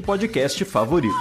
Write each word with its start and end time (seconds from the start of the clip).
podcast 0.00 0.64
favorito. 0.64 1.14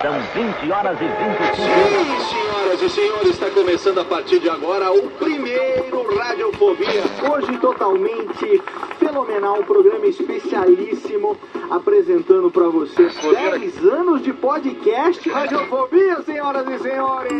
São 0.00 0.14
20 0.32 0.72
horas 0.72 0.96
e 1.00 1.04
25 1.04 1.56
Sim, 1.56 2.30
senhoras 2.30 2.82
e 2.82 2.88
senhores, 2.88 3.28
está 3.30 3.50
começando 3.50 3.98
a 3.98 4.04
partir 4.04 4.38
de 4.38 4.48
agora 4.48 4.92
o 4.92 5.10
primeiro 5.10 6.16
Radiofobia. 6.16 7.02
Hoje 7.30 7.58
totalmente 7.58 8.62
fenomenal, 8.98 9.60
um 9.60 9.64
programa 9.64 10.06
especialíssimo 10.06 11.36
apresentando 11.70 12.50
para 12.50 12.68
vocês 12.68 13.14
10 13.16 13.84
anos 13.84 14.22
de 14.22 14.32
podcast 14.32 15.28
Radiofobia, 15.28 16.22
senhoras 16.22 16.68
e 16.68 16.78
senhores. 16.78 17.32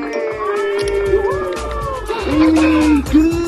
Incrível, 2.27 3.48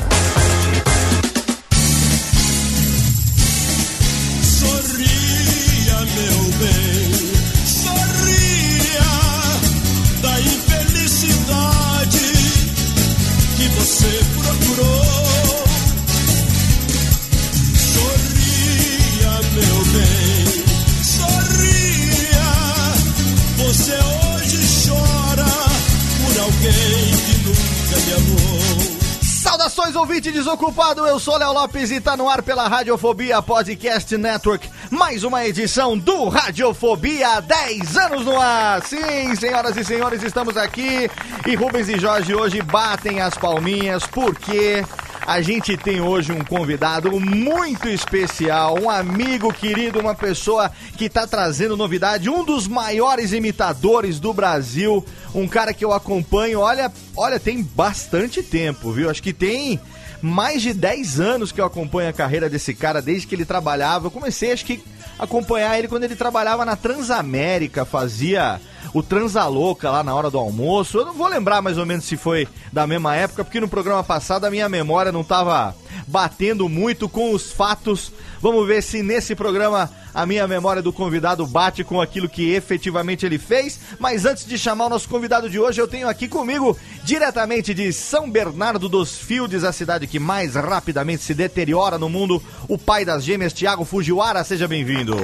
Saudações, 29.61 29.95
ouvinte 29.95 30.31
desocupado! 30.31 31.05
Eu 31.05 31.19
sou 31.19 31.37
Léo 31.37 31.53
Lopes 31.53 31.91
e 31.91 32.01
tá 32.01 32.17
no 32.17 32.27
ar 32.27 32.41
pela 32.41 32.67
Radiofobia 32.67 33.43
Podcast 33.43 34.17
Network. 34.17 34.67
Mais 34.89 35.23
uma 35.23 35.45
edição 35.45 35.95
do 35.95 36.29
Radiofobia 36.29 37.39
10 37.41 37.95
anos 37.95 38.25
no 38.25 38.41
ar! 38.41 38.81
Sim, 38.81 39.35
senhoras 39.35 39.77
e 39.77 39.83
senhores, 39.85 40.23
estamos 40.23 40.57
aqui 40.57 41.07
e 41.45 41.53
Rubens 41.53 41.89
e 41.89 41.99
Jorge 41.99 42.33
hoje 42.33 42.59
batem 42.63 43.21
as 43.21 43.37
palminhas 43.37 44.03
porque 44.07 44.83
a 45.25 45.41
gente 45.41 45.77
tem 45.77 46.01
hoje 46.01 46.31
um 46.31 46.43
convidado 46.43 47.19
muito 47.19 47.87
especial, 47.87 48.79
um 48.81 48.89
amigo 48.89 49.53
querido, 49.53 49.99
uma 49.99 50.15
pessoa 50.15 50.71
que 50.97 51.09
tá 51.09 51.27
trazendo 51.27 51.77
novidade, 51.77 52.29
um 52.29 52.43
dos 52.43 52.67
maiores 52.67 53.31
imitadores 53.31 54.19
do 54.19 54.33
Brasil, 54.33 55.05
um 55.33 55.47
cara 55.47 55.73
que 55.73 55.85
eu 55.85 55.93
acompanho, 55.93 56.59
olha, 56.59 56.91
olha, 57.15 57.39
tem 57.39 57.61
bastante 57.61 58.41
tempo, 58.41 58.91
viu? 58.91 59.09
Acho 59.09 59.21
que 59.21 59.33
tem 59.33 59.79
mais 60.21 60.61
de 60.61 60.73
10 60.73 61.19
anos 61.19 61.51
que 61.51 61.61
eu 61.61 61.65
acompanho 61.65 62.09
a 62.09 62.13
carreira 62.13 62.49
desse 62.49 62.73
cara, 62.73 63.01
desde 63.01 63.27
que 63.27 63.35
ele 63.35 63.45
trabalhava. 63.45 64.07
Eu 64.07 64.11
comecei, 64.11 64.51
acho 64.51 64.65
que, 64.65 64.83
a 65.17 65.23
acompanhar 65.23 65.77
ele 65.77 65.87
quando 65.87 66.03
ele 66.03 66.15
trabalhava 66.15 66.65
na 66.65 66.75
Transamérica, 66.75 67.85
fazia 67.85 68.59
o 68.93 69.01
Transalouca 69.01 69.89
lá 69.89 70.03
na 70.03 70.13
hora 70.13 70.29
do 70.29 70.37
almoço. 70.37 70.97
Eu 70.97 71.05
não 71.05 71.13
vou 71.13 71.27
lembrar 71.27 71.61
mais 71.61 71.77
ou 71.77 71.85
menos 71.85 72.05
se 72.05 72.17
foi 72.17 72.47
da 72.71 72.85
mesma 72.85 73.15
época, 73.15 73.43
porque 73.43 73.59
no 73.59 73.67
programa 73.67 74.03
passado 74.03 74.45
a 74.45 74.51
minha 74.51 74.67
memória 74.67 75.11
não 75.11 75.23
tava 75.23 75.75
batendo 76.07 76.67
muito 76.67 77.07
com 77.07 77.31
os 77.31 77.51
fatos. 77.51 78.11
Vamos 78.41 78.65
ver 78.65 78.81
se 78.81 79.03
nesse 79.03 79.35
programa 79.35 79.89
a 80.13 80.25
minha 80.25 80.47
memória 80.47 80.81
do 80.81 80.91
convidado 80.91 81.45
bate 81.45 81.83
com 81.83 82.01
aquilo 82.01 82.27
que 82.27 82.53
efetivamente 82.53 83.25
ele 83.25 83.37
fez. 83.37 83.79
Mas 83.99 84.25
antes 84.25 84.45
de 84.45 84.57
chamar 84.57 84.87
o 84.87 84.89
nosso 84.89 85.07
convidado 85.07 85.49
de 85.49 85.59
hoje, 85.59 85.79
eu 85.79 85.87
tenho 85.87 86.09
aqui 86.09 86.27
comigo, 86.27 86.77
diretamente 87.03 87.73
de 87.73 87.93
São 87.93 88.29
Bernardo 88.29 88.89
dos 88.89 89.17
Fields, 89.17 89.63
a 89.63 89.71
cidade 89.71 90.07
que 90.07 90.19
mais 90.19 90.55
rapidamente 90.55 91.23
se 91.23 91.33
deteriora 91.35 91.97
no 91.99 92.09
mundo, 92.09 92.41
o 92.67 92.77
pai 92.77 93.05
das 93.05 93.23
gêmeas, 93.23 93.53
Thiago 93.53 93.85
Fujiwara. 93.85 94.43
Seja 94.43 94.67
bem-vindo. 94.67 95.15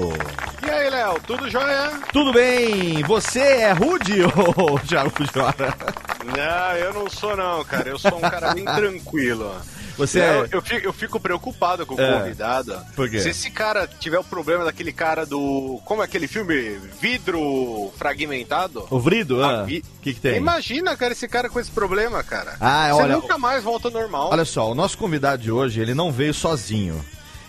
E 0.66 0.70
aí, 0.70 0.90
Léo, 0.90 1.20
tudo 1.26 1.50
jóia? 1.50 1.92
Tudo 2.14 2.32
bem? 2.32 3.02
Você 3.04 3.40
é 3.40 3.72
rude, 3.72 4.22
ô 4.24 4.80
Thiago 4.80 5.10
Fujiwara? 5.10 5.76
Não, 6.24 6.78
eu 6.78 6.94
não 6.94 7.10
sou 7.10 7.36
não, 7.36 7.64
cara. 7.64 7.90
Eu 7.90 7.98
sou 7.98 8.16
um 8.18 8.22
cara 8.22 8.54
bem 8.54 8.66
tranquilo. 8.66 9.56
Você 9.98 10.20
Léo, 10.20 10.46
é... 10.46 10.50
eu, 10.52 10.62
fico, 10.62 10.86
eu 10.88 10.94
fico 10.94 11.20
preocupado 11.20 11.86
com 11.86 11.96
o 11.96 12.02
É. 12.02 12.20
convidado. 12.20 12.80
Por 12.96 13.10
quê? 13.10 13.20
Se 13.20 13.30
esse 13.30 13.50
cara 13.50 13.88
tiver 13.88 14.20
o 14.20 14.24
problema 14.24 14.64
daquele 14.66 14.94
cara 14.94 15.26
do. 15.26 15.82
Como 15.86 16.02
é 16.02 16.06
aquele 16.06 16.28
filme? 16.28 16.78
Vidro 17.02 17.92
fragmentado? 17.98 18.86
O 18.90 19.00
Vrido? 19.00 19.44
Ah, 19.44 19.64
O 19.64 19.66
vi- 19.66 19.84
que 20.02 20.14
que 20.14 20.20
tem? 20.20 20.38
Imagina, 20.38 20.96
cara, 20.96 21.14
esse 21.14 21.28
cara 21.28 21.50
com 21.50 21.60
esse 21.60 21.72
problema, 21.72 22.24
cara. 22.24 22.56
Ah, 22.60 22.90
Você 22.92 23.02
olha- 23.02 23.16
nunca 23.16 23.38
mais 23.38 23.64
volta 23.64 23.88
ao 23.88 23.94
normal. 23.94 24.30
Olha 24.32 24.46
só, 24.46 24.72
o 24.72 24.76
nosso 24.76 24.98
convidado 24.98 25.42
de 25.42 25.52
hoje, 25.52 25.80
ele 25.82 25.94
não 25.94 26.12
veio 26.12 26.34
sozinho. 26.34 27.04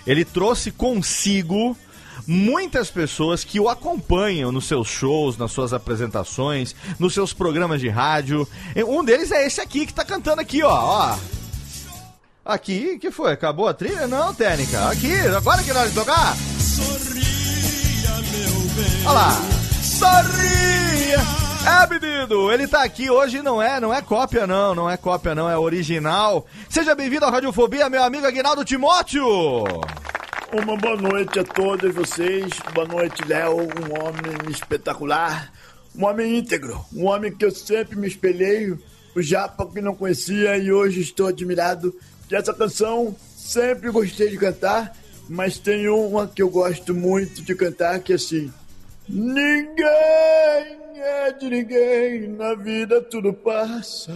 Ele 0.07 0.25
trouxe 0.25 0.71
consigo 0.71 1.77
muitas 2.27 2.91
pessoas 2.91 3.45
que 3.45 3.61
o 3.61 3.69
acompanham 3.69 4.51
nos 4.53 4.67
seus 4.67 4.89
shows, 4.89 5.37
nas 5.37 5.53
suas 5.53 5.73
apresentações, 5.73 6.75
nos 6.99 7.15
seus 7.15 7.33
programas 7.33 7.81
de 7.81 7.89
rádio. 7.89 8.47
Um 8.87 9.05
deles 9.05 9.31
é 9.33 9.47
esse 9.47 9.61
aqui 9.61 9.87
que 9.87 9.95
tá 9.95 10.05
cantando 10.05 10.41
aqui, 10.41 10.63
ó, 10.63 10.71
ó. 10.71 11.19
Aqui, 12.49 12.99
que 12.99 13.11
foi? 13.11 13.33
Acabou 13.33 13.69
a 13.69 13.75
trilha? 13.75 14.07
Não, 14.07 14.33
técnica. 14.33 14.89
Aqui, 14.89 15.15
agora 15.37 15.63
que 15.63 15.71
é 15.71 15.75
hora 15.75 15.87
de 15.87 15.95
tocar. 15.95 16.35
Olha 19.05 19.13
lá. 19.13 19.31
Sorria! 19.83 21.19
É, 21.69 21.87
menino, 21.91 22.51
ele 22.51 22.67
tá 22.67 22.83
aqui 22.85 23.11
hoje, 23.11 23.43
não 23.43 23.61
é, 23.61 23.79
não 23.79 23.93
é 23.93 24.01
cópia 24.01 24.47
não, 24.47 24.75
não 24.75 24.89
é 24.89 24.97
cópia 24.97 25.35
não, 25.35 25.51
é 25.51 25.59
original. 25.59 26.47
Seja 26.71 26.95
bem-vindo 26.95 27.27
à 27.27 27.31
Radiofobia, 27.31 27.91
meu 27.91 28.03
amigo 28.03 28.27
Aguinaldo 28.27 28.65
Timóteo. 28.65 29.27
Uma 30.51 30.77
boa 30.79 30.97
noite 30.97 31.41
a 31.41 31.45
todos 31.45 31.95
vocês. 31.95 32.51
Boa 32.73 32.89
noite, 32.89 33.23
Léo, 33.27 33.59
um 33.59 34.03
homem 34.03 34.51
espetacular, 34.51 35.53
um 35.95 36.07
homem 36.07 36.39
íntegro, 36.39 36.83
um 36.95 37.09
homem 37.09 37.31
que 37.31 37.45
eu 37.45 37.51
sempre 37.51 37.95
me 37.99 38.09
espelhei, 38.09 38.71
o 39.15 39.21
Japa 39.21 39.67
que 39.67 39.83
não 39.83 39.95
conhecia 39.95 40.57
e 40.57 40.73
hoje 40.73 41.03
estou 41.03 41.27
admirado 41.27 41.95
essa 42.35 42.53
canção 42.53 43.15
sempre 43.37 43.91
gostei 43.91 44.29
de 44.29 44.37
cantar, 44.37 44.95
mas 45.29 45.59
tem 45.59 45.89
uma 45.89 46.27
que 46.27 46.43
eu 46.43 46.51
gosto 46.51 46.95
muito 46.95 47.43
de 47.43 47.55
cantar 47.55 48.01
que 48.01 48.13
é 48.13 48.17
assim: 48.17 48.53
Ninguém 49.09 49.87
é 50.97 51.33
de 51.33 51.49
ninguém, 51.49 52.29
na 52.29 52.55
vida 52.55 53.01
tudo 53.01 53.33
passa. 53.33 54.13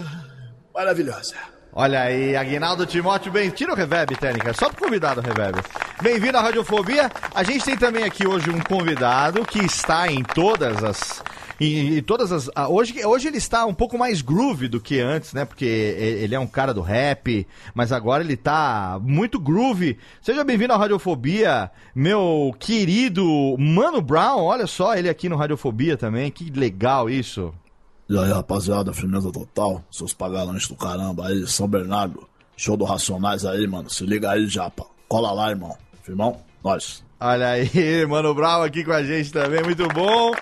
Maravilhosa. 0.75 1.34
Olha 1.75 2.02
aí, 2.02 2.36
Aguinaldo 2.36 2.84
Timóteo, 2.84 3.32
bem, 3.32 3.48
tira 3.48 3.72
o 3.72 3.75
reverb, 3.75 4.14
técnica, 4.16 4.52
só 4.52 4.69
pro 4.69 4.84
convidado 4.84 5.22
o 5.22 5.25
reverb. 5.25 5.58
Bem-vindo 6.02 6.36
à 6.36 6.42
Radiofobia. 6.42 7.10
A 7.34 7.42
gente 7.42 7.64
tem 7.64 7.78
também 7.78 8.04
aqui 8.04 8.26
hoje 8.26 8.50
um 8.50 8.60
convidado 8.60 9.42
que 9.46 9.64
está 9.64 10.06
em 10.06 10.22
todas 10.22 10.84
as 10.84 11.22
em, 11.60 11.99
em 11.99 12.02
todas 12.02 12.32
as 12.32 12.49
hoje 12.69 13.04
hoje 13.04 13.28
ele 13.28 13.38
está 13.38 13.64
um 13.66 13.75
pouco 13.75 13.99
mais 13.99 14.20
groove 14.22 14.69
do 14.69 14.81
que 14.81 15.00
antes, 15.00 15.32
né? 15.32 15.44
Porque 15.44 15.64
e- 15.64 16.22
ele 16.25 16.34
é 16.34 16.40
um 16.40 16.46
cara 16.46 16.72
do 16.75 16.81
rap, 16.81 17.46
mas 17.75 17.93
agora 17.93 18.22
ele 18.22 18.37
tá 18.37 18.99
muito 19.02 19.38
groove. 19.38 19.99
Seja 20.20 20.44
bem-vindo 20.44 20.72
à 20.72 20.76
Radiofobia, 20.76 21.70
meu 21.94 22.54
querido 22.58 23.25
Mano 23.58 24.00
Brown. 24.00 24.44
Olha 24.44 24.66
só 24.66 24.94
ele 24.96 25.08
aqui 25.08 25.28
no 25.28 25.37
Radiofobia 25.37 25.96
também. 25.96 26.31
Que 26.31 26.50
legal 26.50 27.08
isso. 27.10 27.52
E 28.08 28.19
aí, 28.19 28.31
rapaziada, 28.31 28.93
firmeza 28.93 29.31
total. 29.32 29.82
Seus 29.90 30.12
pagalões 30.12 30.66
do 30.69 30.75
caramba 30.75 31.28
aí, 31.28 31.46
São 31.46 31.66
Bernardo. 31.69 32.28
Show 32.56 32.76
do 32.76 32.84
Racionais 32.84 33.44
aí, 33.44 33.66
mano. 33.66 33.88
Se 33.88 34.05
liga 34.05 34.31
aí, 34.31 34.46
Japa. 34.46 34.84
Cola 35.08 35.32
lá, 35.32 35.50
irmão. 35.50 35.76
Firmão? 36.02 36.37
Nós. 36.62 37.02
Olha 37.24 37.50
aí, 37.50 37.70
Mano 38.08 38.34
Brown 38.34 38.62
aqui 38.62 38.82
com 38.84 38.92
a 38.92 39.02
gente 39.04 39.32
também, 39.32 39.62
muito 39.62 39.86
bom. 39.88 40.32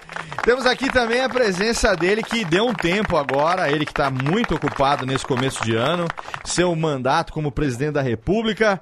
Temos 0.45 0.65
aqui 0.65 0.91
também 0.91 1.21
a 1.21 1.29
presença 1.29 1.95
dele 1.95 2.23
que 2.23 2.43
deu 2.45 2.65
um 2.67 2.73
tempo 2.73 3.19
agora, 3.19 3.71
ele 3.71 3.85
que 3.85 3.93
está 3.93 4.11
muito 4.11 4.55
ocupado 4.55 5.05
nesse 5.05 5.27
começo 5.27 5.63
de 5.63 5.77
ano, 5.77 6.07
seu 6.45 6.75
mandato 6.75 7.33
como 7.35 7.53
presidente 7.53 7.93
da 7.93 8.01
República. 8.01 8.81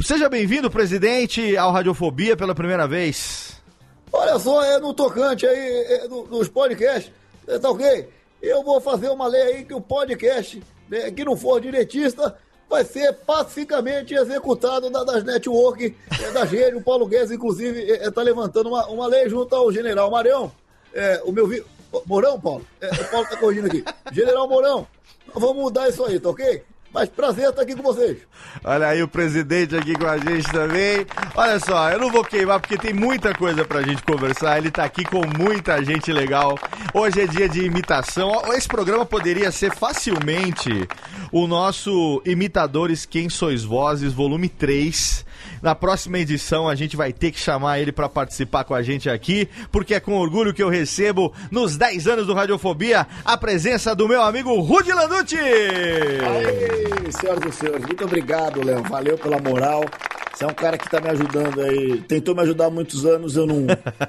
Seja 0.00 0.28
bem-vindo, 0.28 0.70
presidente, 0.70 1.56
ao 1.56 1.72
Radiofobia 1.72 2.36
pela 2.36 2.54
primeira 2.54 2.86
vez. 2.86 3.60
Olha 4.12 4.38
só, 4.38 4.62
é 4.64 4.78
no 4.78 4.94
tocante 4.94 5.44
aí, 5.44 5.58
é, 5.58 6.08
no- 6.08 6.26
nos 6.26 6.48
podcasts, 6.48 7.12
tá 7.60 7.68
ok? 7.68 8.08
Eu 8.40 8.62
vou 8.62 8.80
fazer 8.80 9.08
uma 9.08 9.26
lei 9.26 9.42
aí 9.42 9.64
que 9.64 9.74
o 9.74 9.80
podcast, 9.80 10.62
né, 10.88 11.10
que 11.10 11.24
não 11.24 11.36
for 11.36 11.60
diretista, 11.60 12.36
vai 12.70 12.84
ser 12.84 13.12
pacificamente 13.12 14.14
executado 14.14 14.88
da- 14.88 15.02
das 15.02 15.24
network, 15.24 15.94
é, 16.22 16.30
das 16.30 16.48
redes. 16.48 16.80
O 16.80 16.84
Paulo 16.84 17.04
Guedes, 17.06 17.32
inclusive, 17.32 17.80
está 17.82 18.22
levantando 18.22 18.68
uma, 18.68 18.86
uma 18.86 19.06
lei 19.08 19.28
junto 19.28 19.54
ao 19.54 19.72
general 19.72 20.08
Marão. 20.10 20.52
É, 20.94 21.20
o 21.24 21.32
meu 21.32 21.46
vi... 21.48 21.62
Mourão, 22.06 22.40
Paulo? 22.40 22.64
É, 22.80 22.86
o 22.88 23.10
Paulo 23.10 23.26
tá 23.28 23.36
corrigindo 23.36 23.66
aqui. 23.66 23.84
General 24.12 24.48
Mourão, 24.48 24.86
vamos 25.34 25.56
mudar 25.56 25.88
isso 25.88 26.04
aí, 26.04 26.20
tá 26.20 26.28
ok? 26.30 26.62
Mas 26.92 27.08
prazer 27.08 27.48
estar 27.48 27.62
aqui 27.62 27.76
com 27.76 27.82
vocês. 27.82 28.18
Olha 28.64 28.88
aí 28.88 29.02
o 29.02 29.08
presidente 29.08 29.76
aqui 29.76 29.94
com 29.94 30.06
a 30.06 30.18
gente 30.18 30.50
também. 30.50 31.06
Olha 31.36 31.60
só, 31.60 31.90
eu 31.90 32.00
não 32.00 32.10
vou 32.10 32.24
queimar 32.24 32.58
porque 32.58 32.76
tem 32.76 32.92
muita 32.92 33.32
coisa 33.32 33.64
pra 33.64 33.82
gente 33.82 34.02
conversar. 34.02 34.58
Ele 34.58 34.70
tá 34.70 34.84
aqui 34.84 35.04
com 35.04 35.22
muita 35.38 35.82
gente 35.84 36.12
legal. 36.12 36.58
Hoje 36.92 37.20
é 37.20 37.26
dia 37.26 37.48
de 37.48 37.64
imitação. 37.64 38.42
Esse 38.54 38.66
programa 38.66 39.06
poderia 39.06 39.52
ser 39.52 39.72
facilmente 39.72 40.88
o 41.30 41.46
nosso 41.46 42.20
Imitadores 42.24 43.06
Quem 43.06 43.30
Sois 43.30 43.62
Vozes, 43.62 44.12
volume 44.12 44.48
3. 44.48 45.24
Na 45.62 45.74
próxima 45.74 46.18
edição 46.18 46.68
a 46.68 46.74
gente 46.74 46.96
vai 46.96 47.12
ter 47.12 47.30
que 47.30 47.38
chamar 47.38 47.80
ele 47.80 47.92
pra 47.92 48.08
participar 48.08 48.64
com 48.64 48.74
a 48.74 48.82
gente 48.82 49.10
aqui, 49.10 49.48
porque 49.70 49.94
é 49.94 50.00
com 50.00 50.18
orgulho 50.18 50.54
que 50.54 50.62
eu 50.62 50.68
recebo 50.68 51.32
nos 51.50 51.76
10 51.76 52.06
anos 52.08 52.26
do 52.26 52.34
Radiofobia 52.34 53.06
a 53.24 53.36
presença 53.36 53.94
do 53.94 54.08
meu 54.08 54.22
amigo 54.22 54.58
Rudy 54.60 54.92
Landucci. 54.92 55.36
Aê, 55.36 57.12
senhoras 57.12 57.54
e 57.54 57.58
senhores, 57.58 57.84
muito 57.84 58.04
obrigado, 58.04 58.64
Léo. 58.64 58.82
Valeu 58.84 59.18
pela 59.18 59.40
moral. 59.40 59.84
Você 60.32 60.44
é 60.44 60.46
um 60.46 60.54
cara 60.54 60.78
que 60.78 60.88
tá 60.88 61.00
me 61.00 61.08
ajudando 61.10 61.60
aí. 61.60 62.00
Tentou 62.08 62.34
me 62.34 62.40
ajudar 62.42 62.66
há 62.66 62.70
muitos 62.70 63.04
anos, 63.04 63.36
eu 63.36 63.46
não 63.46 63.66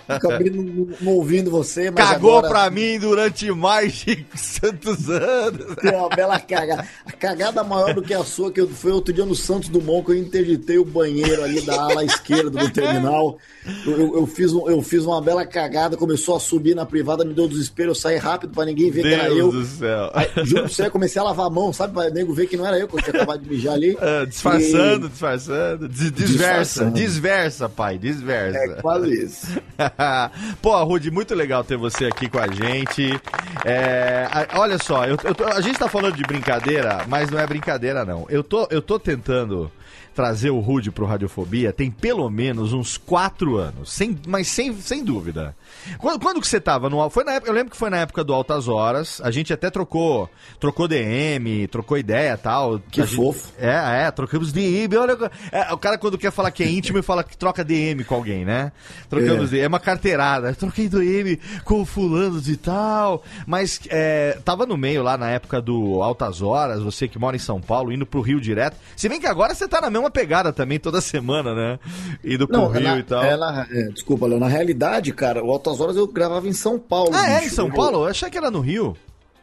acabei 0.07 0.50
não, 0.50 0.88
não 1.01 1.13
ouvindo 1.13 1.51
você, 1.51 1.91
mas 1.91 2.07
Cagou 2.09 2.38
agora... 2.38 2.50
pra 2.50 2.69
mim 2.69 2.97
durante 3.00 3.51
mais 3.51 3.94
de 3.94 4.25
tantos 4.62 5.09
anos. 5.09 5.75
É 5.83 5.91
uma 5.97 6.09
bela 6.09 6.39
cagada. 6.39 6.88
A 7.06 7.12
cagada 7.12 7.63
maior 7.63 7.94
do 7.94 8.01
que 8.01 8.13
a 8.13 8.23
sua, 8.23 8.51
que 8.51 8.65
foi 8.68 8.91
outro 8.91 9.13
dia 9.13 9.25
no 9.25 9.35
Santos 9.35 9.68
Dumont, 9.68 10.06
que 10.06 10.12
eu 10.12 10.15
interditei 10.18 10.77
o 10.77 10.85
banheiro 10.85 11.44
ali 11.44 11.59
da 11.62 11.81
ala 11.81 12.03
esquerda 12.06 12.50
do 12.51 12.69
terminal. 12.71 13.38
Eu, 13.85 13.91
eu- 14.00 14.15
eu 14.19 14.27
fiz 14.27 14.53
um- 14.53 14.69
eu 14.69 14.81
fiz 14.81 15.03
uma 15.06 15.21
bela 15.21 15.45
cagada, 15.45 15.97
começou 15.97 16.35
a 16.35 16.39
subir 16.39 16.75
na 16.75 16.85
privada, 16.85 17.25
me 17.25 17.33
deu 17.33 17.47
desespero, 17.47 17.91
eu 17.91 17.95
saí 17.95 18.17
rápido 18.17 18.53
pra 18.53 18.63
ninguém 18.65 18.89
ver 18.89 19.01
que 19.01 19.13
era 19.13 19.27
eu. 19.27 19.51
Deus 19.51 19.53
do 19.53 19.65
céu. 19.79 20.12
Aí, 20.13 20.27
juro 20.45 20.63
pra 20.63 20.69
você, 20.71 20.85
eu 20.85 20.91
comecei 20.91 21.19
a 21.21 21.25
lavar 21.25 21.47
a 21.47 21.50
mão, 21.50 21.74
sabe? 21.74 21.94
Pra 21.94 22.09
nego 22.09 22.33
ver 22.33 22.47
que 22.47 22.56
não 22.56 22.65
era 22.65 22.79
eu, 22.79 22.88
que 22.88 22.95
eu 22.95 23.01
tinha 23.01 23.15
acabado 23.15 23.41
de 23.41 23.50
mijar 23.50 23.74
ali. 23.74 23.97
Ah, 24.00 24.25
disfarçando, 24.25 25.07
E- 25.07 25.09
disfarçando. 25.09 25.88
Des- 25.89 26.10
Desversa, 26.11 26.85
desversa, 26.91 27.69
pai, 27.69 27.97
desversa. 27.97 28.57
É 28.57 28.67
quase 28.81 29.11
isso. 29.23 29.47
Pô, 30.61 30.83
Rudy, 30.83 31.09
muito 31.11 31.33
legal 31.33 31.63
ter 31.63 31.77
você 31.77 32.05
aqui 32.05 32.29
com 32.29 32.39
a 32.39 32.47
gente. 32.47 33.19
É, 33.65 34.27
a- 34.31 34.59
olha 34.59 34.77
só, 34.77 35.05
eu- 35.05 35.17
eu 35.23 35.33
tô- 35.35 35.45
a 35.45 35.61
gente 35.61 35.77
tá 35.79 35.87
falando 35.87 36.15
de 36.15 36.23
brincadeira, 36.23 37.01
mas 37.07 37.29
não 37.29 37.39
é 37.39 37.47
brincadeira, 37.47 38.05
não. 38.05 38.25
Eu 38.29 38.43
tô, 38.43 38.67
eu 38.69 38.81
tô 38.81 38.99
tentando 38.99 39.71
trazer 40.13 40.49
o 40.49 40.59
Rudy 40.59 40.91
pro 40.91 41.05
Radiofobia 41.05 41.71
tem 41.71 41.89
pelo 41.89 42.29
menos 42.29 42.73
uns 42.73 42.97
quatro 42.97 43.57
anos, 43.57 43.91
sem, 43.91 44.17
mas 44.27 44.47
sem, 44.47 44.73
sem 44.81 45.03
dúvida. 45.03 45.55
Quando, 45.97 46.19
quando 46.19 46.41
que 46.41 46.47
você 46.47 46.59
tava 46.59 46.89
no... 46.89 47.09
Foi 47.09 47.23
na 47.23 47.33
época, 47.33 47.49
eu 47.49 47.55
lembro 47.55 47.71
que 47.71 47.77
foi 47.77 47.89
na 47.89 47.97
época 47.97 48.23
do 48.23 48.33
Altas 48.33 48.67
Horas, 48.67 49.21
a 49.23 49.31
gente 49.31 49.53
até 49.53 49.69
trocou, 49.69 50.29
trocou 50.59 50.87
DM, 50.87 51.67
trocou 51.67 51.97
ideia 51.97 52.33
e 52.33 52.37
tal. 52.37 52.79
Que 52.91 53.01
gente- 53.03 53.15
fofo. 53.15 53.49
é, 53.57 54.03
é, 54.05 54.11
trocamos 54.11 54.51
DM. 54.51 54.95
Olha, 54.97 55.17
é, 55.51 55.71
o 55.73 55.77
cara 55.77 55.97
quando 55.97 56.17
quer 56.17 56.31
falar 56.31 56.51
que 56.51 56.63
é 56.63 56.69
íntimo 56.69 56.97
e 56.99 57.01
fala 57.01 57.23
que 57.23 57.37
troca 57.37 57.63
DM 57.63 58.03
com 58.03 58.15
alguém, 58.15 58.43
né? 58.45 58.71
Trocamos 59.09 59.47
É. 59.49 59.55
DM, 59.55 59.63
é 59.63 59.67
uma 59.67 59.79
carteirada. 59.79 60.53
Troquei 60.55 60.89
DM 60.89 61.39
com 61.63 61.85
fulanos 61.85 62.49
e 62.49 62.57
tal. 62.57 63.23
Mas 63.47 63.79
é, 63.89 64.37
tava 64.43 64.65
no 64.65 64.77
meio 64.77 65.01
lá 65.03 65.17
na 65.17 65.29
época 65.29 65.61
do 65.61 66.01
Altas 66.03 66.41
Horas, 66.41 66.81
você 66.83 67.07
que 67.07 67.17
mora 67.19 67.35
em 67.35 67.39
São 67.39 67.61
Paulo, 67.61 67.91
indo 67.91 68.05
pro 68.05 68.21
Rio 68.21 68.39
direto. 68.41 68.75
Se 68.95 69.07
bem 69.07 69.19
que 69.19 69.27
agora 69.27 69.53
você 69.55 69.67
tá 69.67 69.79
na 69.81 69.89
mesma 69.89 70.00
pegada 70.09 70.51
também 70.53 70.80
toda 70.80 71.01
semana, 71.01 71.53
né? 71.53 71.80
Indo 72.24 72.48
pro 72.48 72.68
Rio 72.68 72.81
na- 72.81 72.98
e 73.00 73.03
tal. 73.03 73.21
na- 73.38 73.68
é, 73.69 73.83
desculpa, 73.89 74.25
Léo. 74.25 74.39
Na 74.39 74.48
realidade, 74.48 75.12
cara, 75.13 75.44
o 75.44 75.51
Altas 75.51 75.80
Horas 75.80 75.95
eu 75.98 76.07
gravava 76.07 76.48
em 76.48 76.53
São 76.53 76.80
Paulo. 76.80 77.12
Ah, 77.13 77.30
é 77.42 77.45
em. 77.45 77.50
São 77.50 77.68
Eu- 77.68 77.74
Paulo? 77.74 77.98
Eu 78.00 78.06
achei 78.06 78.30
que 78.30 78.38
era 78.38 78.50
no 78.50 78.62
Rio. 78.62 78.95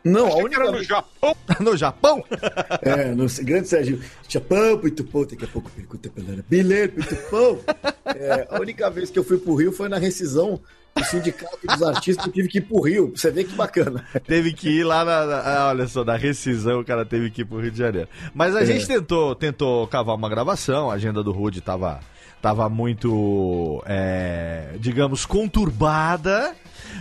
Não, 0.05 0.25
a 0.25 0.29
Achei 0.29 0.39
que 0.39 0.45
única 0.47 0.63
era 0.63 0.73
no 0.73 0.83
Japão. 0.83 1.37
no 1.61 1.77
Japão? 1.77 2.25
É, 2.83 3.05
no 3.07 3.27
grande 3.45 3.69
Sérgio. 3.69 4.01
Japão, 4.29 4.79
muito 4.81 5.05
bom, 5.05 5.25
daqui 5.27 5.45
a 5.45 5.49
pouco 5.49 5.71
pergunta 5.71 6.09
pra 6.09 6.25
ela. 6.33 6.45
Bilhete, 6.49 6.95
muito 6.97 7.17
bom. 7.31 7.59
É, 8.07 8.47
a 8.51 8.61
única 8.61 8.89
vez 8.91 9.11
que 9.11 9.19
eu 9.19 9.25
fui 9.25 9.39
pro 9.39 9.55
Rio 9.57 9.73
foi 9.73 9.89
na 9.89 9.99
rescisão 9.99 10.61
do 10.97 11.05
Sindicato 11.05 11.59
dos 11.67 11.83
Artistas, 11.83 12.27
eu 12.27 12.33
tive 12.33 12.49
que 12.49 12.59
ir 12.59 12.63
pro 12.63 12.81
Rio. 12.83 13.13
Você 13.15 13.31
ver 13.31 13.45
que 13.45 13.55
bacana. 13.55 14.05
teve 14.27 14.53
que 14.53 14.69
ir 14.69 14.85
lá 14.85 15.05
na, 15.05 15.25
na- 15.25 15.69
olha 15.69 15.87
só, 15.87 16.05
na 16.05 16.17
rescisão 16.17 16.81
o 16.81 16.85
cara 16.85 17.05
teve 17.05 17.31
que 17.31 17.43
ir 17.43 17.45
pro 17.45 17.61
Rio 17.61 17.71
de 17.71 17.79
Janeiro. 17.79 18.09
Mas 18.35 18.55
a 18.57 18.63
É. 18.63 18.67
gente 18.67 18.87
tentou, 18.87 19.35
tentou 19.35 19.87
cavar 19.87 20.15
uma 20.17 20.29
gravação, 20.29 20.91
a 20.91 20.95
agenda 20.95 21.23
do 21.23 21.31
Rude 21.31 21.61
tava, 21.61 22.01
tava 22.43 22.69
muito, 22.69 23.83
é, 23.87 24.71
digamos, 24.81 25.25
conturbada. 25.25 26.53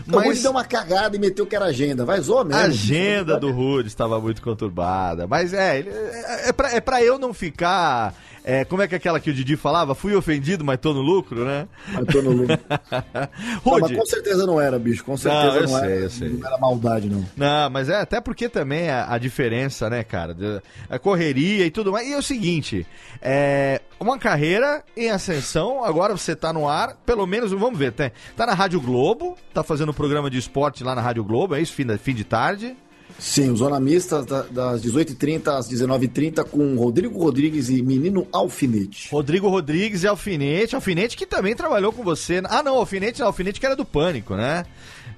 O 0.07 0.11
Rudy 0.17 0.27
Mas 0.27 0.41
deu 0.43 0.51
uma 0.51 0.63
cagada 0.65 1.15
e 1.15 1.19
meteu 1.19 1.45
que 1.45 1.55
era 1.55 1.65
agenda. 1.65 2.03
Vai 2.05 2.19
zoar 2.19 2.45
mesmo. 2.45 2.61
a 2.61 2.65
agenda 2.65 3.39
do 3.39 3.51
Rude 3.51 3.87
estava 3.87 4.19
muito 4.19 4.41
conturbada. 4.41 5.25
Mas 5.27 5.53
é, 5.53 5.79
é, 5.79 6.49
é, 6.49 6.53
pra, 6.53 6.71
é 6.73 6.81
pra 6.81 7.01
eu 7.03 7.17
não 7.17 7.33
ficar. 7.33 8.13
É, 8.49 8.63
como 8.65 8.81
é 8.81 8.88
que 8.88 8.95
é 8.95 8.97
aquela 8.97 9.19
que 9.19 9.29
o 9.29 9.33
Didi 9.33 9.57
falava? 9.57 9.94
Fui 9.94 10.15
ofendido, 10.15 10.63
mas 10.63 10.79
tô 10.79 10.94
no 10.94 11.01
lucro, 11.01 11.44
né? 11.44 11.67
Eu 11.97 12.05
tô 12.05 12.21
no 12.21 12.31
lucro. 12.31 12.57
Não, 13.65 13.79
mas 13.79 13.91
com 13.91 14.05
certeza 14.05 14.45
não 14.45 14.59
era, 14.61 14.79
bicho. 14.79 15.03
Com 15.03 15.17
certeza 15.17 15.61
Não, 15.61 15.61
não, 15.73 15.79
sei, 15.79 15.97
era. 15.97 16.09
sei. 16.09 16.29
Não 16.29 16.47
era 16.47 16.57
maldade, 16.57 17.09
não. 17.09 17.25
Não, 17.35 17.69
mas 17.69 17.89
é 17.89 17.95
até 17.99 18.21
porque 18.21 18.47
também 18.47 18.89
a, 18.89 19.11
a 19.13 19.17
diferença, 19.17 19.89
né, 19.89 20.03
cara? 20.03 20.33
de- 20.33 20.61
A 20.89 20.97
correria 20.97 21.65
e 21.65 21.71
tudo 21.71 21.91
mais. 21.91 22.07
E 22.07 22.13
é 22.13 22.17
o 22.17 22.21
seguinte: 22.23 22.88
é 23.21 23.81
uma 23.99 24.17
carreira 24.17 24.83
em 24.95 25.09
ascensão, 25.09 25.83
agora 25.83 26.15
você 26.15 26.35
tá 26.35 26.53
no 26.53 26.67
ar, 26.69 26.95
pelo 27.05 27.25
menos, 27.27 27.51
vamos 27.51 27.77
ver, 27.77 27.91
tá, 27.91 28.11
tá 28.35 28.45
na 28.45 28.53
Rádio 28.53 28.79
Globo, 28.79 29.35
tá 29.53 29.63
fazendo 29.63 29.89
um 29.89 29.94
programa 29.94 30.29
de 30.29 30.38
esporte 30.38 30.83
lá 30.83 30.95
na 30.95 31.01
Rádio 31.01 31.23
Globo, 31.23 31.55
é 31.55 31.61
isso? 31.61 31.73
Fim, 31.73 31.85
da- 31.85 31.97
fim 31.97 32.13
de 32.13 32.23
tarde. 32.23 32.75
Sim, 33.19 33.49
o 33.49 33.57
Zona 33.57 33.79
Mista 33.79 34.21
da- 34.23 34.43
das 34.49 34.81
18h30 34.81 35.57
às 35.57 35.68
19h30 35.68 36.44
com 36.44 36.75
Rodrigo 36.75 37.19
Rodrigues 37.19 37.68
e 37.69 37.81
Menino 37.81 38.27
Alfinete. 38.31 39.09
Rodrigo 39.11 39.47
Rodrigues 39.49 40.03
e 40.03 40.07
Alfinete. 40.07 40.75
Alfinete 40.75 41.18
que 41.18 41.25
também 41.25 41.56
trabalhou 41.56 41.92
com 41.92 42.03
você. 42.03 42.42
Ah, 42.45 42.61
não, 42.61 42.75
Alfinete, 42.75 43.21
Alfinete 43.23 43.59
que 43.59 43.65
era 43.65 43.75
do 43.75 43.85
Pânico, 43.85 44.35
né? 44.35 44.65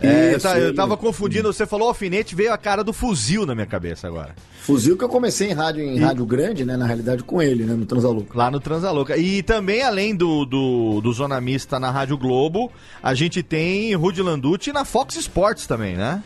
É, 0.01 0.33
eu, 0.33 0.37
Isso, 0.37 0.47
eu 0.47 0.73
tava 0.73 0.95
confundindo, 0.95 1.51
você 1.51 1.65
falou 1.65 1.89
alfinete, 1.89 2.33
veio 2.33 2.53
a 2.53 2.57
cara 2.57 2.85
do 2.85 2.93
fuzil 2.93 3.45
na 3.45 3.53
minha 3.53 3.67
cabeça 3.67 4.07
agora. 4.07 4.33
Fuzil 4.61 4.95
que 4.95 5.03
eu 5.03 5.09
comecei 5.09 5.49
em 5.49 5.53
rádio, 5.53 5.83
em 5.83 5.99
rádio 5.99 6.25
grande, 6.25 6.63
né? 6.63 6.77
Na 6.77 6.85
realidade, 6.85 7.21
com 7.21 7.41
ele, 7.41 7.65
né? 7.65 7.73
No 7.73 7.85
Transaluca. 7.85 8.37
Lá 8.37 8.49
no 8.49 8.61
Transalouca. 8.61 9.17
E 9.17 9.43
também, 9.43 9.81
além 9.83 10.15
do, 10.15 10.45
do, 10.45 11.01
do 11.01 11.11
Zona 11.11 11.41
Mista 11.41 11.77
na 11.81 11.91
Rádio 11.91 12.17
Globo, 12.17 12.71
a 13.03 13.13
gente 13.13 13.43
tem 13.43 13.93
Rudy 13.93 14.21
Landucci 14.21 14.71
na 14.71 14.85
Fox 14.85 15.17
Sports 15.17 15.67
também, 15.67 15.97
né? 15.97 16.23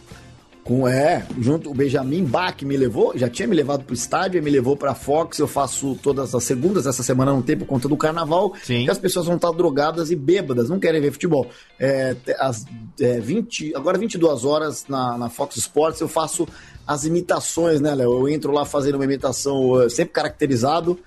Com, 0.64 0.88
é, 0.88 1.28
junto, 1.40 1.70
o 1.70 1.74
Benjamin 1.74 2.24
Bach 2.24 2.62
me 2.64 2.78
levou, 2.78 3.12
já 3.18 3.30
tinha 3.30 3.46
me 3.46 3.56
levado 3.56 3.84
pro 3.84 3.94
estádio, 3.94 4.42
me 4.42 4.50
levou 4.50 4.78
pra 4.78 4.96
Fox, 4.96 5.38
eu 5.40 5.48
faço 5.48 6.00
todas 6.02 6.34
as 6.34 6.44
segundas, 6.46 6.88
essa 6.88 7.04
semana 7.04 7.34
não 7.34 7.42
tem 7.42 7.58
por 7.58 7.66
conta 7.66 7.90
do 7.90 7.98
carnaval, 7.98 8.54
Sim. 8.64 8.86
que 8.86 8.92
as 8.92 8.98
pessoas 8.98 9.26
vão 9.26 9.36
estar 9.36 9.52
drogadas 9.52 10.10
e 10.10 10.16
bêbadas, 10.16 10.70
não 10.70 10.80
querem 10.80 11.02
ver 11.02 11.12
futebol. 11.12 11.48
É, 11.78 12.16
às 12.40 12.66
é, 12.98 13.20
20, 13.20 13.76
agora 13.76 13.98
22 13.98 14.46
horas 14.46 14.86
na, 14.88 15.18
na 15.18 15.30
Fox 15.30 15.58
Sports 15.58 16.00
eu 16.00 16.08
faço 16.08 16.48
as 16.88 17.04
imitações, 17.04 17.82
né, 17.82 17.94
Léo? 17.94 18.14
Eu 18.14 18.30
entro 18.30 18.54
lá 18.54 18.64
fazendo 18.64 18.96
uma 18.96 19.04
imitação 19.06 19.90
sempre 19.90 20.14
caracterizado, 20.14 20.98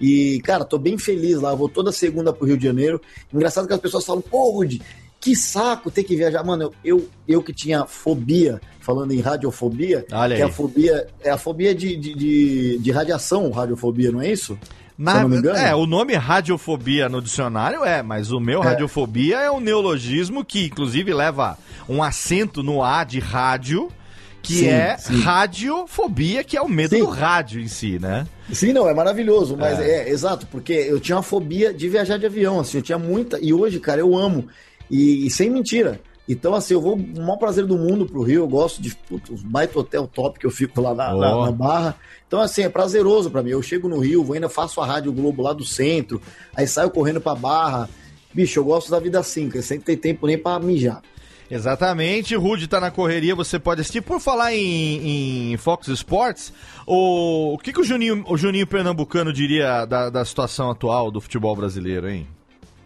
e, 0.00 0.40
cara, 0.42 0.64
tô 0.64 0.76
bem 0.76 0.98
feliz 0.98 1.40
lá, 1.40 1.50
eu 1.50 1.56
vou 1.56 1.68
toda 1.68 1.92
segunda 1.92 2.32
pro 2.32 2.46
Rio 2.46 2.56
de 2.56 2.64
Janeiro. 2.64 3.00
Engraçado 3.32 3.66
que 3.66 3.74
as 3.74 3.80
pessoas 3.80 4.04
falam, 4.04 4.20
pô, 4.20 4.50
Rudy, 4.50 4.82
que 5.24 5.34
saco 5.34 5.90
ter 5.90 6.04
que 6.04 6.14
viajar. 6.16 6.44
Mano, 6.44 6.64
eu, 6.64 6.72
eu, 6.84 7.08
eu 7.26 7.42
que 7.42 7.52
tinha 7.52 7.86
fobia, 7.86 8.60
falando 8.80 9.12
em 9.12 9.20
radiofobia, 9.20 10.04
Olha 10.12 10.36
que 10.36 10.42
aí. 10.42 10.48
a 10.48 10.52
fobia 10.52 11.06
é 11.22 11.30
a 11.30 11.38
fobia 11.38 11.74
de, 11.74 11.96
de, 11.96 12.14
de, 12.14 12.78
de 12.78 12.90
radiação, 12.90 13.50
radiofobia, 13.50 14.12
não 14.12 14.20
é 14.20 14.30
isso? 14.30 14.58
Na- 14.98 15.12
Se 15.12 15.16
eu 15.18 15.22
não 15.22 15.28
me 15.30 15.36
engano. 15.38 15.56
É, 15.58 15.74
o 15.74 15.86
nome 15.86 16.14
radiofobia 16.14 17.08
no 17.08 17.22
dicionário 17.22 17.84
é, 17.84 18.02
mas 18.02 18.30
o 18.30 18.38
meu 18.38 18.62
É. 18.62 18.66
radiofobia 18.66 19.38
é 19.40 19.50
um 19.50 19.58
neologismo 19.60 20.44
que, 20.44 20.66
inclusive, 20.66 21.12
leva 21.14 21.56
um 21.88 22.02
acento 22.02 22.62
no 22.62 22.82
A 22.82 23.02
de 23.02 23.18
rádio, 23.18 23.88
que 24.42 24.58
Sim, 24.60 24.68
é 24.68 24.96
sim. 24.98 25.20
radiofobia, 25.22 26.44
que 26.44 26.56
é 26.56 26.60
o 26.62 26.68
medo 26.68 26.90
Sim. 26.94 27.00
do 27.02 27.06
rádio 27.06 27.60
em 27.60 27.66
si, 27.68 27.98
né? 27.98 28.26
Sim, 28.52 28.72
não, 28.74 28.86
é 28.88 28.92
maravilhoso, 28.94 29.56
mas 29.56 29.78
É. 29.80 30.02
é. 30.06 30.10
exato, 30.10 30.46
porque 30.50 30.72
eu 30.72 31.00
tinha 31.00 31.16
uma 31.16 31.22
fobia 31.22 31.72
de 31.72 31.88
viajar 31.88 32.18
de 32.18 32.26
avião, 32.26 32.60
assim, 32.60 32.76
eu 32.78 32.82
tinha 32.82 32.98
muita, 32.98 33.38
e 33.40 33.52
hoje, 33.54 33.80
cara, 33.80 34.00
eu 34.00 34.14
amo, 34.16 34.46
e, 34.90 35.26
e 35.26 35.30
sem 35.30 35.50
mentira. 35.50 36.00
Então, 36.26 36.54
assim, 36.54 36.72
eu 36.72 36.80
vou 36.80 36.94
o 36.96 37.18
maior 37.20 37.36
prazer 37.36 37.66
do 37.66 37.76
mundo 37.76 38.06
pro 38.06 38.22
Rio, 38.22 38.40
eu 38.42 38.48
gosto 38.48 38.80
de 38.80 38.96
os 39.30 39.42
baita 39.42 39.78
hotel 39.78 40.06
top 40.06 40.38
que 40.38 40.46
eu 40.46 40.50
fico 40.50 40.80
lá 40.80 40.94
na, 40.94 41.14
na- 41.14 41.36
Ó. 41.36 41.44
na 41.44 41.52
Barra. 41.52 41.96
Então, 42.26 42.40
assim, 42.40 42.62
é 42.62 42.68
prazeroso 42.70 43.30
pra 43.30 43.42
mim. 43.42 43.50
Eu 43.50 43.62
chego 43.62 43.88
no 43.90 43.98
Rio, 43.98 44.24
vou 44.24 44.34
ainda 44.34 44.48
faço 44.48 44.80
a 44.80 44.86
Rádio 44.86 45.12
Globo 45.12 45.42
lá 45.42 45.52
do 45.52 45.64
centro, 45.64 46.22
aí 46.56 46.66
saio 46.66 46.90
correndo 46.90 47.20
pra 47.20 47.34
Barra. 47.34 47.90
Bicho, 48.32 48.58
eu 48.58 48.64
gosto 48.64 48.90
da 48.90 48.98
vida 48.98 49.20
assim, 49.20 49.50
que 49.50 49.60
sempre 49.60 49.84
tem 49.84 49.96
tempo 49.98 50.26
nem 50.26 50.38
pra 50.38 50.58
mijar. 50.58 51.02
Exatamente, 51.50 52.34
Rude 52.34 52.66
tá 52.66 52.80
na 52.80 52.90
correria, 52.90 53.34
você 53.34 53.58
pode 53.58 53.82
assistir. 53.82 54.00
Por 54.00 54.18
falar 54.18 54.54
em, 54.54 55.52
em 55.52 55.56
Fox 55.58 55.88
Sports, 55.88 56.52
o, 56.86 57.52
o 57.54 57.58
que, 57.58 57.70
que 57.72 57.80
o, 57.80 57.84
Juninho, 57.84 58.24
o 58.26 58.36
Juninho 58.36 58.66
Pernambucano 58.66 59.30
diria 59.30 59.84
da, 59.84 60.08
da 60.08 60.24
situação 60.24 60.70
atual 60.70 61.10
do 61.10 61.20
futebol 61.20 61.54
brasileiro, 61.54 62.08
hein? 62.08 62.26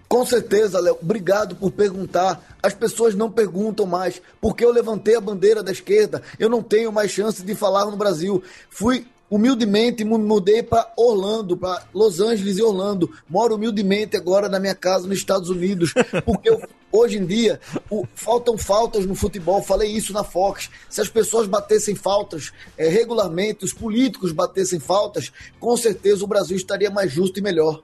Com 0.08 0.24
certeza, 0.24 0.80
Léo. 0.80 0.96
Obrigado 1.02 1.54
por 1.54 1.70
perguntar. 1.70 2.56
As 2.62 2.72
pessoas 2.72 3.14
não 3.14 3.30
perguntam 3.30 3.84
mais. 3.84 4.22
Porque 4.40 4.64
eu 4.64 4.72
levantei 4.72 5.14
a 5.16 5.20
bandeira 5.20 5.62
da 5.62 5.70
esquerda, 5.70 6.22
eu 6.38 6.48
não 6.48 6.62
tenho 6.62 6.90
mais 6.90 7.10
chance 7.10 7.42
de 7.42 7.54
falar 7.54 7.84
no 7.86 7.96
Brasil. 7.96 8.42
Fui 8.70 9.06
humildemente, 9.30 10.04
me 10.04 10.16
mudei 10.16 10.62
para 10.62 10.90
Orlando, 10.96 11.54
para 11.54 11.82
Los 11.92 12.18
Angeles 12.20 12.56
e 12.56 12.62
Orlando. 12.62 13.10
Moro 13.28 13.56
humildemente 13.56 14.16
agora 14.16 14.48
na 14.48 14.58
minha 14.58 14.74
casa 14.74 15.06
nos 15.06 15.18
Estados 15.18 15.50
Unidos. 15.50 15.92
Porque 16.24 16.48
eu- 16.48 16.62
hoje 16.90 17.18
em 17.18 17.26
dia 17.26 17.60
o- 17.90 18.06
faltam 18.14 18.56
faltas 18.56 19.04
no 19.04 19.14
futebol. 19.14 19.62
Falei 19.62 19.90
isso 19.92 20.14
na 20.14 20.24
Fox. 20.24 20.70
Se 20.88 21.02
as 21.02 21.10
pessoas 21.10 21.46
batessem 21.46 21.94
faltas 21.94 22.50
eh, 22.78 22.88
regularmente, 22.88 23.66
os 23.66 23.74
políticos 23.74 24.32
batessem 24.32 24.80
faltas, 24.80 25.30
com 25.60 25.76
certeza 25.76 26.24
o 26.24 26.28
Brasil 26.28 26.56
estaria 26.56 26.90
mais 26.90 27.12
justo 27.12 27.38
e 27.38 27.42
melhor. 27.42 27.82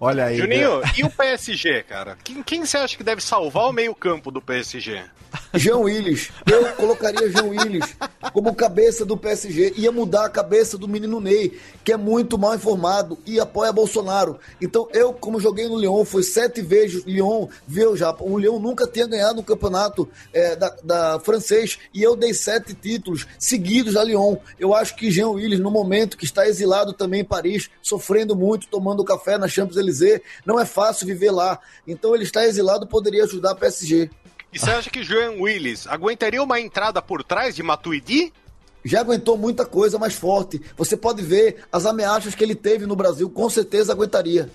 Olha 0.00 0.24
aí. 0.24 0.38
Juninho, 0.38 0.80
e 0.96 1.04
o 1.04 1.10
PSG, 1.10 1.82
cara? 1.82 2.16
Quem, 2.24 2.42
quem 2.42 2.64
você 2.64 2.78
acha 2.78 2.96
que 2.96 3.04
deve 3.04 3.20
salvar 3.20 3.68
o 3.68 3.72
meio-campo 3.72 4.30
do 4.30 4.40
PSG? 4.40 5.04
João 5.54 5.82
Willis. 5.82 6.30
Eu 6.46 6.72
colocaria 6.74 7.30
João 7.30 7.50
Willis 7.50 7.96
como 8.32 8.54
cabeça 8.54 9.04
do 9.04 9.16
PSG. 9.16 9.74
Ia 9.76 9.90
mudar 9.90 10.26
a 10.26 10.30
cabeça 10.30 10.78
do 10.78 10.86
menino 10.86 11.20
Ney, 11.20 11.58
que 11.84 11.92
é 11.92 11.96
muito 11.96 12.38
mal 12.38 12.54
informado 12.54 13.18
e 13.26 13.40
apoia 13.40 13.72
Bolsonaro. 13.72 14.38
Então, 14.60 14.88
eu, 14.92 15.12
como 15.12 15.40
joguei 15.40 15.68
no 15.68 15.78
Lyon, 15.78 16.04
fui 16.04 16.22
sete 16.22 16.62
vezes 16.62 17.04
Lyon, 17.04 17.48
viu 17.66 17.96
já? 17.96 18.14
O 18.20 18.38
Lyon 18.38 18.58
nunca 18.58 18.86
tinha 18.86 19.06
ganhado 19.06 19.40
um 19.40 19.44
campeonato 19.44 20.08
é, 20.32 20.54
da, 20.54 20.76
da 20.82 21.20
francês 21.20 21.78
e 21.92 22.02
eu 22.02 22.14
dei 22.14 22.32
sete 22.32 22.74
títulos 22.74 23.26
seguidos 23.38 23.96
a 23.96 24.04
Lyon. 24.04 24.36
Eu 24.58 24.74
acho 24.74 24.94
que 24.94 25.10
Jean 25.10 25.30
Willis, 25.30 25.58
no 25.58 25.70
momento 25.70 26.16
que 26.16 26.24
está 26.24 26.46
exilado 26.46 26.92
também 26.92 27.22
em 27.22 27.24
Paris, 27.24 27.68
sofrendo 27.82 28.36
muito, 28.36 28.68
tomando 28.68 29.04
café 29.04 29.36
na 29.36 29.48
Champs-Élysées, 29.48 30.20
não 30.46 30.58
é 30.60 30.64
fácil 30.64 31.06
viver 31.06 31.30
lá. 31.30 31.58
Então, 31.86 32.14
ele 32.14 32.24
está 32.24 32.46
exilado, 32.46 32.86
poderia 32.86 33.24
ajudar 33.24 33.52
a 33.52 33.54
PSG. 33.54 34.10
E 34.52 34.58
você 34.58 34.70
acha 34.70 34.90
que 34.90 35.02
Joan 35.02 35.40
Willis 35.40 35.86
aguentaria 35.86 36.42
uma 36.42 36.60
entrada 36.60 37.00
por 37.00 37.22
trás 37.22 37.54
de 37.54 37.62
Matuidi? 37.62 38.32
já 38.84 39.00
aguentou 39.00 39.36
muita 39.36 39.66
coisa 39.66 39.98
mais 39.98 40.14
forte. 40.14 40.60
Você 40.76 40.96
pode 40.96 41.22
ver 41.22 41.64
as 41.70 41.84
ameaças 41.84 42.34
que 42.34 42.42
ele 42.42 42.54
teve 42.54 42.86
no 42.86 42.96
Brasil, 42.96 43.28
com 43.28 43.48
certeza 43.50 43.92
aguentaria. 43.92 44.48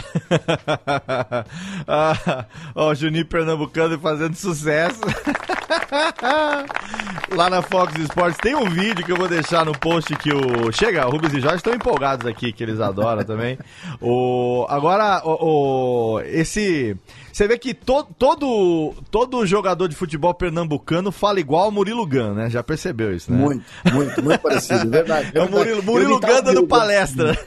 ah, 1.86 2.46
ó, 2.74 2.90
o 2.90 2.94
Juninho 2.94 3.26
Pernambucano 3.26 3.98
fazendo 3.98 4.34
sucesso. 4.34 5.00
Lá 7.36 7.48
na 7.50 7.62
Fox 7.62 7.94
Sports 7.96 8.38
tem 8.38 8.54
um 8.54 8.68
vídeo 8.68 9.04
que 9.04 9.12
eu 9.12 9.16
vou 9.16 9.28
deixar 9.28 9.64
no 9.64 9.76
post 9.78 10.14
que 10.16 10.32
o. 10.32 10.72
Chega, 10.72 11.06
o 11.06 11.10
Rubens 11.10 11.34
e 11.34 11.40
Jorge 11.40 11.56
estão 11.58 11.74
empolgados 11.74 12.26
aqui, 12.26 12.52
que 12.52 12.62
eles 12.62 12.80
adoram 12.80 13.24
também. 13.24 13.58
O... 14.00 14.66
Agora, 14.68 15.22
o, 15.24 16.14
o- 16.16 16.20
esse. 16.20 16.96
Você 17.32 17.46
vê 17.46 17.58
que 17.58 17.72
to, 17.72 18.04
todo, 18.18 18.94
todo 19.10 19.46
jogador 19.46 19.88
de 19.88 19.94
futebol 19.94 20.34
pernambucano 20.34 21.12
fala 21.12 21.40
igual 21.40 21.68
o 21.68 21.72
Murilo 21.72 22.06
Gun, 22.06 22.34
né? 22.34 22.50
Já 22.50 22.62
percebeu 22.62 23.14
isso, 23.14 23.32
né? 23.32 23.38
Muito, 23.38 23.64
muito, 23.92 24.22
muito 24.22 24.38
parecido, 24.40 24.90
verdade. 24.90 25.30
É 25.34 25.42
o 25.42 25.50
Murilo, 25.50 25.82
Murilo 25.82 26.20
Gun 26.20 26.42
dando 26.42 26.66
palestra. 26.66 27.38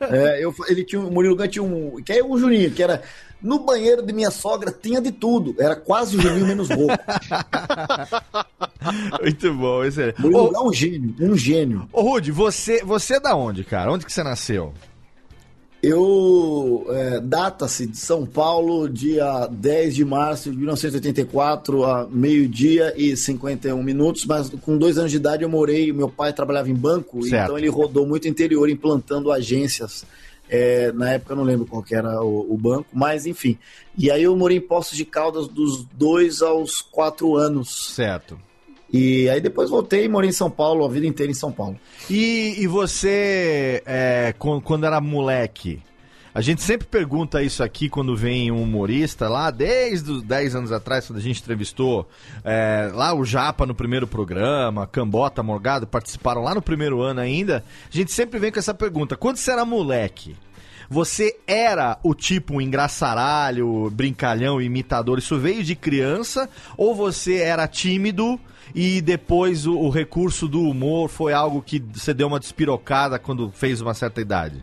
É, 0.00 0.44
eu, 0.44 0.54
ele 0.68 0.84
tinha, 0.84 1.00
o 1.00 1.10
Murilo 1.10 1.36
Gun 1.36 1.48
tinha 1.48 1.62
um. 1.62 2.02
Que 2.02 2.14
é 2.14 2.24
o 2.24 2.36
Juninho, 2.36 2.70
que 2.70 2.82
era. 2.82 3.02
No 3.42 3.58
banheiro 3.58 4.02
de 4.02 4.10
minha 4.10 4.30
sogra 4.30 4.72
tinha 4.72 5.02
de 5.02 5.12
tudo. 5.12 5.54
Era 5.58 5.76
quase 5.76 6.16
o 6.16 6.20
Juninho 6.20 6.46
menos 6.46 6.70
roupa. 6.70 6.98
Muito 9.22 9.54
bom, 9.54 9.84
excelente. 9.84 10.20
Murilo 10.20 10.50
Ô, 10.50 10.56
é 10.56 10.68
um 10.68 10.72
gênio, 10.72 11.14
um 11.20 11.36
gênio. 11.36 11.88
Ô, 11.92 12.02
Rude, 12.02 12.32
você, 12.32 12.82
você 12.82 13.16
é 13.16 13.20
da 13.20 13.36
onde, 13.36 13.62
cara? 13.62 13.92
Onde 13.92 14.06
que 14.06 14.12
você 14.12 14.22
nasceu? 14.22 14.72
Eu 15.86 16.86
é, 16.88 17.20
data-se 17.20 17.86
de 17.86 17.98
São 17.98 18.24
Paulo, 18.24 18.88
dia 18.88 19.46
10 19.48 19.94
de 19.94 20.02
março 20.02 20.50
de 20.50 20.56
1984, 20.56 21.84
a 21.84 22.06
meio-dia 22.10 22.94
e 22.96 23.14
51 23.14 23.82
minutos, 23.82 24.24
mas 24.24 24.48
com 24.48 24.78
dois 24.78 24.96
anos 24.96 25.10
de 25.10 25.18
idade 25.18 25.42
eu 25.42 25.48
morei, 25.48 25.92
meu 25.92 26.08
pai 26.08 26.32
trabalhava 26.32 26.70
em 26.70 26.74
banco, 26.74 27.22
Certo. 27.24 27.44
então 27.44 27.58
ele 27.58 27.68
rodou 27.68 28.06
muito 28.06 28.26
interior 28.26 28.70
implantando 28.70 29.30
agências. 29.30 30.06
É, 30.48 30.90
na 30.92 31.10
época 31.12 31.34
eu 31.34 31.36
não 31.36 31.44
lembro 31.44 31.66
qual 31.66 31.82
que 31.82 31.94
era 31.94 32.22
o, 32.22 32.54
o 32.54 32.56
banco, 32.56 32.86
mas 32.90 33.26
enfim. 33.26 33.58
E 33.96 34.10
aí 34.10 34.22
eu 34.22 34.34
morei 34.34 34.56
em 34.56 34.62
Poços 34.62 34.96
de 34.96 35.04
Caldas 35.04 35.48
dos 35.48 35.84
dois 35.92 36.40
aos 36.40 36.80
quatro 36.80 37.36
anos. 37.36 37.92
Certo. 37.94 38.38
E 38.96 39.28
aí 39.28 39.40
depois 39.40 39.70
voltei 39.70 40.04
e 40.04 40.08
morei 40.08 40.30
em 40.30 40.32
São 40.32 40.48
Paulo, 40.48 40.84
a 40.84 40.88
vida 40.88 41.04
inteira 41.04 41.32
em 41.32 41.34
São 41.34 41.50
Paulo. 41.50 41.76
E, 42.08 42.54
e 42.58 42.66
você, 42.68 43.82
é, 43.84 44.32
quan- 44.38 44.60
quando 44.60 44.86
era 44.86 45.00
moleque, 45.00 45.82
a 46.32 46.40
gente 46.40 46.62
sempre 46.62 46.86
pergunta 46.86 47.42
isso 47.42 47.62
aqui 47.64 47.88
quando 47.88 48.16
vem 48.16 48.52
um 48.52 48.62
humorista, 48.62 49.28
lá 49.28 49.50
desde 49.50 50.12
os 50.12 50.22
10 50.22 50.54
anos 50.54 50.70
atrás, 50.70 51.08
quando 51.08 51.18
a 51.18 51.22
gente 51.22 51.40
entrevistou 51.40 52.08
é, 52.44 52.88
lá 52.94 53.12
o 53.12 53.24
Japa 53.24 53.66
no 53.66 53.74
primeiro 53.74 54.06
programa, 54.06 54.86
Cambota, 54.86 55.42
Morgado, 55.42 55.88
participaram 55.88 56.42
lá 56.44 56.54
no 56.54 56.62
primeiro 56.62 57.00
ano 57.02 57.18
ainda, 57.20 57.64
a 57.92 57.96
gente 57.96 58.12
sempre 58.12 58.38
vem 58.38 58.52
com 58.52 58.60
essa 58.60 58.74
pergunta, 58.74 59.16
quando 59.16 59.38
você 59.38 59.50
era 59.50 59.64
moleque, 59.64 60.36
você 60.88 61.36
era 61.48 61.98
o 62.04 62.14
tipo 62.14 62.60
engraçaralho, 62.60 63.90
brincalhão, 63.90 64.60
imitador, 64.62 65.18
isso 65.18 65.36
veio 65.38 65.64
de 65.64 65.74
criança, 65.74 66.48
ou 66.76 66.94
você 66.94 67.36
era 67.38 67.66
tímido 67.66 68.38
e 68.74 69.00
depois 69.00 69.66
o, 69.66 69.78
o 69.78 69.88
recurso 69.88 70.48
do 70.48 70.60
humor 70.62 71.08
foi 71.08 71.32
algo 71.32 71.62
que 71.62 71.82
você 71.92 72.12
deu 72.12 72.26
uma 72.26 72.40
despirocada 72.40 73.18
quando 73.18 73.50
fez 73.50 73.80
uma 73.80 73.94
certa 73.94 74.20
idade? 74.20 74.62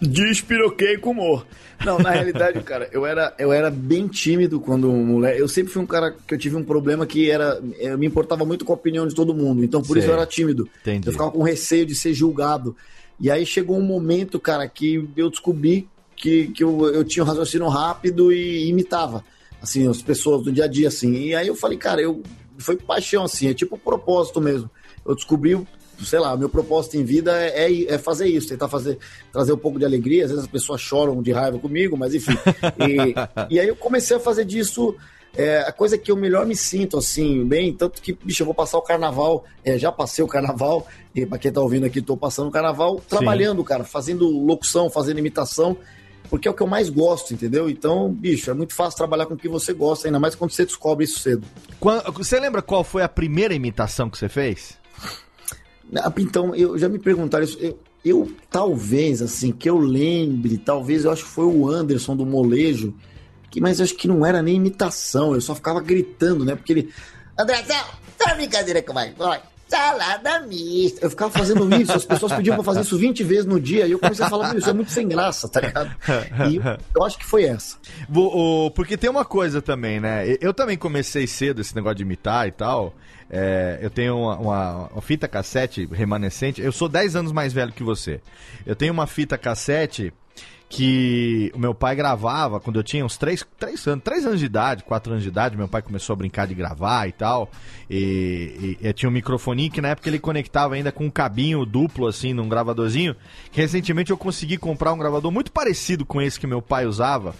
Despiroquei 0.00 0.98
com 0.98 1.10
humor. 1.12 1.46
Não, 1.84 1.98
na 1.98 2.10
realidade, 2.10 2.60
cara, 2.64 2.88
eu 2.92 3.06
era, 3.06 3.32
eu 3.38 3.52
era 3.52 3.70
bem 3.70 4.08
tímido 4.08 4.60
quando 4.60 4.90
moleque. 4.90 5.40
Eu 5.40 5.48
sempre 5.48 5.72
fui 5.72 5.80
um 5.80 5.86
cara 5.86 6.10
que 6.26 6.34
eu 6.34 6.38
tive 6.38 6.56
um 6.56 6.64
problema 6.64 7.06
que 7.06 7.30
era. 7.30 7.62
Eu 7.78 7.96
me 7.96 8.06
importava 8.06 8.44
muito 8.44 8.64
com 8.64 8.72
a 8.72 8.76
opinião 8.76 9.06
de 9.06 9.14
todo 9.14 9.32
mundo. 9.32 9.64
Então, 9.64 9.80
por 9.80 9.96
isso 9.96 10.08
eu 10.08 10.14
era 10.14 10.26
tímido. 10.26 10.68
Entendi. 10.80 11.06
Eu 11.06 11.12
ficava 11.12 11.30
com 11.30 11.42
receio 11.42 11.86
de 11.86 11.94
ser 11.94 12.12
julgado. 12.12 12.76
E 13.20 13.30
aí 13.30 13.46
chegou 13.46 13.78
um 13.78 13.82
momento, 13.82 14.40
cara, 14.40 14.66
que 14.66 15.08
eu 15.16 15.30
descobri 15.30 15.88
que, 16.16 16.48
que 16.48 16.64
eu, 16.64 16.92
eu 16.92 17.04
tinha 17.04 17.22
um 17.22 17.26
raciocínio 17.26 17.68
rápido 17.68 18.32
e 18.32 18.68
imitava, 18.68 19.24
assim, 19.60 19.88
as 19.88 20.02
pessoas 20.02 20.42
do 20.42 20.50
dia 20.50 20.64
a 20.64 20.68
dia, 20.68 20.88
assim. 20.88 21.12
E 21.14 21.34
aí 21.34 21.46
eu 21.46 21.54
falei, 21.54 21.78
cara, 21.78 22.00
eu. 22.00 22.22
Foi 22.58 22.76
paixão, 22.76 23.24
assim, 23.24 23.48
é 23.48 23.54
tipo 23.54 23.76
um 23.76 23.78
propósito 23.78 24.40
mesmo. 24.40 24.70
Eu 25.04 25.14
descobri 25.14 25.56
sei 26.04 26.18
lá, 26.18 26.36
meu 26.36 26.48
propósito 26.48 26.96
em 26.96 27.04
vida 27.04 27.32
é, 27.40 27.70
é, 27.70 27.94
é 27.94 27.98
fazer 27.98 28.26
isso, 28.26 28.48
tentar 28.48 28.68
fazer, 28.68 28.98
trazer 29.30 29.52
um 29.52 29.58
pouco 29.58 29.78
de 29.78 29.84
alegria. 29.84 30.24
Às 30.24 30.30
vezes 30.30 30.44
as 30.44 30.50
pessoas 30.50 30.80
choram 30.80 31.22
de 31.22 31.32
raiva 31.32 31.58
comigo, 31.58 31.96
mas 31.96 32.14
enfim. 32.14 32.36
E, 32.78 33.14
e 33.54 33.60
aí 33.60 33.68
eu 33.68 33.76
comecei 33.76 34.16
a 34.16 34.20
fazer 34.20 34.44
disso 34.44 34.96
é, 35.34 35.60
a 35.60 35.72
coisa 35.72 35.96
que 35.96 36.10
eu 36.10 36.16
melhor 36.16 36.44
me 36.46 36.54
sinto, 36.54 36.98
assim, 36.98 37.44
bem. 37.44 37.72
Tanto 37.72 38.02
que, 38.02 38.12
bicho, 38.12 38.42
eu 38.42 38.46
vou 38.46 38.54
passar 38.54 38.78
o 38.78 38.82
carnaval, 38.82 39.44
é, 39.64 39.78
já 39.78 39.90
passei 39.90 40.24
o 40.24 40.28
carnaval, 40.28 40.86
e 41.14 41.24
pra 41.24 41.38
quem 41.38 41.52
tá 41.52 41.60
ouvindo 41.60 41.86
aqui, 41.86 42.02
tô 42.02 42.16
passando 42.16 42.48
o 42.48 42.52
carnaval 42.52 43.00
trabalhando, 43.08 43.64
cara, 43.64 43.84
fazendo 43.84 44.28
locução, 44.28 44.90
fazendo 44.90 45.18
imitação. 45.18 45.76
Porque 46.32 46.48
é 46.48 46.50
o 46.50 46.54
que 46.54 46.62
eu 46.62 46.66
mais 46.66 46.88
gosto, 46.88 47.34
entendeu? 47.34 47.68
Então, 47.68 48.10
bicho, 48.10 48.50
é 48.50 48.54
muito 48.54 48.74
fácil 48.74 48.96
trabalhar 48.96 49.26
com 49.26 49.34
o 49.34 49.36
que 49.36 49.50
você 49.50 49.74
gosta, 49.74 50.08
ainda 50.08 50.18
mais 50.18 50.34
quando 50.34 50.50
você 50.50 50.64
descobre 50.64 51.04
isso 51.04 51.20
cedo. 51.20 51.46
Quando- 51.78 52.10
você 52.10 52.40
lembra 52.40 52.62
qual 52.62 52.82
foi 52.82 53.02
a 53.02 53.08
primeira 53.08 53.52
imitação 53.52 54.08
que 54.08 54.16
você 54.16 54.30
fez? 54.30 54.78
Ah, 55.94 56.10
Então, 56.18 56.54
eu 56.54 56.78
já 56.78 56.88
me 56.88 56.98
perguntaram 56.98 57.44
isso. 57.44 57.58
Eu, 57.60 57.78
eu, 58.02 58.32
talvez, 58.50 59.20
assim, 59.20 59.52
que 59.52 59.68
eu 59.68 59.76
lembre, 59.76 60.56
talvez 60.56 61.04
eu 61.04 61.10
acho 61.10 61.22
que 61.24 61.28
foi 61.30 61.44
o 61.44 61.68
Anderson 61.68 62.16
do 62.16 62.24
Molejo, 62.24 62.94
que, 63.50 63.60
mas 63.60 63.78
acho 63.78 63.94
que 63.94 64.08
não 64.08 64.24
era 64.24 64.40
nem 64.40 64.56
imitação, 64.56 65.34
eu 65.34 65.40
só 65.42 65.54
ficava 65.54 65.82
gritando, 65.82 66.46
né? 66.46 66.56
Porque 66.56 66.72
ele. 66.72 66.94
Andrezão, 67.38 67.84
tá 68.16 68.24
uma 68.30 68.36
brincadeira 68.36 68.80
comigo, 68.82 69.16
vai. 69.18 69.42
Salada 69.76 70.40
mista. 70.40 71.04
Eu 71.06 71.10
ficava 71.10 71.30
fazendo 71.30 71.74
isso, 71.80 71.92
as 71.92 72.04
pessoas 72.04 72.32
pediam 72.32 72.54
pra 72.56 72.64
fazer 72.64 72.80
isso 72.82 72.96
20 72.98 73.24
vezes 73.24 73.46
no 73.46 73.58
dia, 73.58 73.86
e 73.86 73.92
eu 73.92 73.98
comecei 73.98 74.24
a 74.24 74.28
falar, 74.30 74.48
"Meu, 74.50 74.58
isso 74.58 74.68
é 74.70 74.72
muito 74.72 74.90
sem 74.90 75.08
graça, 75.08 75.48
tá 75.48 75.60
ligado? 75.60 75.90
E 76.50 76.60
eu, 76.94 77.04
acho 77.04 77.18
que 77.18 77.24
foi 77.24 77.44
essa. 77.44 77.76
Porque 78.74 78.96
tem 78.96 79.08
uma 79.10 79.24
coisa 79.24 79.62
também, 79.62 79.98
né? 80.00 80.28
Eu- 80.28 80.38
Eu 80.52 80.54
também 80.54 80.76
comecei 80.76 81.26
cedo 81.26 81.60
esse 81.60 81.74
negócio 81.74 81.96
de 81.96 82.02
imitar 82.02 82.46
e 82.46 82.52
tal. 82.52 82.94
É, 83.30 83.78
eu 83.80 83.88
tenho 83.88 84.18
uma, 84.18 84.36
uma- 84.36 84.88
uma 84.88 85.00
fita 85.02 85.26
cassete 85.26 85.88
remanescente. 85.90 86.60
Eu 86.60 86.70
sou 86.72 86.86
10 86.88 87.16
anos 87.16 87.32
mais 87.32 87.50
velho 87.52 87.72
que 87.72 87.82
você. 87.82 88.20
Eu 88.66 88.76
tenho 88.76 88.92
uma 88.92 89.06
fita 89.06 89.38
cassete 89.38 90.12
que 90.74 91.52
o 91.54 91.58
meu 91.58 91.74
pai 91.74 91.94
gravava 91.94 92.58
quando 92.58 92.76
eu 92.78 92.82
tinha 92.82 93.04
uns 93.04 93.18
3, 93.18 93.44
três 93.58 93.86
anos, 93.86 94.02
3 94.02 94.24
anos 94.26 94.40
de 94.40 94.46
idade, 94.46 94.82
4 94.84 95.12
anos 95.12 95.22
de 95.22 95.28
idade. 95.28 95.54
Meu 95.54 95.68
pai 95.68 95.82
começou 95.82 96.14
a 96.14 96.16
brincar 96.16 96.46
de 96.46 96.54
gravar 96.54 97.06
e 97.06 97.12
tal. 97.12 97.50
E, 97.90 98.76
e- 98.80 98.88
e 98.88 98.92
tinha 98.94 99.08
um 99.08 99.12
microfoninho 99.12 99.70
que 99.70 99.82
na 99.82 99.88
época 99.88 100.08
ele 100.08 100.18
conectava 100.18 100.74
ainda 100.74 100.90
com 100.90 101.04
um 101.04 101.10
cabinho 101.10 101.66
duplo, 101.66 102.06
assim, 102.06 102.32
num 102.32 102.48
gravadorzinho. 102.48 103.14
Que 103.52 103.60
recentemente 103.60 104.10
eu 104.10 104.16
consegui 104.16 104.56
comprar 104.56 104.94
um 104.94 104.98
gravador 104.98 105.30
muito 105.30 105.52
parecido 105.52 106.06
com 106.06 106.22
esse 106.22 106.40
que 106.40 106.46
meu 106.46 106.62
pai 106.62 106.86
usava. 106.86 107.34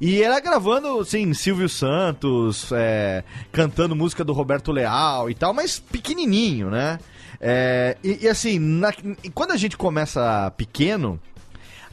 E 0.00 0.20
era 0.20 0.40
gravando, 0.40 0.98
assim, 0.98 1.32
Silvio 1.32 1.68
Santos, 1.68 2.72
é, 2.72 3.22
cantando 3.52 3.94
música 3.94 4.24
do 4.24 4.32
Roberto 4.32 4.72
Leal 4.72 5.30
e 5.30 5.34
tal, 5.36 5.54
mas 5.54 5.78
pequenininho, 5.78 6.68
né? 6.70 6.98
É, 7.40 7.96
e, 8.02 8.24
e 8.24 8.28
assim, 8.28 8.58
na- 8.58 8.92
quando 9.32 9.52
a 9.52 9.56
gente 9.56 9.76
começa 9.76 10.50
pequeno, 10.56 11.20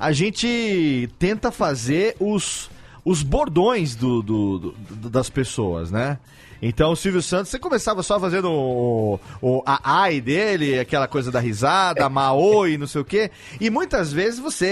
a 0.02 0.12
gente 0.12 1.10
tenta 1.20 1.52
fazer 1.52 2.16
os, 2.20 2.70
os 3.06 3.22
bordões 3.24 3.96
do, 3.96 4.22
do- 4.22 4.60
do- 4.60 5.10
das 5.10 5.30
pessoas, 5.30 5.92
né? 5.92 6.18
Então 6.64 6.92
o 6.92 6.96
Silvio 6.96 7.24
Santos, 7.24 7.50
você 7.50 7.58
começava 7.58 8.04
só 8.04 8.20
fazendo 8.20 8.52
o, 8.52 9.20
o 9.42 9.64
a 9.66 9.80
ai 10.04 10.22
dele, 10.22 10.80
aquela 10.80 11.08
coisa 11.08 11.32
da 11.32 11.40
risada, 11.40 12.06
a 12.06 12.10
não 12.78 12.86
sei 12.86 13.02
o 13.02 13.06
quê. 13.06 13.32
E 13.60 13.70
muitas 13.72 14.14
vezes 14.14 14.40
você 14.40 14.68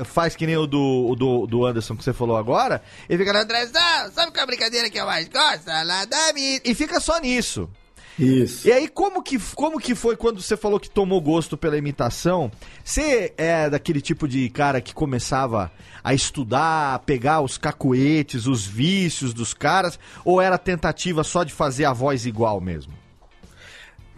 é, 0.00 0.02
faz 0.04 0.36
que 0.36 0.46
nem 0.46 0.56
o 0.56 0.64
do, 0.66 1.14
do, 1.16 1.46
do 1.46 1.66
Anderson 1.66 1.96
que 1.96 2.04
você 2.04 2.12
falou 2.12 2.36
agora, 2.36 2.80
e 3.08 3.16
fica, 3.18 3.36
Andrezão, 3.36 4.12
sabe 4.12 4.30
qual 4.30 4.40
é 4.40 4.42
a 4.42 4.46
brincadeira 4.46 4.88
que 4.88 4.96
eu 4.98 5.06
mais 5.06 5.26
gosto? 5.28 5.64
Salada 5.64 6.16
mista." 6.34 6.68
E 6.70 6.72
fica 6.74 7.00
só 7.00 7.18
nisso. 7.18 7.68
Isso. 8.18 8.68
E 8.68 8.72
aí, 8.72 8.86
como 8.88 9.22
que, 9.22 9.38
como 9.56 9.80
que 9.80 9.94
foi 9.94 10.16
quando 10.16 10.40
você 10.40 10.56
falou 10.56 10.78
que 10.78 10.88
tomou 10.88 11.20
gosto 11.20 11.56
pela 11.56 11.76
imitação? 11.76 12.50
Você 12.84 13.32
é 13.36 13.68
daquele 13.68 14.00
tipo 14.00 14.28
de 14.28 14.48
cara 14.50 14.80
que 14.80 14.94
começava 14.94 15.72
a 16.02 16.14
estudar, 16.14 16.94
a 16.94 16.98
pegar 16.98 17.40
os 17.40 17.58
cacuetes, 17.58 18.46
os 18.46 18.64
vícios 18.64 19.34
dos 19.34 19.52
caras, 19.52 19.98
ou 20.24 20.40
era 20.40 20.56
tentativa 20.58 21.24
só 21.24 21.42
de 21.42 21.52
fazer 21.52 21.86
a 21.86 21.92
voz 21.92 22.24
igual 22.26 22.60
mesmo? 22.60 22.92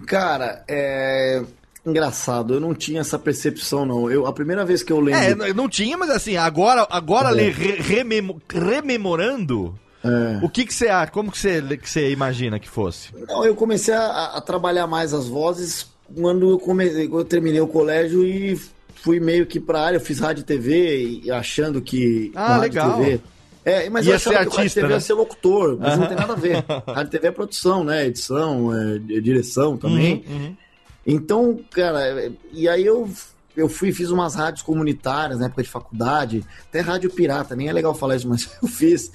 Cara, 0.06 0.62
é. 0.68 1.42
Engraçado, 1.84 2.54
eu 2.54 2.60
não 2.60 2.74
tinha 2.74 3.00
essa 3.00 3.16
percepção, 3.16 3.86
não. 3.86 4.10
Eu, 4.10 4.26
a 4.26 4.32
primeira 4.32 4.64
vez 4.64 4.82
que 4.82 4.92
eu 4.92 4.98
lembro. 4.98 5.44
É, 5.46 5.54
não 5.54 5.68
tinha, 5.68 5.96
mas 5.96 6.10
assim, 6.10 6.36
agora, 6.36 6.84
agora 6.90 7.30
É. 7.40 7.48
re- 7.48 7.80
rememo- 7.80 8.42
rememorando, 8.52 9.78
É. 10.06 10.44
o 10.44 10.48
que 10.48 10.64
que 10.64 10.75
você 10.75 10.88
acha? 10.88 11.10
Como 11.10 11.30
que 11.30 11.38
você, 11.38 11.62
que 11.76 11.88
você 11.88 12.10
imagina 12.10 12.58
que 12.58 12.68
fosse? 12.68 13.08
Não, 13.28 13.44
eu 13.44 13.54
comecei 13.54 13.94
a, 13.94 14.32
a 14.36 14.40
trabalhar 14.40 14.86
mais 14.86 15.12
as 15.12 15.26
vozes 15.26 15.86
quando 16.14 16.50
eu, 16.50 16.58
comecei, 16.58 17.06
eu 17.06 17.25
terminei 17.25 17.60
o 17.60 17.66
colégio 17.66 18.25
e 18.25 18.58
fui 19.02 19.20
meio 19.20 19.46
que 19.46 19.58
pra 19.58 19.80
área. 19.82 19.96
Eu 19.96 20.00
fiz 20.00 20.18
rádio 20.20 20.42
e 20.42 20.44
TV 20.44 21.20
e 21.25 21.30
achando 21.30 21.80
que. 21.80 22.30
Ah, 22.34 22.58
legal. 22.58 22.96
TV, 22.96 23.20
é, 23.64 23.90
mas 23.90 24.06
Ia 24.06 24.12
eu 24.12 24.16
achava 24.16 24.36
ser 24.36 24.48
que 24.48 24.56
artista, 24.56 24.78
e 24.78 24.82
TV 24.82 24.88
né? 24.88 24.94
ia 24.94 25.00
ser 25.00 25.12
locutor, 25.14 25.76
mas 25.78 25.98
não 25.98 26.06
tem 26.06 26.16
nada 26.16 26.32
a 26.34 26.36
ver. 26.36 26.64
Rádio 26.86 27.10
TV 27.10 27.26
é 27.26 27.30
produção, 27.32 27.82
né? 27.82 28.06
Edição, 28.06 28.72
é, 28.72 28.98
direção 29.20 29.76
também. 29.76 30.25
Uhum, 30.28 30.56
Então, 31.04 31.58
cara, 31.72 32.00
é, 32.06 32.30
e 32.52 32.68
aí 32.68 32.86
eu, 32.86 33.10
eu 33.56 33.68
fui 33.68 33.92
fiz 33.92 34.10
umas 34.10 34.36
rádios 34.36 34.62
comunitárias 34.62 35.40
na 35.40 35.46
época 35.46 35.64
de 35.64 35.68
faculdade, 35.68 36.44
até 36.68 36.78
rádio 36.80 37.10
pirata, 37.10 37.56
nem 37.56 37.68
é 37.68 37.72
legal 37.72 37.92
falar 37.92 38.14
isso, 38.14 38.28
mas 38.28 38.48
eu 38.62 38.68
fiz. 38.68 39.10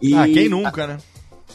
E- 0.00 0.14
Ah, 0.14 0.24
quem 0.24 0.48
nunca, 0.48 0.86
né? 0.86 0.98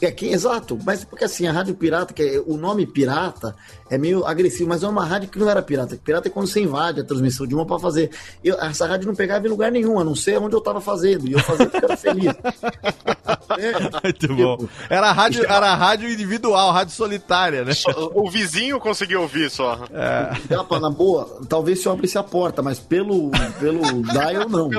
É, 0.01 0.09
que, 0.11 0.27
exato, 0.27 0.79
mas 0.83 1.03
porque 1.03 1.23
assim, 1.25 1.47
a 1.47 1.51
rádio 1.51 1.75
pirata, 1.75 2.13
que 2.13 2.23
é- 2.23 2.43
o 2.45 2.57
nome 2.57 2.85
pirata 2.87 3.55
é 3.89 3.97
meio 3.97 4.25
agressivo, 4.25 4.69
mas 4.69 4.81
é 4.83 4.87
uma 4.87 5.05
rádio 5.05 5.29
que 5.29 5.37
não 5.37 5.49
era 5.49 5.61
pirata. 5.61 5.95
Pirata 6.03 6.27
é 6.27 6.31
quando 6.31 6.47
você 6.47 6.61
invade 6.61 7.01
a 7.01 7.03
transmissão 7.03 7.45
de 7.45 7.53
uma 7.53 7.65
pra 7.65 7.77
fazer. 7.77 8.09
Eu, 8.43 8.59
essa 8.59 8.87
rádio 8.87 9.07
não 9.07 9.15
pegava 9.15 9.45
em 9.45 9.49
lugar 9.49 9.71
nenhum, 9.71 9.99
a 9.99 10.03
não 10.03 10.15
ser 10.15 10.39
onde 10.39 10.55
eu 10.55 10.61
tava 10.61 10.81
fazendo. 10.81 11.27
E 11.27 11.33
eu 11.33 11.39
fazia 11.39 11.67
porque 11.67 11.85
era 11.85 11.97
feliz. 11.97 12.33
Muito 14.03 14.35
bom. 14.35 14.67
Era 14.89 15.09
a 15.09 15.11
rádio, 15.11 15.43
era 15.43 15.71
a 15.71 15.75
rádio 15.75 16.09
individual, 16.09 16.71
rádio 16.71 16.93
solitária, 16.95 17.63
né? 17.63 17.73
O 18.13 18.29
vizinho 18.29 18.79
conseguiu 18.79 19.21
ouvir 19.21 19.49
só. 19.49 19.85
É. 19.91 20.31
Dapa, 20.47 20.79
na 20.79 20.89
boa, 20.89 21.41
talvez 21.47 21.81
se 21.81 21.87
eu 21.87 21.91
abrisse 21.91 22.17
a 22.17 22.23
porta, 22.23 22.61
mas 22.61 22.79
pelo, 22.79 23.29
pelo 23.59 23.81
dial 24.03 24.49
não. 24.49 24.69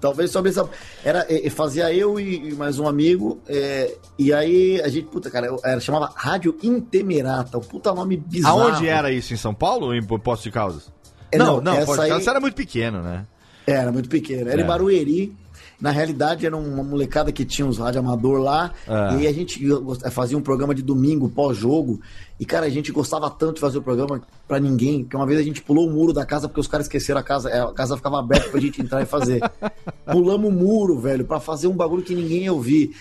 talvez 0.00 0.30
se 0.30 0.36
eu 0.36 0.40
abrisse 0.40 0.60
a 0.60 0.66
era 1.04 1.26
é, 1.28 1.46
é, 1.46 1.50
Fazia 1.50 1.92
eu 1.94 2.18
e, 2.18 2.50
e 2.50 2.54
mais 2.54 2.78
um 2.78 2.88
amigo, 2.88 3.40
é, 3.46 3.83
e 4.18 4.32
aí 4.32 4.80
a 4.82 4.88
gente, 4.88 5.06
puta, 5.06 5.30
cara, 5.30 5.48
era, 5.64 5.80
chamava 5.80 6.10
Rádio 6.14 6.56
Intemerata, 6.62 7.58
um 7.58 7.60
puta 7.62 7.92
nome 7.94 8.16
bizarro. 8.16 8.62
Aonde 8.62 8.86
era 8.88 9.10
isso? 9.10 9.32
Em 9.34 9.36
São 9.36 9.54
Paulo 9.54 9.86
ou 9.86 9.94
em 9.94 10.02
Poço 10.02 10.42
de 10.42 10.50
Caldas? 10.50 10.92
É, 11.32 11.38
não, 11.38 11.60
não, 11.60 11.74
não, 11.74 11.84
Poço 11.86 11.94
de 11.98 12.02
aí- 12.04 12.08
Caldas 12.10 12.26
era 12.26 12.40
muito 12.40 12.54
pequeno, 12.54 13.02
né? 13.02 13.26
Era 13.66 13.90
muito 13.90 14.08
pequeno. 14.08 14.48
Era 14.50 14.60
É. 14.60 14.64
em 14.64 14.66
Barueri. 14.66 15.34
Na 15.80 15.90
realidade, 15.90 16.46
era 16.46 16.56
uma 16.56 16.84
molecada 16.84 17.32
que 17.32 17.44
tinha 17.44 17.66
uns 17.66 17.78
rádio 17.78 17.98
amador 18.00 18.38
lá. 18.40 18.72
É. 18.86 19.14
E 19.14 19.16
aí 19.18 19.26
a 19.26 19.32
gente 19.32 19.58
gost- 19.68 20.08
fazia 20.10 20.38
um 20.38 20.40
programa 20.40 20.74
de 20.74 20.82
domingo, 20.82 21.28
pós-jogo. 21.28 22.00
E, 22.38 22.44
cara, 22.46 22.66
a 22.66 22.70
gente 22.70 22.92
gostava 22.92 23.28
tanto 23.28 23.54
de 23.54 23.60
fazer 23.60 23.78
o 23.78 23.82
programa 23.82 24.22
pra 24.46 24.60
ninguém, 24.60 25.04
que 25.04 25.16
uma 25.16 25.26
vez 25.26 25.38
a 25.38 25.42
gente 25.42 25.60
pulou 25.62 25.88
o 25.88 25.90
muro 25.92 26.12
da 26.12 26.24
casa 26.24 26.48
porque 26.48 26.60
os 26.60 26.68
caras 26.68 26.86
esqueceram 26.86 27.20
a 27.20 27.22
casa. 27.24 27.50
é, 27.50 27.60
A 27.60 27.72
casa 27.72 27.96
ficava 27.96 28.18
aberta 28.20 28.48
pra 28.50 28.60
gente 28.60 28.80
entrar 28.80 29.02
e 29.02 29.06
fazer. 29.06 29.40
Pulamos 30.10 30.48
o 30.48 30.52
muro, 30.54 30.98
velho, 30.98 31.24
pra 31.24 31.40
fazer 31.40 31.66
um 31.66 31.74
bagulho 31.76 32.02
que 32.02 32.14
ninguém 32.14 32.44
ia 32.44 32.52
ouvir. 32.52 32.94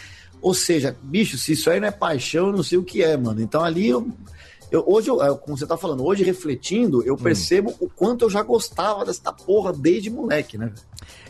Ou 0.44 0.54
seja, 0.54 0.96
bicho, 1.02 1.38
se 1.38 1.54
isso 1.54 1.70
aí 1.70 1.80
não 1.80 1.88
é 1.88 1.92
paixão, 1.92 2.48
eu 2.48 2.54
não 2.54 2.62
sei 2.64 2.78
o 2.78 2.84
que 2.84 3.02
é, 3.02 3.16
mano. 3.18 3.42
Então 3.42 3.64
ali 3.64 3.88
eu. 3.88 4.08
eu- 4.72 4.84
hoje, 4.88 5.08
eu, 5.10 5.24
é, 5.24 5.34
como 5.38 5.58
você 5.58 5.66
tá 5.66 5.78
falando, 5.78 6.04
hoje 6.06 6.24
refletindo, 6.24 7.00
Hum. 7.00 7.04
eu 7.06 7.16
percebo 7.16 7.74
o 7.80 7.88
quanto 7.88 8.26
eu 8.26 8.30
já 8.30 8.42
gostava 8.42 9.06
dessa 9.06 9.32
porra 9.32 9.72
desde 9.72 10.10
moleque, 10.10 10.58
né? 10.58 10.72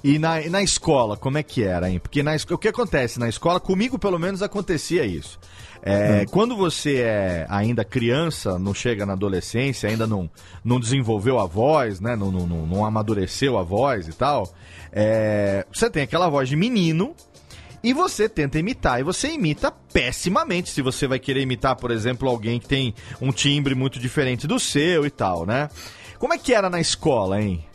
E 0.04 0.18
na, 0.20 0.42
e 0.42 0.50
na 0.50 0.62
escola, 0.64 1.16
como 1.18 1.38
é 1.38 1.44
que 1.44 1.64
era, 1.64 1.90
hein? 1.90 2.00
Porque 2.00 2.24
na, 2.24 2.36
o 2.52 2.58
que 2.58 2.68
acontece 2.68 3.20
na 3.20 3.28
escola, 3.30 3.60
comigo 3.60 4.00
pelo 4.00 4.18
menos 4.20 4.42
acontecia 4.42 5.06
isso. 5.06 5.40
É, 5.86 6.26
Quando 6.32 6.56
você 6.56 7.02
é 7.02 7.46
ainda 7.50 7.84
criança, 7.84 8.58
não 8.58 8.74
chega 8.74 9.06
na 9.06 9.14
adolescência, 9.14 9.90
ainda 9.90 10.08
não, 10.08 10.30
não 10.64 10.80
desenvolveu 10.80 11.38
a 11.40 11.46
voz, 11.46 12.00
né? 12.00 12.16
Não, 12.16 12.32
não, 12.32 12.48
não- 12.48 12.66
não 12.66 12.86
amadureceu 12.86 13.58
a 13.58 13.64
voz 13.64 14.08
e 14.08 14.14
tal, 14.14 14.54
é, 14.92 15.66
você 15.74 15.90
tem 15.90 16.04
aquela 16.04 16.30
voz 16.30 16.48
de 16.48 16.56
menino 16.56 17.14
e 17.84 17.94
você 17.94 18.30
tenta 18.30 18.58
imitar. 18.58 19.00
E 19.00 19.04
você 19.04 19.30
imita 19.30 19.72
pessimamente 19.72 20.70
se 20.70 20.82
você 20.82 21.06
vai 21.06 21.20
querer 21.20 21.42
imitar, 21.42 21.76
por 21.76 21.92
exemplo, 21.92 22.30
alguém 22.30 22.60
que 22.60 22.68
tem 22.68 22.96
um 23.22 23.32
timbre 23.32 23.76
muito 23.76 24.00
diferente 24.00 24.48
do 24.48 24.60
seu 24.60 25.06
e 25.06 25.10
tal, 25.10 25.46
né? 25.46 25.70
Como 26.18 26.34
é 26.34 26.38
que 26.38 26.54
era 26.54 26.70
na 26.70 26.80
escola, 26.80 27.42
hein? 27.42 27.66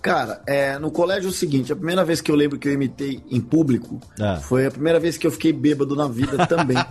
Cara, 0.00 0.40
é, 0.46 0.78
no 0.78 0.90
colégio 0.90 1.26
é 1.26 1.30
o 1.30 1.32
seguinte, 1.34 1.72
a 1.72 1.76
primeira 1.76 2.04
vez 2.04 2.20
que 2.20 2.30
eu 2.30 2.36
lembro 2.36 2.58
que 2.58 2.68
eu 2.68 2.72
imitei 2.72 3.20
em 3.30 3.40
público 3.40 4.00
Ah. 4.20 4.36
foi 4.36 4.64
a 4.66 4.70
primeira 4.70 5.00
vez 5.00 5.18
que 5.18 5.26
eu 5.26 5.30
fiquei 5.30 5.52
bêbado 5.52 5.96
na 5.96 6.06
vida 6.08 6.46
também. 6.46 6.76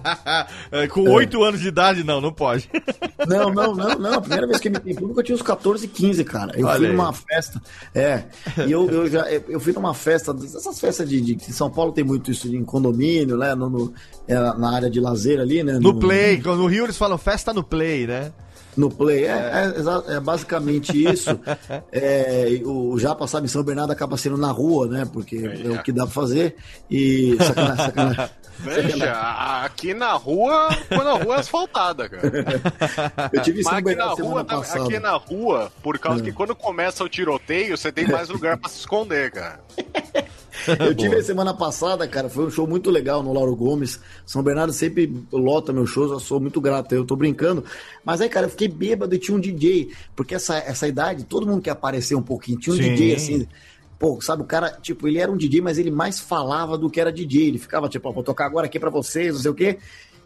É, 0.71 0.87
Com 0.87 1.01
oito 1.11 1.41
anos 1.43 1.61
de 1.61 1.69
idade, 1.69 2.03
não, 2.03 2.19
não 2.19 2.31
pode. 2.33 2.69
Não, 3.27 3.51
não, 3.53 3.75
não, 3.75 3.97
não. 3.99 4.13
A 4.13 4.21
primeira 4.21 4.47
vez 4.47 4.59
que 4.59 4.67
eu 4.67 4.71
imitei 4.71 4.93
em 4.93 4.95
público 4.95 5.19
eu 5.19 5.23
tinha 5.23 5.35
uns 5.35 5.41
14, 5.41 5.85
15, 5.87 6.23
cara. 6.23 6.57
Eu 6.57 6.65
Olha 6.65 6.77
fui 6.77 6.85
aí. 6.87 6.91
numa 6.93 7.11
festa. 7.11 7.61
É. 7.93 8.23
E 8.65 8.71
eu, 8.71 8.89
eu 8.89 9.09
já 9.09 9.21
eu 9.29 9.59
fui 9.59 9.73
numa 9.73 9.93
festa, 9.93 10.33
essas 10.41 10.79
festas 10.79 11.09
de, 11.09 11.19
de. 11.35 11.51
São 11.53 11.69
Paulo 11.69 11.91
tem 11.91 12.03
muito 12.05 12.31
isso 12.31 12.47
em 12.55 12.63
condomínio, 12.63 13.35
né? 13.35 13.53
No, 13.55 13.69
no- 13.69 13.93
é, 14.27 14.35
na 14.35 14.73
área 14.75 14.89
de 14.89 14.99
lazer 15.01 15.39
ali, 15.41 15.61
né? 15.63 15.77
No 15.79 15.99
Play, 15.99 16.39
no 16.41 16.67
Rio 16.67 16.85
eles 16.85 16.95
falam 16.97 17.17
festa 17.17 17.51
no 17.53 17.63
Play, 17.63 18.07
né? 18.07 18.31
No 18.77 18.89
Play, 18.91 19.25
é, 19.25 19.73
é, 20.09 20.15
é 20.15 20.19
basicamente 20.19 21.03
isso. 21.03 21.37
É, 21.91 22.61
o 22.65 22.97
Japa 22.99 23.27
sabe, 23.27 23.47
São 23.49 23.63
Bernardo 23.63 23.91
acaba 23.91 24.17
sendo 24.17 24.37
na 24.37 24.51
rua, 24.51 24.87
né? 24.87 25.07
Porque 25.11 25.35
é 25.65 25.69
o 25.69 25.81
que 25.83 25.91
dá 25.91 26.03
pra 26.05 26.13
fazer. 26.13 26.55
E. 26.89 27.35
Sacanagem, 27.41 27.77
sacanagem. 27.85 28.29
Veja, 28.59 29.61
aqui 29.63 29.93
na 29.93 30.13
rua, 30.13 30.69
quando 30.87 31.07
a 31.09 31.13
rua 31.13 31.35
é 31.35 31.39
asfaltada, 31.39 32.09
cara. 32.09 32.31
Eu 33.33 33.41
tive 33.41 33.61
Mas 33.63 33.73
aqui 33.73 33.95
na 33.95 34.05
rua, 34.07 34.43
tá- 34.43 34.57
passada. 34.57 34.83
aqui 34.85 34.99
na 34.99 35.11
rua, 35.15 35.71
por 35.83 35.97
causa 35.99 36.21
É. 36.21 36.25
que 36.25 36.31
quando 36.31 36.55
começa 36.55 37.03
o 37.03 37.09
tiroteio, 37.09 37.77
você 37.77 37.91
tem 37.91 38.07
mais 38.07 38.29
lugar 38.29 38.57
pra 38.57 38.69
se 38.69 38.79
esconder, 38.79 39.31
cara. 39.31 39.59
Eu 40.79 40.95
tive 40.95 41.21
semana 41.23 41.53
passada, 41.53 42.07
cara, 42.07 42.29
foi 42.29 42.45
um 42.45 42.49
show 42.49 42.67
muito 42.67 42.89
legal 42.89 43.21
no 43.21 43.33
Lauro 43.33 43.55
Gomes. 43.55 43.99
São 44.25 44.43
Bernardo 44.43 44.73
sempre 44.73 45.11
lota 45.31 45.73
meus 45.73 45.89
shows, 45.89 46.11
eu 46.11 46.19
sou 46.19 46.39
muito 46.39 46.59
grato, 46.59 46.93
eu 46.93 47.05
tô 47.05 47.15
brincando. 47.15 47.63
Mas 48.03 48.21
aí, 48.21 48.29
cara, 48.29 48.45
eu 48.45 48.49
fiquei 48.49 48.67
bêbado 48.67 49.13
e 49.15 49.19
tinha 49.19 49.35
um 49.35 49.39
DJ, 49.39 49.91
porque 50.15 50.35
essa, 50.35 50.57
essa 50.57 50.87
idade, 50.87 51.23
todo 51.23 51.47
mundo 51.47 51.61
quer 51.61 51.71
aparecer 51.71 52.15
um 52.15 52.21
pouquinho. 52.21 52.59
Tinha 52.59 52.73
um 52.73 52.77
Sim. 52.77 52.93
DJ 52.93 53.15
assim. 53.15 53.47
Pô, 53.99 54.21
sabe, 54.21 54.43
o 54.43 54.45
cara, 54.45 54.77
tipo, 54.81 55.07
ele 55.07 55.17
era 55.17 55.31
um 55.31 55.37
DJ, 55.37 55.59
mas 55.59 55.77
ele 55.77 55.89
mais 55.89 56.19
falava 56.19 56.77
do 56.77 56.89
que 56.89 57.01
era 57.01 57.11
DJ. 57.11 57.47
Ele 57.47 57.57
ficava, 57.57 57.89
tipo, 57.89 58.07
ó, 58.07 58.11
vou 58.11 58.23
tocar 58.23 58.45
agora 58.45 58.67
aqui 58.67 58.79
pra 58.79 58.91
vocês, 58.91 59.33
não 59.33 59.41
sei 59.41 59.51
o 59.51 59.55
quê. 59.55 59.79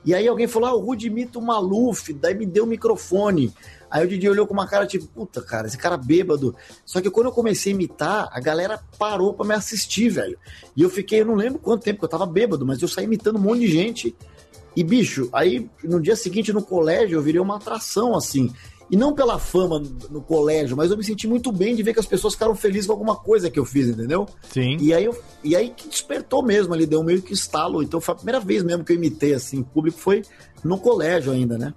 E 0.04 0.14
aí 0.14 0.28
alguém 0.28 0.48
falou, 0.48 0.70
ah, 0.70 0.74
o 0.74 0.80
Rude 0.80 1.08
imita 1.08 1.38
o 1.38 1.42
Maluf, 1.42 2.12
daí 2.14 2.34
me 2.34 2.46
deu 2.46 2.64
o 2.64 2.68
microfone. 2.68 3.54
Aí 3.92 4.06
o 4.06 4.08
Didi 4.08 4.30
olhou 4.30 4.48
com 4.48 4.54
uma 4.54 4.66
cara 4.66 4.88
tipo, 4.88 5.06
puta, 5.08 5.42
cara, 5.42 5.68
esse 5.68 5.78
cara 5.78 5.98
bêbado. 5.98 6.56
Só 6.86 7.02
que 7.02 7.10
quando 7.10 7.28
eu 7.28 7.34
comecei 7.34 7.74
a 7.74 7.76
imitar, 7.76 8.30
a 8.32 8.40
galera 8.40 8.82
parou 8.98 9.34
pra 9.34 9.46
me 9.46 9.54
assistir, 9.54 10.08
velho. 10.10 10.38
E 10.76 10.82
eu 10.82 10.90
fiquei, 10.90 11.22
eu 11.22 11.26
não 11.26 11.36
lembro 11.36 11.60
quanto 11.60 11.84
tempo 11.84 12.00
que 12.00 12.06
eu 12.06 12.10
tava 12.10 12.26
bêbado, 12.26 12.66
mas 12.66 12.82
eu 12.82 12.88
saí 12.88 13.04
imitando 13.04 13.36
um 13.36 13.42
monte 13.42 13.60
de 13.60 13.68
gente. 13.68 14.16
E, 14.76 14.84
bicho, 14.84 15.28
aí 15.34 15.70
no 15.84 16.02
dia 16.02 16.16
seguinte 16.16 16.54
no 16.54 16.64
colégio 16.64 17.18
eu 17.18 17.22
virei 17.22 17.42
uma 17.42 17.58
atração, 17.58 18.16
assim. 18.16 18.54
E 18.90 18.98
não 18.98 19.14
pela 19.14 19.40
fama 19.40 19.82
no, 20.10 20.22
colégio, 20.22 20.76
mas 20.76 20.92
eu 20.92 20.98
me 20.98 21.04
senti 21.04 21.26
muito 21.26 21.50
bem 21.50 21.74
de 21.74 21.82
ver 21.82 21.94
que 21.94 22.00
as 22.02 22.06
pessoas 22.06 22.34
ficaram 22.34 22.54
felizes 22.54 22.88
com 22.88 22.92
alguma 22.92 23.16
coisa 23.16 23.50
que 23.50 23.58
eu 23.58 23.64
fiz, 23.64 23.88
entendeu? 23.88 24.28
Sim. 24.52 24.76
E 24.82 24.94
aí, 24.94 25.06
eu, 25.06 25.18
e 25.42 25.56
aí 25.56 25.70
que 25.70 25.88
despertou 25.88 26.44
mesmo 26.44 26.74
ali, 26.74 26.86
deu 26.86 27.02
meio 27.02 27.22
que 27.22 27.34
estalo. 27.34 27.82
Então 27.82 28.02
foi 28.02 28.14
a 28.14 28.16
primeira 28.16 28.40
vez 28.42 28.64
mesmo 28.64 28.84
que 28.84 28.92
eu 28.92 28.98
imitei, 28.98 29.34
assim, 29.34 29.60
em 29.60 29.64
público 29.64 29.98
foi 29.98 30.24
no 30.62 30.78
colégio 30.78 31.32
ainda, 31.32 31.58
né? 31.58 31.74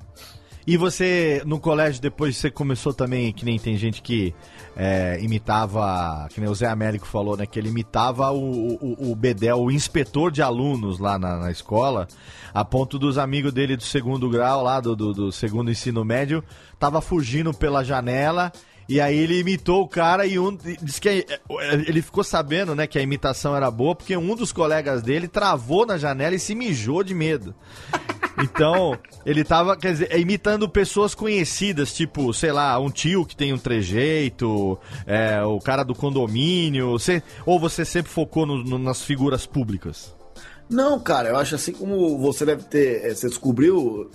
E 0.66 0.78
você, 0.78 1.42
no 1.44 1.60
colégio, 1.60 2.00
depois 2.00 2.36
você 2.36 2.50
começou 2.50 2.94
também, 2.94 3.32
que 3.32 3.44
nem 3.44 3.58
tem 3.58 3.76
gente 3.76 4.00
que 4.00 4.34
é, 4.74 5.18
imitava, 5.20 6.26
que 6.30 6.40
nem 6.40 6.48
o 6.48 6.54
Zé 6.54 6.66
Américo 6.66 7.06
falou, 7.06 7.36
né? 7.36 7.44
Que 7.44 7.58
ele 7.58 7.68
imitava 7.68 8.30
o, 8.30 8.74
o, 8.76 9.10
o 9.10 9.14
Bedel, 9.14 9.60
o 9.60 9.70
inspetor 9.70 10.30
de 10.30 10.40
alunos 10.40 10.98
lá 10.98 11.18
na, 11.18 11.36
na 11.36 11.50
escola, 11.50 12.08
a 12.52 12.64
ponto 12.64 12.98
dos 12.98 13.18
amigos 13.18 13.52
dele 13.52 13.76
do 13.76 13.82
segundo 13.82 14.30
grau, 14.30 14.62
lá 14.62 14.80
do, 14.80 14.96
do, 14.96 15.12
do 15.12 15.32
segundo 15.32 15.70
ensino 15.70 16.02
médio, 16.02 16.42
tava 16.78 17.02
fugindo 17.02 17.52
pela 17.52 17.84
janela. 17.84 18.50
E 18.88 19.00
aí 19.00 19.16
ele 19.16 19.38
imitou 19.40 19.82
o 19.82 19.88
cara 19.88 20.26
e 20.26 20.38
um 20.38 20.54
disse 20.82 21.00
que 21.00 21.08
é, 21.08 21.24
ele 21.86 22.02
ficou 22.02 22.22
sabendo, 22.22 22.74
né, 22.74 22.86
que 22.86 22.98
a 22.98 23.02
imitação 23.02 23.56
era 23.56 23.70
boa 23.70 23.94
porque 23.94 24.16
um 24.16 24.34
dos 24.36 24.52
colegas 24.52 25.02
dele 25.02 25.26
travou 25.26 25.86
na 25.86 25.96
janela 25.96 26.34
e 26.34 26.38
se 26.38 26.54
mijou 26.54 27.02
de 27.02 27.14
medo. 27.14 27.54
Então, 28.42 28.98
ele 29.24 29.44
tava, 29.44 29.76
quer 29.76 29.92
dizer, 29.92 30.18
imitando 30.18 30.68
pessoas 30.68 31.14
conhecidas, 31.14 31.94
tipo, 31.94 32.32
sei 32.34 32.50
lá, 32.52 32.78
um 32.80 32.90
tio 32.90 33.24
que 33.24 33.36
tem 33.36 33.52
um 33.52 33.58
trejeito, 33.58 34.76
é, 35.06 35.40
o 35.44 35.58
cara 35.60 35.84
do 35.84 35.94
condomínio, 35.94 36.90
você, 36.90 37.22
ou 37.46 37.60
você 37.60 37.84
sempre 37.84 38.10
focou 38.10 38.44
no- 38.44 38.64
no- 38.64 38.78
nas 38.78 39.02
figuras 39.02 39.46
públicas? 39.46 40.12
Não, 40.68 40.98
cara, 40.98 41.28
eu 41.28 41.36
acho 41.36 41.54
assim 41.54 41.72
como 41.72 42.18
você 42.18 42.44
deve 42.44 42.62
ter. 42.64 43.04
eh, 43.04 43.14
Você 43.14 43.28
descobriu 43.28 44.10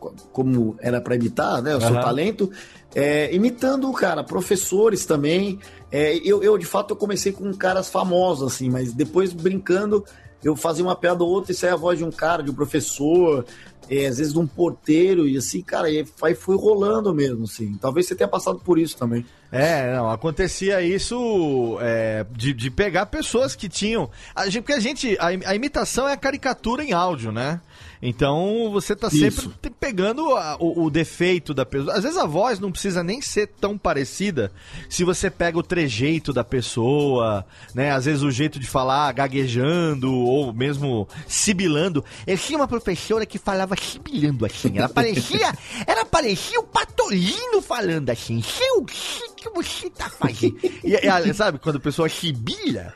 co- 0.00 0.12
como 0.32 0.76
era 0.80 1.00
pra 1.00 1.14
imitar, 1.14 1.62
né? 1.62 1.76
O 1.76 1.80
seu 1.80 1.90
Aham. 1.94 2.00
talento. 2.02 2.50
Eh, 2.94 3.34
imitando, 3.34 3.90
cara, 3.92 4.22
professores 4.22 5.04
também. 5.04 5.58
Eh, 5.90 6.20
eu, 6.24 6.42
eu, 6.42 6.58
de 6.58 6.66
fato, 6.66 6.92
eu 6.92 6.96
comecei 6.96 7.32
com 7.32 7.52
caras 7.54 7.88
famosos, 7.88 8.52
assim, 8.52 8.68
mas 8.68 8.92
depois 8.92 9.32
brincando, 9.32 10.04
eu 10.42 10.56
fazia 10.56 10.84
uma 10.84 10.96
piada 10.96 11.22
ou 11.22 11.30
outra 11.30 11.52
e 11.52 11.54
saía 11.54 11.74
a 11.74 11.76
voz 11.76 11.98
de 11.98 12.04
um 12.04 12.10
cara, 12.10 12.42
de 12.42 12.50
um 12.50 12.54
professor, 12.54 13.44
eh, 13.88 14.06
às 14.06 14.18
vezes 14.18 14.32
de 14.32 14.38
um 14.38 14.46
porteiro, 14.46 15.26
e 15.26 15.36
assim, 15.36 15.62
cara, 15.62 15.90
e 15.90 16.04
aí 16.22 16.34
foi 16.34 16.56
rolando 16.56 17.14
mesmo, 17.14 17.44
assim. 17.44 17.76
Talvez 17.80 18.06
você 18.06 18.14
tenha 18.14 18.28
passado 18.28 18.58
por 18.58 18.78
isso 18.78 18.96
também. 18.96 19.24
É, 19.50 19.94
não, 19.94 20.10
acontecia 20.10 20.80
isso 20.80 21.78
é, 21.80 22.24
de, 22.30 22.52
de 22.54 22.70
pegar 22.70 23.06
pessoas 23.06 23.54
que 23.54 23.68
tinham. 23.68 24.08
A 24.34 24.46
gente, 24.46 24.62
porque 24.62 24.72
a 24.72 24.80
gente. 24.80 25.16
A, 25.18 25.26
a 25.50 25.54
imitação 25.54 26.08
é 26.08 26.12
a 26.12 26.16
caricatura 26.16 26.82
em 26.82 26.92
áudio, 26.92 27.30
né? 27.30 27.60
Então 28.04 28.68
você 28.72 28.96
tá 28.96 29.08
sempre 29.08 29.28
Isso. 29.28 29.54
te- 29.62 29.70
pegando 29.70 30.34
a- 30.36 30.56
o, 30.58 30.86
o 30.86 30.90
defeito 30.90 31.54
da 31.54 31.64
pessoa. 31.64 31.94
Às 31.94 32.02
vezes 32.02 32.18
a 32.18 32.26
voz 32.26 32.58
não 32.58 32.72
precisa 32.72 33.00
nem 33.04 33.22
ser 33.22 33.46
tão 33.46 33.78
parecida 33.78 34.50
se 34.90 35.04
você 35.04 35.30
pega 35.30 35.56
o 35.56 35.62
trejeito 35.62 36.32
da 36.32 36.42
pessoa, 36.42 37.46
né? 37.74 37.92
Às 37.92 38.06
vezes 38.06 38.22
o 38.22 38.30
jeito 38.30 38.58
de 38.58 38.66
falar 38.66 39.12
gaguejando 39.12 40.12
ou 40.12 40.52
mesmo 40.52 41.06
sibilando. 41.28 42.04
Eu 42.26 42.36
tinha 42.36 42.58
uma 42.58 42.66
professora 42.66 43.24
que 43.24 43.38
falava 43.38 43.76
sibilando 43.80 44.44
assim. 44.44 44.76
Ela 44.76 44.88
parecia. 44.88 45.52
ela 45.86 46.04
parecia 46.04 46.58
o 46.58 46.64
Patolino 46.64 47.62
falando 47.62 48.10
assim. 48.10 48.42
Seu, 48.42 48.78
o 48.78 48.84
que 48.84 49.48
você 49.54 49.88
tá 49.90 50.10
fazendo? 50.10 50.58
E, 50.82 50.96
e, 51.28 51.34
sabe, 51.34 51.58
quando 51.60 51.76
a 51.76 51.80
pessoa 51.80 52.08
sibila. 52.08 52.92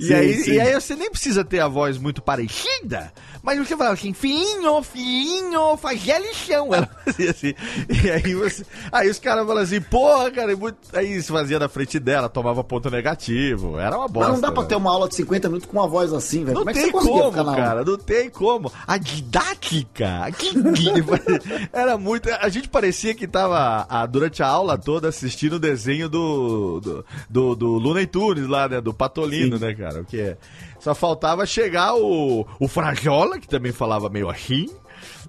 E, 0.00 0.04
Sim, 0.08 0.14
aí, 0.14 0.34
sim. 0.42 0.52
e 0.52 0.60
aí 0.60 0.74
você 0.74 0.94
nem 0.94 1.10
precisa 1.10 1.44
ter 1.44 1.60
a 1.60 1.66
voz 1.66 1.96
muito 1.98 2.20
parecida, 2.22 3.12
mas 3.42 3.58
você 3.58 3.76
falava 3.76 3.94
assim, 3.94 4.12
filhinho, 4.12 4.82
filhinho, 4.82 5.76
fazia 5.76 6.16
a 6.16 6.18
lição. 6.18 6.72
Ela 6.74 6.88
fazia 7.04 7.30
assim. 7.30 7.54
E 7.88 8.10
aí 8.10 8.34
você. 8.34 8.64
Aí 8.92 9.08
os 9.08 9.18
caras 9.18 9.42
falavam 9.42 9.62
assim, 9.62 9.80
porra, 9.80 10.30
cara, 10.30 10.52
é 10.52 10.56
muito... 10.56 10.76
aí 10.92 11.20
se 11.22 11.30
fazia 11.30 11.58
na 11.58 11.68
frente 11.68 11.98
dela, 11.98 12.28
tomava 12.28 12.62
ponto 12.62 12.90
negativo. 12.90 13.78
Era 13.78 13.96
uma 13.96 14.08
bosta. 14.08 14.30
Mas 14.30 14.40
não 14.40 14.48
dá 14.48 14.52
pra 14.52 14.62
né? 14.62 14.68
ter 14.68 14.76
uma 14.76 14.90
aula 14.90 15.08
de 15.08 15.14
50 15.16 15.48
minutos 15.48 15.68
com 15.68 15.78
uma 15.78 15.88
voz 15.88 16.12
assim, 16.12 16.44
velho. 16.44 16.54
Não 16.54 16.60
como 16.60 16.70
é 16.70 16.72
que 16.74 16.80
tem 16.80 16.90
você 16.90 16.92
conseguia 16.92 17.32
como, 17.32 17.56
cara, 17.56 17.84
não 17.84 17.98
tem 17.98 18.30
como. 18.30 18.72
A 18.86 18.98
didática, 18.98 20.30
que 20.36 20.52
que- 20.72 21.68
era 21.72 21.96
muito. 21.96 22.28
A 22.30 22.48
gente 22.48 22.68
parecia 22.68 23.14
que 23.14 23.26
tava 23.26 23.86
ah, 23.88 24.06
durante 24.06 24.42
a 24.42 24.46
aula 24.46 24.76
toda 24.78 25.08
assistindo 25.08 25.54
o 25.54 25.58
desenho 25.58 26.08
do 26.08 26.80
do, 26.80 27.04
do, 27.28 27.54
do 27.56 27.66
Looney 27.78 28.06
Tunes 28.06 28.46
lá, 28.48 28.68
né? 28.68 28.80
Do 28.80 28.92
Patolino, 28.92 29.58
né, 29.58 29.74
cara? 29.74 30.00
Porque 30.00 30.36
só 30.80 30.94
faltava 30.94 31.44
chegar 31.44 31.94
o, 31.94 32.46
o 32.58 32.68
Frajola, 32.68 33.27
que 33.40 33.48
também 33.48 33.72
falava 33.72 34.08
meio 34.08 34.30
assim. 34.30 34.68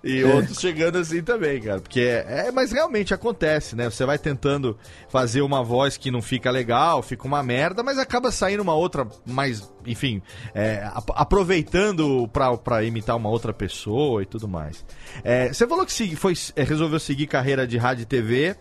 E 0.03 0.23
outros 0.23 0.59
chegando 0.59 0.97
assim 0.97 1.21
também, 1.21 1.59
cara. 1.61 1.79
Porque 1.81 1.99
é, 1.99 2.45
é- 2.47 2.51
Mas 2.51 2.71
realmente 2.71 3.13
acontece, 3.13 3.75
né? 3.75 3.89
Você 3.89 4.05
vai 4.05 4.17
tentando 4.17 4.77
fazer 5.09 5.41
uma 5.41 5.63
voz 5.63 5.97
que 5.97 6.09
não 6.09 6.21
fica 6.21 6.49
legal, 6.49 7.03
fica 7.03 7.27
uma 7.27 7.43
merda, 7.43 7.83
mas 7.83 7.97
acaba 7.99 8.31
saindo 8.31 8.61
uma 8.63 8.73
outra 8.73 9.07
mais. 9.25 9.71
Enfim, 9.85 10.21
é, 10.55 10.81
ap- 10.93 11.11
aproveitando 11.13 12.27
pra, 12.31 12.55
pra 12.57 12.83
imitar 12.83 13.15
uma 13.15 13.29
outra 13.29 13.51
pessoa 13.53 14.23
e 14.23 14.25
tudo 14.25 14.47
mais. 14.47 14.85
É, 15.23 15.49
você 15.51 15.67
falou 15.67 15.85
que 15.85 15.91
se- 15.93 16.15
foi, 16.15 16.33
é, 16.55 16.63
resolveu 16.63 16.99
seguir 16.99 17.27
carreira 17.27 17.67
de 17.67 17.77
rádio 17.77 18.03
e 18.03 18.05
TV. 18.05 18.55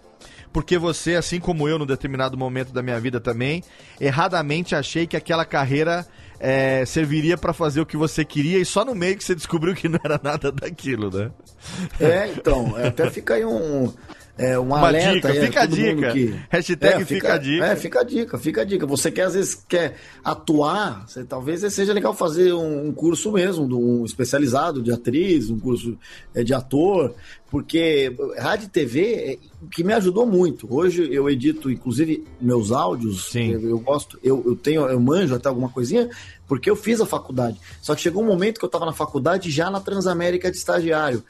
Porque 0.50 0.78
você, 0.78 1.14
assim 1.14 1.38
como 1.38 1.68
eu, 1.68 1.78
num 1.78 1.84
determinado 1.86 2.36
momento 2.36 2.72
da 2.72 2.82
minha 2.82 2.98
vida 2.98 3.20
também, 3.20 3.62
erradamente 4.00 4.74
achei 4.74 5.06
que 5.06 5.14
aquela 5.16 5.44
carreira 5.44 6.06
é, 6.40 6.84
serviria 6.84 7.36
pra 7.36 7.52
fazer 7.52 7.80
o 7.80 7.86
que 7.86 7.96
você 7.96 8.24
queria 8.24 8.58
e 8.58 8.64
só 8.64 8.84
no 8.84 8.94
meio 8.94 9.16
que 9.16 9.24
você 9.24 9.34
descobriu 9.34 9.74
que 9.74 9.88
não 9.88 9.98
era 10.04 10.20
nada 10.22 10.52
daquilo, 10.52 11.10
né? 11.10 11.30
É, 12.00 12.28
então, 12.28 12.78
é, 12.78 12.88
até 12.88 13.10
fica 13.10 13.34
aí 13.34 13.44
um, 13.44 13.92
é, 14.38 14.56
um 14.56 14.66
Uma 14.66 14.86
alerta. 14.86 15.14
dica, 15.14 15.28
aí 15.28 15.40
fica 15.46 15.62
a 15.62 15.66
dica. 15.66 16.14
Hashtag 16.48 17.04
fica 17.04 17.34
a 17.34 17.38
dica. 17.38 17.66
É, 17.66 17.76
fica 17.76 18.00
a 18.00 18.04
dica, 18.04 18.38
fica 18.38 18.60
a 18.62 18.64
dica. 18.64 18.86
Você 18.86 19.10
quer, 19.10 19.22
às 19.22 19.34
vezes, 19.34 19.64
quer 19.68 19.96
atuar, 20.22 21.08
você, 21.08 21.24
talvez 21.24 21.60
seja 21.72 21.92
legal 21.92 22.14
fazer 22.14 22.52
um, 22.52 22.86
um 22.86 22.92
curso 22.92 23.32
mesmo, 23.32 23.66
um 23.76 24.04
especializado 24.04 24.80
de 24.80 24.92
atriz, 24.92 25.50
um 25.50 25.58
curso 25.58 25.98
é, 26.32 26.44
de 26.44 26.54
ator, 26.54 27.14
porque 27.50 28.14
rádio 28.38 28.66
e 28.66 28.68
TV, 28.68 29.14
é, 29.14 29.38
o 29.60 29.68
que 29.68 29.82
me 29.82 29.92
ajudou 29.92 30.24
muito. 30.24 30.72
Hoje 30.72 31.08
eu 31.12 31.28
edito, 31.28 31.68
inclusive, 31.68 32.24
meus 32.40 32.70
áudios. 32.70 33.34
Eu, 33.34 33.70
eu 33.70 33.78
gosto, 33.80 34.20
eu, 34.22 34.40
eu 34.46 34.54
tenho, 34.54 34.86
eu 34.86 35.00
manjo 35.00 35.34
até 35.34 35.48
alguma 35.48 35.68
coisinha, 35.68 36.08
porque 36.46 36.70
eu 36.70 36.76
fiz 36.76 37.00
a 37.00 37.06
faculdade. 37.06 37.58
Só 37.82 37.94
que 37.94 38.00
chegou 38.00 38.22
um 38.22 38.26
momento 38.26 38.60
que 38.60 38.64
eu 38.64 38.68
estava 38.68 38.86
na 38.86 38.92
faculdade 38.92 39.50
já 39.50 39.68
na 39.68 39.80
Transamérica 39.80 40.48
de 40.48 40.56
estagiário. 40.56 41.24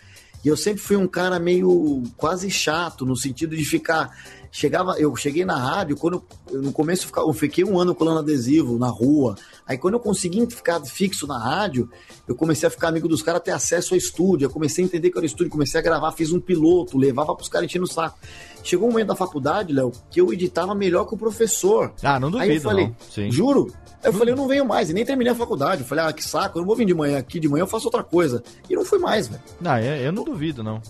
E 0.45 0.49
eu 0.49 0.57
sempre 0.57 0.81
fui 0.81 0.97
um 0.97 1.09
cara 1.09 1.39
meio 1.39 2.03
quase 2.17 2.51
chato, 2.51 3.05
no 3.05 3.17
sentido 3.17 3.57
de 3.57 3.65
ficar. 3.65 4.17
Chegava, 4.51 4.95
eu 4.99 5.15
cheguei 5.15 5.45
na 5.45 5.57
rádio, 5.57 5.97
quando 5.97 6.23
eu, 6.51 6.63
no 6.63 6.73
começo 6.73 7.03
eu, 7.03 7.07
ficava- 7.09 7.29
eu 7.29 7.35
fiquei 7.35 7.65
um 7.65 7.79
ano 7.79 7.95
colando 7.95 8.21
adesivo 8.21 8.79
na 8.79 8.89
rua. 8.89 9.37
Aí 9.67 9.77
quando 9.77 9.95
eu 9.95 10.01
consegui 10.01 10.47
ficar 10.51 10.81
fixo 10.87 11.27
na 11.27 11.39
rádio, 11.39 11.91
eu 12.27 12.35
comecei 12.35 12.67
a 12.67 12.71
ficar 12.71 12.89
amigo 12.89 13.07
dos 13.09 13.21
caras, 13.21 13.43
ter 13.43 13.51
acesso 13.51 13.93
ao 13.93 13.99
estúdio. 13.99 14.47
Eu 14.47 14.51
comecei 14.51 14.83
a 14.83 14.87
entender 14.87 15.11
que 15.11 15.19
era 15.19 15.27
estúdio, 15.27 15.51
comecei 15.51 15.79
a 15.79 15.83
gravar, 15.83 16.13
fiz 16.13 16.33
um 16.33 16.41
piloto, 16.41 16.97
levava 16.97 17.35
pros 17.35 17.49
caras 17.49 17.67
enchendo 17.69 17.85
o 17.85 17.89
saco. 17.89 18.19
Chegou 18.63 18.89
um 18.89 18.93
momento 18.93 19.09
da 19.09 19.17
faculdade, 19.17 19.73
Léo, 19.73 19.93
que 20.11 20.21
eu 20.21 20.33
editava 20.33 20.75
melhor 20.75 21.05
que 21.05 21.15
o 21.15 21.19
professor. 21.19 21.93
Ah, 22.03 22.19
não 22.19 22.29
Aí 22.29 22.49
eu 22.49 22.55
duvido, 22.55 22.61
falei, 22.63 22.87
não. 22.87 22.97
Sim. 23.11 23.31
juro? 23.31 23.73
Aí 24.03 24.11
eu 24.11 24.13
falei, 24.13 24.33
eu 24.33 24.37
não 24.37 24.47
venho 24.47 24.65
mais, 24.65 24.91
e 24.91 24.93
nem 24.93 25.05
terminei 25.05 25.33
a 25.33 25.37
faculdade. 25.37 25.83
Eu 25.83 25.89
falei, 25.89 26.05
ah, 26.05 26.13
que 26.13 26.25
saco, 26.25 26.59
eu 26.59 26.61
não 26.61 26.67
vou 26.67 26.77
vir 26.77 26.85
de 26.85 26.95
manhã 26.95 27.19
aqui, 27.19 27.41
de 27.41 27.49
manhã 27.49 27.63
eu 27.63 27.67
faço 27.67 27.87
outra 27.87 28.03
coisa. 28.03 28.43
E 28.69 28.77
não 28.77 28.85
fui 28.85 28.99
mais, 28.99 29.29
velho. 29.29 29.43
Não, 29.61 29.79
eu, 29.79 29.97
eu 29.97 30.13
não 30.13 30.25
duvido, 30.25 30.63
não. 30.63 30.81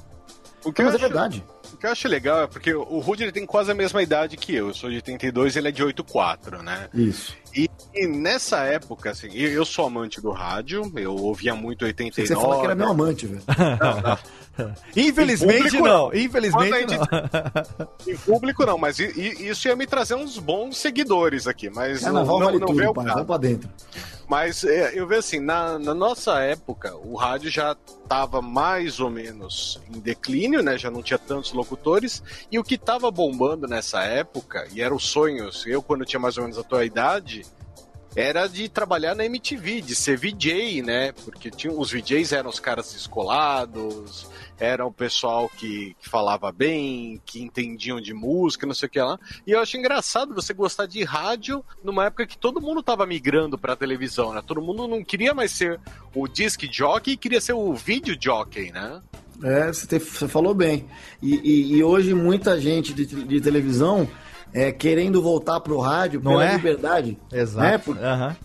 O 0.64 0.72
que 0.72 0.82
Mas 0.82 0.92
eu 0.94 0.98
é 0.98 1.02
verdade. 1.02 1.44
O 1.72 1.76
que 1.76 1.86
eu 1.86 1.92
acho 1.92 2.08
legal 2.08 2.42
é 2.42 2.46
porque 2.46 2.74
o 2.74 2.98
Rudy 2.98 3.22
ele 3.22 3.32
tem 3.32 3.46
quase 3.46 3.70
a 3.70 3.74
mesma 3.74 4.02
idade 4.02 4.36
que 4.36 4.54
eu. 4.54 4.68
Eu 4.68 4.74
sou 4.74 4.90
de 4.90 4.96
82 4.96 5.56
ele 5.56 5.68
é 5.68 5.70
de 5.70 5.82
84, 5.82 6.62
né? 6.62 6.88
Isso. 6.92 7.36
E, 7.54 7.70
e 7.94 8.06
nessa 8.06 8.64
época, 8.64 9.10
assim, 9.10 9.28
eu, 9.32 9.50
eu 9.50 9.64
sou 9.64 9.86
amante 9.86 10.20
do 10.20 10.30
rádio, 10.30 10.90
eu 10.96 11.14
ouvia 11.14 11.54
muito 11.54 11.84
89. 11.84 12.26
Você 12.26 12.34
falou 12.34 12.60
que 12.60 12.66
era 12.66 12.74
meu 12.74 12.88
amante, 12.88 13.26
velho. 13.26 13.42
Infelizmente 14.96 15.62
público, 15.64 15.84
não. 15.88 16.14
Infelizmente 16.14 16.90
gente- 16.90 16.98
não. 16.98 17.88
Em 18.12 18.16
público 18.16 18.66
não, 18.66 18.78
mas 18.78 18.98
isso 18.98 19.68
ia 19.68 19.76
me 19.76 19.86
trazer 19.86 20.14
uns 20.14 20.38
bons 20.38 20.76
seguidores 20.76 21.46
aqui, 21.46 21.70
mas 21.70 22.00
Carnaval 22.00 22.38
não, 22.38 22.46
vale 22.46 22.58
não 22.58 22.66
tudo, 22.66 22.76
veio 22.78 22.90
o 22.90 22.94
pai. 22.94 23.06
Vamos 23.06 23.26
pra 23.26 23.36
dentro. 23.36 23.70
Mas 24.28 24.62
é, 24.62 24.92
eu 24.94 25.06
vejo 25.06 25.20
assim, 25.20 25.40
na, 25.40 25.78
na 25.78 25.94
nossa 25.94 26.38
época, 26.40 26.94
o 26.96 27.14
rádio 27.16 27.50
já 27.50 27.74
estava 28.02 28.42
mais 28.42 29.00
ou 29.00 29.08
menos 29.08 29.80
em 29.88 29.98
declínio, 30.00 30.62
né? 30.62 30.76
Já 30.76 30.90
não 30.90 31.02
tinha 31.02 31.18
tantos 31.18 31.52
locutores. 31.54 32.22
E 32.52 32.58
o 32.58 32.64
que 32.64 32.74
estava 32.74 33.10
bombando 33.10 33.66
nessa 33.66 34.02
época, 34.02 34.66
e 34.72 34.82
era 34.82 34.94
o 34.94 35.00
sonho, 35.00 35.48
eu 35.66 35.80
quando 35.82 36.04
tinha 36.04 36.20
mais 36.20 36.36
ou 36.36 36.42
menos 36.44 36.58
a 36.58 36.62
tua 36.62 36.84
idade, 36.84 37.46
era 38.14 38.46
de 38.46 38.68
trabalhar 38.68 39.14
na 39.14 39.24
MTV, 39.24 39.80
de 39.80 39.94
ser 39.94 40.18
VJ, 40.18 40.82
né? 40.82 41.12
Porque 41.24 41.50
tinha, 41.50 41.72
os 41.72 41.90
VJs 41.90 42.32
eram 42.32 42.50
os 42.50 42.60
caras 42.60 42.92
descolados, 42.92 44.26
era 44.60 44.84
o 44.84 44.92
pessoal 44.92 45.48
que, 45.48 45.94
que 46.00 46.08
falava 46.08 46.50
bem, 46.50 47.20
que 47.24 47.40
entendiam 47.42 48.00
de 48.00 48.12
música, 48.12 48.66
não 48.66 48.74
sei 48.74 48.86
o 48.88 48.90
que 48.90 49.00
lá. 49.00 49.18
E 49.46 49.52
eu 49.52 49.60
acho 49.60 49.76
engraçado 49.76 50.34
você 50.34 50.52
gostar 50.52 50.86
de 50.86 51.02
rádio 51.04 51.64
numa 51.82 52.06
época 52.06 52.26
que 52.26 52.36
todo 52.36 52.60
mundo 52.60 52.82
tava 52.82 53.06
migrando 53.06 53.56
pra 53.56 53.76
televisão, 53.76 54.32
né? 54.34 54.42
Todo 54.44 54.60
mundo 54.60 54.88
não 54.88 55.04
queria 55.04 55.32
mais 55.32 55.52
ser 55.52 55.78
o 56.14 56.26
disc 56.26 56.60
jockey, 56.72 57.16
queria 57.16 57.40
ser 57.40 57.52
o 57.52 57.72
video 57.74 58.16
jockey, 58.20 58.72
né? 58.72 59.00
É, 59.42 59.68
você, 59.68 59.86
te- 59.86 59.98
você 60.04 60.26
falou 60.26 60.52
bem. 60.52 60.86
E, 61.22 61.34
e- 61.36 61.76
e 61.76 61.84
hoje 61.84 62.12
muita 62.12 62.60
gente 62.60 62.92
de, 62.92 63.06
de 63.06 63.40
televisão 63.40 64.08
é 64.52 64.72
querendo 64.72 65.22
voltar 65.22 65.60
pro 65.60 65.78
rádio 65.78 66.20
Não 66.20 66.32
pela 66.32 66.46
é? 66.50 66.56
liberdade. 66.56 67.16
Exato. 67.30 67.62
Né? 67.70 67.78
Por- 67.78 67.98
Aham. 67.98 68.36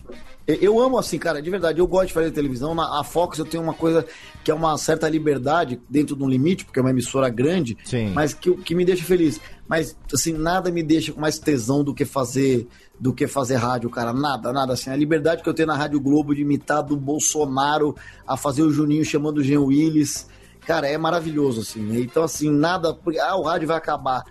Eu- 0.46 0.78
amo 0.78 0.98
assim, 0.98 1.18
cara, 1.18 1.40
de 1.40 1.48
verdade, 1.48 1.78
eu 1.78 1.86
gosto 1.86 2.08
de 2.08 2.12
fazer 2.12 2.30
televisão. 2.30 2.74
Na 2.74 3.00
a 3.00 3.04
Fox 3.04 3.38
eu 3.38 3.46
tenho 3.46 3.62
uma 3.62 3.72
coisa 3.72 4.04
que 4.42 4.50
é 4.50 4.54
uma 4.54 4.76
certa 4.76 5.08
liberdade 5.08 5.80
dentro 5.88 6.14
de 6.14 6.22
um 6.22 6.28
limite, 6.28 6.66
porque 6.66 6.78
é 6.78 6.82
uma 6.82 6.90
emissora 6.90 7.30
grande, 7.30 7.78
Sim. 7.84 8.10
mas 8.10 8.34
que, 8.34 8.54
que 8.58 8.74
me 8.74 8.84
deixa 8.84 9.02
feliz. 9.04 9.40
Mas 9.66 9.96
assim, 10.12 10.34
nada 10.34 10.70
me 10.70 10.82
deixa 10.82 11.12
com 11.12 11.20
mais 11.20 11.38
tesão 11.38 11.82
do 11.82 11.94
que 11.94 12.04
fazer 12.04 12.68
do 13.00 13.12
que 13.12 13.26
fazer 13.26 13.56
rádio, 13.56 13.88
cara. 13.90 14.12
Nada, 14.12 14.52
nada 14.52 14.74
assim. 14.74 14.90
A 14.90 14.96
liberdade 14.96 15.42
que 15.42 15.48
eu 15.48 15.54
tenho 15.54 15.68
na 15.68 15.76
Rádio 15.76 16.00
Globo 16.00 16.34
de 16.34 16.42
imitar 16.42 16.82
do 16.82 16.96
Bolsonaro 16.96 17.96
a 18.26 18.36
fazer 18.36 18.62
o 18.62 18.70
Juninho 18.70 19.04
chamando 19.04 19.38
o 19.38 19.42
Jean 19.42 19.62
Willis. 19.62 20.28
Cara, 20.66 20.86
é 20.86 20.96
maravilhoso, 20.96 21.62
assim. 21.62 22.00
Então, 22.00 22.22
assim, 22.22 22.50
nada. 22.50 22.96
Ah, 23.20 23.36
o 23.36 23.42
rádio 23.42 23.68
vai 23.68 23.76
acabar. 23.76 24.24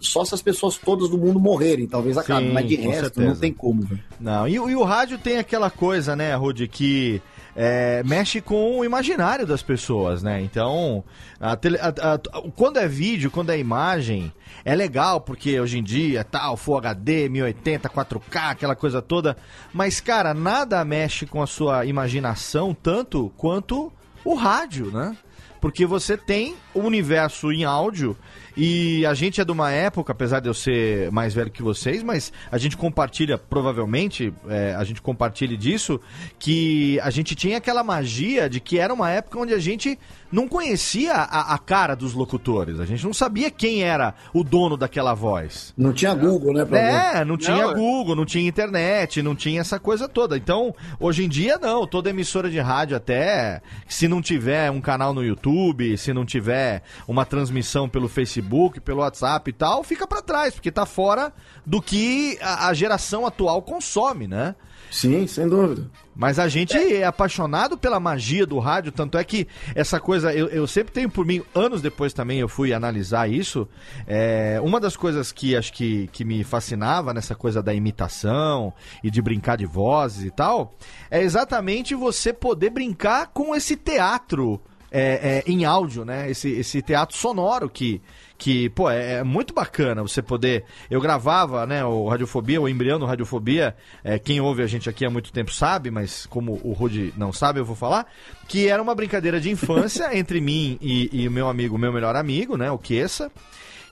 Só 0.00 0.24
se 0.24 0.34
as 0.34 0.42
pessoas 0.42 0.76
todas 0.76 1.08
do 1.08 1.18
mundo 1.18 1.38
morrerem, 1.40 1.86
talvez 1.86 2.16
acabe. 2.18 2.46
Sim, 2.46 2.52
mas 2.52 2.66
de 2.68 2.76
resto, 2.76 3.00
certeza. 3.02 3.26
não 3.28 3.36
tem 3.36 3.52
como, 3.52 3.82
velho. 3.82 4.02
Não, 4.20 4.46
e, 4.48 4.58
o- 4.58 4.68
e 4.70 4.74
o 4.76 4.82
rádio 4.84 5.18
tem 5.18 5.38
aquela 5.38 5.70
coisa, 5.70 6.14
né, 6.16 6.34
Rudy, 6.34 6.68
que 6.68 7.20
é, 7.58 8.02
mexe 8.04 8.40
com 8.42 8.78
o 8.80 8.84
imaginário 8.84 9.46
das 9.46 9.62
pessoas, 9.62 10.22
né? 10.22 10.42
Então, 10.42 11.02
a 11.40 11.56
tele- 11.56 11.78
a- 11.78 11.88
a- 12.14 12.18
quando 12.54 12.76
é 12.78 12.86
vídeo, 12.86 13.30
quando 13.30 13.48
é 13.48 13.58
imagem, 13.58 14.30
é 14.62 14.74
legal, 14.74 15.22
porque 15.22 15.58
hoje 15.58 15.78
em 15.78 15.82
dia, 15.82 16.22
tal, 16.22 16.56
Full 16.58 16.76
HD, 16.76 17.30
1080, 17.30 17.88
4K, 17.88 18.50
aquela 18.50 18.76
coisa 18.76 19.00
toda. 19.00 19.38
Mas, 19.72 20.00
cara, 20.00 20.34
nada 20.34 20.84
mexe 20.84 21.24
com 21.24 21.42
a 21.42 21.46
sua 21.46 21.86
imaginação 21.86 22.74
tanto 22.74 23.32
quanto 23.38 23.90
o 24.22 24.34
rádio, 24.34 24.90
né? 24.90 25.16
Porque 25.60 25.86
você 25.86 26.16
tem 26.16 26.54
o 26.74 26.80
universo 26.80 27.52
em 27.52 27.64
áudio 27.64 28.16
e 28.56 29.04
a 29.04 29.12
gente 29.12 29.38
é 29.38 29.44
de 29.44 29.52
uma 29.52 29.70
época, 29.70 30.12
apesar 30.12 30.40
de 30.40 30.48
eu 30.48 30.54
ser 30.54 31.12
mais 31.12 31.34
velho 31.34 31.50
que 31.50 31.62
vocês, 31.62 32.02
mas 32.02 32.32
a 32.50 32.56
gente 32.56 32.74
compartilha, 32.74 33.36
provavelmente, 33.36 34.32
é, 34.48 34.74
a 34.74 34.82
gente 34.82 35.02
compartilha 35.02 35.54
disso, 35.56 36.00
que 36.38 36.98
a 37.00 37.10
gente 37.10 37.34
tinha 37.34 37.58
aquela 37.58 37.84
magia 37.84 38.48
de 38.48 38.58
que 38.58 38.78
era 38.78 38.94
uma 38.94 39.10
época 39.10 39.38
onde 39.38 39.52
a 39.52 39.58
gente 39.58 39.98
não 40.32 40.48
conhecia 40.48 41.12
a, 41.12 41.54
a 41.54 41.58
cara 41.58 41.94
dos 41.94 42.14
locutores, 42.14 42.80
a 42.80 42.86
gente 42.86 43.04
não 43.04 43.12
sabia 43.12 43.50
quem 43.50 43.82
era 43.82 44.14
o 44.32 44.42
dono 44.42 44.76
daquela 44.76 45.12
voz. 45.12 45.74
Não 45.76 45.92
tinha 45.92 46.14
Google, 46.14 46.54
né? 46.54 46.66
É, 46.72 47.24
não 47.24 47.36
tinha 47.36 47.56
Não, 47.56 47.70
é. 47.72 47.74
Google, 47.74 48.16
não 48.16 48.24
tinha 48.24 48.48
internet, 48.48 49.22
não 49.22 49.34
tinha 49.34 49.60
essa 49.60 49.78
coisa 49.78 50.08
toda. 50.08 50.36
Então, 50.36 50.74
hoje 50.98 51.24
em 51.24 51.28
dia, 51.28 51.58
não. 51.58 51.86
Toda 51.86 52.10
emissora 52.10 52.50
de 52.50 52.58
rádio, 52.58 52.96
até 52.96 53.60
se 53.86 54.08
não 54.08 54.22
tiver 54.22 54.70
um 54.70 54.80
canal 54.80 55.12
no 55.12 55.22
YouTube, 55.22 55.55
se 55.96 56.12
não 56.12 56.24
tiver 56.24 56.82
uma 57.06 57.24
transmissão 57.24 57.88
pelo 57.88 58.08
Facebook, 58.08 58.80
pelo 58.80 59.00
WhatsApp 59.00 59.50
e 59.50 59.52
tal, 59.52 59.82
fica 59.82 60.06
pra 60.06 60.22
trás, 60.22 60.54
porque 60.54 60.70
tá 60.70 60.86
fora 60.86 61.32
do 61.64 61.80
que 61.80 62.38
a, 62.40 62.68
a 62.68 62.74
geração 62.74 63.26
atual 63.26 63.62
consome, 63.62 64.26
né? 64.26 64.54
Sim, 64.90 65.26
sem 65.26 65.48
dúvida. 65.48 65.90
Mas 66.14 66.38
a 66.38 66.48
gente 66.48 66.76
é 66.76 67.04
apaixonado 67.04 67.76
pela 67.76 68.00
magia 68.00 68.46
do 68.46 68.58
rádio, 68.58 68.90
tanto 68.90 69.18
é 69.18 69.24
que 69.24 69.46
essa 69.74 70.00
coisa, 70.00 70.32
eu, 70.32 70.48
eu 70.48 70.66
sempre 70.66 70.92
tenho 70.92 71.10
por 71.10 71.26
mim, 71.26 71.42
anos 71.54 71.82
depois 71.82 72.14
também 72.14 72.38
eu 72.40 72.48
fui 72.48 72.72
analisar 72.72 73.28
isso. 73.28 73.68
é, 74.06 74.58
uma 74.62 74.80
das 74.80 74.96
coisas 74.96 75.30
que 75.30 75.54
acho 75.54 75.72
que, 75.72 76.08
que 76.08 76.24
me 76.24 76.42
fascinava 76.42 77.12
nessa 77.12 77.34
coisa 77.34 77.62
da 77.62 77.74
imitação 77.74 78.72
e 79.04 79.10
de 79.10 79.20
brincar 79.20 79.56
de 79.56 79.66
vozes 79.66 80.24
e 80.24 80.30
tal, 80.30 80.74
é 81.10 81.22
exatamente 81.22 81.94
você 81.94 82.32
poder 82.32 82.70
brincar 82.70 83.26
com 83.28 83.54
esse 83.54 83.76
teatro 83.76 84.60
é, 84.90 85.42
é, 85.46 85.50
em 85.50 85.64
áudio, 85.64 86.04
né? 86.04 86.30
Esse, 86.30 86.50
esse 86.50 86.80
teatro 86.82 87.16
sonoro 87.16 87.68
que, 87.68 88.00
que 88.38 88.68
pô, 88.70 88.90
é, 88.90 89.14
é 89.14 89.24
muito 89.24 89.52
bacana 89.52 90.02
você 90.02 90.22
poder. 90.22 90.64
Eu 90.90 91.00
gravava, 91.00 91.66
né, 91.66 91.84
o 91.84 92.08
Radiofobia, 92.08 92.60
o 92.60 92.68
embrião 92.68 92.98
do 92.98 93.06
Radiofobia. 93.06 93.76
É, 94.04 94.18
quem 94.18 94.40
ouve 94.40 94.62
a 94.62 94.66
gente 94.66 94.88
aqui 94.88 95.04
há 95.04 95.10
muito 95.10 95.32
tempo 95.32 95.52
sabe, 95.52 95.90
mas 95.90 96.26
como 96.26 96.60
o 96.62 96.72
Rudy 96.72 97.12
não 97.16 97.32
sabe, 97.32 97.60
eu 97.60 97.64
vou 97.64 97.76
falar. 97.76 98.06
Que 98.48 98.68
era 98.68 98.82
uma 98.82 98.94
brincadeira 98.94 99.40
de 99.40 99.50
infância 99.50 100.10
entre 100.16 100.40
mim 100.40 100.78
e, 100.80 101.26
o 101.26 101.30
meu 101.30 101.48
amigo, 101.48 101.78
meu 101.78 101.92
melhor 101.92 102.16
amigo, 102.16 102.56
né, 102.56 102.70
o 102.70 102.78
Queça. 102.78 103.30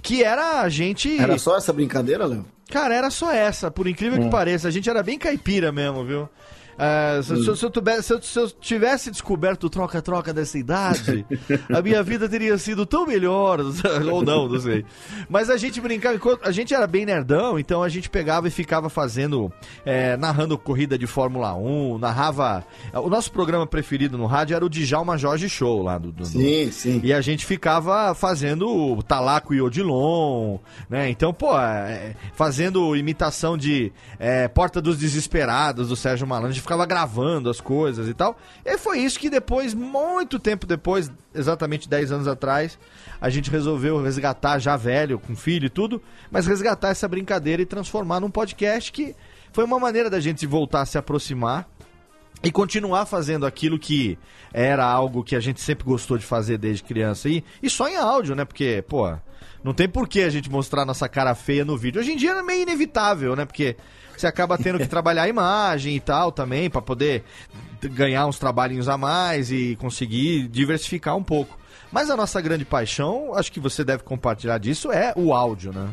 Que 0.03 0.23
era 0.23 0.61
a 0.61 0.69
gente. 0.69 1.19
Era 1.19 1.39
só 1.39 1.57
essa 1.57 1.73
brincadeira, 1.73 2.27
Léo? 2.27 2.45
Cara, 2.71 2.95
era 2.95 3.11
só 3.11 3.33
essa, 3.33 3.71
por 3.71 3.87
incrível 3.87 4.21
que 4.21 4.29
pareça. 4.29 4.69
A 4.69 4.71
gente 4.71 4.89
era 4.89 5.03
bem 5.03 5.19
caipira 5.19 5.71
mesmo, 5.71 6.05
viu? 6.05 6.29
É, 6.79 7.21
se, 7.23 7.37
se 7.43 7.49
eu- 7.49 7.57
se 7.57 7.65
eu 7.65 7.71
tivesse, 7.71 8.03
se, 8.09 8.13
eu, 8.15 8.23
se 8.23 8.39
eu 8.39 8.51
tivesse 8.51 9.11
descoberto 9.11 9.65
o 9.65 9.71
troca-troca 9.71 10.33
dessa 10.33 10.59
idade, 10.59 11.25
a 11.73 11.81
minha 11.83 12.03
vida 12.03 12.29
teria 12.29 12.57
sido 12.59 12.85
tão 12.87 13.07
melhor, 13.07 13.61
ou 14.11 14.23
não, 14.23 14.49
não 14.49 14.61
sei. 14.61 14.85
Mas 15.29 15.51
a 15.51 15.57
gente 15.57 15.81
brincava, 15.81 16.19
a 16.43 16.51
gente 16.51 16.75
era 16.75 16.87
bem 16.87 17.07
nerdão, 17.07 17.59
então 17.59 17.83
a 17.83 17.89
gente 17.89 18.11
pegava 18.11 18.49
e 18.49 18.51
ficava 18.51 18.89
fazendo, 18.89 19.53
é, 19.85 20.17
narrando 20.17 20.59
corrida 20.59 20.99
de 20.99 21.07
Fórmula 21.07 21.55
1, 21.55 21.99
narrava. 21.99 22.65
O 22.95 23.09
nosso 23.09 23.31
programa 23.31 23.67
preferido 23.67 24.19
no 24.19 24.27
rádio 24.27 24.55
era 24.57 24.65
o 24.65 24.69
Djalma 24.69 25.17
Jorge 25.17 25.49
Show 25.49 25.83
lá 25.83 25.99
do. 25.99 26.09
do- 26.11 26.25
do- 26.25 26.27
Sim, 26.27 26.71
sim. 26.71 27.01
e 27.05 27.13
a 27.13 27.21
gente 27.21 27.45
ficava 27.47 28.15
fazendo 28.15 29.03
Talaco 29.07 29.53
e 29.55 29.61
Odilon, 29.61 30.59
né? 30.89 31.09
Então, 31.11 31.33
pô, 31.33 31.59
é, 31.59 32.15
fazendo 32.35 32.97
imitação 32.97 33.57
de 33.57 33.93
é, 34.19 34.49
Porta 34.49 34.81
dos 34.81 34.99
Desesperados, 34.99 35.89
do 35.89 35.97
Sérgio 35.97 36.27
Malandro. 36.27 36.53
Ficava 36.65 36.87
gravando 36.87 37.51
as 37.51 37.61
coisas 37.61 38.09
e 38.09 38.15
tal. 38.15 38.39
E 38.65 38.79
foi 38.79 39.01
isso 39.01 39.19
que 39.19 39.29
depois, 39.29 39.75
muito 39.75 40.39
tempo 40.39 40.67
depois, 40.67 41.13
exatamente 41.35 41.87
10 41.87 42.11
anos 42.11 42.27
atrás, 42.27 42.79
a 43.21 43.29
gente 43.29 43.51
resolveu 43.51 44.03
resgatar, 44.03 44.59
já 44.59 44.75
velho, 44.75 45.19
com 45.19 45.37
filho 45.37 45.67
e 45.67 45.69
tudo, 45.69 46.01
mas 46.31 46.47
resgatar 46.47 46.89
essa 46.89 47.07
brincadeira 47.07 47.61
e 47.61 47.67
transformar 47.67 48.19
num 48.19 48.31
podcast 48.31 48.91
que 48.91 49.15
foi 49.53 49.63
uma 49.63 49.79
maneira 49.79 50.09
da 50.09 50.21
gente 50.21 50.47
voltar 50.47 50.81
a 50.81 50.87
se 50.87 50.97
aproximar 50.97 51.69
e 52.43 52.51
continuar 52.51 53.05
fazendo 53.05 53.45
aquilo 53.45 53.79
que 53.79 54.19
era 54.51 54.87
algo 54.87 55.23
que 55.23 55.37
a 55.37 55.41
gente 55.41 55.61
sempre 55.61 55.85
gostou 55.85 56.17
de 56.17 56.25
fazer 56.25 56.57
desde 56.57 56.83
criança 56.83 57.29
e, 57.29 57.45
e 57.63 57.69
só 57.69 57.89
em 57.89 57.97
áudio, 57.97 58.35
né? 58.35 58.47
Porque, 58.47 58.83
pô, 58.89 59.15
não 59.63 59.75
tem 59.75 59.87
por 59.87 60.09
que 60.09 60.23
a 60.23 60.31
gente 60.31 60.51
mostrar 60.51 60.87
nossa 60.87 61.11
cara 61.11 61.35
feia 61.35 61.63
no 61.63 61.77
vídeo. 61.77 62.01
Hoje 62.01 62.13
em 62.13 62.17
dia 62.17 62.31
é 62.31 62.43
meio 62.43 62.63
inevitável, 62.63 63.37
né? 63.37 63.45
Porque 63.45 63.77
você 64.21 64.27
acaba 64.27 64.57
tendo 64.59 64.79
que 64.79 64.87
trabalhar 64.87 65.23
a 65.23 65.29
imagem 65.29 65.97
e 65.97 66.01
tal 66.01 66.33
também 66.33 66.69
pra 66.71 66.83
poder 66.83 67.25
ganhar 67.83 68.27
uns 68.27 68.39
trabalhinhos 68.39 68.89
a 68.89 68.97
mais 68.97 69.51
e 69.51 69.77
conseguir 69.77 70.49
diversificar 70.49 71.17
um 71.17 71.23
pouco. 71.23 71.59
Mas 71.93 72.11
a 72.11 72.17
nossa 72.17 72.41
grande 72.41 72.65
paixão, 72.65 73.35
acho 73.35 73.53
que 73.53 73.61
você 73.61 73.85
deve 73.85 74.03
compartilhar 74.03 74.59
disso, 74.59 74.91
é 74.91 75.13
o 75.17 75.33
áudio, 75.33 75.73
né? 75.73 75.91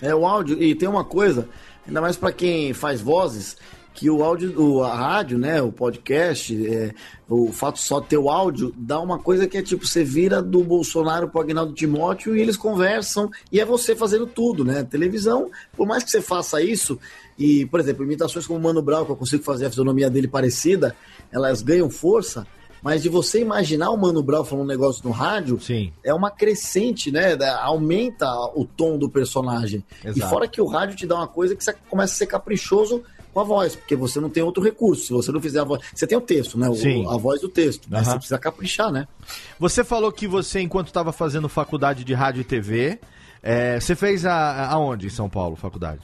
É 0.00 0.14
o 0.14 0.26
áudio, 0.26 0.60
e 0.62 0.74
tem 0.74 0.88
uma 0.88 1.04
coisa, 1.04 1.48
ainda 1.86 2.00
mais 2.00 2.16
pra 2.16 2.32
quem 2.32 2.72
faz 2.72 3.00
vozes, 3.00 3.56
que 3.94 4.08
o 4.08 4.24
áudio, 4.24 4.82
a 4.82 4.94
rádio, 4.94 5.38
né, 5.38 5.60
o 5.60 5.70
podcast, 5.70 6.66
é, 6.66 6.94
o 7.28 7.52
fato 7.52 7.78
só 7.78 8.00
ter 8.00 8.16
o 8.16 8.30
áudio, 8.30 8.72
dá 8.76 8.98
uma 8.98 9.18
coisa 9.18 9.46
que 9.46 9.58
é 9.58 9.62
tipo, 9.62 9.86
você 9.86 10.02
vira 10.02 10.40
do 10.40 10.64
Bolsonaro 10.64 11.28
pro 11.28 11.40
Agnaldo 11.40 11.74
Timóteo 11.74 12.34
e 12.34 12.40
eles 12.40 12.56
conversam, 12.56 13.30
e 13.50 13.60
é 13.60 13.64
você 13.64 13.94
fazendo 13.94 14.26
tudo, 14.26 14.64
né? 14.64 14.82
Televisão, 14.82 15.50
por 15.76 15.86
mais 15.86 16.02
que 16.02 16.10
você 16.10 16.22
faça 16.22 16.62
isso, 16.62 16.98
e, 17.38 17.66
por 17.66 17.80
exemplo, 17.80 18.04
imitações 18.04 18.46
como 18.46 18.58
o 18.58 18.62
Mano 18.62 18.82
Brown, 18.82 19.04
que 19.04 19.10
eu 19.12 19.16
consigo 19.16 19.42
fazer 19.42 19.66
a 19.66 19.70
fisionomia 19.70 20.08
dele 20.10 20.28
parecida, 20.28 20.94
elas 21.30 21.62
ganham 21.62 21.88
força, 21.90 22.46
mas 22.82 23.02
de 23.02 23.08
você 23.08 23.40
imaginar 23.40 23.90
o 23.90 23.96
Mano 23.96 24.22
Brown 24.22 24.44
falando 24.44 24.64
um 24.64 24.68
negócio 24.68 25.02
no 25.04 25.10
rádio, 25.12 25.60
Sim. 25.60 25.92
é 26.04 26.12
uma 26.12 26.30
crescente, 26.30 27.10
né? 27.12 27.36
Aumenta 27.60 28.26
o 28.54 28.64
tom 28.64 28.98
do 28.98 29.08
personagem. 29.08 29.84
Exato. 30.04 30.18
E 30.18 30.22
fora 30.30 30.48
que 30.48 30.60
o 30.60 30.66
rádio 30.66 30.96
te 30.96 31.06
dá 31.06 31.14
uma 31.16 31.28
coisa 31.28 31.54
que 31.54 31.62
você 31.62 31.72
começa 31.88 32.12
a 32.12 32.16
ser 32.16 32.26
caprichoso 32.26 33.02
com 33.32 33.40
a 33.40 33.44
voz, 33.44 33.74
porque 33.74 33.96
você 33.96 34.20
não 34.20 34.28
tem 34.28 34.42
outro 34.42 34.62
recurso. 34.62 35.06
Se 35.06 35.12
você 35.12 35.32
não 35.32 35.40
fizer 35.40 35.60
a 35.60 35.64
voz. 35.64 35.80
Você 35.94 36.06
tem 36.06 36.18
o 36.18 36.20
texto, 36.20 36.58
né? 36.58 36.68
O- 36.68 37.08
a 37.10 37.16
voz 37.16 37.40
do 37.40 37.48
texto. 37.48 37.86
Mas 37.88 38.02
Aham. 38.02 38.10
você 38.10 38.16
precisa 38.18 38.38
caprichar, 38.38 38.92
né? 38.92 39.08
Você 39.58 39.82
falou 39.82 40.12
que 40.12 40.26
você, 40.28 40.60
enquanto 40.60 40.88
estava 40.88 41.12
fazendo 41.12 41.48
faculdade 41.48 42.04
de 42.04 42.12
rádio 42.12 42.40
e 42.42 42.44
TV, 42.44 42.98
é, 43.42 43.80
você 43.80 43.94
fez 43.96 44.26
a, 44.26 44.68
aonde 44.70 45.06
em 45.06 45.10
São 45.10 45.30
Paulo, 45.30 45.56
faculdade? 45.56 46.00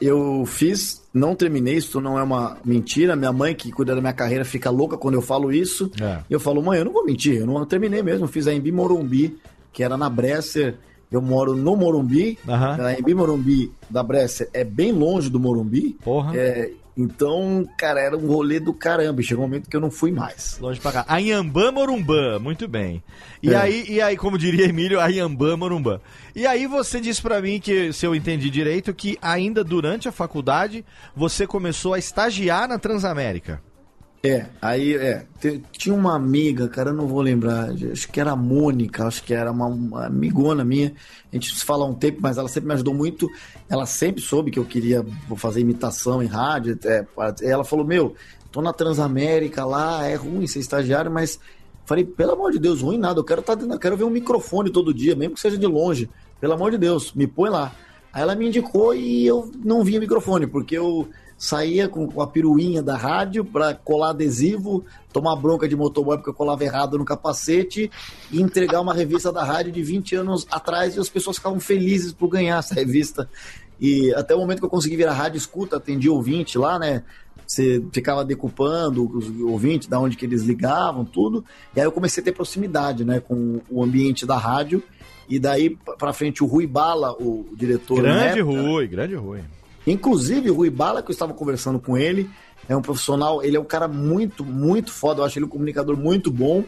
Eu 0.00 0.44
fiz, 0.46 1.02
não 1.12 1.34
terminei, 1.34 1.76
isso 1.76 2.00
não 2.00 2.18
é 2.18 2.22
uma 2.22 2.56
mentira. 2.64 3.16
Minha 3.16 3.32
mãe, 3.32 3.54
que 3.54 3.72
cuida 3.72 3.94
da 3.94 4.00
minha 4.00 4.12
carreira, 4.12 4.44
fica 4.44 4.70
louca 4.70 4.96
quando 4.96 5.14
eu 5.14 5.22
falo 5.22 5.52
isso. 5.52 5.90
É. 6.00 6.20
Eu 6.30 6.38
falo, 6.38 6.62
mãe, 6.62 6.78
eu 6.78 6.84
não 6.84 6.92
vou 6.92 7.04
mentir, 7.04 7.36
eu 7.36 7.46
não 7.46 7.64
terminei 7.66 8.02
mesmo. 8.02 8.24
Eu 8.24 8.28
fiz 8.28 8.46
a 8.46 8.54
Embi 8.54 8.70
Morumbi, 8.70 9.38
que 9.72 9.82
era 9.82 9.96
na 9.96 10.08
Bresser. 10.08 10.76
Eu 11.10 11.22
moro 11.22 11.56
no 11.56 11.74
Morumbi. 11.74 12.38
Aham. 12.46 12.84
A 12.84 12.98
Embi 12.98 13.14
Morumbi 13.14 13.72
da 13.88 14.02
Bresser 14.02 14.48
é 14.52 14.62
bem 14.62 14.92
longe 14.92 15.30
do 15.30 15.40
Morumbi. 15.40 15.96
Porra. 16.04 16.36
É, 16.36 16.70
Então, 16.98 17.64
cara, 17.78 18.00
era 18.00 18.16
um 18.16 18.26
rolê 18.26 18.58
do 18.58 18.74
caramba. 18.74 19.22
Chegou 19.22 19.44
um 19.44 19.46
momento 19.48 19.70
que 19.70 19.76
eu 19.76 19.80
não 19.80 19.90
fui 19.90 20.10
mais. 20.10 20.58
Longe 20.60 20.80
pra 20.80 20.90
cá. 20.90 21.06
Anhambã 21.08 21.70
Morumbã, 21.70 22.40
muito 22.40 22.66
bem. 22.66 23.02
E, 23.40 23.50
É. 23.50 23.56
aí, 23.56 23.84
e 23.88 24.00
aí, 24.00 24.16
como 24.16 24.36
diria 24.36 24.64
Emílio, 24.66 25.00
Anhambã 25.00 25.56
Morumbã. 25.56 26.00
E 26.34 26.44
aí 26.44 26.66
você 26.66 27.00
disse 27.00 27.22
pra 27.22 27.40
mim 27.40 27.60
que, 27.60 27.92
se 27.92 28.04
eu 28.04 28.14
entendi 28.16 28.50
direito, 28.50 28.92
que 28.92 29.16
ainda 29.22 29.62
durante 29.62 30.08
a 30.08 30.12
faculdade 30.12 30.84
você 31.14 31.46
começou 31.46 31.94
a 31.94 31.98
estagiar 32.00 32.68
na 32.68 32.78
Transamérica. 32.78 33.62
É, 34.22 34.46
aí, 34.60 34.96
é. 34.96 35.24
tinha 35.70 35.94
uma 35.94 36.16
amiga, 36.16 36.68
cara, 36.68 36.90
eu 36.90 36.94
não 36.94 37.06
vou 37.06 37.20
lembrar. 37.20 37.70
Acho 37.70 38.08
que 38.10 38.20
era 38.20 38.32
a 38.32 38.36
Mônica, 38.36 39.06
acho 39.06 39.22
que 39.22 39.32
era 39.32 39.50
uma, 39.50 39.66
uma 39.66 40.06
amigona 40.06 40.64
minha. 40.64 40.92
A 41.32 41.36
gente 41.36 41.54
se 41.54 41.64
fala 41.64 41.84
há 41.84 41.88
um 41.88 41.94
tempo, 41.94 42.18
mas 42.20 42.36
ela 42.36 42.48
sempre 42.48 42.68
me 42.68 42.74
ajudou 42.74 42.92
muito. 42.92 43.28
Ela 43.68 43.86
sempre 43.86 44.20
soube 44.20 44.50
que 44.50 44.58
eu 44.58 44.64
queria 44.64 45.06
fazer 45.36 45.60
imitação 45.60 46.20
em 46.22 46.26
rádio. 46.26 46.78
é, 46.84 47.06
ela 47.42 47.64
falou: 47.64 47.86
Meu, 47.86 48.16
tô 48.50 48.60
na 48.60 48.72
Transamérica 48.72 49.64
lá, 49.64 50.04
é 50.04 50.16
ruim 50.16 50.46
ser 50.46 50.58
estagiário, 50.60 51.10
mas. 51.10 51.38
Falei, 51.86 52.04
pelo 52.04 52.32
amor 52.32 52.52
de 52.52 52.58
Deus, 52.58 52.82
ruim 52.82 52.98
nada. 52.98 53.18
Eu 53.18 53.24
quero, 53.24 53.40
tá, 53.40 53.54
eu 53.54 53.78
quero 53.78 53.96
ver 53.96 54.04
um 54.04 54.10
microfone 54.10 54.68
todo 54.68 54.92
dia, 54.92 55.16
mesmo 55.16 55.36
que 55.36 55.40
seja 55.40 55.56
de 55.56 55.66
longe. 55.66 56.10
Pelo 56.38 56.52
amor 56.52 56.70
de 56.70 56.76
Deus, 56.76 57.14
me 57.14 57.26
põe 57.26 57.48
lá. 57.48 57.72
Aí 58.12 58.20
ela 58.20 58.34
me 58.34 58.46
indicou 58.46 58.94
e 58.94 59.26
eu 59.26 59.50
não 59.64 59.82
via 59.82 59.98
microfone, 59.98 60.46
porque 60.46 60.76
eu 60.76 61.08
saía 61.38 61.88
com 61.88 62.20
a 62.20 62.26
peruinha 62.26 62.82
da 62.82 62.96
rádio 62.96 63.44
pra 63.44 63.72
colar 63.72 64.10
adesivo, 64.10 64.84
tomar 65.12 65.36
bronca 65.36 65.68
de 65.68 65.76
motoboy 65.76 66.16
porque 66.16 66.30
eu 66.30 66.34
colava 66.34 66.64
errado 66.64 66.98
no 66.98 67.04
capacete 67.04 67.88
e 68.32 68.42
entregar 68.42 68.80
uma 68.80 68.92
revista 68.92 69.30
da 69.30 69.44
rádio 69.44 69.70
de 69.70 69.82
20 69.82 70.16
anos 70.16 70.46
atrás 70.50 70.96
e 70.96 71.00
as 71.00 71.08
pessoas 71.08 71.36
ficavam 71.36 71.60
felizes 71.60 72.12
por 72.12 72.28
ganhar 72.28 72.58
essa 72.58 72.74
revista. 72.76 73.30
E 73.80 74.12
até 74.14 74.34
o 74.34 74.38
momento 74.38 74.58
que 74.58 74.64
eu 74.64 74.70
consegui 74.70 74.96
virar 74.96 75.12
rádio 75.12 75.38
escuta, 75.38 75.76
atendi 75.76 76.08
ouvinte 76.08 76.58
lá, 76.58 76.76
né? 76.76 77.04
Você 77.46 77.82
ficava 77.92 78.24
decupando 78.24 79.08
os 79.16 79.40
ouvintes, 79.40 79.88
da 79.88 79.98
onde 80.00 80.16
que 80.16 80.26
eles 80.26 80.42
ligavam, 80.42 81.04
tudo. 81.04 81.44
E 81.74 81.80
aí 81.80 81.86
eu 81.86 81.92
comecei 81.92 82.20
a 82.20 82.24
ter 82.24 82.32
proximidade, 82.32 83.04
né, 83.04 83.20
com 83.20 83.60
o 83.70 83.82
ambiente 83.82 84.26
da 84.26 84.36
rádio. 84.36 84.82
E 85.28 85.38
daí 85.38 85.78
pra 85.98 86.12
frente 86.12 86.42
o 86.42 86.46
Rui 86.46 86.66
Bala, 86.66 87.12
o 87.12 87.46
diretor. 87.54 88.02
Grande 88.02 88.40
época, 88.40 88.60
Rui, 88.60 88.86
grande 88.88 89.14
Rui. 89.14 89.40
Inclusive, 89.90 90.50
o 90.50 90.54
Rui 90.54 90.70
Bala, 90.70 91.02
que 91.02 91.10
eu 91.10 91.12
estava 91.12 91.32
conversando 91.32 91.78
com 91.78 91.96
ele, 91.96 92.28
é 92.68 92.76
um 92.76 92.82
profissional, 92.82 93.42
ele 93.42 93.56
é 93.56 93.60
um 93.60 93.64
cara 93.64 93.88
muito, 93.88 94.44
muito 94.44 94.92
foda. 94.92 95.20
Eu 95.20 95.24
acho 95.24 95.38
ele 95.38 95.46
um 95.46 95.48
comunicador 95.48 95.96
muito 95.96 96.30
bom. 96.30 96.64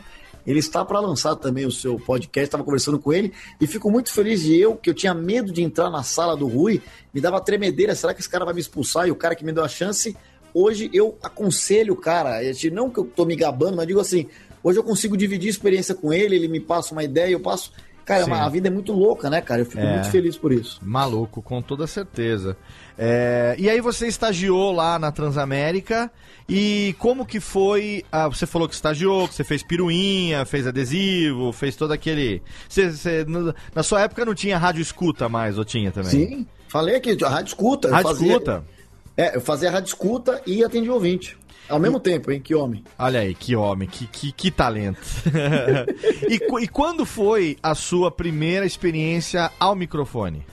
Ele 0.46 0.58
está 0.58 0.84
para 0.84 0.98
lançar 1.00 1.36
também 1.36 1.66
o 1.66 1.70
seu 1.70 1.98
podcast, 2.00 2.46
estava 2.46 2.64
conversando 2.64 2.98
com 2.98 3.12
ele 3.12 3.30
e 3.60 3.66
fico 3.66 3.90
muito 3.90 4.10
feliz 4.10 4.40
de 4.40 4.58
eu, 4.58 4.74
que 4.74 4.88
eu 4.88 4.94
tinha 4.94 5.12
medo 5.12 5.52
de 5.52 5.62
entrar 5.62 5.90
na 5.90 6.02
sala 6.02 6.34
do 6.34 6.46
Rui, 6.46 6.80
me 7.12 7.20
dava 7.20 7.38
tremedeira, 7.42 7.94
será 7.94 8.14
que 8.14 8.20
esse 8.20 8.28
cara 8.28 8.46
vai 8.46 8.54
me 8.54 8.60
expulsar? 8.60 9.06
E 9.06 9.10
o 9.10 9.14
cara 9.14 9.34
que 9.34 9.44
me 9.44 9.52
deu 9.52 9.62
a 9.62 9.68
chance, 9.68 10.16
hoje 10.54 10.90
eu 10.94 11.18
aconselho 11.22 11.92
o 11.92 11.96
cara, 11.96 12.40
te- 12.54 12.70
não 12.70 12.88
que 12.88 12.98
eu 12.98 13.04
tô 13.04 13.26
me 13.26 13.36
gabando, 13.36 13.76
mas 13.76 13.86
digo 13.86 14.00
assim, 14.00 14.28
hoje 14.64 14.78
eu 14.78 14.82
consigo 14.82 15.14
dividir 15.14 15.50
experiência 15.50 15.94
com 15.94 16.10
ele, 16.10 16.36
ele 16.36 16.48
me 16.48 16.58
passa 16.58 16.92
uma 16.94 17.04
ideia, 17.04 17.32
eu 17.32 17.40
passo... 17.40 17.70
Cara, 18.04 18.24
Sim. 18.24 18.32
a 18.32 18.48
vida 18.48 18.68
é 18.68 18.70
muito 18.70 18.92
louca, 18.92 19.30
né, 19.30 19.40
cara? 19.40 19.60
Eu 19.62 19.66
fico 19.66 19.78
É. 19.82 19.92
muito 19.94 20.10
feliz 20.10 20.36
por 20.36 20.52
isso. 20.52 20.80
Maluco, 20.82 21.40
com 21.42 21.62
toda 21.62 21.86
certeza. 21.86 22.56
É, 22.98 23.54
e 23.58 23.68
aí 23.70 23.80
você 23.80 24.06
estagiou 24.08 24.72
lá 24.72 24.98
na 24.98 25.10
Transamérica 25.12 26.10
e 26.48 26.94
como 26.98 27.24
que 27.24 27.40
foi? 27.40 28.04
você 28.30 28.46
falou 28.46 28.68
que 28.68 28.74
estagiou, 28.74 29.28
que 29.28 29.34
você 29.34 29.44
fez 29.44 29.62
piruinha, 29.62 30.44
fez 30.44 30.66
adesivo, 30.66 31.52
fez 31.52 31.76
todo 31.76 31.92
aquele. 31.92 32.42
Você, 32.68 32.90
você- 32.90 33.26
na 33.74 33.82
sua 33.82 34.00
época 34.02 34.24
não 34.24 34.34
tinha 34.34 34.58
rádio 34.58 34.82
escuta 34.82 35.28
mais, 35.28 35.56
ou 35.56 35.64
tinha 35.64 35.90
também? 35.92 36.10
Sim, 36.10 36.46
falei 36.68 36.96
aqui, 36.96 37.16
a 37.24 37.28
rádio 37.28 37.48
escuta. 37.48 37.90
Rádio 37.90 38.08
fazia- 38.08 38.28
escuta. 38.32 38.64
É, 39.16 39.36
eu 39.36 39.40
fazia 39.40 39.70
rádio 39.70 39.88
escuta 39.88 40.40
e 40.46 40.64
atendia 40.64 40.92
ouvinte. 40.92 41.36
Ao 41.70 41.78
mesmo 41.78 42.00
tempo, 42.00 42.30
hein? 42.32 42.40
Que 42.40 42.54
homem. 42.54 42.84
Olha 42.98 43.20
aí, 43.20 43.34
que 43.34 43.54
homem, 43.54 43.88
que, 43.88 44.06
que, 44.06 44.32
que 44.32 44.50
talento. 44.50 45.00
e, 46.28 46.64
e 46.64 46.68
quando 46.68 47.06
foi 47.06 47.56
a 47.62 47.74
sua 47.74 48.10
primeira 48.10 48.66
experiência 48.66 49.50
ao 49.58 49.76
microfone? 49.76 50.44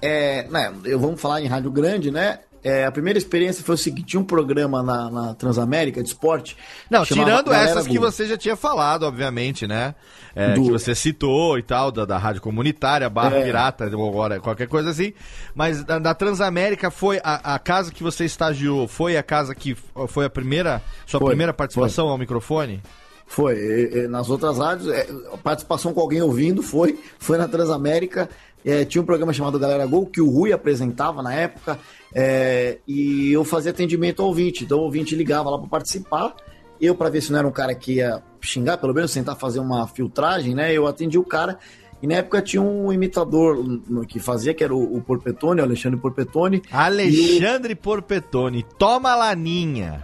É, 0.00 0.46
né, 0.48 0.72
eu 0.84 1.00
vamos 1.00 1.20
falar 1.20 1.40
em 1.40 1.46
rádio 1.46 1.70
grande, 1.70 2.10
né? 2.10 2.40
É, 2.68 2.84
a 2.84 2.90
primeira 2.90 3.16
experiência 3.16 3.62
foi 3.62 3.76
o 3.76 3.78
seguinte: 3.78 4.06
tinha 4.08 4.20
um 4.20 4.24
programa 4.24 4.82
na, 4.82 5.08
na 5.10 5.34
Transamérica 5.34 6.02
de 6.02 6.08
esporte. 6.08 6.56
Não, 6.90 7.04
tirando 7.04 7.52
essas 7.52 7.86
que 7.86 7.98
você 7.98 8.26
já 8.26 8.36
tinha 8.36 8.56
falado, 8.56 9.04
obviamente, 9.04 9.66
né? 9.66 9.94
É, 10.34 10.52
Do- 10.54 10.64
Que 10.64 10.70
você 10.72 10.94
citou 10.94 11.56
e 11.58 11.62
tal, 11.62 11.92
da, 11.92 12.04
da 12.04 12.18
rádio 12.18 12.42
comunitária, 12.42 13.08
barra 13.08 13.36
É. 13.36 13.44
pirata, 13.44 13.84
agora, 13.84 14.40
qualquer 14.40 14.66
coisa 14.66 14.90
assim. 14.90 15.12
Mas 15.54 15.84
da, 15.84 15.98
da 15.98 16.12
Transamérica 16.12 16.90
foi 16.90 17.20
a, 17.22 17.54
a 17.54 17.58
casa 17.58 17.92
que 17.92 18.02
você 18.02 18.24
estagiou, 18.24 18.88
foi 18.88 19.16
a 19.16 19.22
casa 19.22 19.54
que 19.54 19.76
foi 20.08 20.24
a 20.26 20.30
primeira, 20.30 20.82
sua 21.06 21.20
Foi, 21.20 21.28
primeira 21.30 21.54
participação 21.54 22.08
ao 22.08 22.18
microfone? 22.18 22.82
Foi. 23.26 24.06
nas 24.08 24.28
outras 24.28 24.58
rádios, 24.58 24.88
é, 24.92 25.06
participação 25.42 25.92
com 25.94 26.00
alguém 26.00 26.20
ouvindo 26.20 26.62
foi. 26.62 26.98
Foi 27.18 27.38
na 27.38 27.48
Transamérica. 27.48 28.28
É, 28.66 28.84
tinha 28.84 29.00
um 29.00 29.06
programa 29.06 29.32
chamado 29.32 29.58
Galera 29.58 29.86
Gol, 29.86 30.04
que 30.06 30.20
o 30.20 30.28
Rui 30.28 30.52
apresentava 30.52 31.22
na 31.22 31.32
época. 31.32 31.78
é, 32.14 32.78
e 32.86 33.30
eu 33.32 33.44
fazia 33.44 33.70
atendimento 33.70 34.20
ao 34.20 34.28
ouvinte. 34.28 34.64
Então 34.64 34.78
o 34.78 34.82
ouvinte 34.82 35.14
ligava 35.14 35.48
lá 35.48 35.58
para 35.58 35.68
participar. 35.68 36.34
Eu, 36.80 36.94
para 36.94 37.08
ver 37.08 37.22
se 37.22 37.30
não 37.32 37.38
era 37.38 37.48
um 37.48 37.52
cara 37.52 37.74
que 37.74 37.94
ia 37.94 38.22
xingar, 38.40 38.76
pelo 38.76 38.92
menos 38.92 39.12
tentar 39.12 39.36
fazer 39.36 39.60
uma 39.60 39.86
filtragem, 39.86 40.54
né? 40.54 40.72
Eu 40.74 40.86
atendi 40.86 41.16
o 41.16 41.24
cara. 41.24 41.58
E 42.02 42.06
na 42.06 42.16
época 42.16 42.42
tinha 42.42 42.60
um 42.60 42.92
imitador 42.92 43.56
no- 43.88 44.04
que 44.06 44.18
fazia, 44.20 44.52
que 44.52 44.62
era 44.62 44.74
o, 44.74 44.96
o 44.98 45.00
Porpetone, 45.00 45.62
o 45.62 45.64
Alexandre 45.64 45.98
Porpetone. 45.98 46.60
Alexandre 46.70 47.74
Porpetone, 47.74 48.62
toma 48.78 49.14
laninha. 49.16 50.02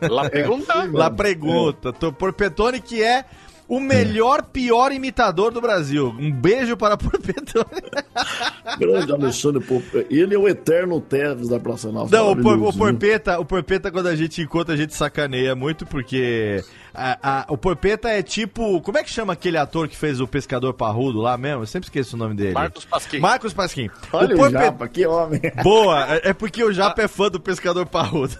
Lá 0.00 0.30
pergunta. 0.30 0.88
Lá 0.92 1.10
pergunta. 1.10 1.92
Porpetone 1.92 2.80
que 2.80 3.02
é 3.02 3.24
o 3.66 3.80
melhor, 3.80 4.42
pior 4.42 4.92
imitador 4.92 5.50
do 5.50 5.60
Brasil. 5.60 6.14
Um 6.18 6.30
beijo 6.30 6.76
para 6.76 6.96
Porpetone. 6.96 7.82
Grande 8.78 9.12
Alexandre 9.12 9.64
Porpetone. 9.64 10.06
Ele 10.10 10.34
é 10.34 10.38
o 10.38 10.46
eterno 10.46 11.00
Teves 11.00 11.48
da 11.48 11.58
Praça 11.58 11.90
Nacional. 11.90 12.08
Não, 12.10 12.32
o, 12.32 12.42
por, 12.42 12.58
o? 12.58 12.72
Porpeta, 12.72 13.38
o 13.38 13.44
Porpeta, 13.44 13.90
quando 13.90 14.08
a 14.08 14.16
gente 14.16 14.42
encontra, 14.42 14.74
a 14.74 14.76
gente 14.76 14.94
sacaneia 14.94 15.54
muito, 15.54 15.86
porque 15.86 16.62
a- 16.94 17.18
a- 17.40 17.46
o 17.48 17.56
Porpeta 17.58 18.08
é 18.08 18.22
tipo. 18.22 18.80
Como 18.80 18.96
é 18.98 19.02
que 19.04 19.10
chama 19.10 19.32
aquele 19.32 19.56
ator 19.58 19.88
que 19.88 19.96
fez 19.96 20.20
o 20.20 20.26
Pescador 20.28 20.72
Parrudo 20.74 21.20
lá 21.20 21.36
mesmo? 21.36 21.62
Eu 21.62 21.66
sempre 21.66 21.86
esqueço 21.88 22.14
o 22.16 22.18
nome 22.18 22.34
dele. 22.34 22.52
Marcos 22.54 22.84
Pasquim. 22.84 23.18
Marcos 23.18 23.52
Pasquim. 23.52 23.90
Olha 24.12 24.34
o, 24.34 24.38
Porpe- 24.38 24.52
Japa, 24.52 24.88
que 24.88 25.06
homem. 25.06 25.40
Boa, 25.62 26.14
é- 26.14 26.30
é 26.30 26.32
porque 26.32 26.62
o 26.62 26.72
Japa 26.72 27.02
é 27.02 27.08
fã 27.08 27.28
do 27.30 27.40
Pescador 27.40 27.84
Parrudo. 27.86 28.36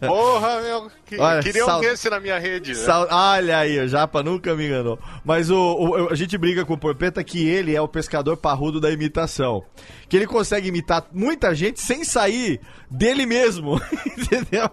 Porra, 0.00 0.60
meu. 0.62 0.90
Que, 1.04 1.18
Olha, 1.18 1.42
queria 1.42 1.64
sal- 1.64 1.78
um 1.78 1.80
desse 1.80 2.10
na 2.10 2.20
minha 2.20 2.38
rede. 2.38 2.70
né? 2.72 2.76
Sal- 2.78 3.08
Olha 3.10 3.58
aí, 3.58 3.78
o 3.78 3.88
Japa 3.88 4.22
nunca 4.22 4.54
me 4.54 4.66
enganou. 4.66 4.98
Mas 5.24 5.50
o, 5.50 5.56
o- 5.56 6.08
a 6.10 6.14
gente 6.14 6.36
briga 6.36 6.64
com 6.64 6.74
o 6.74 6.78
Porpeta 6.78 7.22
que 7.24 7.46
ele 7.48 7.74
é 7.74 7.80
o 7.80 7.88
pescador 7.88 8.36
parrudo 8.36 8.80
da 8.80 8.90
imitação. 8.90 9.64
Que 10.08 10.16
ele 10.16 10.26
consegue 10.26 10.68
imitar 10.68 11.06
muita 11.12 11.54
gente 11.54 11.80
sem 11.80 12.04
sair 12.04 12.60
dele 12.90 13.24
mesmo. 13.26 13.80
Entendeu? 14.16 14.70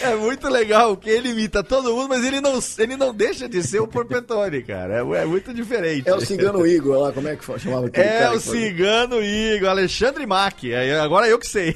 É 0.00 0.14
muito 0.14 0.48
legal 0.48 0.96
que 0.96 1.10
ele 1.10 1.30
imita 1.30 1.62
todo 1.62 1.92
mundo, 1.92 2.08
mas 2.10 2.24
ele 2.24 2.40
não, 2.40 2.58
ele 2.78 2.96
não 2.96 3.12
deixa 3.12 3.48
de 3.48 3.62
ser 3.62 3.80
o 3.80 3.88
Porpetone, 3.88 4.62
cara. 4.62 4.98
É, 4.98 5.22
é 5.22 5.24
muito 5.24 5.52
diferente. 5.52 6.08
É 6.08 6.14
o 6.14 6.20
Cigano 6.20 6.64
Igor 6.66 6.98
lá, 7.00 7.12
como 7.12 7.26
é 7.28 7.34
que 7.34 7.44
fa- 7.44 7.58
chamava 7.58 7.86
aquele 7.86 8.06
É 8.06 8.18
cara 8.20 8.36
o? 8.36 8.40
Cigano 8.40 9.22
Igor, 9.22 9.68
Alexandre 9.68 10.24
Mack. 10.26 10.70
É, 10.72 11.00
Agora 11.00 11.26
eu 11.26 11.38
que 11.38 11.46
sei. 11.48 11.74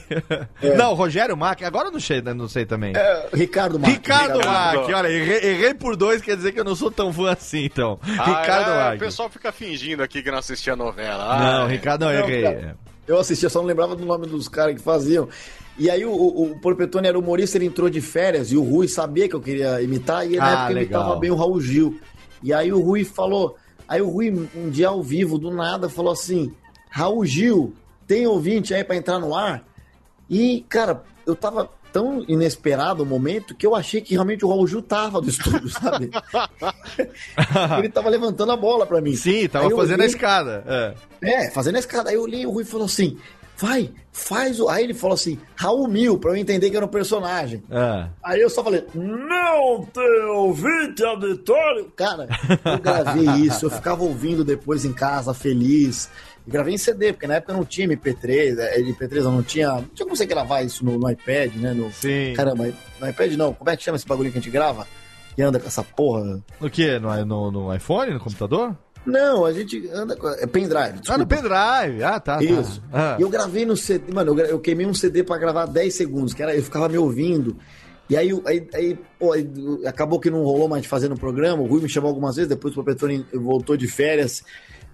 Não, 0.76 0.94
Rogério 0.94 1.36
Mack. 1.36 1.64
Agora 1.64 1.88
eu 1.88 1.92
não 1.92 2.00
sei, 2.00 2.20
não 2.22 2.48
sei 2.48 2.64
também. 2.64 2.92
É, 2.96 3.28
Ricardo 3.34 3.78
Mack. 3.78 3.92
Ricardo 3.92 4.38
Ricardo. 4.38 4.80
Mack, 4.82 4.92
olha, 4.94 5.08
errei, 5.08 5.50
errei 5.50 5.74
por 5.74 5.96
dois, 5.96 6.22
quer 6.22 6.36
dizer 6.36 6.52
que 6.52 6.60
eu 6.60 6.64
não 6.64 6.76
sou 6.76 6.90
tão 6.90 7.12
fã 7.12 7.32
assim, 7.32 7.64
então. 7.64 7.98
Ah, 8.18 8.24
Ricardo 8.40 8.70
é, 8.70 8.76
Mack. 8.76 8.96
O 8.96 9.00
pessoal 9.00 9.28
fica 9.28 9.50
fingindo 9.50 10.02
aqui 10.02 10.22
que 10.22 10.30
não 10.30 10.38
assistia 10.38 10.74
a 10.74 10.76
novela. 10.76 11.24
Não, 11.38 11.64
Ah, 11.64 11.68
é. 11.68 11.72
Ricardo, 11.72 12.04
não, 12.04 12.12
Não, 12.12 12.18
errei. 12.20 12.70
Eu 13.08 13.18
assistia, 13.18 13.48
só 13.48 13.58
não 13.58 13.66
lembrava 13.66 13.96
do 13.96 14.04
nome 14.06 14.26
dos 14.28 14.48
caras 14.48 14.76
que 14.76 14.80
faziam. 14.80 15.28
E 15.80 15.88
aí 15.90 16.04
o, 16.04 16.12
o, 16.12 16.52
o 16.52 16.60
Porpetone 16.60 17.08
era 17.08 17.18
humorista, 17.18 17.56
ele 17.56 17.64
entrou 17.64 17.88
de 17.88 18.02
férias 18.02 18.52
e 18.52 18.56
o 18.56 18.62
Rui 18.62 18.86
sabia 18.86 19.26
que 19.28 19.34
eu 19.34 19.40
queria 19.40 19.80
imitar 19.80 20.30
e 20.30 20.36
na 20.36 20.44
Ah, 20.44 20.50
época 20.52 20.70
ele 20.72 20.80
legal. 20.80 21.00
imitava 21.00 21.18
bem 21.20 21.30
o 21.30 21.34
Raul 21.36 21.60
Gil. 21.60 21.98
E 22.42 22.52
aí 22.52 22.70
o 22.72 22.80
Rui 22.80 23.02
falou, 23.02 23.56
aí 23.88 24.02
o 24.02 24.08
Rui 24.10 24.30
um 24.54 24.68
dia 24.68 24.88
ao 24.88 25.02
vivo, 25.02 25.38
do 25.38 25.50
nada, 25.50 25.88
falou 25.88 26.12
assim, 26.12 26.52
Raul 26.90 27.24
Gil, 27.24 27.72
tem 28.06 28.26
ouvinte 28.26 28.74
aí 28.74 28.84
pra 28.84 28.94
entrar 28.94 29.18
no 29.18 29.34
ar? 29.34 29.64
E, 30.28 30.66
cara, 30.68 31.02
eu 31.26 31.34
tava 31.34 31.70
tão 31.92 32.24
inesperado 32.28 33.02
o 33.02 33.06
momento 33.06 33.54
que 33.54 33.66
eu 33.66 33.74
achei 33.74 34.00
que 34.00 34.12
realmente 34.14 34.44
o 34.44 34.48
Raul 34.48 34.66
Gil 34.66 34.82
tava 34.82 35.20
do 35.20 35.28
estúdio, 35.30 35.68
sabe? 35.72 36.10
ele 37.78 37.88
tava 37.88 38.08
levantando 38.08 38.52
a 38.52 38.56
bola 38.56 38.86
pra 38.86 39.00
mim. 39.00 39.14
Sim, 39.16 39.48
tava 39.48 39.70
fazendo 39.70 40.00
a 40.00 40.04
olhei- 40.04 40.06
escada. 40.06 40.94
É. 41.22 41.44
é, 41.46 41.50
fazendo 41.50 41.76
a 41.76 41.78
escada. 41.78 42.10
Aí 42.10 42.16
eu 42.16 42.22
olhei 42.22 42.44
o 42.46 42.50
Rui 42.50 42.64
falou 42.64 42.86
assim: 42.86 43.16
vai, 43.60 43.90
faz 44.10 44.58
o. 44.58 44.68
Aí 44.68 44.84
ele 44.84 44.94
falou 44.94 45.14
assim, 45.14 45.38
Raul 45.54 45.86
Mil, 45.86 46.18
pra 46.18 46.32
eu 46.32 46.36
entender 46.36 46.70
que 46.70 46.76
era 46.76 46.86
um 46.86 46.88
personagem. 46.88 47.62
Ah. 47.70 48.08
Aí 48.24 48.40
eu 48.40 48.48
só 48.48 48.64
falei, 48.64 48.84
não 48.94 49.84
tem 49.84 50.24
ouvinte 50.30 51.04
auditório? 51.04 51.92
Cara, 51.94 52.28
eu 52.64 52.78
gravei 52.78 53.24
isso, 53.46 53.66
eu 53.66 53.70
ficava 53.70 54.02
ouvindo 54.02 54.44
depois 54.44 54.84
em 54.84 54.92
casa, 54.92 55.34
feliz. 55.34 56.08
Eu 56.46 56.52
gravei 56.52 56.74
em 56.74 56.78
CD, 56.78 57.12
porque 57.12 57.26
na 57.26 57.34
época 57.34 57.52
não 57.52 57.64
tinha 57.64 57.86
MP3, 57.86 58.58
é, 58.58 58.80
MP3 58.80 59.22
não 59.24 59.42
tinha. 59.42 59.72
Não 59.72 59.82
tinha 59.82 60.06
como 60.06 60.16
você 60.16 60.24
gravar 60.24 60.62
isso 60.62 60.84
no, 60.84 60.98
no 60.98 61.10
iPad, 61.10 61.54
né? 61.56 61.74
No, 61.74 61.92
Sim. 61.92 62.32
Caramba, 62.34 62.72
no 62.98 63.08
iPad 63.08 63.32
não. 63.34 63.52
Como 63.52 63.68
é 63.68 63.76
que 63.76 63.82
chama 63.82 63.96
esse 63.96 64.06
bagulho 64.06 64.32
que 64.32 64.38
a 64.38 64.40
gente 64.40 64.50
grava? 64.50 64.86
Que 65.36 65.42
anda 65.42 65.60
com 65.60 65.66
essa 65.66 65.84
porra. 65.84 66.42
No 66.58 66.70
que? 66.70 66.98
No, 66.98 67.24
no, 67.24 67.50
no 67.50 67.74
iPhone, 67.74 68.14
no 68.14 68.20
computador? 68.20 68.76
Não, 69.04 69.44
a 69.44 69.52
gente 69.52 69.88
anda 69.92 70.14
com. 70.14 70.28
É 70.28 70.46
pendrive. 70.46 70.78
Ah, 70.78 70.92
no 70.92 71.00
desculpa. 71.00 71.26
pendrive. 71.26 72.04
Ah, 72.04 72.20
tá. 72.20 72.36
tá. 72.36 72.44
Isso. 72.44 72.82
Ah. 72.92 73.16
E 73.18 73.22
eu 73.22 73.28
gravei 73.28 73.64
no 73.64 73.76
CD, 73.76 74.12
mano, 74.12 74.38
eu, 74.38 74.46
eu 74.46 74.60
queimei 74.60 74.86
um 74.86 74.94
CD 74.94 75.22
pra 75.22 75.38
gravar 75.38 75.66
10 75.66 75.94
segundos, 75.94 76.34
que 76.34 76.42
era, 76.42 76.54
eu 76.54 76.62
ficava 76.62 76.88
me 76.88 76.98
ouvindo. 76.98 77.56
E 78.08 78.16
aí, 78.16 78.30
aí, 78.44 78.68
aí, 78.74 78.98
pô, 79.18 79.32
aí, 79.32 79.48
acabou 79.86 80.18
que 80.18 80.30
não 80.30 80.42
rolou 80.42 80.68
mais 80.68 80.82
de 80.82 80.88
fazer 80.88 81.08
no 81.08 81.16
programa. 81.16 81.62
O 81.62 81.66
Rui 81.66 81.80
me 81.80 81.88
chamou 81.88 82.08
algumas 82.08 82.36
vezes, 82.36 82.48
depois 82.48 82.76
o 82.76 82.82
Petoni 82.82 83.24
voltou 83.32 83.76
de 83.76 83.86
férias. 83.86 84.42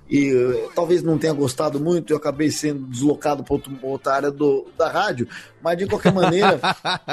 E 0.09 0.29
eh, 0.31 0.69
talvez 0.75 1.03
não 1.03 1.19
tenha 1.19 1.33
gostado 1.33 1.81
muito, 1.81 2.13
eu 2.13 2.17
acabei 2.17 2.51
sendo 2.51 2.87
deslocado 2.87 3.43
para 3.43 3.57
outra 3.83 4.15
área 4.15 4.31
do, 4.31 4.67
da 4.79 4.89
rádio. 4.89 5.27
Mas 5.61 5.77
de 5.79 5.87
qualquer 5.87 6.13
maneira, 6.13 6.61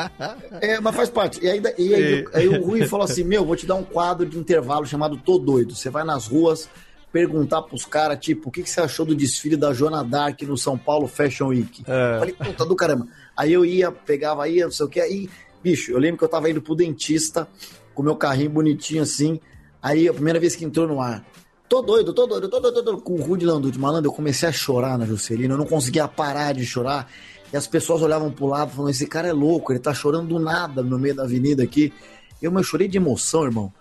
é, 0.61 0.79
mas 0.79 0.95
faz 0.95 1.09
parte. 1.09 1.43
E 1.43 1.49
aí, 1.49 1.59
da- 1.59 1.73
e 1.77 1.93
aí, 1.95 2.25
aí 2.33 2.47
o 2.47 2.63
Rui 2.63 2.85
falou 2.87 3.05
assim: 3.05 3.23
Meu, 3.23 3.43
vou 3.45 3.55
te 3.55 3.65
dar 3.65 3.75
um 3.75 3.83
quadro 3.83 4.25
de 4.27 4.37
intervalo 4.37 4.85
chamado 4.85 5.17
Tô 5.17 5.37
Doido. 5.39 5.75
Você 5.75 5.89
vai 5.89 6.03
nas 6.03 6.27
ruas 6.27 6.69
perguntar 7.11 7.61
pros 7.63 7.85
caras, 7.85 8.17
tipo, 8.19 8.49
o 8.49 8.51
que, 8.51 8.63
que 8.63 8.69
você 8.69 8.81
achou 8.81 9.05
do 9.05 9.13
desfile 9.15 9.55
da 9.55 9.71
Joana 9.73 10.03
Dark 10.03 10.41
no 10.43 10.57
São 10.57 10.77
Paulo 10.77 11.07
Fashion 11.07 11.47
Week? 11.47 11.83
É. 11.87 12.19
Falei, 12.19 12.33
puta 12.33 12.65
do 12.65 12.75
caramba. 12.75 13.07
Aí 13.37 13.53
eu 13.53 13.63
ia, 13.63 13.91
pegava, 13.91 14.47
ia, 14.49 14.65
não 14.65 14.71
sei 14.71 14.85
o 14.85 14.89
que, 14.89 14.99
aí, 14.99 15.29
bicho, 15.63 15.91
eu 15.91 15.99
lembro 15.99 16.17
que 16.17 16.23
eu 16.23 16.27
tava 16.29 16.49
indo 16.49 16.59
pro 16.61 16.73
dentista, 16.75 17.47
com 17.93 18.01
meu 18.01 18.15
carrinho 18.15 18.49
bonitinho 18.49 19.03
assim, 19.03 19.39
aí 19.79 20.07
a 20.09 20.13
primeira 20.13 20.39
vez 20.39 20.55
que 20.55 20.65
entrou 20.65 20.87
no 20.87 20.99
ar, 20.99 21.23
tô 21.67 21.81
doido, 21.81 22.13
tô 22.13 22.25
doido, 22.27 22.47
tô 22.49 22.59
doido, 22.59 22.75
tô 22.75 22.81
doido, 22.81 23.01
com 23.01 23.13
o 23.13 23.21
Rude 23.21 23.45
Landucci, 23.45 23.79
malandro, 23.79 24.09
eu 24.09 24.13
comecei 24.13 24.47
a 24.47 24.51
chorar 24.51 24.97
na 24.97 25.05
Juscelina, 25.05 25.53
eu 25.53 25.57
não 25.57 25.65
conseguia 25.65 26.07
parar 26.07 26.53
de 26.53 26.65
chorar, 26.65 27.09
e 27.51 27.57
as 27.57 27.67
pessoas 27.67 28.01
olhavam 28.01 28.31
pro 28.31 28.47
lado, 28.47 28.71
falando, 28.71 28.91
esse 28.91 29.05
cara 29.05 29.27
é 29.27 29.33
louco, 29.33 29.71
ele 29.71 29.79
tá 29.79 29.93
chorando 29.93 30.27
do 30.27 30.39
nada 30.39 30.81
no 30.81 30.97
meio 30.97 31.15
da 31.15 31.23
avenida 31.23 31.61
aqui. 31.63 31.93
Eu, 32.41 32.51
eu 32.51 32.63
chorei 32.63 32.87
de 32.87 32.97
emoção, 32.97 33.45
irmão. 33.45 33.71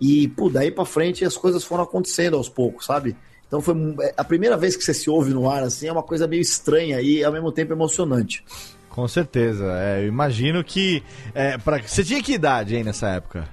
E, 0.00 0.28
pô, 0.28 0.48
daí 0.48 0.70
pra 0.70 0.84
frente 0.84 1.24
as 1.24 1.36
coisas 1.36 1.62
foram 1.62 1.84
acontecendo 1.84 2.36
aos 2.36 2.48
poucos, 2.48 2.86
sabe? 2.86 3.16
Então 3.46 3.60
foi 3.60 3.74
a 4.16 4.24
primeira 4.24 4.56
vez 4.56 4.76
que 4.76 4.84
você 4.84 4.94
se 4.94 5.10
ouve 5.10 5.32
no 5.32 5.48
ar 5.48 5.62
assim, 5.62 5.88
é 5.88 5.92
uma 5.92 6.02
coisa 6.02 6.26
meio 6.26 6.40
estranha 6.40 7.00
e 7.00 7.24
ao 7.24 7.32
mesmo 7.32 7.50
tempo 7.50 7.72
emocionante. 7.72 8.44
Com 8.88 9.06
certeza. 9.08 9.64
É, 9.78 10.02
eu 10.02 10.08
imagino 10.08 10.62
que. 10.64 11.02
É, 11.34 11.56
pra... 11.56 11.80
Você 11.80 12.02
tinha 12.02 12.22
que 12.22 12.32
idade, 12.32 12.76
hein, 12.76 12.84
nessa 12.84 13.08
época? 13.08 13.48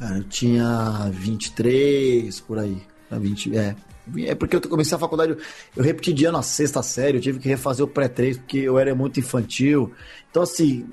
Cara, 0.00 0.16
eu 0.16 0.24
tinha 0.24 1.10
23 1.12 2.40
por 2.40 2.58
aí. 2.58 2.80
Tá, 3.10 3.18
20, 3.18 3.54
é. 3.54 3.76
É 4.24 4.34
porque 4.34 4.56
eu 4.56 4.60
comecei 4.62 4.96
a 4.96 4.98
faculdade, 4.98 5.36
eu 5.76 5.84
repeti 5.84 6.12
de 6.12 6.24
ano 6.24 6.38
a 6.38 6.42
sexta 6.42 6.82
série, 6.82 7.18
eu 7.18 7.20
tive 7.20 7.38
que 7.38 7.48
refazer 7.48 7.84
o 7.84 7.88
pré-3 7.88 8.38
porque 8.38 8.56
eu 8.56 8.78
era 8.78 8.94
muito 8.94 9.20
infantil. 9.20 9.92
Então, 10.30 10.42
assim, 10.42 10.86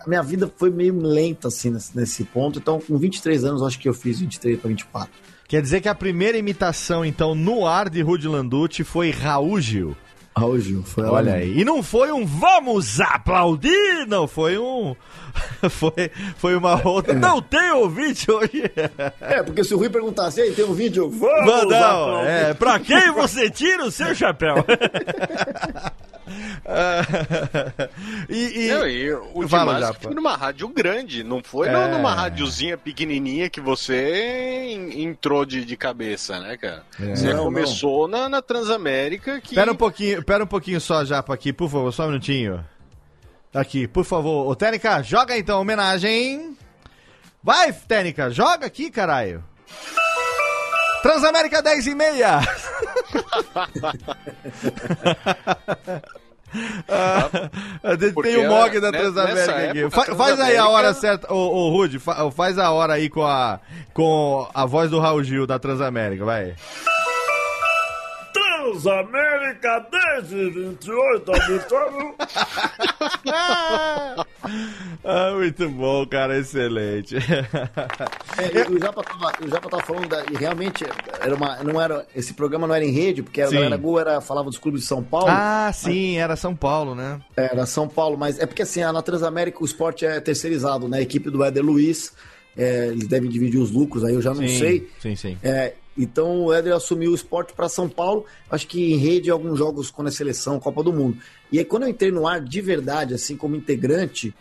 a 0.00 0.08
minha 0.08 0.22
vida 0.22 0.50
foi 0.56 0.70
meio 0.70 0.98
lenta, 0.98 1.48
assim, 1.48 1.70
nesse, 1.70 1.94
nesse 1.94 2.24
ponto. 2.24 2.58
Então, 2.58 2.80
com 2.80 2.96
23 2.96 3.44
anos, 3.44 3.62
acho 3.62 3.78
que 3.78 3.88
eu 3.88 3.94
fiz 3.94 4.20
23 4.20 4.58
para 4.58 4.68
24. 4.68 5.10
Quer 5.46 5.60
dizer 5.60 5.82
que 5.82 5.88
a 5.88 5.94
primeira 5.94 6.38
imitação, 6.38 7.04
então, 7.04 7.34
no 7.34 7.66
ar 7.66 7.90
de 7.90 8.00
Rude 8.00 8.26
Landucci 8.26 8.82
foi 8.82 9.10
Raul 9.10 9.60
Gil. 9.60 9.94
Raul 10.36 10.58
Gil, 10.60 10.82
foi 10.82 11.04
ela 11.04 11.12
Olha 11.14 11.32
mesmo. 11.32 11.52
aí. 11.54 11.60
E 11.60 11.64
não 11.64 11.82
foi 11.82 12.12
um 12.12 12.26
vamos 12.26 13.00
aplaudir, 13.00 14.06
não, 14.06 14.26
foi 14.28 14.58
um. 14.58 14.94
foi, 15.70 16.10
foi 16.36 16.54
uma 16.56 16.86
outra. 16.86 17.14
Não 17.14 17.40
tem 17.40 17.70
ouvinte 17.72 18.30
hoje. 18.30 18.64
É, 19.20 19.42
porque 19.42 19.64
se 19.64 19.74
o 19.74 19.78
Rui 19.78 19.88
perguntasse, 19.88 20.40
aí 20.40 20.52
tem 20.52 20.64
um 20.64 20.72
vídeo, 20.74 21.08
vamos 21.10 21.46
Não, 21.46 21.64
não, 21.64 21.76
aplaudir. 21.76 22.28
é, 22.30 22.54
pra 22.54 22.78
quem 22.78 23.10
você 23.12 23.50
tira 23.50 23.84
o 23.84 23.90
seu 23.90 24.14
chapéu? 24.14 24.56
e, 28.28 28.66
e... 28.66 28.70
Não, 28.70 28.86
e 28.88 29.12
o 29.12 29.48
Fala, 29.48 29.74
Dimas 29.74 29.88
Japa. 29.88 30.00
foi 30.02 30.14
numa 30.14 30.36
rádio 30.36 30.68
grande, 30.68 31.22
não 31.22 31.42
foi 31.42 31.68
É. 31.68 31.88
numa 31.88 32.14
rádiozinha 32.14 32.76
pequenininha 32.76 33.48
que 33.48 33.60
você 33.60 34.66
en- 34.68 35.02
entrou 35.04 35.44
de, 35.44 35.64
de 35.64 35.76
cabeça, 35.76 36.38
né, 36.40 36.56
cara? 36.56 36.82
É. 37.00 37.14
Você 37.14 37.32
Não, 37.32 37.44
começou 37.44 38.08
Na, 38.08 38.28
na 38.28 38.42
Transamérica 38.42 39.40
que... 39.40 39.54
Pera 39.54 39.72
um 39.72 39.76
pouquinho, 39.76 40.22
pera 40.24 40.44
um 40.44 40.46
pouquinho 40.46 40.80
só, 40.80 41.04
Japa, 41.04 41.32
aqui, 41.34 41.52
por 41.52 41.70
favor, 41.70 41.92
só 41.92 42.04
um 42.04 42.08
minutinho. 42.08 42.64
Aqui, 43.54 43.88
por 43.88 44.04
favor. 44.04 44.46
Ô, 44.48 44.54
Tênica, 44.54 45.02
joga 45.02 45.36
então 45.38 45.56
a 45.56 45.60
homenagem. 45.60 46.56
Vai, 47.42 47.72
Tênica, 47.72 48.30
joga 48.30 48.66
aqui, 48.66 48.90
caralho. 48.90 49.42
Transamérica 51.02 51.62
10 51.62 51.86
e 51.86 51.94
meia. 51.94 52.40
Ah, 57.82 57.96
tem 57.98 58.12
Porque 58.12 58.36
o 58.36 58.48
Mog 58.48 58.80
da 58.80 58.90
ne- 58.90 58.98
Transamérica 58.98 59.56
aqui. 59.70 59.78
época, 59.82 60.04
Fa- 60.06 60.14
faz 60.14 60.40
aí 60.40 60.56
a 60.56 60.68
hora 60.68 60.94
certa, 60.94 61.32
ô, 61.32 61.36
ô 61.66 61.70
Rude, 61.70 61.98
fa- 61.98 62.30
faz 62.30 62.58
a 62.58 62.70
hora 62.70 62.94
aí 62.94 63.08
com 63.10 63.24
a, 63.24 63.60
com 63.92 64.48
a 64.54 64.64
voz 64.64 64.90
do 64.90 64.98
Raul 64.98 65.22
Gil 65.22 65.46
da 65.46 65.58
Transamérica, 65.58 66.24
vai. 66.24 66.54
Transamérica 68.72 69.86
desde 69.90 70.50
28 70.50 71.32
auditório. 71.32 72.14
Ah, 75.04 75.32
muito 75.34 75.68
bom, 75.70 76.06
cara, 76.06 76.38
excelente. 76.38 77.16
É, 77.16 78.70
e 78.70 78.72
o 78.72 78.78
Japa 78.78 79.02
tava, 79.02 79.32
o 79.44 79.48
Japa 79.48 79.68
tava 79.68 79.82
falando 79.82 80.08
da, 80.08 80.24
e 80.30 80.36
realmente 80.36 80.84
era 81.20 81.34
uma, 81.34 81.56
não 81.64 81.80
era, 81.80 82.06
esse 82.14 82.32
programa 82.32 82.64
não 82.66 82.74
era 82.74 82.84
em 82.84 82.92
rede, 82.92 83.24
porque 83.24 83.42
a 83.42 83.48
Sim. 83.48 83.56
Galera 83.56 83.76
Gol 83.76 83.98
era, 83.98 84.20
falava 84.20 84.48
dos 84.48 84.58
clubes 84.58 84.82
de 84.82 84.86
São 84.86 85.02
Paulo. 85.02 85.26
Ah, 85.28 85.70
sim, 85.74 86.16
era 86.16 86.36
São 86.36 86.54
Paulo, 86.54 86.94
né? 86.94 87.20
Era 87.36 87.66
São 87.66 87.88
Paulo, 87.88 88.16
mas 88.16 88.38
é 88.38 88.46
porque 88.46 88.62
assim, 88.62 88.82
na 88.82 89.02
Transamérica 89.02 89.60
o 89.62 89.64
esporte 89.64 90.06
é 90.06 90.20
terceirizado, 90.20 90.86
né? 90.86 90.98
A 90.98 91.02
equipe 91.02 91.28
do 91.28 91.42
Éder 91.42 91.64
Luiz, 91.64 92.12
é, 92.56 92.88
eles 92.88 93.08
devem 93.08 93.28
dividir 93.28 93.58
os 93.58 93.72
lucros, 93.72 94.04
aí 94.04 94.14
eu 94.14 94.22
já 94.22 94.30
não 94.30 94.46
Sim, 94.46 94.58
sei. 94.58 94.88
Sim, 95.00 95.16
sim. 95.16 95.38
É, 95.42 95.72
então 95.96 96.44
o 96.44 96.52
Éder 96.52 96.74
assumiu 96.74 97.12
o 97.12 97.14
esporte 97.14 97.52
para 97.52 97.68
São 97.68 97.88
Paulo, 97.88 98.24
acho 98.50 98.66
que 98.66 98.92
em 98.92 98.96
rede 98.96 99.30
alguns 99.30 99.58
jogos 99.58 99.90
quando 99.90 100.08
é 100.08 100.10
seleção, 100.10 100.60
Copa 100.60 100.82
do 100.82 100.92
Mundo. 100.92 101.18
E 101.50 101.58
aí 101.58 101.64
quando 101.64 101.84
eu 101.84 101.88
entrei 101.88 102.10
no 102.10 102.26
ar 102.26 102.40
de 102.40 102.60
verdade, 102.60 103.14
assim 103.14 103.36
como 103.36 103.56
integrante, 103.56 104.34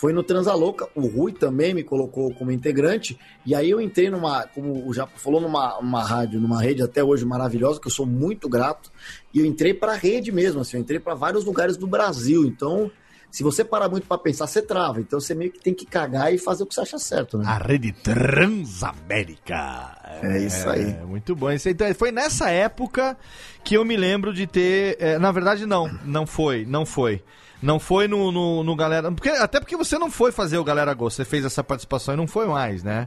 foi 0.00 0.14
no 0.14 0.22
Transalouca. 0.22 0.88
O 0.94 1.06
Rui 1.06 1.30
também 1.30 1.74
me 1.74 1.84
colocou 1.84 2.32
como 2.32 2.50
integrante. 2.50 3.18
E 3.44 3.54
aí 3.54 3.68
eu 3.68 3.82
entrei 3.82 4.08
numa, 4.08 4.46
como 4.46 4.88
o 4.88 4.94
Japa 4.94 5.18
falou, 5.18 5.42
numa 5.42 5.78
uma 5.78 6.02
rádio, 6.02 6.40
numa 6.40 6.58
rede 6.58 6.82
até 6.82 7.04
hoje 7.04 7.26
maravilhosa, 7.26 7.78
que 7.78 7.86
eu 7.86 7.92
sou 7.92 8.06
muito 8.06 8.48
grato. 8.48 8.90
E 9.34 9.40
eu 9.40 9.44
entrei 9.44 9.74
para 9.74 9.92
rede 9.92 10.32
mesmo, 10.32 10.62
assim, 10.62 10.78
eu 10.78 10.80
entrei 10.80 10.98
para 10.98 11.14
vários 11.14 11.44
lugares 11.44 11.76
do 11.76 11.86
Brasil. 11.86 12.46
Então, 12.46 12.90
se 13.30 13.42
você 13.42 13.62
parar 13.62 13.90
muito 13.90 14.06
para 14.06 14.16
pensar, 14.16 14.46
você 14.46 14.62
trava. 14.62 15.00
Então 15.00 15.20
você 15.20 15.34
meio 15.34 15.52
que 15.52 15.60
tem 15.60 15.74
que 15.74 15.84
cagar 15.84 16.34
e 16.34 16.38
fazer 16.38 16.62
o 16.62 16.66
que 16.66 16.74
você 16.74 16.80
acha 16.80 16.98
certo, 16.98 17.36
né? 17.36 17.44
A 17.46 17.58
rede 17.58 17.92
Transamérica. 17.92 19.89
É 20.22 20.38
isso 20.38 20.68
aí. 20.68 20.94
muito 21.06 21.34
bom. 21.34 21.50
Então, 21.50 21.94
foi 21.94 22.12
nessa 22.12 22.50
época 22.50 23.16
que 23.64 23.76
eu 23.76 23.84
me 23.84 23.96
lembro 23.96 24.32
de 24.32 24.46
ter. 24.46 24.96
é, 25.00 25.18
na 25.18 25.32
verdade, 25.32 25.64
não. 25.66 25.88
Não 26.04 26.26
foi. 26.26 26.64
Não 26.66 26.84
foi. 26.84 27.22
Não 27.62 27.78
foi 27.78 28.08
no, 28.08 28.32
no, 28.32 28.64
no 28.64 28.74
Galera. 28.76 29.12
Porque, 29.12 29.28
até 29.28 29.60
porque 29.60 29.76
você 29.76 29.98
não 29.98 30.10
foi 30.10 30.32
fazer 30.32 30.56
o 30.58 30.64
Galera 30.64 30.94
Go. 30.94 31.10
Você 31.10 31.24
fez 31.26 31.44
essa 31.44 31.62
participação 31.62 32.14
e 32.14 32.16
não 32.16 32.26
foi 32.26 32.46
mais, 32.46 32.82
né? 32.82 33.06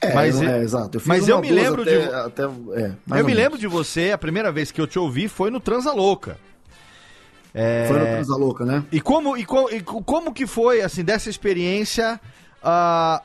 É, 0.00 0.14
mas 0.14 0.40
eu- 0.40 0.48
é, 0.48 0.60
exato. 0.62 0.96
Eu 0.98 1.02
mas 1.04 1.28
eu 1.28 1.38
me 1.40 1.50
lembro 1.50 1.82
até- 1.82 1.98
de. 1.98 2.14
até- 2.14 2.42
é, 2.44 2.92
eu 3.18 3.24
me 3.24 3.34
lembro 3.34 3.58
de 3.58 3.66
você, 3.66 4.10
a 4.10 4.18
primeira 4.18 4.50
vez 4.50 4.72
que 4.72 4.80
eu 4.80 4.86
te 4.86 4.98
ouvi 4.98 5.28
foi 5.28 5.50
no 5.50 5.60
Transa 5.60 5.92
Louca. 5.92 6.38
É, 7.54 7.84
Foi 7.86 7.98
no 7.98 8.04
Transa 8.06 8.34
Louca, 8.36 8.64
né? 8.64 8.82
E 8.90 8.98
como, 8.98 9.36
e, 9.36 9.44
co- 9.44 9.68
e 9.70 9.82
co- 9.82 10.02
como 10.02 10.32
que 10.32 10.46
foi, 10.46 10.80
assim, 10.80 11.04
dessa 11.04 11.28
experiência, 11.28 12.18
ah, 12.62 13.22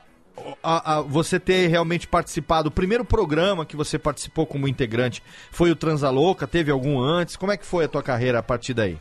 a- 0.62 0.96
a- 0.96 1.00
você 1.02 1.38
ter 1.40 1.66
realmente 1.68 2.06
participado? 2.06 2.68
O 2.68 2.72
primeiro 2.72 3.04
programa 3.04 3.64
que 3.66 3.76
você 3.76 3.98
participou 3.98 4.46
como 4.46 4.66
integrante 4.68 5.22
foi 5.50 5.70
o 5.70 5.76
Transa 5.76 6.10
Louca? 6.10 6.46
Teve 6.46 6.70
algum 6.70 7.00
antes? 7.00 7.36
Como 7.36 7.52
é 7.52 7.56
que 7.56 7.64
foi 7.66 7.84
a 7.84 7.88
tua 7.88 8.02
carreira 8.02 8.38
a 8.38 8.42
partir 8.42 8.74
daí? 8.74 8.98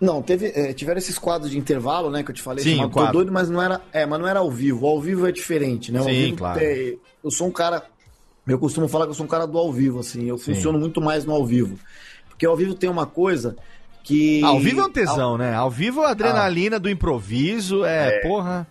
Não, 0.00 0.22
teve, 0.22 0.46
é, 0.54 0.72
tiveram 0.72 0.98
esses 0.98 1.18
quadros 1.18 1.50
de 1.50 1.58
intervalo, 1.58 2.10
né, 2.10 2.22
que 2.22 2.30
eu 2.30 2.34
te 2.34 2.40
falei, 2.40 2.64
Sim, 2.64 2.76
chamado. 2.76 2.92
Tô 2.94 3.12
Doido, 3.12 3.30
mas 3.30 3.50
não 3.50 3.60
era, 3.60 3.82
é, 3.92 4.06
mas 4.06 4.18
não 4.18 4.26
era 4.26 4.38
ao 4.40 4.50
vivo. 4.50 4.86
Ao 4.86 4.98
vivo 5.00 5.26
é 5.26 5.32
diferente, 5.32 5.92
né? 5.92 5.98
Ao 5.98 6.06
Sim, 6.06 6.12
vivo 6.12 6.36
claro. 6.38 6.58
é- 6.62 6.94
eu 7.22 7.30
sou 7.30 7.48
um 7.48 7.50
cara, 7.52 7.82
eu 8.46 8.58
costumo 8.58 8.88
falar 8.88 9.04
que 9.04 9.10
eu 9.10 9.14
sou 9.14 9.26
um 9.26 9.28
cara 9.28 9.46
do 9.46 9.58
ao 9.58 9.70
vivo, 9.70 9.98
assim, 10.00 10.24
eu 10.26 10.38
funciono 10.38 10.78
muito 10.78 11.02
mais 11.02 11.26
no 11.26 11.34
ao 11.34 11.44
vivo. 11.44 11.78
Porque 12.30 12.46
ao 12.46 12.56
vivo 12.56 12.74
tem 12.74 12.88
uma 12.88 13.04
coisa 13.04 13.56
que... 14.02 14.42
Ao 14.42 14.58
vivo 14.58 14.80
é 14.80 14.84
um 14.86 14.90
tesão, 14.90 15.36
né? 15.36 15.54
Ao 15.54 15.70
vivo 15.70 16.00
a 16.00 16.12
adrenalina 16.12 16.76
Ah. 16.76 16.78
do 16.80 16.88
improviso 16.88 17.84
é, 17.84 18.20
porra... 18.22 18.66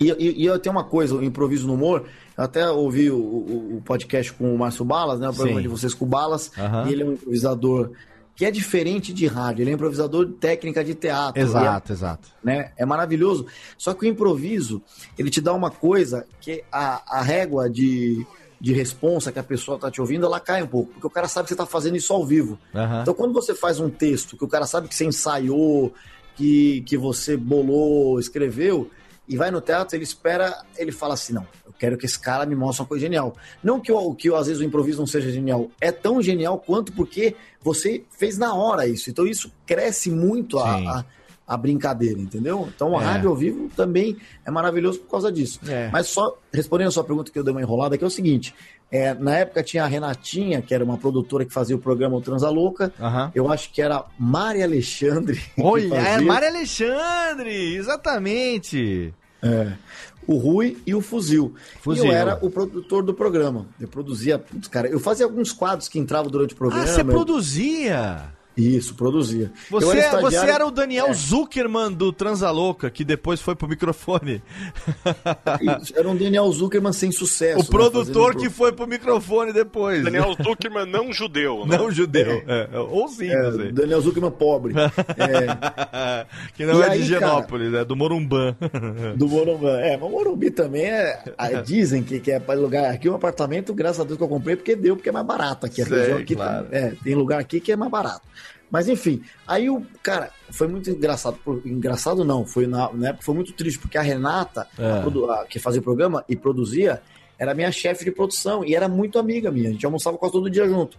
E, 0.00 0.10
e, 0.18 0.42
e 0.42 0.46
eu 0.46 0.58
tenho 0.58 0.74
uma 0.74 0.84
coisa, 0.84 1.14
o 1.14 1.22
improviso 1.22 1.66
no 1.66 1.74
humor. 1.74 2.06
Eu 2.36 2.44
até 2.44 2.68
ouvi 2.70 3.10
o, 3.10 3.16
o- 3.16 3.76
o 3.76 3.82
podcast 3.84 4.32
com 4.32 4.54
o 4.54 4.58
Márcio 4.58 4.84
Balas, 4.84 5.20
né? 5.20 5.28
O 5.28 5.34
programa 5.34 5.58
Sim. 5.60 5.62
de 5.62 5.68
vocês 5.68 5.92
com 5.92 6.04
o 6.06 6.08
Balas. 6.08 6.50
Aham. 6.58 6.88
E 6.88 6.92
ele 6.92 7.02
é 7.02 7.06
um 7.06 7.12
improvisador 7.12 7.90
que 8.34 8.46
é 8.46 8.50
diferente 8.50 9.12
de 9.12 9.26
rádio. 9.26 9.62
Ele 9.62 9.70
é 9.70 9.74
improvisador 9.74 10.24
de 10.24 10.32
técnica 10.32 10.82
de 10.82 10.94
teatro. 10.94 11.38
Exato, 11.42 11.90
E 11.90 11.92
é- 11.92 11.94
exato. 11.94 12.28
né? 12.42 12.72
É 12.78 12.86
maravilhoso. 12.86 13.44
Só 13.76 13.92
que 13.92 14.06
o 14.06 14.08
improviso, 14.08 14.80
ele 15.18 15.28
te 15.28 15.40
dá 15.42 15.52
uma 15.52 15.70
coisa 15.70 16.24
que 16.40 16.64
a, 16.72 17.18
a 17.18 17.22
régua 17.22 17.68
de, 17.68 18.24
de 18.58 18.72
responsa 18.72 19.30
que 19.30 19.38
a 19.38 19.42
pessoa 19.42 19.78
tá 19.78 19.90
te 19.90 20.00
ouvindo, 20.00 20.24
ela 20.24 20.40
cai 20.40 20.62
um 20.62 20.66
pouco, 20.66 20.92
porque 20.94 21.06
o 21.06 21.10
cara 21.10 21.28
sabe 21.28 21.44
que 21.44 21.50
você 21.50 21.56
tá 21.56 21.66
fazendo 21.66 21.96
isso 21.98 22.10
ao 22.14 22.24
vivo. 22.24 22.58
Aham. 22.74 23.02
Então, 23.02 23.12
quando 23.12 23.34
você 23.34 23.54
faz 23.54 23.78
um 23.78 23.90
texto 23.90 24.34
que 24.38 24.44
o 24.44 24.48
cara 24.48 24.64
sabe 24.66 24.88
que 24.88 24.94
você 24.94 25.04
ensaiou, 25.04 25.92
que, 26.36 26.80
que 26.86 26.96
você 26.96 27.36
bolou, 27.36 28.18
escreveu, 28.18 28.90
e 29.30 29.36
vai 29.36 29.50
no 29.50 29.60
teatro, 29.60 29.96
ele 29.96 30.04
espera, 30.04 30.62
ele 30.76 30.92
fala 30.92 31.14
assim: 31.14 31.32
não, 31.32 31.46
eu 31.64 31.72
quero 31.78 31.96
que 31.96 32.04
esse 32.04 32.18
cara 32.18 32.44
me 32.44 32.54
mostre 32.54 32.82
uma 32.82 32.88
coisa 32.88 33.02
genial. 33.02 33.34
Não 33.62 33.78
que, 33.80 33.90
o, 33.92 34.14
que 34.14 34.28
às 34.34 34.46
vezes 34.48 34.60
o 34.60 34.64
improviso 34.64 34.98
não 34.98 35.06
seja 35.06 35.30
genial, 35.30 35.70
é 35.80 35.90
tão 35.92 36.20
genial 36.20 36.58
quanto 36.58 36.92
porque 36.92 37.34
você 37.62 38.02
fez 38.18 38.36
na 38.36 38.54
hora 38.54 38.86
isso. 38.86 39.08
Então, 39.08 39.26
isso 39.26 39.50
cresce 39.64 40.10
muito 40.10 40.58
a, 40.58 40.74
a, 40.76 41.04
a 41.46 41.56
brincadeira, 41.56 42.18
entendeu? 42.20 42.68
Então, 42.74 42.98
a 42.98 43.02
É. 43.02 43.06
rádio 43.06 43.30
ao 43.30 43.36
vivo 43.36 43.70
também 43.76 44.16
é 44.44 44.50
maravilhoso 44.50 44.98
por 45.00 45.10
causa 45.10 45.30
disso. 45.32 45.60
É. 45.68 45.88
Mas 45.92 46.08
só 46.08 46.36
respondendo 46.52 46.88
a 46.88 46.92
sua 46.92 47.04
pergunta 47.04 47.30
que 47.30 47.38
eu 47.38 47.44
dei 47.44 47.52
uma 47.52 47.60
enrolada, 47.62 47.96
que 47.96 48.04
é 48.04 48.06
o 48.06 48.10
seguinte: 48.10 48.54
é, 48.90 49.14
na 49.14 49.36
época 49.38 49.62
tinha 49.62 49.84
a 49.84 49.86
Renatinha, 49.86 50.60
que 50.62 50.74
era 50.74 50.84
uma 50.84 50.96
produtora 50.98 51.44
que 51.44 51.52
fazia 51.52 51.76
o 51.76 51.78
programa 51.78 52.16
O 52.16 52.20
Transa 52.20 52.48
Louca. 52.50 52.92
Aham. 52.98 53.30
Eu 53.34 53.50
acho 53.52 53.70
que 53.72 53.80
era 53.82 54.04
Mari 54.18 54.62
Alexandre. 54.62 55.40
Olha, 55.58 55.94
é. 55.94 56.20
Mário 56.20 56.48
Alexandre, 56.48 57.74
exatamente. 57.76 59.14
É. 59.42 59.72
O 60.26 60.36
Rui 60.36 60.76
e 60.86 60.94
o 60.94 61.00
Fuzil. 61.00 61.54
Fuzil. 61.80 62.04
E 62.04 62.08
eu 62.08 62.12
era 62.12 62.38
o 62.44 62.50
produtor 62.50 63.02
do 63.02 63.12
programa. 63.14 63.66
Eu 63.80 63.88
produzia, 63.88 64.38
putz, 64.38 64.68
cara, 64.68 64.86
eu 64.88 65.00
fazia 65.00 65.24
alguns 65.26 65.52
quadros 65.52 65.88
que 65.88 65.98
entravam 65.98 66.30
durante 66.30 66.54
o 66.54 66.56
programa. 66.56 66.84
Ah, 66.84 66.86
você 66.86 67.00
eu- 67.00 67.06
produzia? 67.06 68.24
Isso, 68.60 68.94
produzia. 68.94 69.50
Eu 69.70 69.80
Você, 69.80 69.98
era 69.98 70.10
você 70.10 70.16
estagiário- 70.16 70.52
era 70.54 70.66
o 70.66 70.70
Daniel 70.70 71.06
É. 71.08 71.12
Zuckerman 71.14 71.92
do 71.92 72.12
Transalouca, 72.12 72.90
que 72.90 73.04
depois 73.04 73.40
foi 73.40 73.54
pro 73.54 73.66
microfone. 73.68 74.42
Isso, 75.82 75.92
Era 75.96 76.08
um 76.08 76.16
Daniel 76.16 76.50
Zuckerman 76.52 76.92
sem 76.92 77.10
sucesso. 77.10 77.60
O 77.60 77.64
produtor 77.64 78.28
né, 78.28 78.32
fazendo 78.34 78.42
que 78.42 78.50
foi 78.50 78.72
pro 78.72 78.86
microfone 78.86 79.52
depois. 79.52 80.04
Daniel 80.04 80.34
Zuckerman 80.42 80.86
não 80.86 81.12
judeu, 81.12 81.64
né? 81.66 81.76
Não 81.78 81.90
judeu. 81.90 82.42
É, 82.46 82.68
ou 82.78 83.08
sim, 83.08 83.28
É, 83.30 83.42
não 83.42 83.52
sei. 83.56 83.72
Daniel 83.72 84.00
Zuckerman 84.00 84.30
pobre. 84.30 84.74
É, 84.76 86.26
que 86.54 86.64
não 86.66 86.80
E 86.80 86.82
é 86.82 86.86
de 86.86 86.90
aí, 86.92 87.02
Genópolis, 87.02 87.72
é 87.74 87.84
do 87.84 87.96
Morumbã. 87.96 88.56
do 89.16 89.28
Morumbi. 89.28 89.66
É, 89.66 89.96
mas 89.96 90.08
o 90.08 90.10
Morumbi 90.12 90.50
também 90.50 90.84
é. 90.84 91.22
ah, 91.38 91.48
Dizem 91.62 92.02
que, 92.02 92.20
que 92.20 92.30
é 92.30 92.38
para 92.40 92.58
lugar. 92.58 92.92
Aqui 92.92 93.08
um 93.08 93.14
apartamento, 93.14 93.72
graças 93.74 94.00
a 94.00 94.04
Deus 94.04 94.16
que 94.16 94.24
eu 94.24 94.28
comprei, 94.28 94.56
porque 94.56 94.74
deu, 94.76 94.96
porque 94.96 95.08
é 95.08 95.12
mais 95.12 95.26
barato 95.26 95.66
aqui. 95.66 95.84
Sei, 95.84 96.12
aqui 96.12 96.34
claro. 96.34 96.66
tem, 96.66 96.78
é, 96.78 96.92
tem 97.02 97.14
lugar 97.14 97.40
aqui 97.40 97.60
que 97.60 97.72
é 97.72 97.76
mais 97.76 97.90
barato. 97.90 98.22
Mas 98.70 98.88
enfim, 98.88 99.22
aí 99.46 99.68
o 99.68 99.84
cara 100.02 100.30
foi 100.50 100.68
muito 100.68 100.88
engraçado. 100.90 101.38
engraçado 101.64 102.24
não, 102.24 102.46
foi 102.46 102.66
na, 102.66 102.92
na 102.92 103.08
época 103.08 103.24
foi 103.24 103.34
muito 103.34 103.52
triste, 103.52 103.78
porque 103.80 103.98
a 103.98 104.02
Renata, 104.02 104.66
É. 104.78 105.02
a- 105.32 105.44
que 105.46 105.58
fazia 105.58 105.80
o 105.80 105.84
programa 105.84 106.24
e 106.28 106.36
produzia, 106.36 107.02
era 107.40 107.54
minha 107.54 107.72
chefe 107.72 108.04
de 108.04 108.10
produção 108.10 108.62
e 108.62 108.74
era 108.74 108.86
muito 108.86 109.18
amiga 109.18 109.50
minha. 109.50 109.70
A 109.70 109.72
gente 109.72 109.86
almoçava 109.86 110.18
quase 110.18 110.34
todo 110.34 110.50
dia 110.50 110.68
junto. 110.68 110.98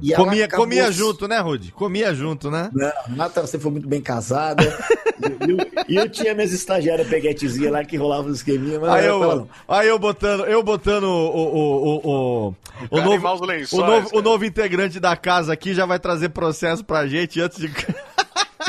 E 0.00 0.14
ela 0.14 0.24
comia 0.24 0.44
acabou 0.44 0.64
comia 0.64 0.92
junto, 0.92 1.26
né, 1.26 1.40
Rude? 1.40 1.72
Comia 1.72 2.14
junto, 2.14 2.48
né? 2.48 2.70
Não, 2.72 2.86
a 2.86 3.08
Renata 3.08 3.44
sempre 3.44 3.62
foi 3.64 3.72
muito 3.72 3.88
bem 3.88 4.00
casada. 4.00 4.62
e, 5.18 5.50
eu, 5.50 5.58
e 5.88 5.96
eu 5.96 6.08
tinha 6.08 6.32
minhas 6.32 6.52
estagiárias 6.52 7.08
peguetezinhas 7.08 7.72
lá 7.72 7.84
que 7.84 7.96
rolavam 7.96 8.30
os 8.30 8.36
esqueminhas, 8.36 8.80
mas 8.80 8.88
Aí 8.88 9.04
ela, 9.04 9.34
eu, 9.34 9.48
aí 9.66 9.88
eu 9.88 9.98
botando, 9.98 10.44
eu 10.44 10.62
botando 10.62 11.02
o, 11.02 11.08
o, 11.08 11.42
o, 11.42 12.48
o, 12.48 12.54
o, 12.88 13.00
novo, 13.00 13.28
os 13.28 13.40
o, 13.40 13.44
lençóis, 13.44 13.84
novo, 13.84 14.10
o 14.12 14.22
novo 14.22 14.44
integrante 14.44 15.00
da 15.00 15.16
casa 15.16 15.52
aqui 15.52 15.74
já 15.74 15.86
vai 15.86 15.98
trazer 15.98 16.28
processo 16.28 16.84
pra 16.84 17.08
gente 17.08 17.40
antes 17.40 17.58
de. 17.58 17.68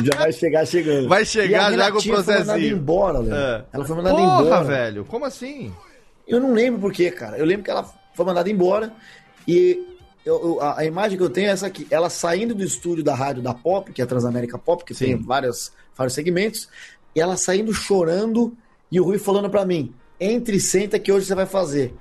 Já 0.03 0.17
vai 0.17 0.31
chegar 0.31 0.65
chegando. 0.65 1.09
Vai 1.09 1.25
chegar 1.25 1.69
E 1.69 1.75
a 1.75 1.77
já 1.77 1.91
com 1.91 1.97
o 1.97 2.01
Renatinha 2.01 2.23
Foi 2.23 2.39
mandada 2.39 2.59
embora, 2.61 3.19
Léo. 3.19 3.35
É. 3.35 3.65
Ela 3.73 3.85
foi 3.85 3.95
mandada 3.97 4.15
Porra, 4.15 4.41
embora. 4.41 4.63
velho, 4.63 5.05
como 5.05 5.25
assim? 5.25 5.71
Eu 6.31 6.39
não 6.39 6.53
lembro 6.53 6.79
por 6.79 6.91
quê, 6.93 7.11
cara. 7.11 7.37
Eu 7.37 7.45
lembro 7.45 7.63
que 7.63 7.71
ela 7.71 7.83
foi 8.13 8.25
mandada 8.25 8.49
embora 8.49 8.93
e 9.47 9.85
eu- 10.25 10.41
eu- 10.41 10.61
a, 10.61 10.85
imagem 10.85 11.17
que 11.17 11.23
eu 11.23 11.29
tenho 11.29 11.47
é 11.49 11.51
essa 11.51 11.67
aqui. 11.67 11.87
Ela 11.89 12.09
saindo 12.09 12.53
do 12.55 12.63
estúdio 12.63 13.03
da 13.03 13.13
rádio 13.13 13.41
da 13.41 13.53
Pop, 13.53 13.91
que 13.91 14.01
é 14.01 14.03
a 14.03 14.07
Transamérica 14.07 14.57
Pop, 14.57 14.83
que 14.85 14.93
Sim. 14.93 15.05
tem 15.05 15.17
vários, 15.17 15.71
vários 15.95 16.13
segmentos, 16.13 16.69
e 17.15 17.19
ela 17.19 17.35
saindo 17.37 17.73
chorando 17.73 18.55
e 18.91 18.99
o 18.99 19.03
Rui 19.03 19.17
falando 19.17 19.49
pra 19.49 19.65
mim: 19.65 19.93
entre 20.19 20.57
e 20.57 20.59
senta 20.59 20.99
que 20.99 21.11
hoje 21.11 21.25
você 21.25 21.35
vai 21.35 21.45
fazer. 21.45 21.93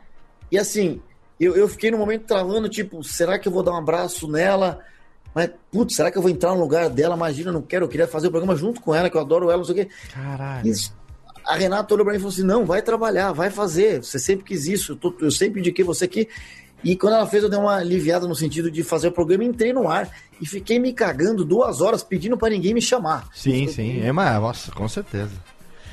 E 0.53 0.59
assim, 0.59 1.01
eu, 1.39 1.57
eu 1.57 1.67
fiquei 1.69 1.91
no 1.91 1.99
momento 1.99 2.25
travando, 2.27 2.69
tipo, 2.69 3.03
será 3.03 3.39
que 3.39 3.49
eu 3.49 3.53
vou 3.53 3.63
dar 3.63 3.73
um 3.73 3.77
abraço 3.79 4.29
nela? 4.29 4.81
Mas, 5.35 5.49
putz, 5.71 5.95
será 5.95 6.11
que 6.11 6.19
eu 6.19 6.23
vou 6.23 6.31
entrar 6.31 6.55
no 6.55 6.61
lugar 6.61 6.91
dela? 6.91 7.15
Imagina, 7.15 7.51
eu 7.51 7.55
não 7.55 7.63
quero, 7.63 7.85
eu 7.85 7.89
queria 7.89 8.07
fazer 8.07 8.27
o 8.27 8.31
programa 8.31 8.57
junto 8.57 8.81
com 8.81 8.95
ela, 8.95 9.09
que 9.09 9.17
eu 9.17 9.21
adoro 9.21 9.47
ela, 9.49 9.59
não 9.59 9.65
sei 9.65 9.73
o 9.83 9.87
quê. 9.87 9.89
Caralho. 10.13 10.67
Isso. 10.69 10.93
A 11.51 11.57
Renata 11.57 11.93
olhou 11.95 12.05
pra 12.05 12.13
mim 12.13 12.19
e 12.19 12.21
falou 12.21 12.33
assim: 12.33 12.45
não, 12.45 12.65
vai 12.65 12.83
trabalhar, 12.83 13.33
vai 13.33 13.51
fazer. 13.51 14.03
Você 14.03 14.19
sempre 14.19 14.45
quis 14.45 14.67
isso, 14.67 14.93
eu, 14.93 14.97
tô- 14.97 15.15
eu 15.21 15.31
sempre 15.31 15.61
indiquei 15.61 15.85
você 15.85 16.05
aqui. 16.05 16.29
E 16.83 16.97
quando 16.97 17.15
ela 17.15 17.27
fez, 17.27 17.43
eu 17.43 17.49
dei 17.51 17.59
uma 17.59 17.77
aliviada 17.77 18.27
no 18.27 18.35
sentido 18.35 18.71
de 18.71 18.83
fazer 18.83 19.09
o 19.09 19.13
programa, 19.13 19.45
entrei 19.45 19.71
no 19.73 19.87
ar 19.89 20.09
e 20.41 20.47
fiquei 20.47 20.79
me 20.79 20.95
cagando 20.95 21.45
duas 21.45 21.83
horas 21.83 22.03
pedindo 22.03 22.39
pra 22.39 22.49
ninguém 22.49 22.73
me 22.73 22.81
chamar. 22.81 23.29
Sim, 23.35 23.69
sim. 23.69 24.01
É, 24.03 24.11
mas, 24.13 24.41
nossa, 24.41 24.73
com 24.73 24.89
certeza. 24.89 25.31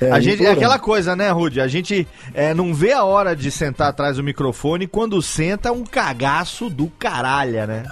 É, 0.00 0.12
a 0.12 0.20
gente, 0.20 0.44
é 0.46 0.50
aquela 0.52 0.78
coisa, 0.78 1.16
né, 1.16 1.28
Rude? 1.30 1.60
A 1.60 1.66
gente 1.66 2.06
é, 2.32 2.54
não 2.54 2.72
vê 2.72 2.92
a 2.92 3.02
hora 3.02 3.34
de 3.34 3.50
sentar 3.50 3.88
atrás 3.88 4.16
do 4.16 4.22
microfone 4.22 4.86
quando 4.86 5.20
senta 5.20 5.72
um 5.72 5.84
cagaço 5.84 6.70
do 6.70 6.86
caralho, 6.86 7.66
né? 7.66 7.82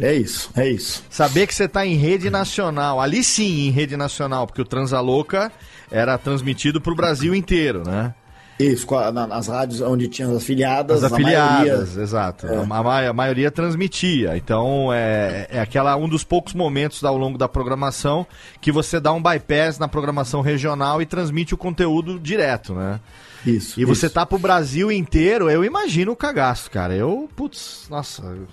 É 0.00 0.14
isso, 0.14 0.50
é 0.56 0.66
isso. 0.68 1.04
Saber 1.10 1.46
que 1.46 1.54
você 1.54 1.68
tá 1.68 1.84
em 1.86 1.94
rede 1.96 2.30
nacional. 2.30 2.98
Ali 2.98 3.22
sim, 3.22 3.68
em 3.68 3.70
rede 3.70 3.94
nacional, 3.96 4.46
porque 4.46 4.62
o 4.62 4.64
Transa 4.64 4.98
Louca 5.00 5.52
era 5.94 6.18
transmitido 6.18 6.80
pro 6.80 6.94
Brasil 6.94 7.34
inteiro, 7.34 7.82
né? 7.86 8.14
Isso, 8.58 8.94
a- 8.94 9.10
nas 9.10 9.48
rádios 9.48 9.80
onde 9.80 10.06
tinha 10.06 10.28
as 10.28 10.36
afiliadas, 10.36 11.02
As 11.02 11.12
a 11.12 11.14
maioria- 11.18 11.42
afiliadas, 11.44 11.96
exato. 11.96 12.46
A, 12.46 12.64
ma- 12.64 13.08
a 13.08 13.12
maioria 13.12 13.50
transmitia. 13.50 14.36
Então 14.36 14.92
é, 14.92 15.48
é 15.50 15.60
aquela 15.60 15.96
um 15.96 16.08
dos 16.08 16.22
poucos 16.22 16.54
momentos 16.54 17.02
ao 17.02 17.16
longo 17.16 17.36
da 17.36 17.48
programação 17.48 18.24
que 18.60 18.70
você 18.70 19.00
dá 19.00 19.12
um 19.12 19.20
bypass 19.20 19.78
na 19.80 19.88
programação 19.88 20.40
regional 20.40 21.02
e 21.02 21.06
transmite 21.06 21.52
o 21.52 21.56
conteúdo 21.56 22.18
direto, 22.20 22.74
né? 22.74 23.00
Isso. 23.44 23.78
E 23.80 23.84
você 23.84 24.06
isso. 24.06 24.14
tá 24.14 24.24
pro 24.24 24.38
Brasil 24.38 24.90
inteiro, 24.92 25.50
eu 25.50 25.64
imagino 25.64 26.12
o 26.12 26.16
cagaço, 26.16 26.70
cara. 26.70 26.94
Eu, 26.94 27.28
putz, 27.34 27.86
nossa. 27.90 28.22
eu- 28.22 28.46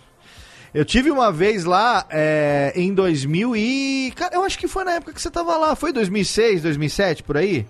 Eu 0.73 0.85
tive 0.85 1.11
uma 1.11 1.31
vez 1.31 1.65
lá 1.65 2.05
é, 2.09 2.71
em 2.75 2.93
2000 2.93 3.55
e. 3.55 4.13
Cara, 4.15 4.35
eu 4.35 4.43
acho 4.43 4.57
que 4.57 4.67
foi 4.67 4.83
na 4.85 4.93
época 4.93 5.13
que 5.13 5.21
você 5.21 5.29
tava 5.29 5.57
lá. 5.57 5.75
Foi 5.75 5.91
2006, 5.91 6.61
2007, 6.61 7.23
por 7.23 7.35
aí? 7.35 7.67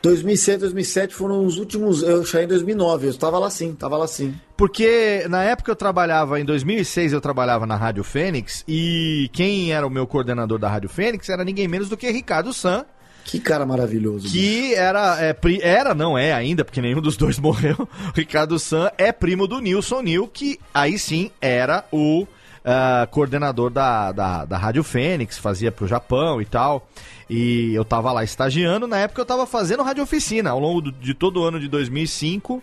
2006, 0.00 0.60
2007 0.60 1.14
foram 1.14 1.44
os 1.44 1.58
últimos. 1.58 2.02
Eu 2.02 2.24
saí 2.24 2.44
em 2.44 2.48
2009, 2.48 3.06
eu 3.06 3.10
estava 3.10 3.38
lá 3.38 3.50
sim, 3.50 3.72
estava 3.72 3.96
lá 3.96 4.06
sim. 4.06 4.32
Porque 4.56 5.26
na 5.28 5.42
época 5.42 5.72
eu 5.72 5.76
trabalhava, 5.76 6.38
em 6.38 6.44
2006 6.44 7.12
eu 7.12 7.20
trabalhava 7.20 7.66
na 7.66 7.74
Rádio 7.74 8.04
Fênix 8.04 8.64
e 8.66 9.28
quem 9.32 9.72
era 9.72 9.86
o 9.86 9.90
meu 9.90 10.06
coordenador 10.06 10.58
da 10.58 10.68
Rádio 10.68 10.88
Fênix 10.88 11.28
era 11.28 11.44
ninguém 11.44 11.66
menos 11.66 11.88
do 11.88 11.96
que 11.96 12.08
Ricardo 12.10 12.52
San, 12.52 12.84
Que 13.28 13.38
cara 13.38 13.64
maravilhoso. 13.66 14.22
bicho. 14.24 14.34
que 14.34 14.74
era, 14.74 15.20
é, 15.20 15.32
pri- 15.32 15.60
era, 15.62 15.94
não 15.94 16.16
é 16.16 16.32
ainda, 16.32 16.64
porque 16.64 16.80
nenhum 16.80 17.00
dos 17.00 17.16
dois 17.16 17.38
morreu. 17.40 17.76
O 17.80 18.12
Ricardo 18.16 18.58
San 18.58 18.90
é 18.96 19.12
primo 19.12 19.46
do 19.46 19.60
Nilson 19.60 20.00
Nil, 20.02 20.26
que 20.26 20.58
aí 20.72 20.98
sim 20.98 21.30
era 21.40 21.84
o 21.92 22.26
ah, 22.64 23.06
coordenador 23.10 23.70
da, 23.70 24.12
da, 24.12 24.44
da 24.44 24.56
Rádio 24.56 24.82
Fênix, 24.82 25.36
fazia 25.38 25.70
pro 25.70 25.86
Japão 25.86 26.40
e 26.40 26.44
tal. 26.44 26.88
E 27.30 27.74
eu 27.74 27.84
tava 27.84 28.10
lá 28.12 28.24
estagiando, 28.24 28.86
na 28.86 28.98
época 28.98 29.20
eu 29.20 29.26
tava 29.26 29.46
fazendo 29.46 29.82
rádio 29.82 30.02
oficina, 30.02 30.48
ao 30.50 30.58
longo 30.58 30.80
do- 30.80 30.92
de 30.92 31.12
todo 31.12 31.40
o 31.40 31.44
ano 31.44 31.60
de 31.60 31.68
2005. 31.68 32.62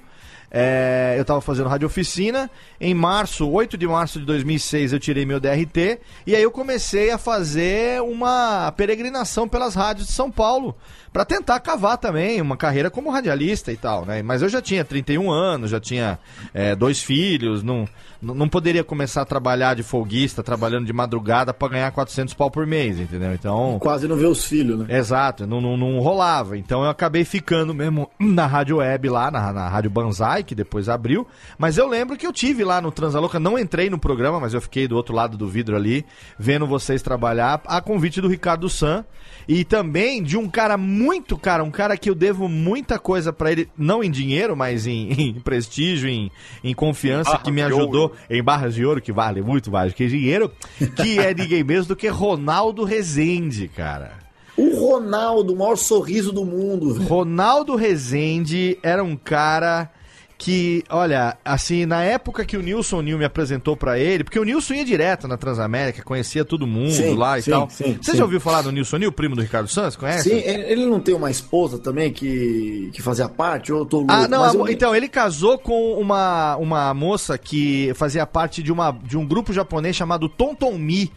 É, 0.58 1.16
eu 1.20 1.26
tava 1.26 1.42
fazendo 1.42 1.68
rádio 1.68 1.86
oficina. 1.86 2.50
Em 2.80 2.94
março, 2.94 3.46
8 3.46 3.78
de 3.78 3.86
março 3.86 4.22
de 4.22 4.26
2006, 4.26 4.94
eu 4.94 5.00
tirei 5.02 5.26
meu 5.26 5.38
DRT. 5.38 6.00
E 6.26 6.34
aí 6.34 6.42
eu 6.42 6.50
comecei 6.50 7.12
a 7.12 7.18
fazer 7.18 8.02
uma 8.02 8.72
peregrinação 8.72 9.50
pelas 9.50 9.76
rádios 9.76 10.08
de 10.08 10.14
São 10.14 10.32
Paulo. 10.32 10.74
Pra 11.12 11.26
tentar 11.26 11.60
cavar 11.60 11.98
também 11.98 12.40
uma 12.40 12.56
carreira 12.56 12.90
como 12.90 13.10
radialista 13.10 13.70
e 13.70 13.76
tal, 13.76 14.06
né? 14.06 14.22
Mas 14.22 14.42
eu 14.42 14.48
já 14.48 14.62
tinha 14.62 14.86
31 14.86 15.30
anos, 15.30 15.72
já 15.72 15.80
tinha 15.80 16.18
é, 16.54 16.74
dois 16.74 17.04
filhos, 17.04 17.62
não, 17.62 17.86
não 18.34 18.50
poderia 18.50 18.84
começar 18.84 19.22
a 19.22 19.26
trabalhar 19.26 19.76
de 19.76 19.84
folguista, 19.84 20.42
trabalhando 20.42 20.86
de 20.86 20.94
madrugada 20.94 21.54
pra 21.54 21.68
ganhar 21.68 21.92
400 21.92 22.34
pau 22.34 22.50
por 22.50 22.66
mês, 22.66 23.00
entendeu? 23.00 23.34
Então. 23.34 23.78
Quase 23.80 24.08
não 24.08 24.16
vê 24.16 24.26
os 24.26 24.46
filhos, 24.46 24.80
né? 24.80 24.98
Exato, 24.98 25.46
não, 25.46 25.62
não, 25.62 25.78
não 25.78 26.00
rolava. 26.00 26.58
Então 26.58 26.84
eu 26.84 26.90
acabei 26.90 27.24
ficando 27.24 27.74
mesmo 27.74 28.10
na 28.20 28.48
rádio 28.48 28.78
web 28.78 29.10
lá, 29.10 29.30
na, 29.30 29.54
na 29.54 29.70
rádio 29.70 29.92
Banzai, 29.92 30.44
que 30.44 30.56
depois 30.56 30.90
abriu. 30.90 31.28
Mas 31.58 31.78
eu 31.78 31.88
lembro 31.88 32.18
que 32.18 32.26
eu 32.26 32.34
tive 32.34 32.64
lá 32.64 32.82
no 32.82 32.92
Transaloca, 32.92 33.40
não 33.40 33.60
entrei 33.60 33.90
no 33.90 34.00
programa, 34.00 34.40
mas 34.40 34.54
eu 34.54 34.62
fiquei 34.62 34.88
do 34.88 34.96
outro 34.96 35.14
lado 35.14 35.38
do 35.38 35.48
vidro 35.48 35.76
ali, 35.76 36.06
vendo 36.40 36.66
vocês 36.66 37.02
trabalhar, 37.02 37.62
a 37.66 37.82
convite 37.82 38.22
do 38.22 38.28
Ricardo 38.28 38.70
San. 38.70 39.06
E 39.48 39.64
também 39.64 40.24
de 40.24 40.38
um 40.38 40.50
cara 40.50 40.78
muito, 40.78 41.38
cara, 41.38 41.64
um 41.64 41.72
cara 41.72 41.96
que 41.98 42.10
eu 42.10 42.16
devo 42.16 42.48
muita 42.48 42.98
coisa 42.98 43.32
pra 43.32 43.52
ele, 43.52 43.70
não 43.78 44.04
em 44.04 44.10
dinheiro, 44.10 44.56
mas 44.56 44.88
em, 44.88 45.12
em 45.14 45.34
prestígio, 45.34 46.10
em, 46.10 46.32
em 46.64 46.74
confiança, 46.74 47.38
que 47.38 47.52
me 47.52 47.62
ajudou. 47.62 48.12
em 48.30 48.42
barras 48.42 48.76
de 48.76 48.86
ouro, 48.86 49.02
que 49.02 49.12
vale 49.12 49.42
muito 49.42 49.72
mais 49.72 49.94
que 49.94 50.08
dinheiro, 50.08 50.52
que 50.96 51.20
é 51.20 51.34
ninguém 51.36 51.64
menos 51.64 51.88
do 51.88 51.96
que 51.96 52.08
Ronaldo 52.08 52.84
Rezende, 52.84 53.68
cara. 53.68 54.26
O 54.58 54.80
Ronaldo, 54.80 55.54
o 55.54 55.58
maior 55.58 55.76
sorriso 55.76 56.32
do 56.32 56.46
mundo. 56.46 56.94
velho. 56.94 57.08
Ronaldo 57.10 57.76
Rezende 57.76 58.78
era 58.82 59.04
um 59.04 59.16
cara 59.16 59.92
que, 60.38 60.84
olha, 60.90 61.38
assim, 61.46 61.86
na 61.86 62.04
época 62.04 62.44
que 62.44 62.58
o 62.58 62.62
Nilson 62.62 63.02
Nil 63.02 63.18
me 63.18 63.24
apresentou 63.26 63.76
pra 63.78 63.98
ele, 63.98 64.24
porque 64.24 64.38
o 64.40 64.44
Nilson 64.44 64.74
ia 64.76 64.86
direto 64.86 65.28
na 65.28 65.38
Transamérica, 65.38 66.04
conhecia 66.04 66.44
todo 66.44 66.68
mundo 66.68 66.92
Sim, 66.92 67.16
lá 67.16 67.40
e 67.40 67.42
sim, 67.42 67.52
tal. 67.52 67.70
sim, 67.70 67.98
Você 68.02 68.16
já 68.18 68.24
ouviu 68.24 68.42
falar 68.42 68.62
do 68.62 68.72
Nilson 68.72 68.98
Nil, 68.98 69.12
primo 69.12 69.36
do 69.36 69.42
Ricardo 69.42 69.68
Santos? 69.70 69.96
Conhece? 69.96 70.30
Sim, 70.30 70.36
ele 70.46 70.86
não 70.86 71.00
tem 71.00 71.16
uma 71.16 71.32
esposa 71.32 71.80
também 71.80 72.12
que, 72.12 72.90
que 72.94 73.02
fazia 73.02 73.30
parte? 73.30 73.72
Ou 73.72 73.80
eu 73.80 73.86
tô 73.86 73.98
louco? 73.98 74.12
Ah, 74.12 74.28
não, 74.28 74.46
eu- 74.46 74.68
então, 74.70 74.96
ele 74.96 75.08
casou 75.08 75.58
com 75.58 75.94
uma, 75.94 76.58
uma 76.58 76.94
moça 76.94 77.38
que 77.38 77.92
fazia 77.96 78.26
parte 78.26 78.62
de, 78.62 78.72
uma, 78.72 78.92
de 78.92 79.18
um 79.18 79.26
grupo 79.26 79.54
japonês 79.54 79.96
chamado 79.96 80.28
Tontonmi, 80.30 81.12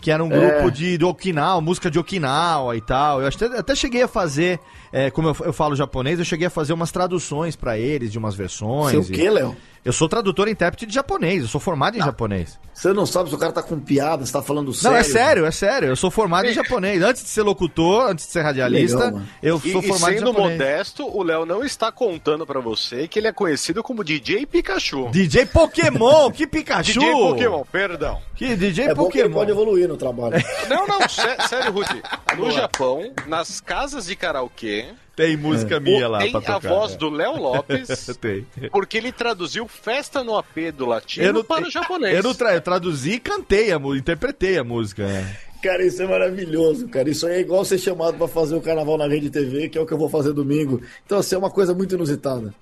que 0.00 0.10
era 0.10 0.24
um 0.24 0.30
É. 0.30 0.34
grupo 0.38 0.70
de, 0.70 0.96
de 0.96 1.04
Okinawa, 1.04 1.60
música 1.60 1.90
de 1.90 1.98
Okinawa 1.98 2.76
e 2.76 2.80
tal. 2.80 3.20
Eu 3.20 3.28
até, 3.28 3.46
até 3.58 3.74
cheguei 3.74 4.02
a 4.04 4.08
fazer, 4.08 4.58
é, 4.92 5.10
como 5.10 5.28
eu, 5.28 5.36
eu 5.46 5.52
falo 5.52 5.74
japonês, 5.76 6.18
eu 6.18 6.24
cheguei 6.24 6.46
a 6.46 6.50
fazer 6.50 6.72
umas 6.72 6.90
traduções 6.92 7.56
pra 7.56 7.78
eles 7.78 8.10
de 8.12 8.18
umas 8.18 8.34
versões. 8.34 8.90
Sei 8.90 8.98
o 8.98 9.04
quê, 9.18 9.26
e- 9.26 9.30
Léo? 9.30 9.56
Eu 9.82 9.94
sou 9.94 10.10
tradutor 10.10 10.46
e 10.46 10.50
intérprete 10.50 10.84
de 10.84 10.92
japonês, 10.94 11.40
eu 11.40 11.48
sou 11.48 11.58
formado 11.58 11.96
em 11.96 12.00
japonês. 12.02 12.58
Você 12.74 12.92
não 12.92 13.06
sabe 13.06 13.30
se 13.30 13.34
o 13.34 13.38
cara 13.38 13.50
tá 13.50 13.62
com 13.62 13.80
piada, 13.80 14.26
se 14.26 14.30
tá 14.32 14.42
falando 14.42 14.74
sério. 14.74 14.92
Não, 14.94 15.00
é 15.00 15.02
sério, 15.02 15.46
é 15.46 15.50
sério. 15.50 15.88
Eu 15.88 15.96
sou 15.96 16.10
formado 16.10 16.46
em 16.46 16.52
japonês. 16.52 17.02
Antes 17.02 17.22
de 17.24 17.30
ser 17.30 17.40
locutor, 17.42 18.10
antes 18.10 18.26
de 18.26 18.32
ser 18.32 18.42
radialista, 18.42 19.06
Legal, 19.06 19.22
eu 19.42 19.56
E, 19.64 19.72
sou 19.72 19.80
e 19.82 19.86
formado 19.88 20.12
em 20.12 20.18
sendo 20.18 20.26
japonês. 20.32 20.58
modesto, 20.58 21.06
o 21.16 21.22
Léo 21.22 21.46
não 21.46 21.64
está 21.64 21.90
contando 21.90 22.46
pra 22.46 22.60
você 22.60 23.08
que 23.08 23.18
ele 23.18 23.28
é 23.28 23.32
conhecido 23.32 23.82
como 23.82 24.04
DJ 24.04 24.44
Pikachu. 24.44 25.08
DJ 25.10 25.46
Pokémon, 25.46 26.30
que 26.30 26.46
Pikachu! 26.46 27.00
DJ 27.00 27.12
Pokémon, 27.12 27.64
perdão. 27.72 28.18
Que 28.36 28.54
DJ 28.56 28.88
É 28.88 28.94
bom 28.94 29.08
que 29.08 29.18
ele 29.18 29.28
Pokémon. 29.28 29.38
pode 29.40 29.50
evoluir 29.50 29.88
no 29.88 29.96
trabalho. 29.96 30.36
Não, 30.68 30.86
não, 30.86 31.08
sé- 31.08 31.38
sério, 31.48 31.72
Rudy. 31.72 32.02
No 32.36 32.50
Japão, 32.50 33.12
nas 33.26 33.60
casas 33.60 34.06
de 34.06 34.14
karaokê, 34.14 34.79
Tem 35.26 35.36
música 35.36 35.78
minha 35.80 36.08
lá 36.08 36.18
tem 36.18 36.30
pra 36.32 36.40
a 36.40 36.42
tocar. 36.42 36.68
voz 36.68 36.96
do 36.96 37.10
Léo 37.10 37.36
Lopes, 37.36 38.06
Tem. 38.20 38.46
porque 38.70 38.96
ele 38.98 39.12
traduziu 39.12 39.66
Festa 39.68 40.24
no 40.24 40.36
AP 40.36 40.72
do 40.76 40.86
latino 40.86 41.26
Eu 41.26 41.32
não- 41.32 41.44
para 41.44 41.66
o 41.66 41.70
japonês. 41.70 42.16
Eu 42.16 42.22
não 42.22 42.34
tra 42.34 42.54
eu 42.54 42.60
traduzi 42.60 43.12
e 43.12 43.18
cantei 43.20 43.70
a 43.72 43.78
música, 43.78 44.00
interpretei 44.00 44.58
a 44.58 44.64
música. 44.64 45.06
né? 45.06 45.36
Cara, 45.62 45.84
isso 45.84 46.00
é 46.02 46.06
maravilhoso, 46.06 46.88
cara. 46.88 47.10
Isso 47.10 47.26
aí 47.26 47.34
é 47.34 47.40
igual 47.40 47.64
ser 47.66 47.78
chamado 47.78 48.16
pra 48.16 48.26
fazer 48.26 48.54
o 48.56 48.60
carnaval 48.62 48.96
na 48.96 49.06
rede 49.06 49.28
TV, 49.28 49.68
que 49.68 49.76
é 49.76 49.80
o 49.80 49.84
que 49.86 49.92
eu 49.92 49.98
vou 49.98 50.08
fazer 50.08 50.32
domingo. 50.32 50.80
Então, 51.04 51.18
assim, 51.18 51.34
é 51.34 51.38
uma 51.38 51.50
coisa 51.50 51.74
muito 51.74 51.94
inusitada. 51.94 52.54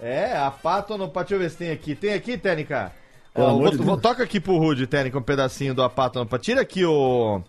É, 0.00 0.36
a 0.36 0.50
pato 0.50 0.98
no 0.98 1.06
Deixa 1.06 1.34
eu 1.34 1.38
ver 1.38 1.50
se 1.50 1.56
tem 1.58 1.70
aqui. 1.70 1.94
Tem 1.94 2.12
aqui, 2.14 2.36
Tênica? 2.36 2.90
Amor 3.34 3.60
vou, 3.62 3.70
de 3.70 3.76
vou- 3.76 3.96
toca 3.96 4.24
aqui 4.24 4.40
pro 4.40 4.58
Rude, 4.58 4.86
Tênica, 4.88 5.16
um 5.16 5.22
pedacinho 5.22 5.72
do 5.72 5.82
Apato 5.82 6.18
no 6.18 6.38
Tira 6.40 6.60
aqui 6.62 6.84
o. 6.84 7.40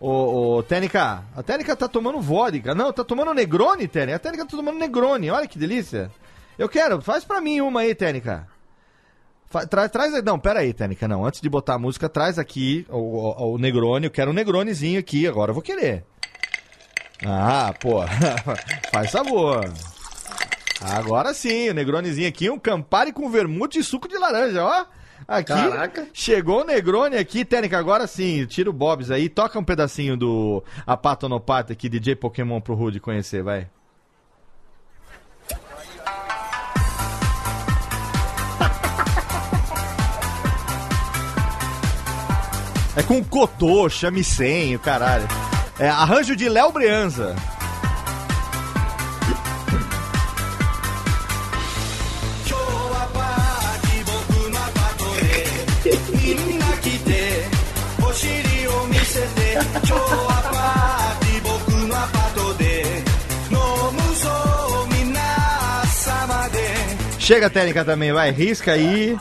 O, 0.00 0.56
o 0.56 0.62
Tênica, 0.62 1.24
a 1.34 1.42
Tênica 1.42 1.76
tá 1.76 1.88
tomando 1.88 2.20
vodka. 2.20 2.74
Não, 2.74 2.92
tá 2.92 3.04
tomando 3.04 3.32
Negroni, 3.32 3.88
Tênica. 3.88 4.16
A 4.16 4.18
Tênica 4.18 4.44
tá 4.44 4.56
tomando 4.56 4.78
Negroni, 4.78 5.30
olha 5.30 5.46
que 5.46 5.58
delícia. 5.58 6.10
Eu 6.58 6.68
quero, 6.68 7.00
faz 7.00 7.24
pra 7.24 7.40
mim 7.40 7.60
uma 7.60 7.80
aí, 7.80 7.94
Tênica. 7.94 8.46
Traz, 9.70 9.90
traz, 9.90 10.22
não, 10.24 10.38
pera 10.38 10.60
aí, 10.60 10.72
Tênica, 10.72 11.06
não. 11.06 11.24
Antes 11.24 11.40
de 11.40 11.48
botar 11.48 11.74
a 11.74 11.78
música, 11.78 12.08
traz 12.08 12.38
aqui 12.38 12.84
o, 12.90 12.98
o, 12.98 13.54
o 13.54 13.58
Negroni. 13.58 14.06
Eu 14.06 14.10
quero 14.10 14.30
um 14.30 14.34
Negronizinho 14.34 14.98
aqui, 14.98 15.28
agora 15.28 15.50
eu 15.50 15.54
vou 15.54 15.62
querer. 15.62 16.04
Ah, 17.24 17.72
pô, 17.78 18.02
faz 18.92 19.10
sabor. 19.10 19.64
Agora 20.80 21.32
sim, 21.32 21.70
o 21.70 21.74
Negronizinho 21.74 22.28
aqui, 22.28 22.50
um 22.50 22.58
Campari 22.58 23.12
com 23.12 23.30
vermute 23.30 23.78
e 23.78 23.84
suco 23.84 24.08
de 24.08 24.18
laranja, 24.18 24.64
ó. 24.64 24.86
Aqui, 25.26 25.52
Caraca. 25.52 26.06
chegou 26.12 26.62
o 26.62 26.64
Negroni 26.64 27.16
aqui, 27.16 27.44
Técnica, 27.44 27.78
agora 27.78 28.06
sim, 28.06 28.44
tira 28.46 28.68
o 28.68 28.72
Bobs 28.72 29.10
aí, 29.10 29.28
toca 29.28 29.58
um 29.58 29.64
pedacinho 29.64 30.16
do 30.16 30.62
Apato 30.86 31.28
no 31.28 31.40
Pato 31.40 31.72
aqui, 31.72 31.88
DJ 31.88 32.14
Pokémon 32.16 32.60
pro 32.60 32.74
Rude 32.74 33.00
conhecer, 33.00 33.42
vai. 33.42 33.68
É 42.96 43.02
com 43.02 43.22
cotô, 43.24 43.88
chamicenho, 43.88 44.78
caralho. 44.78 45.26
É 45.78 45.88
arranjo 45.88 46.36
de 46.36 46.48
Léo 46.48 46.70
Brianza. 46.70 47.34
Chega, 67.18 67.48
Técnica, 67.48 67.82
também, 67.86 68.12
vai, 68.12 68.30
risca 68.30 68.72
aí. 68.72 69.16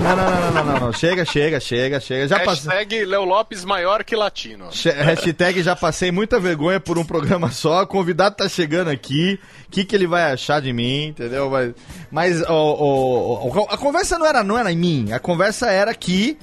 Não, 0.00 0.16
não, 0.16 0.24
não, 0.28 0.40
não, 0.40 0.50
não, 0.52 0.64
não, 0.64 0.80
não. 0.86 0.92
Chega, 0.92 1.24
chega, 1.24 1.60
chega, 1.60 2.00
chega. 2.00 2.26
Já. 2.26 2.38
Hashtag 2.38 3.04
Léo 3.04 3.24
Lopes 3.24 3.64
maior 3.64 4.02
que 4.02 4.16
latino. 4.16 4.72
Che- 4.72 4.90
Hashtag 4.90 5.62
já 5.62 5.76
passei 5.76 6.10
muita 6.10 6.40
vergonha 6.40 6.80
por 6.80 6.98
um 6.98 7.04
programa 7.04 7.52
só. 7.52 7.82
O 7.82 7.86
convidado 7.86 8.34
tá 8.34 8.48
chegando 8.48 8.88
aqui. 8.90 9.38
O 9.68 9.70
que, 9.70 9.84
que 9.84 9.94
ele 9.94 10.08
vai 10.08 10.32
achar 10.32 10.60
de 10.60 10.72
mim, 10.72 11.06
entendeu? 11.06 11.48
Mas, 11.48 11.72
mas 12.10 12.40
o, 12.42 12.52
o- 12.52 13.48
o- 13.56 13.66
a 13.70 13.78
conversa 13.78 14.18
não 14.18 14.26
era, 14.26 14.42
não 14.42 14.58
era 14.58 14.72
em 14.72 14.76
mim. 14.76 15.12
A 15.12 15.20
conversa 15.20 15.70
era 15.70 15.94
que 15.94 16.36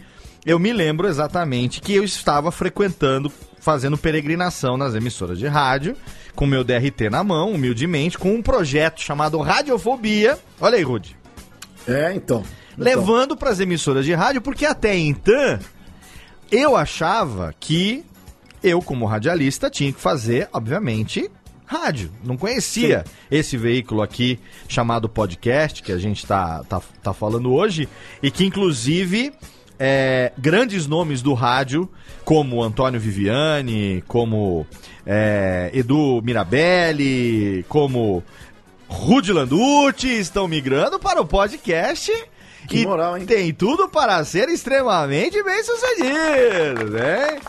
eu 0.45 0.57
me 0.59 0.73
lembro 0.73 1.07
exatamente 1.07 1.81
que 1.81 1.93
eu 1.93 2.03
estava 2.03 2.51
frequentando, 2.51 3.31
fazendo 3.59 3.97
peregrinação 3.97 4.77
nas 4.77 4.95
emissoras 4.95 5.37
de 5.37 5.47
rádio, 5.47 5.95
com 6.35 6.45
meu 6.45 6.63
DRT 6.63 7.09
na 7.09 7.23
mão, 7.23 7.51
humildemente, 7.51 8.17
com 8.17 8.33
um 8.33 8.41
projeto 8.41 9.01
chamado 9.01 9.39
Radiofobia. 9.39 10.39
Olha 10.59 10.77
aí, 10.77 10.83
Rude 10.83 11.15
É, 11.87 12.13
então. 12.13 12.43
levando 12.77 13.35
para 13.37 13.49
as 13.51 13.59
emissoras 13.59 14.05
de 14.05 14.13
rádio, 14.13 14.41
porque 14.41 14.65
até 14.65 14.95
então 14.97 15.59
eu 16.51 16.75
achava 16.75 17.53
que 17.59 18.03
eu, 18.63 18.81
como 18.81 19.05
radialista, 19.05 19.69
tinha 19.69 19.91
que 19.91 19.99
fazer, 19.99 20.47
obviamente, 20.53 21.29
rádio. 21.65 22.11
Não 22.23 22.35
conhecia 22.37 23.03
esse 23.29 23.55
veículo 23.57 24.01
aqui 24.01 24.39
chamado 24.67 25.07
podcast, 25.07 25.81
que 25.81 25.91
a 25.91 25.97
gente 25.97 26.25
tá, 26.27 26.63
tá, 26.67 26.81
tá 27.01 27.13
falando 27.13 27.53
hoje, 27.53 27.87
e 28.21 28.29
que 28.31 28.45
inclusive. 28.45 29.31
É, 29.83 30.31
grandes 30.37 30.85
nomes 30.85 31.23
do 31.23 31.33
rádio, 31.33 31.89
como 32.23 32.61
Antônio 32.61 32.99
Viviani, 32.99 34.03
como 34.07 34.63
é, 35.03 35.71
Edu 35.73 36.21
Mirabelli, 36.21 37.65
como 37.67 38.23
Rudy 38.87 39.33
Landucci 39.33 40.19
estão 40.19 40.47
migrando 40.47 40.99
para 40.99 41.19
o 41.19 41.25
podcast. 41.25 42.11
Que 42.67 42.81
e 42.81 42.85
moral, 42.85 43.17
hein? 43.17 43.25
tem 43.25 43.51
tudo 43.51 43.89
para 43.89 44.23
ser 44.23 44.49
extremamente 44.49 45.41
bem 45.41 45.63
sucedido, 45.63 46.91
né? 46.91 47.39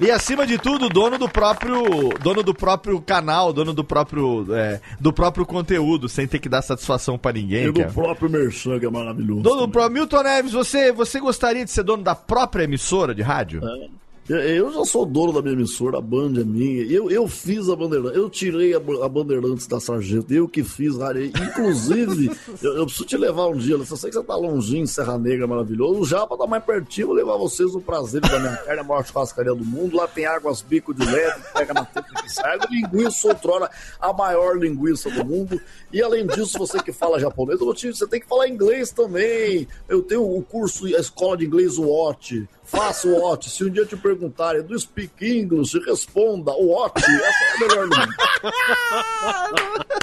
E 0.00 0.10
acima 0.12 0.46
de 0.46 0.58
tudo, 0.58 0.88
dono 0.88 1.18
do 1.18 1.28
próprio, 1.28 2.10
dono 2.22 2.42
do 2.42 2.54
próprio 2.54 3.00
canal, 3.00 3.52
dono 3.52 3.72
do 3.74 3.82
próprio, 3.82 4.46
é, 4.54 4.80
do 5.00 5.12
próprio 5.12 5.44
conteúdo, 5.44 6.08
sem 6.08 6.26
ter 6.26 6.38
que 6.38 6.48
dar 6.48 6.62
satisfação 6.62 7.18
para 7.18 7.32
ninguém. 7.32 7.66
E 7.66 7.72
do 7.72 7.80
cara. 7.80 7.92
próprio 7.92 8.30
Merchan, 8.30 8.78
que 8.78 8.86
é 8.86 8.90
maravilhoso. 8.90 9.42
Dono 9.42 9.66
do 9.66 9.68
próprio 9.68 9.94
Milton 9.94 10.22
Neves, 10.22 10.52
você, 10.52 10.92
você 10.92 11.18
gostaria 11.18 11.64
de 11.64 11.70
ser 11.72 11.82
dono 11.82 12.02
da 12.04 12.14
própria 12.14 12.62
emissora 12.62 13.12
de 13.14 13.22
rádio? 13.22 13.60
Eu- 13.62 13.90
Eu 14.28 14.70
já 14.70 14.84
sou 14.84 15.06
dono 15.06 15.32
da 15.32 15.40
minha 15.40 15.54
emissora, 15.54 15.96
a 15.96 16.00
Band 16.02 16.34
é 16.38 16.44
minha. 16.44 16.82
Eu, 16.82 17.10
eu 17.10 17.26
fiz 17.26 17.66
a 17.70 17.74
Bandeirantes, 17.74 18.14
eu 18.14 18.28
tirei 18.28 18.74
a, 18.74 18.76
a 18.76 19.08
Bandeirantes 19.08 19.66
da 19.66 19.80
Sargento, 19.80 20.30
eu 20.34 20.46
que 20.46 20.62
fiz 20.62 21.00
a 21.00 21.08
área. 21.08 21.24
Inclusive, 21.24 22.30
eu, 22.62 22.76
eu 22.76 22.84
preciso 22.84 23.06
te 23.06 23.16
levar 23.16 23.46
um 23.46 23.56
dia, 23.56 23.74
eu 23.74 23.86
sei 23.86 24.10
que 24.10 24.16
você 24.16 24.22
tá 24.22 24.36
longinho, 24.36 24.86
Serra 24.86 25.16
Negra, 25.16 25.46
maravilhoso. 25.46 26.04
Já 26.04 26.26
pra 26.26 26.36
dar 26.36 26.46
mais 26.46 26.62
pertinho, 26.62 27.06
vou 27.06 27.16
levar 27.16 27.38
vocês 27.38 27.72
no 27.72 27.80
prazer 27.80 28.20
da 28.20 28.38
minha 28.38 28.56
carne, 28.58 28.80
a 28.80 28.84
maior 28.84 29.02
churrascaria 29.06 29.54
do 29.54 29.64
mundo. 29.64 29.96
Lá 29.96 30.06
tem 30.06 30.26
águas 30.26 30.60
bico 30.60 30.92
de 30.92 31.06
leve, 31.06 31.40
pega 31.54 31.72
na 31.72 31.86
tempo 31.86 32.22
que 32.22 32.30
sai. 32.30 32.58
Linguiça 32.70 33.28
outrora, 33.28 33.70
a 33.98 34.12
maior 34.12 34.58
linguiça 34.58 35.10
do 35.10 35.24
mundo. 35.24 35.58
E 35.90 36.02
além 36.02 36.26
disso, 36.26 36.58
você 36.58 36.82
que 36.82 36.92
fala 36.92 37.18
japonês, 37.18 37.58
eu 37.58 37.64
vou 37.64 37.74
te, 37.74 37.88
você 37.88 38.06
tem 38.06 38.20
que 38.20 38.28
falar 38.28 38.46
inglês 38.46 38.90
também. 38.90 39.66
Eu 39.88 40.02
tenho 40.02 40.22
o 40.22 40.42
curso, 40.42 40.84
a 40.84 41.00
escola 41.00 41.38
de 41.38 41.46
inglês 41.46 41.78
Watch. 41.78 42.46
Faça 42.68 43.08
o 43.08 43.18
Watch. 43.20 43.48
Se 43.50 43.64
um 43.64 43.70
dia 43.70 43.84
te 43.86 43.96
perguntarem 43.96 44.62
do 44.62 44.78
Speak 44.78 45.26
English, 45.26 45.78
responda 45.86 46.52
o 46.52 46.66
Watch. 46.68 47.02
Essa 47.02 47.44
é 47.44 47.56
a 47.56 47.68
melhor 47.68 47.88
língua. 47.88 48.08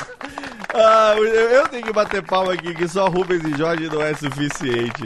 Ah, 0.78 1.14
eu, 1.16 1.24
eu 1.24 1.68
tenho 1.70 1.86
que 1.86 1.94
bater 1.94 2.22
palma 2.22 2.52
aqui, 2.52 2.74
que 2.74 2.86
só 2.86 3.08
Rubens 3.08 3.44
e 3.46 3.58
Jorge 3.58 3.88
não 3.88 4.02
é 4.02 4.14
suficiente. 4.14 5.06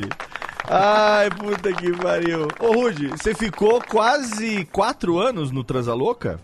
Ai, 0.67 1.29
puta 1.29 1.71
que 1.73 1.91
pariu. 1.95 2.47
Ô, 2.59 2.71
Rude, 2.73 3.09
você 3.09 3.35
ficou 3.35 3.79
quase 3.81 4.65
quatro 4.71 5.19
anos 5.19 5.51
no 5.51 5.63
Transalouca? 5.63 6.39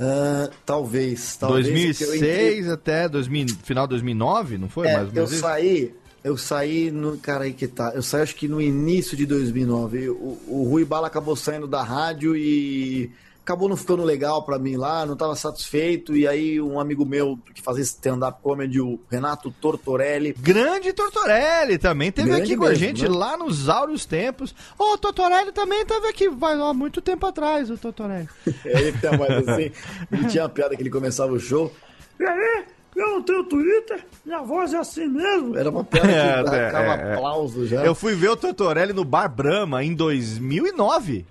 Ah, 0.00 0.50
talvez, 0.66 1.36
talvez. 1.36 1.68
porque 1.98 2.04
eu 2.04 2.16
entrei- 2.16 2.32
2006 2.64 2.68
até 2.72 3.08
2000, 3.08 3.46
final 3.62 3.86
de 3.86 3.90
2009, 3.90 4.58
não 4.58 4.68
foi? 4.68 4.88
É, 4.88 4.96
mais 4.96 5.08
ou 5.10 5.14
eu 5.14 5.24
isso? 5.24 5.38
saí, 5.38 5.94
Eu 6.24 6.38
saí 6.38 6.90
no. 6.90 7.18
Cara, 7.18 7.44
aí 7.44 7.52
que 7.52 7.68
tá. 7.68 7.92
Eu 7.94 8.02
saí 8.02 8.22
acho 8.22 8.34
que 8.34 8.48
no 8.48 8.58
início 8.58 9.14
de 9.14 9.26
2009. 9.26 10.08
O, 10.08 10.40
o 10.48 10.66
Rui 10.70 10.82
Bala 10.82 11.06
acabou 11.06 11.36
saindo 11.36 11.66
da 11.66 11.82
rádio 11.82 12.34
e 12.34 13.12
acabou 13.42 13.68
não 13.68 13.76
ficando 13.76 14.02
legal 14.02 14.42
pra 14.42 14.58
mim 14.58 14.74
lá, 14.74 15.04
não 15.04 15.16
tava 15.16 15.36
satisfeito. 15.36 16.16
E 16.16 16.26
aí, 16.26 16.58
um 16.58 16.80
amigo 16.80 17.04
meu 17.04 17.38
que 17.54 17.60
fazia 17.60 17.82
stand-up 17.82 18.40
comedy, 18.42 18.80
o 18.80 18.98
Renato 19.10 19.50
Tortorelli. 19.60 20.32
Grande 20.32 20.94
Tortorelli 20.94 21.76
também 21.76 22.10
teve 22.10 22.28
Grande 22.28 22.42
aqui 22.42 22.56
com 22.56 22.64
a 22.64 22.70
mesmo, 22.70 22.82
gente 22.82 23.02
né? 23.02 23.14
lá 23.14 23.36
nos 23.36 23.68
áureos 23.68 24.06
tempos. 24.06 24.54
Ô, 24.78 24.94
o 24.94 24.98
Tortorelli 24.98 25.52
também 25.52 25.84
teve 25.84 26.08
aqui 26.08 26.30
vai, 26.30 26.54
há 26.54 26.72
muito 26.72 27.02
tempo 27.02 27.26
atrás, 27.26 27.68
o 27.70 27.76
Tortorelli. 27.76 28.30
Ele 28.64 28.92
tem 28.92 29.10
a 29.10 29.16
voz 29.16 29.30
assim. 29.46 29.70
Ele 30.10 30.24
tinha 30.28 30.44
uma 30.44 30.48
piada 30.48 30.74
que 30.74 30.82
ele 30.82 30.90
começava 30.90 31.32
o 31.34 31.38
show. 31.38 31.70
E 32.18 32.24
aí, 32.24 32.64
eu 32.96 33.10
não 33.10 33.22
tenho 33.22 33.44
Twitter, 33.44 34.04
minha 34.24 34.42
voz 34.42 34.72
é 34.72 34.78
assim 34.78 35.06
mesmo. 35.08 35.56
Era 35.56 35.70
uma 35.70 35.84
piada 35.84 36.08
que 36.50 36.54
É, 36.56 36.70
é, 36.72 37.10
é. 37.10 37.14
aplauso 37.14 37.66
já. 37.66 37.84
Eu 37.84 37.94
fui 37.94 38.14
ver 38.14 38.28
o 38.30 38.36
Tortorelli 38.36 38.92
no 38.92 39.04
Bar 39.04 39.28
Brahma 39.28 39.82
em 39.82 39.94
2009. 39.94 41.26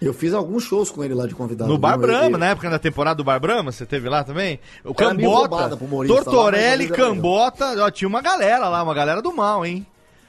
Eu 0.00 0.12
fiz 0.12 0.34
alguns 0.34 0.64
shows 0.64 0.90
com 0.90 1.04
ele 1.04 1.14
lá 1.14 1.28
de 1.28 1.34
convidado. 1.34 1.70
No 1.70 1.78
Bar? 1.78 1.96
Brahma, 1.96 2.26
Ele- 2.26 2.36
na 2.36 2.46
época 2.46 2.68
da 2.68 2.78
temporada 2.78 3.16
do 3.16 3.24
Bar 3.24 3.38
Brahma, 3.38 3.70
você 3.70 3.86
teve 3.86 4.08
lá 4.08 4.24
também? 4.24 4.58
O 4.84 4.88
Era 4.88 5.14
Cambota, 5.14 5.74
humorista 5.76 6.24
Tortorelli, 6.24 6.88
lá. 6.88 6.96
Cambota, 6.96 7.84
ó, 7.84 7.90
tinha 7.90 8.08
uma 8.08 8.20
galera 8.20 8.68
lá, 8.68 8.82
uma 8.82 8.94
galera 8.94 9.22
do 9.22 9.32
mal, 9.32 9.64
hein? 9.64 9.86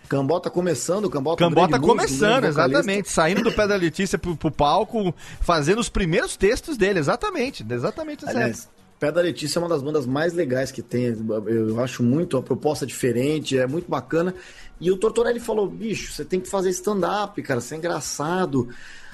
Cambota 0.07 0.47
começando, 0.51 1.09
Cambota, 1.09 1.43
Cambota 1.43 1.77
grande 1.79 1.87
músico, 1.87 2.05
começando, 2.05 2.45
exatamente, 2.45 3.09
saindo 3.09 3.41
do 3.41 3.51
pé 3.51 3.65
da 3.65 3.75
Letícia 3.75 4.19
pro, 4.19 4.35
pro 4.35 4.51
palco, 4.51 5.11
fazendo 5.41 5.79
os 5.79 5.89
primeiros 5.89 6.37
textos 6.37 6.77
dele, 6.77 6.99
exatamente, 6.99 7.65
exatamente 7.67 8.23
Aliás, 8.29 8.69
Pé 8.99 9.11
da 9.11 9.21
Letícia 9.21 9.59
é 9.59 9.61
uma 9.61 9.69
das 9.69 9.81
bandas 9.81 10.05
mais 10.05 10.33
legais 10.33 10.71
que 10.71 10.81
tem. 10.81 11.05
Eu 11.45 11.79
acho 11.81 12.01
muito 12.01 12.37
a 12.37 12.41
proposta 12.41 12.85
diferente, 12.85 13.57
é 13.57 13.67
muito 13.67 13.89
bacana. 13.89 14.33
E 14.79 14.91
o 14.91 14.97
Tortorelli 14.97 15.39
falou: 15.39 15.67
bicho, 15.67 16.13
você 16.13 16.23
tem 16.23 16.39
que 16.39 16.49
fazer 16.49 16.69
stand-up, 16.69 17.41
cara, 17.41 17.61
você 17.61 17.75
é 17.75 17.77
engraçado. 17.77 18.69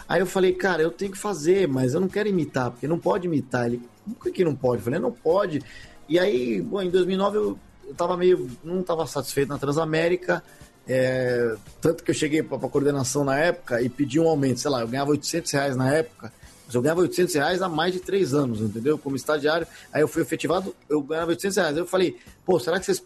Aí 0.08 0.20
eu 0.20 0.26
falei, 0.26 0.54
cara, 0.54 0.82
eu 0.82 0.90
tenho 0.90 1.12
que 1.12 1.18
fazer, 1.18 1.68
mas 1.68 1.94
eu 1.94 2.00
não 2.02 2.08
quero 2.08 2.28
imitar, 2.28 2.72
porque 2.72 2.88
não 2.88 2.98
pode 2.98 3.28
imitar. 3.28 3.68
Ele, 3.68 3.80
por 4.20 4.32
que, 4.32 4.44
não 4.44 4.56
pode? 4.56 4.80
Eu 4.80 4.86
falei, 4.86 5.00
não 5.00 5.12
pode. 5.12 5.62
E 6.08 6.18
aí, 6.18 6.60
bom, 6.60 6.82
em 6.82 6.90
2009 6.90 7.38
eu, 7.38 7.60
tava 7.96 8.18
meio. 8.18 8.50
não 8.64 8.82
tava 8.82 9.06
satisfeito 9.06 9.50
na 9.50 9.60
Transamérica. 9.60 10.44
é, 10.88 11.56
tanto 11.80 12.04
que 12.04 12.10
eu 12.10 12.16
cheguei 12.16 12.42
pra 12.42 12.58
coordenação 12.58 13.24
na 13.24 13.38
época 13.38 13.80
e 13.84 13.90
pedi 13.90 14.20
um 14.20 14.28
aumento, 14.28 14.60
sei 14.60 14.72
lá, 14.72 14.82
eu 14.82 14.88
ganhava 14.88 15.12
800 15.12 15.52
reais 15.52 15.76
na 15.76 15.94
época. 15.94 16.34
Mas 16.70 16.76
eu 16.76 16.84
ganhava 16.84 17.02
800 17.02 17.34
reais 17.34 17.62
há 17.64 17.68
mais 17.68 17.94
de 17.94 18.00
três 18.00 18.32
anos, 18.32 18.62
entendeu? 18.62 18.96
Como 18.96 19.16
estagiário. 19.16 19.66
Aí 19.92 20.04
eu 20.04 20.08
fui 20.08 20.22
efetivado, 20.22 20.76
eu 20.88 21.02
ganhava 21.02 21.32
800 21.32 21.58
reais. 21.58 21.76
Aí 21.76 21.82
eu 21.82 21.88
falei, 21.88 22.16
pô, 22.46 22.60
será 22.60 22.80
que 22.80 22.86
vocês. 22.86 23.04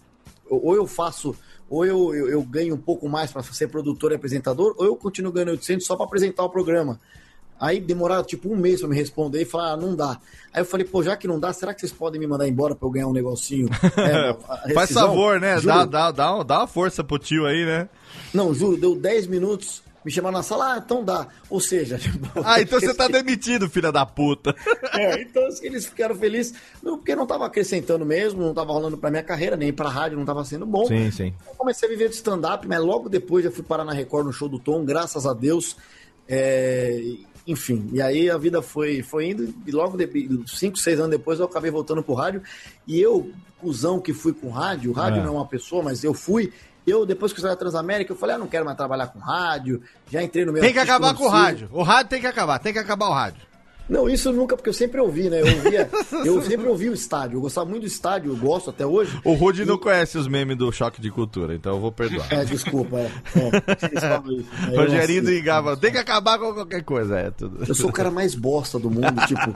Ou 0.49 0.75
eu 0.75 0.85
faço. 0.85 1.33
Ou 1.69 1.85
eu, 1.85 2.13
eu, 2.13 2.27
eu 2.27 2.41
ganho 2.41 2.75
um 2.75 2.77
pouco 2.77 3.07
mais 3.07 3.31
para 3.31 3.41
ser 3.41 3.69
produtor 3.69 4.11
e 4.11 4.15
apresentador, 4.15 4.75
ou 4.77 4.85
eu 4.85 4.97
continuo 4.97 5.31
ganhando 5.31 5.51
800 5.51 5.87
só 5.87 5.95
para 5.95 6.05
apresentar 6.05 6.43
o 6.43 6.49
programa. 6.49 6.99
Aí 7.57 7.79
demoraram 7.79 8.25
tipo 8.25 8.51
um 8.51 8.57
mês 8.57 8.81
para 8.81 8.89
me 8.89 8.97
responder 8.97 9.41
e 9.41 9.45
falar, 9.45 9.71
ah, 9.71 9.77
não 9.77 9.95
dá. 9.95 10.19
Aí 10.53 10.61
eu 10.61 10.65
falei, 10.65 10.85
pô, 10.85 11.01
já 11.01 11.15
que 11.15 11.25
não 11.25 11.39
dá, 11.39 11.53
será 11.53 11.73
que 11.73 11.79
vocês 11.79 11.93
podem 11.93 12.19
me 12.19 12.27
mandar 12.27 12.45
embora 12.45 12.75
para 12.75 12.85
eu 12.85 12.91
ganhar 12.91 13.07
um 13.07 13.13
negocinho? 13.13 13.69
É, 14.67 14.73
Faz 14.73 14.91
favor, 14.91 15.39
né? 15.39 15.55
Juro. 15.55 15.67
Dá, 15.67 15.85
dá, 15.85 16.11
dá, 16.11 16.43
dá 16.43 16.57
uma 16.59 16.67
força 16.67 17.01
pro 17.01 17.17
tio 17.17 17.45
aí, 17.45 17.65
né? 17.65 17.87
Não, 18.33 18.53
juro, 18.53 18.75
deu 18.75 18.95
10 18.95 19.27
minutos, 19.27 19.82
me 20.05 20.11
chamaram 20.11 20.37
na 20.37 20.43
sala, 20.43 20.73
ah, 20.73 20.77
então 20.83 21.03
dá. 21.03 21.27
Ou 21.49 21.59
seja, 21.59 21.97
tipo, 21.99 22.27
Ah, 22.43 22.61
então 22.61 22.79
você 22.79 22.93
tá 22.93 23.07
demitido, 23.07 23.69
filha 23.69 23.91
da 23.91 24.05
puta. 24.05 24.55
É, 24.93 25.21
então 25.21 25.41
eles 25.63 25.85
ficaram 25.87 26.13
felizes, 26.15 26.53
não, 26.81 26.97
porque 26.97 27.15
não 27.15 27.25
tava 27.25 27.45
acrescentando 27.47 28.05
mesmo, 28.05 28.41
não 28.41 28.53
tava 28.53 28.71
rolando 28.71 28.95
pra 28.97 29.09
minha 29.09 29.23
carreira, 29.23 29.57
nem 29.57 29.73
pra 29.73 29.89
rádio 29.89 30.17
não 30.17 30.25
tava 30.25 30.45
sendo 30.45 30.65
bom. 30.65 30.85
Sim, 30.85 31.09
sim. 31.09 31.33
Eu 31.47 31.55
comecei 31.55 31.87
a 31.87 31.91
viver 31.91 32.09
de 32.09 32.15
stand-up, 32.15 32.67
mas 32.67 32.79
logo 32.79 33.09
depois 33.09 33.43
já 33.43 33.49
fui 33.51 33.63
parar 33.63 33.83
na 33.83 33.91
Record 33.91 34.27
no 34.27 34.33
show 34.33 34.47
do 34.47 34.59
Tom, 34.59 34.85
graças 34.85 35.25
a 35.25 35.33
Deus. 35.33 35.75
É, 36.27 37.01
enfim, 37.45 37.89
e 37.91 38.01
aí 38.01 38.29
a 38.29 38.37
vida 38.37 38.61
foi, 38.61 39.01
foi 39.01 39.29
indo, 39.29 39.53
e 39.65 39.71
logo, 39.71 39.97
de, 39.97 40.07
cinco, 40.47 40.77
seis 40.77 40.99
anos 40.99 41.11
depois, 41.11 41.39
eu 41.39 41.45
acabei 41.45 41.69
voltando 41.71 42.01
pro 42.03 42.13
rádio. 42.13 42.41
E 42.87 42.99
eu, 42.99 43.31
cuzão 43.59 43.99
que 43.99 44.13
fui 44.13 44.33
com 44.33 44.49
rádio, 44.49 44.91
o 44.91 44.93
rádio 44.93 45.19
É. 45.21 45.23
não 45.23 45.33
é 45.33 45.37
uma 45.37 45.47
pessoa, 45.47 45.81
mas 45.83 46.03
eu 46.03 46.13
fui. 46.13 46.51
Eu, 46.85 47.05
depois 47.05 47.31
que 47.31 47.39
eu 47.39 47.41
saí 47.41 47.51
da 47.51 47.57
Transamérica, 47.57 48.11
eu 48.11 48.17
falei, 48.17 48.35
ah, 48.35 48.39
não 48.39 48.47
quero 48.47 48.65
mais 48.65 48.77
trabalhar 48.77 49.07
com 49.07 49.19
rádio, 49.19 49.81
já 50.11 50.21
entrei 50.21 50.45
no 50.45 50.51
meu 50.51 50.61
Tem 50.61 50.73
que 50.73 50.79
acabar 50.79 51.13
com 51.13 51.25
o 51.25 51.29
rádio. 51.29 51.69
O 51.71 51.83
rádio 51.83 52.09
tem 52.09 52.21
que 52.21 52.27
acabar, 52.27 52.59
tem 52.59 52.73
que 52.73 52.79
acabar 52.79 53.07
o 53.07 53.13
rádio. 53.13 53.53
Não, 53.87 54.09
isso 54.09 54.31
nunca, 54.31 54.55
porque 54.55 54.69
eu 54.69 54.73
sempre 54.73 54.99
ouvi, 55.01 55.29
né? 55.29 55.41
Eu, 55.41 55.45
ouvia, 55.45 55.89
eu 56.25 56.41
sempre 56.41 56.67
ouvi 56.67 56.89
o 56.89 56.93
estádio. 56.93 57.37
Eu 57.37 57.41
gostava 57.41 57.69
muito 57.69 57.81
do 57.81 57.87
estádio, 57.87 58.31
eu 58.31 58.37
gosto 58.37 58.69
até 58.69 58.85
hoje. 58.85 59.19
O 59.25 59.33
Rude 59.33 59.65
não 59.65 59.77
conhece 59.77 60.17
os 60.17 60.27
memes 60.27 60.57
do 60.57 60.71
choque 60.71 61.01
de 61.01 61.11
cultura, 61.11 61.53
então 61.53 61.73
eu 61.73 61.79
vou 61.81 61.91
perdoar. 61.91 62.31
É, 62.31 62.45
desculpa. 62.45 62.97
É, 62.97 63.11
é, 63.35 63.87
eles 63.91 63.99
falam 63.99 64.31
isso, 64.31 64.49
né? 64.51 64.77
Rogerinho 64.77 65.21
do 65.21 65.27
assisto. 65.27 65.31
Igava, 65.31 65.77
tem 65.77 65.91
que 65.91 65.97
acabar 65.97 66.39
com 66.39 66.53
qualquer 66.53 66.83
coisa, 66.83 67.19
é 67.19 67.31
tudo. 67.31 67.65
Eu 67.67 67.75
sou 67.75 67.89
o 67.89 67.93
cara 67.93 68.09
mais 68.09 68.35
bosta 68.35 68.79
do 68.79 68.89
mundo, 68.89 69.19
tipo. 69.27 69.53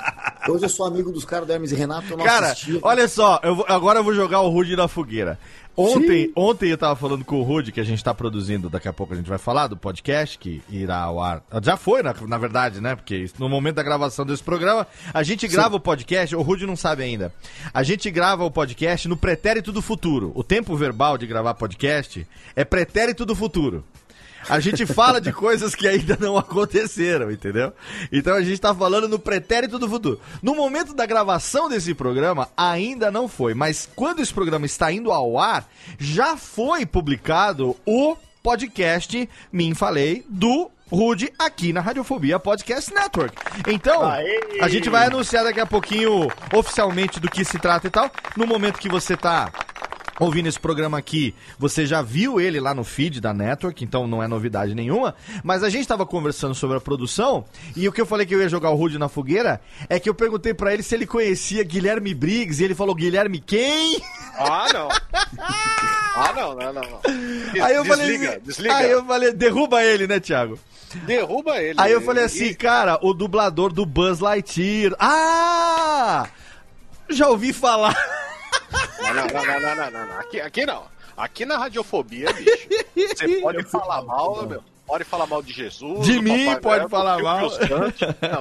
Hoje 0.49 0.65
eu 0.65 0.69
sou 0.69 0.85
amigo 0.85 1.11
dos 1.11 1.25
caras 1.25 1.45
do 1.47 1.53
Hermes 1.53 1.71
e 1.71 1.75
Renato, 1.75 2.07
eu 2.11 2.17
não 2.17 2.25
Cara, 2.25 2.55
olha 2.81 3.07
só, 3.07 3.39
eu 3.43 3.55
vou- 3.55 3.65
agora 3.67 3.99
eu 3.99 4.03
vou 4.03 4.13
jogar 4.13 4.41
o 4.41 4.49
Rude 4.49 4.75
na 4.75 4.87
fogueira. 4.87 5.37
Ontem, 5.79 6.31
ontem 6.35 6.71
eu 6.71 6.77
tava 6.77 6.95
falando 6.95 7.23
com 7.23 7.39
o 7.39 7.43
Rude, 7.43 7.71
que 7.71 7.79
a 7.79 7.83
gente 7.83 8.03
tá 8.03 8.11
produzindo, 8.11 8.67
daqui 8.67 8.87
a 8.87 8.93
pouco 8.93 9.13
a 9.13 9.15
gente 9.15 9.29
vai 9.29 9.37
falar 9.37 9.67
do 9.67 9.77
podcast 9.77 10.35
que 10.39 10.59
irá 10.71 10.97
ao 10.97 11.21
ar. 11.21 11.43
Já 11.61 11.77
foi, 11.77 12.01
na, 12.01 12.15
na 12.27 12.37
verdade, 12.39 12.81
né? 12.81 12.95
Porque 12.95 13.29
no 13.37 13.47
momento 13.47 13.75
da 13.75 13.83
gravação 13.83 14.25
desse 14.25 14.41
programa, 14.41 14.87
a 15.13 15.21
gente 15.21 15.47
grava 15.47 15.75
o 15.75 15.79
podcast, 15.79 16.35
o 16.35 16.41
Rude 16.41 16.65
não 16.65 16.75
sabe 16.75 17.03
ainda. 17.03 17.31
A 17.71 17.83
gente 17.83 18.09
grava 18.09 18.43
o 18.43 18.49
podcast 18.49 19.07
no 19.07 19.15
pretérito 19.15 19.71
do 19.71 19.79
futuro. 19.81 20.31
O 20.33 20.43
tempo 20.43 20.75
verbal 20.75 21.15
de 21.15 21.27
gravar 21.27 21.53
podcast 21.53 22.25
é 22.55 22.65
pretérito 22.65 23.23
do 23.23 23.35
futuro. 23.35 23.83
A 24.49 24.59
gente 24.59 24.85
fala 24.85 25.19
de 25.19 25.31
coisas 25.33 25.75
que 25.75 25.87
ainda 25.87 26.17
não 26.19 26.37
aconteceram, 26.37 27.31
entendeu? 27.31 27.73
Então 28.11 28.35
a 28.35 28.41
gente 28.41 28.59
tá 28.59 28.73
falando 28.73 29.07
no 29.07 29.19
pretérito 29.19 29.77
do 29.77 29.89
futuro. 29.89 30.19
No 30.41 30.55
momento 30.55 30.93
da 30.93 31.05
gravação 31.05 31.69
desse 31.69 31.93
programa, 31.93 32.49
ainda 32.55 33.11
não 33.11 33.27
foi, 33.27 33.53
mas 33.53 33.89
quando 33.95 34.21
esse 34.21 34.33
programa 34.33 34.65
está 34.65 34.91
indo 34.91 35.11
ao 35.11 35.37
ar, 35.37 35.69
já 35.99 36.37
foi 36.37 36.85
publicado 36.85 37.75
o 37.85 38.15
podcast 38.41 39.29
Mim 39.51 39.73
Falei 39.73 40.25
do 40.29 40.71
Rude 40.89 41.33
aqui 41.37 41.73
na 41.73 41.81
Radiofobia 41.81 42.39
Podcast 42.39 42.93
Network. 42.93 43.35
Então, 43.67 44.09
Aê! 44.09 44.59
a 44.61 44.69
gente 44.69 44.89
vai 44.89 45.07
anunciar 45.07 45.43
daqui 45.43 45.59
a 45.59 45.65
pouquinho 45.65 46.29
oficialmente 46.55 47.19
do 47.19 47.29
que 47.29 47.43
se 47.43 47.59
trata 47.59 47.87
e 47.87 47.89
tal. 47.89 48.09
No 48.37 48.47
momento 48.47 48.79
que 48.79 48.87
você 48.87 49.17
tá 49.17 49.51
ouvindo 50.19 50.47
esse 50.47 50.59
programa 50.59 50.97
aqui, 50.97 51.33
você 51.59 51.85
já 51.85 52.01
viu 52.01 52.39
ele 52.41 52.59
lá 52.59 52.73
no 52.73 52.83
feed 52.83 53.21
da 53.21 53.33
Network, 53.33 53.83
então 53.83 54.07
não 54.07 54.21
é 54.23 54.27
novidade 54.27 54.73
nenhuma. 54.73 55.13
Mas 55.43 55.63
a 55.63 55.69
gente 55.69 55.87
tava 55.87 56.05
conversando 56.05 56.55
sobre 56.55 56.77
a 56.77 56.81
produção 56.81 57.45
e 57.75 57.87
o 57.87 57.91
que 57.91 58.01
eu 58.01 58.05
falei 58.05 58.25
que 58.25 58.33
eu 58.35 58.41
ia 58.41 58.49
jogar 58.49 58.69
o 58.71 58.75
Rude 58.75 58.97
na 58.97 59.07
fogueira 59.09 59.61
é 59.89 59.99
que 59.99 60.09
eu 60.09 60.13
perguntei 60.13 60.53
pra 60.53 60.73
ele 60.73 60.81
se 60.83 60.95
ele 60.95 61.05
conhecia 61.05 61.63
Guilherme 61.63 62.13
Briggs 62.13 62.61
e 62.61 62.65
ele 62.65 62.75
falou: 62.75 62.95
Guilherme 62.95 63.39
quem? 63.39 64.01
Ah, 64.37 64.67
não. 64.73 64.87
Ah, 66.15 66.33
não, 66.35 66.55
não, 66.55 66.73
não. 66.73 66.81
não. 66.81 66.99
Des- 67.53 67.61
Aí 67.61 67.75
eu 67.75 67.85
falei, 67.85 68.07
desliga, 68.07 68.29
assim- 68.31 68.39
desliga. 68.43 68.75
Aí 68.75 68.91
eu 68.91 69.05
falei, 69.05 69.33
derruba 69.33 69.83
ele, 69.83 70.07
né, 70.07 70.19
Thiago? 70.19 70.57
Derruba 71.05 71.61
ele. 71.61 71.75
Aí 71.79 71.91
eu 71.91 72.01
falei 72.01 72.23
E- 72.23 72.25
assim, 72.25 72.53
cara, 72.53 72.97
o 73.01 73.13
dublador 73.13 73.71
do 73.71 73.85
Buzz 73.85 74.19
Lightyear. 74.19 74.95
Ah! 74.99 76.27
Já 77.09 77.27
ouvi 77.29 77.53
falar. 77.53 77.95
Não, 79.01 79.13
não, 79.27 79.75
não, 79.75 79.91
não, 79.91 80.05
não. 80.07 80.19
Aqui, 80.19 80.41
aqui 80.41 80.65
não. 80.65 80.85
Aqui 81.15 81.45
na 81.45 81.57
radiofobia, 81.57 82.31
bicho. 82.33 82.67
Você 82.95 83.41
pode 83.41 83.63
falar 83.63 84.01
mal, 84.03 84.45
meu. 84.45 84.63
Pode 84.87 85.03
falar 85.03 85.27
mal 85.27 85.41
de 85.43 85.51
Jesus. 85.53 86.05
De 86.05 86.15
do 86.15 86.23
mim 86.23 86.45
Papai 86.45 86.61
pode 86.61 86.77
Noel, 86.79 86.89
falar 86.89 87.17
do 87.17 87.23
mal. 87.23 87.49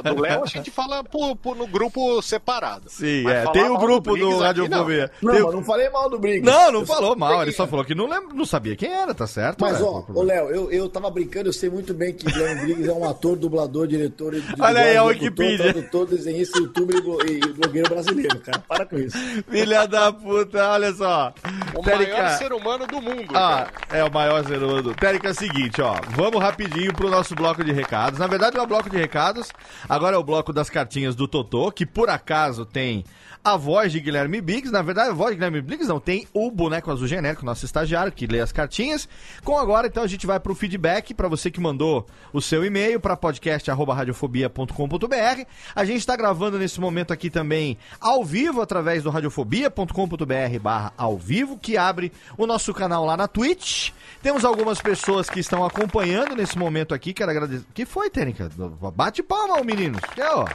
Não, 0.05 0.14
do 0.14 0.20
Léo 0.22 0.42
a 0.44 0.47
gente 0.47 0.70
fala 0.70 1.03
por, 1.03 1.34
por- 1.36 1.57
no 1.57 1.66
grupo 1.66 2.22
separado. 2.22 2.88
Sim, 2.88 3.22
Mas 3.24 3.34
é. 3.34 3.47
Tem 3.51 3.64
o 3.68 3.76
grupo 3.76 4.16
do, 4.16 4.30
aqui, 4.30 4.42
Radiofobia. 4.42 5.11
Não, 5.20 5.32
Tem 5.32 5.42
o- 5.42 5.47
mas 5.47 5.55
não 5.57 5.64
falei 5.64 5.90
mal 5.90 6.09
do 6.09 6.18
Briggs. 6.18 6.44
Não, 6.49 6.70
não 6.70 6.80
Eu 6.80 6.86
falou 6.86 7.11
só 7.12 7.16
mal, 7.16 7.42
ele 7.42 7.53
só 7.53 7.66
falou 7.66 7.84
que 7.84 7.94
não, 7.94 8.07
lembra, 8.07 8.32
não 8.34 8.44
sabia 8.44 8.76
quem 8.76 8.92
era, 8.92 9.12
tá 9.12 9.26
certo? 9.26 9.61
Mas, 9.61 9.80
ó, 9.82 10.05
ô? 10.14 10.22
Léo, 10.22 10.49
eu, 10.51 10.70
eu 10.70 10.88
tava 10.88 11.11
brincando, 11.11 11.49
eu 11.49 11.53
sei 11.53 11.68
muito 11.68 11.92
bem 11.92 12.12
que 12.14 12.24
Guilherme 12.26 12.61
Briggs 12.62 12.88
é 12.88 12.92
um 12.92 13.09
ator, 13.09 13.36
dublador, 13.36 13.86
diretor, 13.88 14.32
Olha 14.61 14.80
aí 14.80 14.97
a 14.97 15.03
Wikipedia. 15.05 15.72
Tradutor, 15.72 16.07
desenhista, 16.07 16.59
youtuber 16.59 16.97
e 16.97 17.01
blo- 17.01 17.18
blogueiro 17.59 17.88
brasileiro, 17.88 18.38
cara. 18.40 18.59
Para 18.68 18.86
com 18.86 18.97
isso. 18.99 19.16
Filha 19.51 19.86
da 19.86 20.12
puta, 20.12 20.68
olha 20.70 20.92
só. 20.92 21.32
O 21.74 21.82
Térica- 21.82 22.12
maior 22.12 22.38
ser 22.38 22.53
humano 22.53 22.86
do 22.86 23.01
mundo. 23.03 23.32
Ah, 23.34 23.66
cara. 23.88 23.99
é 24.01 24.05
o 24.05 24.12
maior 24.12 24.44
zerodo. 24.44 24.94
Térica, 24.94 25.28
é 25.28 25.30
o 25.32 25.34
seguinte, 25.34 25.80
ó. 25.82 25.97
Vamos 26.11 26.36
rapidinho 26.39 26.93
pro 26.93 27.11
nosso 27.11 27.34
bloco 27.34 27.64
de 27.64 27.72
recados. 27.72 28.18
Na 28.18 28.26
verdade, 28.26 28.57
não 28.57 28.64
é 28.64 28.66
bloco 28.66 28.91
de 28.91 28.97
recados. 28.97 29.53
Agora 29.89 30.16
é 30.16 30.18
o 30.18 30.24
bloco 30.24 30.53
das 30.53 30.70
cartinhas 30.70 31.14
do 31.14 31.28
Totô, 31.28 31.70
que 31.70 31.87
por 31.87 32.09
acaso 32.09 32.64
tem 32.64 33.05
a 33.47 33.57
voz 33.57 33.92
de 33.92 34.01
Guilherme 34.01 34.40
Biggs. 34.40 34.72
Na 34.72 34.82
verdade, 34.82 35.11
a 35.11 35.12
voz 35.12 35.30
de 35.30 35.36
Guilherme 35.36 35.62
Biggs 35.62 35.88
não 35.88 36.01
tem 36.01 36.26
o 36.34 36.51
boneco 36.51 36.90
azul 36.90 37.07
genérico, 37.07 37.47
nosso 37.47 37.64
estagiário, 37.64 38.11
que 38.11 38.26
lê 38.26 38.40
as 38.40 38.51
cartinhas. 38.51 39.09
Com 39.44 39.57
agora, 39.57 39.86
então, 39.86 40.03
a 40.03 40.07
gente 40.09 40.26
vai 40.26 40.40
pro 40.40 40.53
feedback 40.53 41.14
para 41.14 41.28
você 41.28 41.49
que 41.49 41.61
mandou 41.61 42.05
o 42.32 42.42
seu 42.42 42.64
e-mail 42.64 42.99
para 42.99 43.16
podcast@radiofobia.com.br. 43.16 45.44
A 45.76 45.84
gente 45.84 45.99
está 45.99 46.16
gravando 46.16 46.59
nesse 46.59 46.80
momento 46.80 47.12
aqui 47.12 47.30
também 47.30 47.78
ao 48.01 48.24
vivo 48.24 48.61
através 48.61 49.05
do 49.05 49.11
radiofobia.com.br/barra 49.11 50.92
ao 50.99 51.16
vivo, 51.16 51.57
que 51.57 51.76
abre 51.76 52.11
o 52.36 52.49
nosso 52.49 52.74
canal 52.74 53.05
lá 53.05 53.16
na 53.16 53.28
Twitch. 53.28 53.90
Temos 54.24 54.44
algumas 54.44 54.80
pessoas 54.80 55.30
que 55.30 55.38
estão 55.38 55.64
acompanhando 55.64 56.34
nesse 56.34 56.59
momento 56.59 56.92
aqui. 56.92 57.12
Quero 57.12 57.30
agradecer. 57.30 57.64
que 57.72 57.86
foi, 57.86 58.11
Tênica? 58.11 58.51
Bate 58.92 59.22
palma, 59.22 59.62
meninos. 59.62 60.01
Ó. 60.18 60.47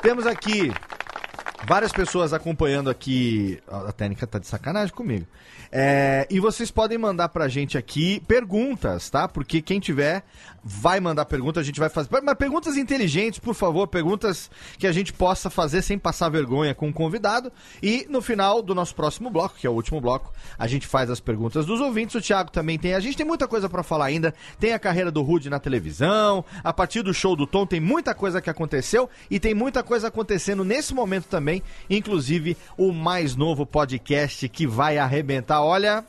Temos 0.00 0.24
aqui 0.24 0.72
várias 1.66 1.92
pessoas 1.92 2.32
acompanhando 2.32 2.88
aqui. 2.88 3.60
A 3.68 3.92
técnica 3.92 4.26
tá 4.26 4.38
de 4.38 4.46
sacanagem 4.46 4.94
comigo. 4.94 5.26
É, 5.70 6.26
e 6.30 6.38
vocês 6.38 6.70
podem 6.70 6.96
mandar 6.96 7.28
pra 7.28 7.48
gente 7.48 7.76
aqui 7.76 8.20
perguntas, 8.26 9.10
tá? 9.10 9.26
Porque 9.26 9.60
quem 9.60 9.80
tiver 9.80 10.22
vai 10.68 10.98
mandar 10.98 11.24
pergunta, 11.26 11.60
a 11.60 11.62
gente 11.62 11.78
vai 11.78 11.88
fazer. 11.88 12.08
Mas 12.24 12.34
perguntas 12.34 12.76
inteligentes, 12.76 13.38
por 13.38 13.54
favor, 13.54 13.86
perguntas 13.86 14.50
que 14.76 14.88
a 14.88 14.90
gente 14.90 15.12
possa 15.12 15.48
fazer 15.48 15.80
sem 15.80 15.96
passar 15.96 16.28
vergonha 16.28 16.74
com 16.74 16.88
o 16.88 16.92
convidado. 16.92 17.52
E 17.80 18.04
no 18.10 18.20
final 18.20 18.60
do 18.60 18.74
nosso 18.74 18.92
próximo 18.92 19.30
bloco, 19.30 19.54
que 19.56 19.66
é 19.66 19.70
o 19.70 19.72
último 19.72 20.00
bloco, 20.00 20.32
a 20.58 20.66
gente 20.66 20.84
faz 20.84 21.08
as 21.08 21.20
perguntas 21.20 21.64
dos 21.66 21.80
ouvintes. 21.80 22.16
O 22.16 22.20
Thiago 22.20 22.50
também 22.50 22.76
tem. 22.80 22.94
A 22.94 23.00
gente 23.00 23.16
tem 23.16 23.24
muita 23.24 23.46
coisa 23.46 23.68
para 23.68 23.84
falar 23.84 24.06
ainda. 24.06 24.34
Tem 24.58 24.72
a 24.72 24.78
carreira 24.78 25.12
do 25.12 25.22
Rude 25.22 25.48
na 25.48 25.60
televisão. 25.60 26.44
A 26.64 26.72
partir 26.72 27.02
do 27.02 27.14
show 27.14 27.36
do 27.36 27.46
Tom, 27.46 27.64
tem 27.64 27.78
muita 27.78 28.12
coisa 28.12 28.40
que 28.40 28.50
aconteceu. 28.50 29.08
E 29.30 29.38
tem 29.38 29.54
muita 29.54 29.84
coisa 29.84 30.08
acontecendo 30.08 30.64
nesse 30.64 30.92
momento 30.92 31.26
também. 31.26 31.62
Inclusive 31.88 32.56
o 32.76 32.90
mais 32.90 33.36
novo 33.36 33.64
podcast 33.64 34.48
que 34.48 34.66
vai 34.66 34.98
arrebentar. 34.98 35.62
Olha, 35.62 36.04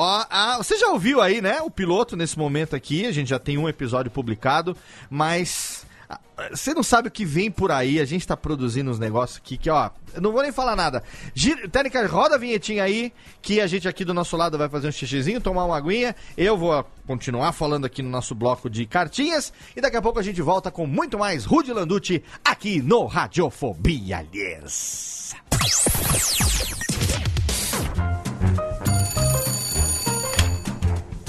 Ó, 0.00 0.24
você 0.58 0.78
já 0.78 0.88
ouviu 0.90 1.20
aí, 1.20 1.40
né? 1.42 1.60
O 1.60 1.70
piloto 1.70 2.16
nesse 2.16 2.38
momento 2.38 2.76
aqui. 2.76 3.04
A 3.04 3.10
gente 3.10 3.28
já 3.28 3.38
tem 3.38 3.58
um 3.58 3.68
episódio 3.68 4.10
publicado, 4.10 4.76
mas 5.10 5.84
você 6.52 6.72
não 6.72 6.84
sabe 6.84 7.08
o 7.08 7.10
que 7.10 7.24
vem 7.24 7.50
por 7.50 7.72
aí. 7.72 7.98
A 7.98 8.04
gente 8.04 8.24
tá 8.24 8.36
produzindo 8.36 8.92
uns 8.92 8.98
negócios 9.00 9.38
aqui 9.38 9.56
que, 9.56 9.68
ó, 9.68 9.90
não 10.20 10.30
vou 10.30 10.42
nem 10.42 10.52
falar 10.52 10.76
nada. 10.76 11.02
Gira, 11.34 11.68
técnica, 11.68 12.06
roda 12.06 12.36
a 12.36 12.38
vinhetinha 12.38 12.84
aí, 12.84 13.12
que 13.42 13.60
a 13.60 13.66
gente 13.66 13.88
aqui 13.88 14.04
do 14.04 14.14
nosso 14.14 14.36
lado 14.36 14.56
vai 14.56 14.68
fazer 14.68 14.86
um 14.86 14.92
xixizinho, 14.92 15.40
tomar 15.40 15.64
uma 15.64 15.76
aguinha. 15.76 16.14
Eu 16.36 16.56
vou 16.56 16.86
continuar 17.04 17.50
falando 17.50 17.84
aqui 17.84 18.00
no 18.00 18.08
nosso 18.08 18.36
bloco 18.36 18.70
de 18.70 18.86
cartinhas. 18.86 19.52
E 19.74 19.80
daqui 19.80 19.96
a 19.96 20.02
pouco 20.02 20.20
a 20.20 20.22
gente 20.22 20.40
volta 20.40 20.70
com 20.70 20.86
muito 20.86 21.18
mais 21.18 21.44
Rudy 21.44 21.72
Landucci 21.72 22.22
aqui 22.44 22.80
no 22.80 23.04
Radiofobia, 23.06 24.24
yes. 24.32 25.34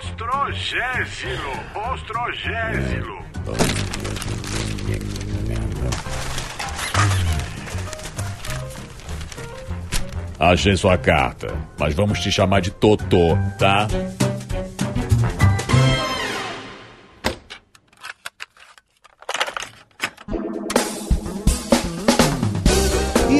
ostrogésilo, 0.00 1.52
ostrogésilo. 1.92 3.18
Achei 10.38 10.74
sua 10.74 10.96
carta, 10.96 11.54
mas 11.78 11.92
vamos 11.94 12.18
te 12.20 12.32
chamar 12.32 12.60
de 12.60 12.70
Totô, 12.70 13.36
tá? 13.58 13.86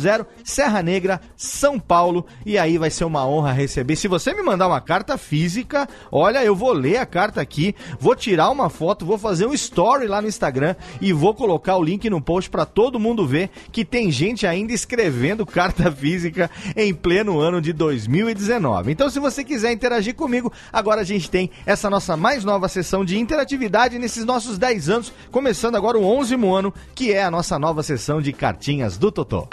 000 0.08 0.26
Serra 0.44 0.82
Negra, 0.82 1.20
São 1.36 1.78
Paulo. 1.78 2.24
E 2.46 2.56
aí 2.58 2.78
vai 2.78 2.90
ser 2.90 3.04
uma 3.04 3.26
honra 3.26 3.52
receber. 3.52 3.96
Se 3.96 4.08
você 4.08 4.32
me 4.32 4.42
mandar 4.42 4.66
uma 4.66 4.80
carta 4.80 5.18
física, 5.18 5.88
olha, 6.10 6.42
eu 6.42 6.54
vou 6.56 6.72
ler 6.72 6.98
a 6.98 7.06
carta 7.06 7.40
aqui, 7.40 7.74
vou 8.00 8.14
tirar 8.14 8.50
uma 8.50 8.70
foto, 8.70 9.04
vou 9.04 9.18
fazer 9.18 9.46
um 9.46 9.52
story 9.52 10.06
lá 10.06 10.22
no 10.22 10.28
Instagram 10.28 10.74
e 11.00 11.12
vou 11.12 11.34
colocar 11.34 11.76
o 11.76 11.82
link 11.82 12.08
no 12.08 12.20
post 12.20 12.48
para 12.48 12.64
todo 12.64 12.98
mundo 12.98 13.26
ver 13.26 13.50
que 13.70 13.84
tem 13.84 14.10
gente 14.10 14.46
ainda 14.46 14.72
escrevendo 14.72 15.44
carta 15.46 15.90
física 15.92 16.50
em 16.76 16.94
pleno 16.94 17.38
ano 17.38 17.60
de 17.60 17.72
2019. 17.72 18.92
Então, 18.92 19.10
se 19.10 19.20
você 19.20 19.44
quiser 19.44 19.72
interagir 19.72 20.14
comigo, 20.14 20.52
agora 20.72 21.02
a 21.02 21.04
gente 21.04 21.30
tem 21.30 21.50
essa 21.66 21.90
nossa 21.90 22.16
mais 22.16 22.44
nova 22.44 22.68
sessão 22.68 23.04
de 23.04 23.18
interatividade 23.18 23.98
nesses 23.98 24.24
nossos 24.24 24.58
10 24.58 24.88
anos, 24.88 25.12
começando 25.30 25.76
agora 25.76 25.98
o 25.98 26.04
11 26.04 26.34
ano, 26.34 26.72
que 26.94 27.12
é 27.12 27.22
a 27.22 27.30
nossa 27.30 27.58
nova 27.58 27.82
sessão 27.82 28.20
de 28.20 28.32
cartinhas 28.32 28.96
do 28.96 29.10
Totó. 29.10 29.48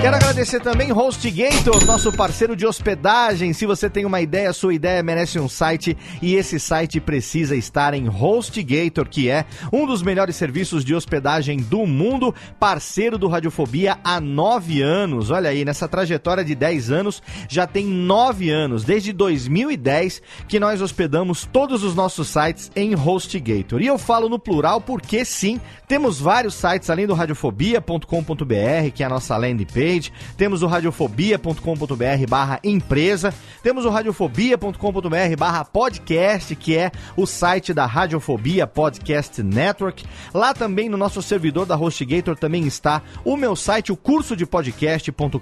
Quero 0.00 0.14
agradecer 0.14 0.60
também 0.60 0.92
HostGator, 0.92 1.84
nosso 1.86 2.12
parceiro 2.12 2.54
de 2.54 2.66
hospedagem. 2.66 3.54
Se 3.54 3.64
você 3.64 3.88
tem 3.88 4.04
uma 4.04 4.20
ideia, 4.20 4.52
sua 4.52 4.74
ideia 4.74 5.02
merece 5.02 5.38
um 5.38 5.48
site 5.48 5.96
e 6.20 6.34
esse 6.34 6.60
site 6.60 7.00
precisa 7.00 7.56
estar 7.56 7.94
em 7.94 8.06
HostGator, 8.06 9.08
que 9.08 9.30
é 9.30 9.46
um 9.72 9.86
dos 9.86 10.02
melhores 10.02 10.36
serviços 10.36 10.84
de 10.84 10.94
hospedagem 10.94 11.58
do 11.58 11.86
mundo, 11.86 12.32
parceiro 12.60 13.16
do 13.16 13.26
Radiofobia 13.26 13.98
há 14.04 14.20
nove 14.20 14.82
anos. 14.82 15.30
Olha 15.30 15.48
aí, 15.50 15.64
nessa 15.64 15.88
trajetória 15.88 16.44
de 16.44 16.54
10 16.54 16.90
anos, 16.90 17.22
já 17.48 17.66
tem 17.66 17.86
nove 17.86 18.50
anos, 18.50 18.84
desde 18.84 19.12
2010, 19.14 20.20
que 20.46 20.60
nós 20.60 20.82
hospedamos 20.82 21.48
todos 21.50 21.82
os 21.82 21.94
nossos 21.94 22.28
sites 22.28 22.70
em 22.76 22.94
HostGator. 22.94 23.80
E 23.80 23.86
eu 23.86 23.98
falo 23.98 24.28
no 24.28 24.38
plural 24.38 24.80
porque 24.80 25.24
sim, 25.24 25.58
temos 25.88 26.20
vários 26.20 26.54
sites 26.54 26.90
além 26.90 27.06
do 27.06 27.14
radiofobia.com.br, 27.14 28.90
que 28.94 29.02
é 29.02 29.06
a 29.06 29.10
nossa 29.10 29.36
landing 29.36 29.64
page 29.64 29.95
page, 29.96 30.12
temos 30.36 30.62
o 30.62 30.66
radiofobia.com.br 30.66 32.26
barra 32.28 32.60
empresa, 32.62 33.34
temos 33.62 33.84
o 33.84 33.90
radiofobia.com.br 33.90 35.36
barra 35.38 35.64
podcast, 35.64 36.54
que 36.54 36.76
é 36.76 36.90
o 37.16 37.26
site 37.26 37.72
da 37.72 37.86
Radiofobia 37.86 38.66
Podcast 38.66 39.42
Network. 39.42 40.04
Lá 40.32 40.54
também 40.54 40.88
no 40.88 40.96
nosso 40.96 41.22
servidor 41.22 41.66
da 41.66 41.76
HostGator 41.76 42.36
também 42.36 42.66
está 42.66 43.02
o 43.24 43.36
meu 43.36 43.56
site, 43.56 43.92
o 43.92 43.96
curso 43.96 44.36
de 44.36 44.46
podcast.com.br, 44.46 45.38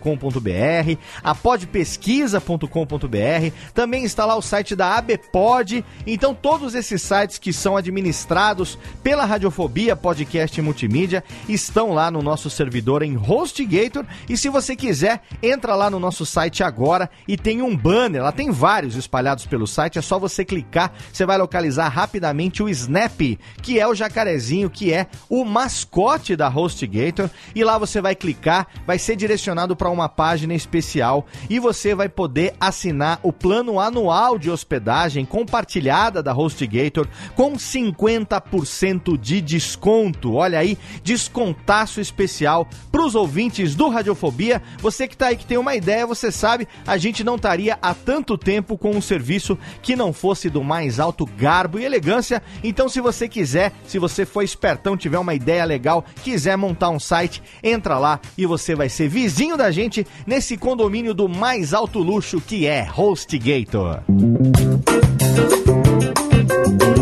a 1.23 1.35
podpesquisa.com.br, 1.35 3.53
também 3.73 4.05
está 4.05 4.25
lá 4.25 4.37
o 4.37 4.43
site 4.43 4.77
da 4.77 4.97
ABPod. 4.97 5.85
Então 6.07 6.35
todos 6.35 6.75
esses 6.75 7.03
sites 7.03 7.39
que 7.39 7.53
são 7.53 7.77
administrados 7.77 8.79
pela 9.03 9.25
Radiofobia 9.25 9.97
Podcast 9.97 10.61
Multimídia 10.63 11.25
estão 11.49 11.93
lá 11.93 12.11
no 12.11 12.23
nosso 12.23 12.49
servidor 12.49 13.03
em 13.03 13.17
HostGator 13.17 14.05
e 14.29 14.34
se 14.37 14.49
você 14.49 14.75
quiser, 14.75 15.23
entra 15.43 15.75
lá 15.75 15.91
no 15.91 15.99
nosso 15.99 16.25
site 16.25 16.63
agora 16.63 17.11
e 17.29 17.37
tem 17.37 17.63
um 17.63 17.77
banner, 17.77 18.23
lá 18.23 18.33
tem 18.33 18.51
vários 18.51 18.97
espalhados 18.97 19.47
pelo 19.47 19.67
site, 19.67 19.99
é 19.99 20.03
só 20.03 20.19
você 20.19 20.45
clicar, 20.45 20.93
você 21.13 21.27
vai 21.27 21.37
localizar 21.39 21.89
rapidamente 21.89 22.63
o 22.63 22.69
Snap, 22.69 23.21
que 23.63 23.79
é 23.79 23.87
o 23.87 23.95
jacarezinho, 23.95 24.71
que 24.71 24.93
é 24.93 25.07
o 25.29 25.45
mascote 25.45 26.37
da 26.37 26.49
HostGator, 26.49 27.29
e 27.55 27.63
lá 27.63 27.79
você 27.79 28.01
vai 28.01 28.15
clicar, 28.15 28.67
vai 28.87 28.99
ser 28.99 29.17
direcionado 29.17 29.77
para 29.77 29.91
uma 29.91 30.09
página 30.09 30.55
especial 30.55 31.27
e 31.49 31.59
você 31.59 31.95
vai 31.95 32.09
poder 32.09 32.55
assinar 32.61 33.21
o 33.23 33.33
plano 33.33 33.79
anual 33.79 34.39
de 34.39 34.51
hospedagem 34.51 35.25
compartilhada 35.25 36.23
da 36.23 36.33
HostGator 36.33 37.07
com 37.35 37.55
50% 37.55 39.19
de 39.19 39.41
desconto. 39.41 40.35
Olha 40.35 40.59
aí, 40.59 40.79
descontaço 41.03 42.01
especial 42.01 42.69
para 42.91 43.05
os 43.05 43.15
ouvintes 43.15 43.75
do 43.75 43.89
Radiofobia. 44.25 44.63
Você 44.79 45.07
que 45.07 45.15
está 45.15 45.27
aí 45.27 45.37
que 45.37 45.47
tem 45.47 45.59
uma 45.59 45.75
ideia, 45.75 46.07
você 46.07 46.33
sabe, 46.33 46.67
a 46.87 46.97
gente 46.97 47.23
não 47.23 47.37
estaria 47.37 47.79
há 47.81 47.95
tanto 47.95 48.39
tempo 48.39 48.79
com 48.79 48.91
um 48.91 49.01
serviço 49.01 49.59
que 49.83 49.97
não 49.97 50.13
fosse 50.13 50.49
do 50.49 50.63
mais 50.63 50.99
alto 50.99 51.27
garbo 51.27 51.79
e 51.79 51.85
elegância. 51.85 52.43
Então, 52.63 52.89
se 52.89 53.01
você 53.01 53.29
quiser, 53.29 53.73
se 53.87 53.99
você 53.99 54.25
for 54.25 54.43
espertão, 54.43 54.97
tiver 54.97 55.19
uma 55.19 55.35
ideia 55.35 55.65
legal, 55.65 56.05
quiser 56.23 56.57
montar 56.57 56.91
um 56.91 57.01
site, 57.01 57.43
entra 57.63 57.99
lá 57.99 58.21
e 58.37 58.47
você 58.47 58.75
vai 58.75 58.89
ser 58.89 59.09
vizinho 59.09 59.57
da 59.57 59.71
gente 59.71 60.07
nesse 60.27 60.57
condomínio 60.57 61.15
do 61.15 61.29
mais 61.29 61.75
alto 61.75 61.99
luxo 61.99 62.41
que 62.41 62.67
é 62.67 62.89
HostGator. 62.97 64.03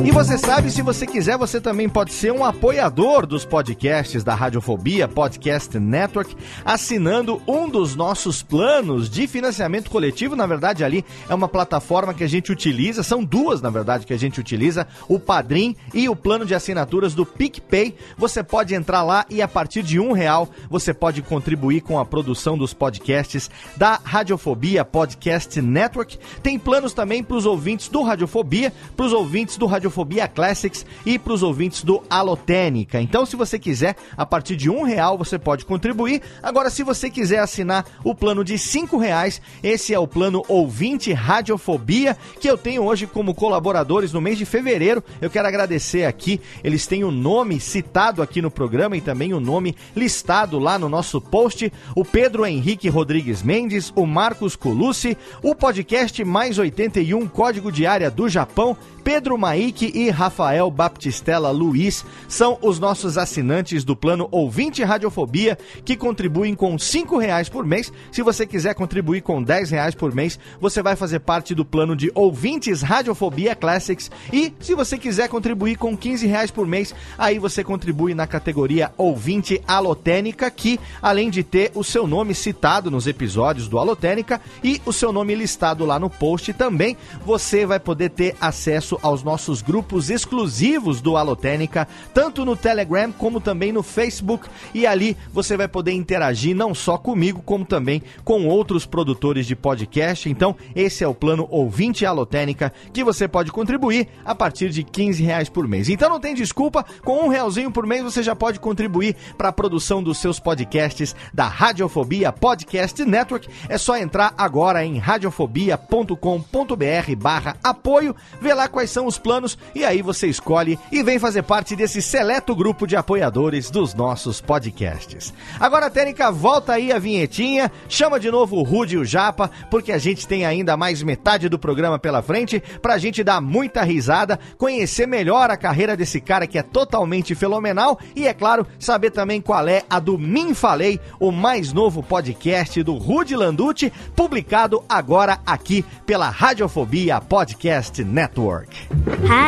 E 0.04 0.10
você 0.10 0.36
sabe, 0.36 0.68
se 0.68 0.82
você 0.82 1.06
quiser, 1.06 1.38
você 1.38 1.60
também 1.60 1.88
pode 1.88 2.12
ser 2.12 2.32
um 2.32 2.44
apoiador 2.44 3.24
dos 3.24 3.44
podcasts 3.44 4.24
da 4.24 4.34
Radiofobia 4.34 5.06
Podcast 5.06 5.78
Network, 5.78 6.36
assinando 6.64 7.40
um 7.46 7.68
dos 7.68 7.94
nossos 7.94 8.42
planos 8.42 9.08
de 9.08 9.28
financiamento 9.28 9.88
coletivo. 9.88 10.34
Na 10.34 10.44
verdade, 10.44 10.82
ali 10.82 11.04
é 11.28 11.34
uma 11.34 11.46
plataforma 11.46 12.12
que 12.12 12.24
a 12.24 12.28
gente 12.28 12.50
utiliza, 12.50 13.04
são 13.04 13.22
duas, 13.22 13.62
na 13.62 13.70
verdade, 13.70 14.04
que 14.04 14.12
a 14.12 14.18
gente 14.18 14.40
utiliza, 14.40 14.88
o 15.08 15.20
Padrim 15.20 15.76
e 15.94 16.08
o 16.08 16.16
plano 16.16 16.44
de 16.44 16.54
assinaturas 16.54 17.14
do 17.14 17.24
PicPay. 17.24 17.94
Você 18.18 18.42
pode 18.42 18.74
entrar 18.74 19.04
lá 19.04 19.24
e 19.30 19.40
a 19.40 19.46
partir 19.46 19.84
de 19.84 20.00
um 20.00 20.10
real 20.10 20.48
você 20.68 20.92
pode 20.92 21.22
contribuir 21.22 21.80
com 21.80 21.96
a 22.00 22.04
produção 22.04 22.58
dos 22.58 22.74
podcasts 22.74 23.48
da 23.76 24.00
Radiofobia 24.02 24.84
Podcast 24.84 25.62
Network. 25.62 26.18
Tem 26.42 26.58
planos 26.58 26.92
também 26.92 27.22
para 27.22 27.36
os 27.36 27.46
ouvintes 27.46 27.86
do 27.88 28.02
Radiofobia, 28.02 28.72
para 28.96 29.06
os 29.06 29.12
ouvintes 29.12 29.56
do 29.56 29.66
Radiofobia 29.66 29.91
Radiofobia 29.92 30.26
Classics 30.26 30.86
e 31.04 31.18
para 31.18 31.34
os 31.34 31.42
ouvintes 31.42 31.84
do 31.84 32.02
Alotênica. 32.08 33.00
Então, 33.00 33.26
se 33.26 33.36
você 33.36 33.58
quiser, 33.58 33.94
a 34.16 34.24
partir 34.24 34.56
de 34.56 34.70
um 34.70 34.82
real 34.82 35.18
você 35.18 35.38
pode 35.38 35.66
contribuir. 35.66 36.22
Agora, 36.42 36.70
se 36.70 36.82
você 36.82 37.10
quiser 37.10 37.38
assinar 37.38 37.84
o 38.02 38.14
plano 38.14 38.42
de 38.42 38.58
cinco 38.58 38.96
reais, 38.96 39.40
esse 39.62 39.92
é 39.92 39.98
o 39.98 40.08
plano 40.08 40.42
Ouvinte 40.48 41.12
Radiofobia, 41.12 42.16
que 42.40 42.48
eu 42.48 42.56
tenho 42.56 42.82
hoje 42.82 43.06
como 43.06 43.34
colaboradores 43.34 44.12
no 44.12 44.20
mês 44.20 44.38
de 44.38 44.46
fevereiro. 44.46 45.04
Eu 45.20 45.28
quero 45.28 45.46
agradecer 45.46 46.04
aqui, 46.04 46.40
eles 46.64 46.86
têm 46.86 47.04
o 47.04 47.10
nome 47.10 47.60
citado 47.60 48.22
aqui 48.22 48.40
no 48.40 48.50
programa 48.50 48.96
e 48.96 49.00
também 49.00 49.34
o 49.34 49.40
nome 49.40 49.76
listado 49.94 50.58
lá 50.58 50.78
no 50.78 50.88
nosso 50.88 51.20
post. 51.20 51.70
O 51.94 52.04
Pedro 52.04 52.46
Henrique 52.46 52.88
Rodrigues 52.88 53.42
Mendes, 53.42 53.92
o 53.94 54.06
Marcos 54.06 54.56
Colucci, 54.56 55.16
o 55.42 55.54
podcast 55.54 56.24
Mais 56.24 56.58
81 56.58 57.28
Código 57.28 57.70
de 57.70 57.86
Área 57.86 58.10
do 58.10 58.28
Japão, 58.28 58.76
Pedro 59.02 59.36
Maik 59.36 59.81
e 59.94 60.10
Rafael 60.10 60.70
Baptistella 60.70 61.50
Luiz 61.50 62.04
são 62.28 62.56
os 62.62 62.78
nossos 62.78 63.18
assinantes 63.18 63.82
do 63.82 63.96
plano 63.96 64.28
Ouvinte 64.30 64.84
Radiofobia 64.84 65.58
que 65.84 65.96
contribuem 65.96 66.54
com 66.54 66.78
cinco 66.78 67.18
reais 67.18 67.48
por 67.48 67.66
mês. 67.66 67.92
Se 68.12 68.22
você 68.22 68.46
quiser 68.46 68.74
contribuir 68.74 69.22
com 69.22 69.42
10 69.42 69.70
reais 69.70 69.94
por 69.94 70.14
mês, 70.14 70.38
você 70.60 70.82
vai 70.82 70.94
fazer 70.94 71.20
parte 71.20 71.54
do 71.54 71.64
plano 71.64 71.96
de 71.96 72.12
Ouvintes 72.14 72.82
Radiofobia 72.82 73.56
Classics. 73.56 74.10
E 74.32 74.52
se 74.60 74.74
você 74.74 74.96
quiser 74.96 75.28
contribuir 75.28 75.76
com 75.76 75.96
15 75.96 76.26
reais 76.26 76.50
por 76.50 76.66
mês, 76.66 76.94
aí 77.18 77.38
você 77.38 77.64
contribui 77.64 78.14
na 78.14 78.26
categoria 78.26 78.92
Ouvinte 78.96 79.60
Alotênica, 79.66 80.50
que 80.50 80.78
além 81.00 81.30
de 81.30 81.42
ter 81.42 81.72
o 81.74 81.82
seu 81.82 82.06
nome 82.06 82.34
citado 82.34 82.90
nos 82.90 83.06
episódios 83.06 83.68
do 83.68 83.78
Alotênica 83.78 84.40
e 84.62 84.80
o 84.86 84.92
seu 84.92 85.12
nome 85.12 85.34
listado 85.34 85.84
lá 85.84 85.98
no 85.98 86.08
post 86.08 86.52
também, 86.52 86.96
você 87.26 87.66
vai 87.66 87.80
poder 87.80 88.10
ter 88.10 88.36
acesso 88.40 88.98
aos 89.02 89.22
nossos 89.22 89.60
grupos 89.60 89.71
exclusivos 90.10 91.00
do 91.00 91.16
Alotênica, 91.16 91.88
tanto 92.12 92.44
no 92.44 92.56
Telegram 92.56 93.12
como 93.12 93.40
também 93.40 93.72
no 93.72 93.82
Facebook. 93.82 94.48
E 94.74 94.86
ali 94.86 95.16
você 95.32 95.56
vai 95.56 95.68
poder 95.68 95.92
interagir 95.92 96.54
não 96.54 96.74
só 96.74 96.98
comigo, 96.98 97.42
como 97.42 97.64
também 97.64 98.02
com 98.24 98.46
outros 98.46 98.84
produtores 98.84 99.46
de 99.46 99.56
podcast. 99.56 100.28
Então, 100.28 100.56
esse 100.74 101.04
é 101.04 101.08
o 101.08 101.14
plano 101.14 101.46
Ouvinte 101.50 102.04
Alotênica, 102.04 102.72
que 102.92 103.04
você 103.04 103.28
pode 103.28 103.52
contribuir 103.52 104.08
a 104.24 104.34
partir 104.34 104.70
de 104.70 104.82
15 104.82 105.22
reais 105.22 105.48
por 105.48 105.68
mês. 105.68 105.88
Então 105.88 106.08
não 106.08 106.20
tem 106.20 106.34
desculpa, 106.34 106.84
com 107.02 107.24
um 107.24 107.28
realzinho 107.28 107.70
por 107.70 107.86
mês 107.86 108.02
você 108.02 108.22
já 108.22 108.34
pode 108.34 108.60
contribuir 108.60 109.16
para 109.36 109.48
a 109.48 109.52
produção 109.52 110.02
dos 110.02 110.18
seus 110.18 110.40
podcasts 110.40 111.14
da 111.32 111.46
Radiofobia 111.46 112.32
Podcast 112.32 113.04
Network. 113.04 113.48
É 113.68 113.78
só 113.78 113.96
entrar 113.96 114.34
agora 114.36 114.84
em 114.84 114.98
radiofobia.com.br 114.98 117.16
barra 117.16 117.56
apoio, 117.62 118.14
ver 118.40 118.54
lá 118.54 118.68
quais 118.68 118.90
são 118.90 119.06
os 119.06 119.18
planos 119.18 119.56
e 119.74 119.84
aí 119.84 120.02
você 120.02 120.26
escolhe 120.26 120.78
e 120.90 121.02
vem 121.02 121.18
fazer 121.18 121.42
parte 121.42 121.74
desse 121.74 122.02
seleto 122.02 122.54
grupo 122.54 122.86
de 122.86 122.96
apoiadores 122.96 123.70
dos 123.70 123.94
nossos 123.94 124.40
podcasts. 124.40 125.32
Agora, 125.58 125.90
Tênica, 125.90 126.30
volta 126.30 126.74
aí 126.74 126.92
a 126.92 126.98
vinhetinha, 126.98 127.70
chama 127.88 128.18
de 128.18 128.30
novo 128.30 128.56
o 128.56 128.62
Rude 128.62 128.96
e 128.96 128.98
o 128.98 129.04
Japa, 129.04 129.50
porque 129.70 129.92
a 129.92 129.98
gente 129.98 130.26
tem 130.26 130.44
ainda 130.44 130.76
mais 130.76 131.02
metade 131.02 131.48
do 131.48 131.58
programa 131.58 131.98
pela 131.98 132.22
frente 132.22 132.62
pra 132.80 132.98
gente 132.98 133.22
dar 133.24 133.40
muita 133.40 133.82
risada, 133.82 134.38
conhecer 134.58 135.06
melhor 135.06 135.50
a 135.50 135.56
carreira 135.56 135.96
desse 135.96 136.20
cara 136.20 136.46
que 136.46 136.58
é 136.58 136.62
totalmente 136.62 137.34
fenomenal 137.34 137.98
e, 138.14 138.26
é 138.26 138.34
claro, 138.34 138.66
saber 138.78 139.10
também 139.10 139.40
qual 139.40 139.66
é 139.68 139.82
a 139.88 139.98
do 139.98 140.18
Min 140.18 140.54
Falei, 140.54 141.00
o 141.18 141.30
mais 141.30 141.72
novo 141.72 142.02
podcast 142.02 142.82
do 142.82 142.94
Rude 142.94 143.36
Landucci, 143.36 143.92
publicado 144.14 144.82
agora 144.88 145.38
aqui 145.46 145.84
pela 146.04 146.28
Radiofobia 146.28 147.20
Podcast 147.20 148.02
Network. 148.04 148.88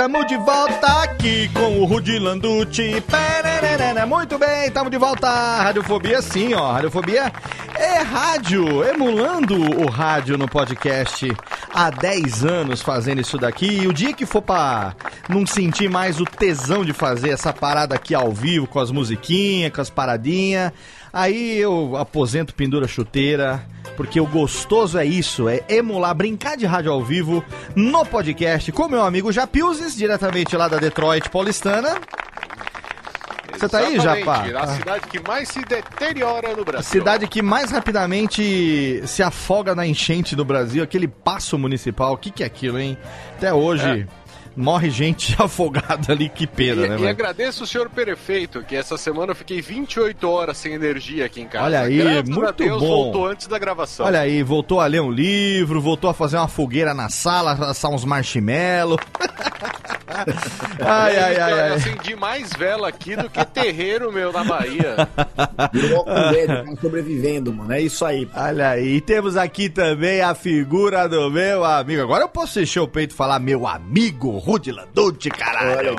Tamo 0.00 0.24
de 0.24 0.36
volta 0.38 1.02
aqui 1.02 1.50
com 1.50 1.78
o 1.78 1.84
Rudi 1.84 2.18
Landucci. 2.18 3.02
Perereré. 3.02 4.06
Muito 4.06 4.38
bem, 4.38 4.70
tamo 4.70 4.88
de 4.88 4.96
volta. 4.96 5.28
Radiofobia 5.28 6.22
sim, 6.22 6.54
ó. 6.54 6.72
Radiofobia 6.72 7.30
é 7.76 7.98
rádio, 7.98 8.82
emulando 8.82 9.56
o 9.56 9.90
rádio 9.90 10.38
no 10.38 10.48
podcast. 10.48 11.30
Há 11.74 11.90
10 11.90 12.46
anos 12.46 12.80
fazendo 12.80 13.20
isso 13.20 13.36
daqui. 13.36 13.82
E 13.82 13.86
o 13.86 13.92
dia 13.92 14.14
que 14.14 14.24
for 14.24 14.40
pra 14.40 14.94
não 15.28 15.44
sentir 15.44 15.90
mais 15.90 16.18
o 16.18 16.24
tesão 16.24 16.82
de 16.82 16.94
fazer 16.94 17.28
essa 17.28 17.52
parada 17.52 17.94
aqui 17.94 18.14
ao 18.14 18.32
vivo, 18.32 18.66
com 18.66 18.80
as 18.80 18.90
musiquinhas, 18.90 19.70
com 19.70 19.82
as 19.82 19.90
paradinhas, 19.90 20.72
aí 21.12 21.58
eu 21.58 21.96
aposento 21.96 22.54
pendura 22.54 22.86
chuteira. 22.88 23.62
Porque 23.96 24.18
o 24.18 24.26
gostoso 24.26 24.96
é 24.96 25.04
isso, 25.04 25.46
é 25.46 25.62
emular, 25.68 26.14
brincar 26.14 26.56
de 26.56 26.64
rádio 26.64 26.90
ao 26.90 27.04
vivo 27.04 27.44
no 27.76 28.06
podcast 28.06 28.72
com 28.72 28.88
meu 28.88 29.02
amigo 29.02 29.30
Japiuses, 29.30 29.94
diretamente 29.94 30.56
lá 30.56 30.68
da 30.68 30.78
Detroit 30.78 31.28
Paulistana. 31.28 31.96
Você 33.60 33.68
tá 33.68 33.78
aí, 33.78 34.00
Japa? 34.00 34.44
Ah. 34.56 34.66
cidade 34.68 35.06
que 35.08 35.20
mais 35.28 35.48
se 35.50 35.60
deteriora 35.62 36.54
no 36.54 36.62
A 36.62 36.64
Brasil. 36.64 36.90
cidade 36.90 37.26
que 37.26 37.42
mais 37.42 37.70
rapidamente 37.70 39.02
se 39.06 39.22
afoga 39.22 39.74
na 39.74 39.86
enchente 39.86 40.34
do 40.34 40.46
Brasil, 40.46 40.82
aquele 40.82 41.06
passo 41.06 41.58
municipal. 41.58 42.14
O 42.14 42.16
que, 42.16 42.30
que 42.30 42.42
é 42.42 42.46
aquilo, 42.46 42.78
hein? 42.78 42.96
Até 43.36 43.52
hoje 43.52 44.08
morre 44.60 44.90
gente 44.90 45.34
afogada 45.42 46.12
ali, 46.12 46.28
que 46.28 46.46
pena, 46.46 46.84
E, 46.86 46.88
né? 46.88 46.94
e 46.94 46.98
velho? 46.98 47.08
agradeço 47.08 47.64
o 47.64 47.66
senhor 47.66 47.88
prefeito, 47.90 48.62
que 48.62 48.76
essa 48.76 48.96
semana 48.96 49.32
eu 49.32 49.36
fiquei 49.36 49.60
28 49.60 50.28
horas 50.28 50.56
sem 50.58 50.72
energia 50.74 51.24
aqui 51.26 51.40
em 51.40 51.48
casa. 51.48 51.64
Olha 51.64 51.80
aí, 51.80 51.98
Graças 51.98 52.28
muito 52.28 52.52
Deus, 52.54 52.80
bom. 52.80 52.86
voltou 52.88 53.26
antes 53.26 53.46
da 53.46 53.58
gravação. 53.58 54.06
Olha 54.06 54.20
aí, 54.20 54.42
voltou 54.42 54.80
a 54.80 54.86
ler 54.86 55.00
um 55.00 55.10
livro, 55.10 55.80
voltou 55.80 56.08
a 56.10 56.14
fazer 56.14 56.36
uma 56.36 56.48
fogueira 56.48 56.94
na 56.94 57.08
sala, 57.08 57.52
assar 57.52 57.90
uns 57.90 58.04
marshmallow. 58.04 58.98
ai, 60.80 61.16
ai, 61.16 61.36
ai, 61.40 61.52
Eu 61.52 61.56
ai. 61.56 61.72
acendi 61.74 62.14
mais 62.16 62.50
vela 62.52 62.88
aqui 62.88 63.16
do 63.16 63.28
que 63.30 63.44
terreiro 63.44 64.12
meu 64.12 64.32
na 64.32 64.44
Bahia. 64.44 64.96
Virou 65.72 66.02
um 66.08 66.32
velho, 66.32 66.64
tá 66.64 66.80
sobrevivendo, 66.80 67.52
mano. 67.52 67.72
É 67.72 67.80
isso 67.80 68.04
aí. 68.04 68.28
Olha 68.34 68.70
aí, 68.70 68.96
e 68.96 69.00
temos 69.00 69.36
aqui 69.36 69.68
também 69.68 70.20
a 70.20 70.34
figura 70.34 71.08
do 71.08 71.30
meu 71.30 71.64
amigo. 71.64 72.02
Agora 72.02 72.24
eu 72.24 72.28
posso 72.28 72.60
encher 72.60 72.80
o 72.80 72.88
peito 72.88 73.12
e 73.12 73.16
falar 73.16 73.38
meu 73.38 73.66
amigo 73.66 74.30
Rudy 74.38 74.72
Landucci, 74.72 75.30
caralho. 75.30 75.96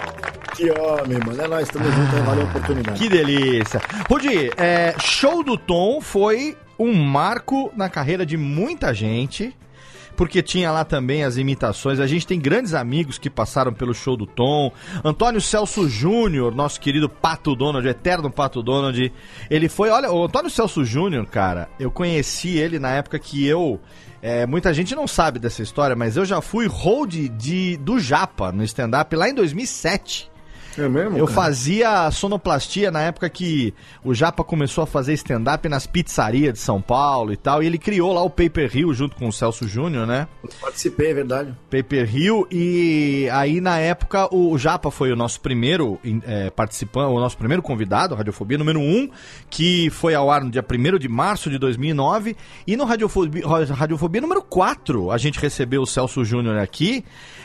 Que 0.55 0.69
homem, 0.71 1.17
mano. 1.25 1.41
É 1.41 1.47
nós 1.47 1.63
estamos 1.63 1.93
juntos, 1.93 2.13
aí, 2.15 2.21
valeu 2.21 2.43
a 2.43 2.45
oportunidade. 2.49 2.99
Que 2.99 3.09
delícia. 3.09 3.81
Rudy, 4.09 4.51
é, 4.57 4.93
show 4.99 5.43
do 5.43 5.57
Tom 5.57 6.01
foi 6.01 6.57
um 6.77 6.93
marco 6.93 7.71
na 7.75 7.89
carreira 7.89 8.25
de 8.25 8.37
muita 8.37 8.93
gente. 8.93 9.55
Porque 10.21 10.43
tinha 10.43 10.71
lá 10.71 10.85
também 10.85 11.23
as 11.23 11.37
imitações. 11.37 11.99
A 11.99 12.05
gente 12.05 12.27
tem 12.27 12.39
grandes 12.39 12.75
amigos 12.75 13.17
que 13.17 13.27
passaram 13.27 13.73
pelo 13.73 13.91
show 13.91 14.15
do 14.15 14.27
Tom. 14.27 14.71
Antônio 15.03 15.41
Celso 15.41 15.89
Júnior, 15.89 16.53
nosso 16.53 16.79
querido 16.79 17.09
Pato 17.09 17.55
Donald, 17.55 17.87
eterno 17.87 18.29
Pato 18.29 18.61
Donald. 18.61 19.11
Ele 19.49 19.67
foi, 19.67 19.89
olha, 19.89 20.11
o 20.11 20.25
Antônio 20.25 20.51
Celso 20.51 20.85
Júnior, 20.85 21.25
cara, 21.25 21.69
eu 21.79 21.89
conheci 21.89 22.55
ele 22.55 22.77
na 22.77 22.91
época 22.91 23.17
que 23.17 23.47
eu. 23.47 23.79
é, 24.21 24.45
muita 24.45 24.71
gente 24.75 24.93
não 24.93 25.07
sabe 25.07 25.39
dessa 25.39 25.63
história, 25.63 25.95
mas 25.95 26.15
eu 26.15 26.23
já 26.23 26.39
fui 26.39 26.67
hold 26.67 27.15
de, 27.35 27.77
do 27.77 27.99
Japa 27.99 28.51
no 28.51 28.63
stand-up 28.63 29.15
lá 29.15 29.27
em 29.27 29.33
2007. 29.33 30.30
É 30.77 30.87
mesmo? 30.87 31.17
Eu 31.17 31.25
cara? 31.25 31.35
fazia 31.35 32.11
sonoplastia 32.11 32.91
na 32.91 33.01
época 33.01 33.29
que 33.29 33.73
o 34.03 34.13
Japa 34.13 34.43
começou 34.43 34.83
a 34.83 34.87
fazer 34.87 35.13
stand-up 35.13 35.67
nas 35.67 35.85
pizzarias 35.85 36.53
de 36.53 36.59
São 36.59 36.81
Paulo 36.81 37.33
e 37.33 37.37
tal. 37.37 37.61
E 37.61 37.65
ele 37.65 37.77
criou 37.77 38.13
lá 38.13 38.21
o 38.21 38.29
Paper 38.29 38.75
Hill 38.75 38.93
junto 38.93 39.15
com 39.15 39.27
o 39.27 39.33
Celso 39.33 39.67
Júnior, 39.67 40.07
né? 40.07 40.27
Participei, 40.61 41.11
é 41.11 41.13
verdade. 41.13 41.55
Paper 41.69 42.15
Hill. 42.15 42.47
E 42.51 43.27
aí, 43.31 43.59
na 43.59 43.79
época, 43.79 44.33
o 44.33 44.57
Japa 44.57 44.91
foi 44.91 45.11
o 45.11 45.15
nosso 45.15 45.41
primeiro 45.41 45.99
é, 46.25 46.49
participante, 46.49 47.11
o 47.11 47.19
nosso 47.19 47.37
primeiro 47.37 47.61
convidado, 47.61 48.15
Radiofobia 48.15 48.57
número 48.57 48.79
1, 48.79 49.09
que 49.49 49.89
foi 49.89 50.15
ao 50.15 50.31
ar 50.31 50.43
no 50.43 50.49
dia 50.49 50.63
1 50.63 50.97
de 50.97 51.09
março 51.09 51.49
de 51.49 51.57
2009. 51.57 52.35
E 52.65 52.77
no 52.77 52.85
Radiofobia, 52.85 53.43
Radiofobia 53.73 54.21
número 54.21 54.41
4, 54.41 55.11
a 55.11 55.17
gente 55.17 55.39
recebeu 55.39 55.81
o 55.81 55.87
Celso 55.87 56.23
Júnior 56.23 56.57
aqui. 56.57 57.03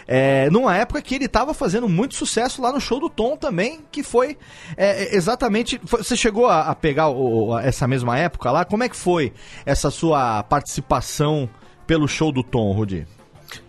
É, 0.09 0.49
numa 0.51 0.77
época 0.77 1.03
que 1.03 1.15
ele 1.17 1.25
estava 1.25 1.53
fazendo 1.53 1.89
muito 1.89 2.15
sucesso 2.15 2.63
lá 2.63 2.71
no 2.73 2.81
show 2.81 3.01
do 3.01 3.11
Tom 3.11 3.37
também, 3.37 3.81
que 3.91 4.03
foi 4.03 4.37
é, 4.77 5.17
exatamente. 5.17 5.81
foi- 5.85 6.03
você 6.05 6.17
chegou 6.17 6.47
a, 6.47 6.63
a 6.63 6.75
pegar 6.75 7.09
o- 7.09 7.49
o- 7.49 7.59
essa 7.59 7.89
mesma 7.89 8.17
época 8.19 8.51
lá? 8.51 8.65
Como 8.65 8.85
é 8.85 8.89
que 8.89 8.97
foi 8.97 9.33
essa 9.65 9.91
sua 9.91 10.43
participação 10.45 11.49
pelo 11.87 12.07
show 12.07 12.31
do 12.31 12.43
Tom, 12.43 12.73
Rudi? 12.73 13.07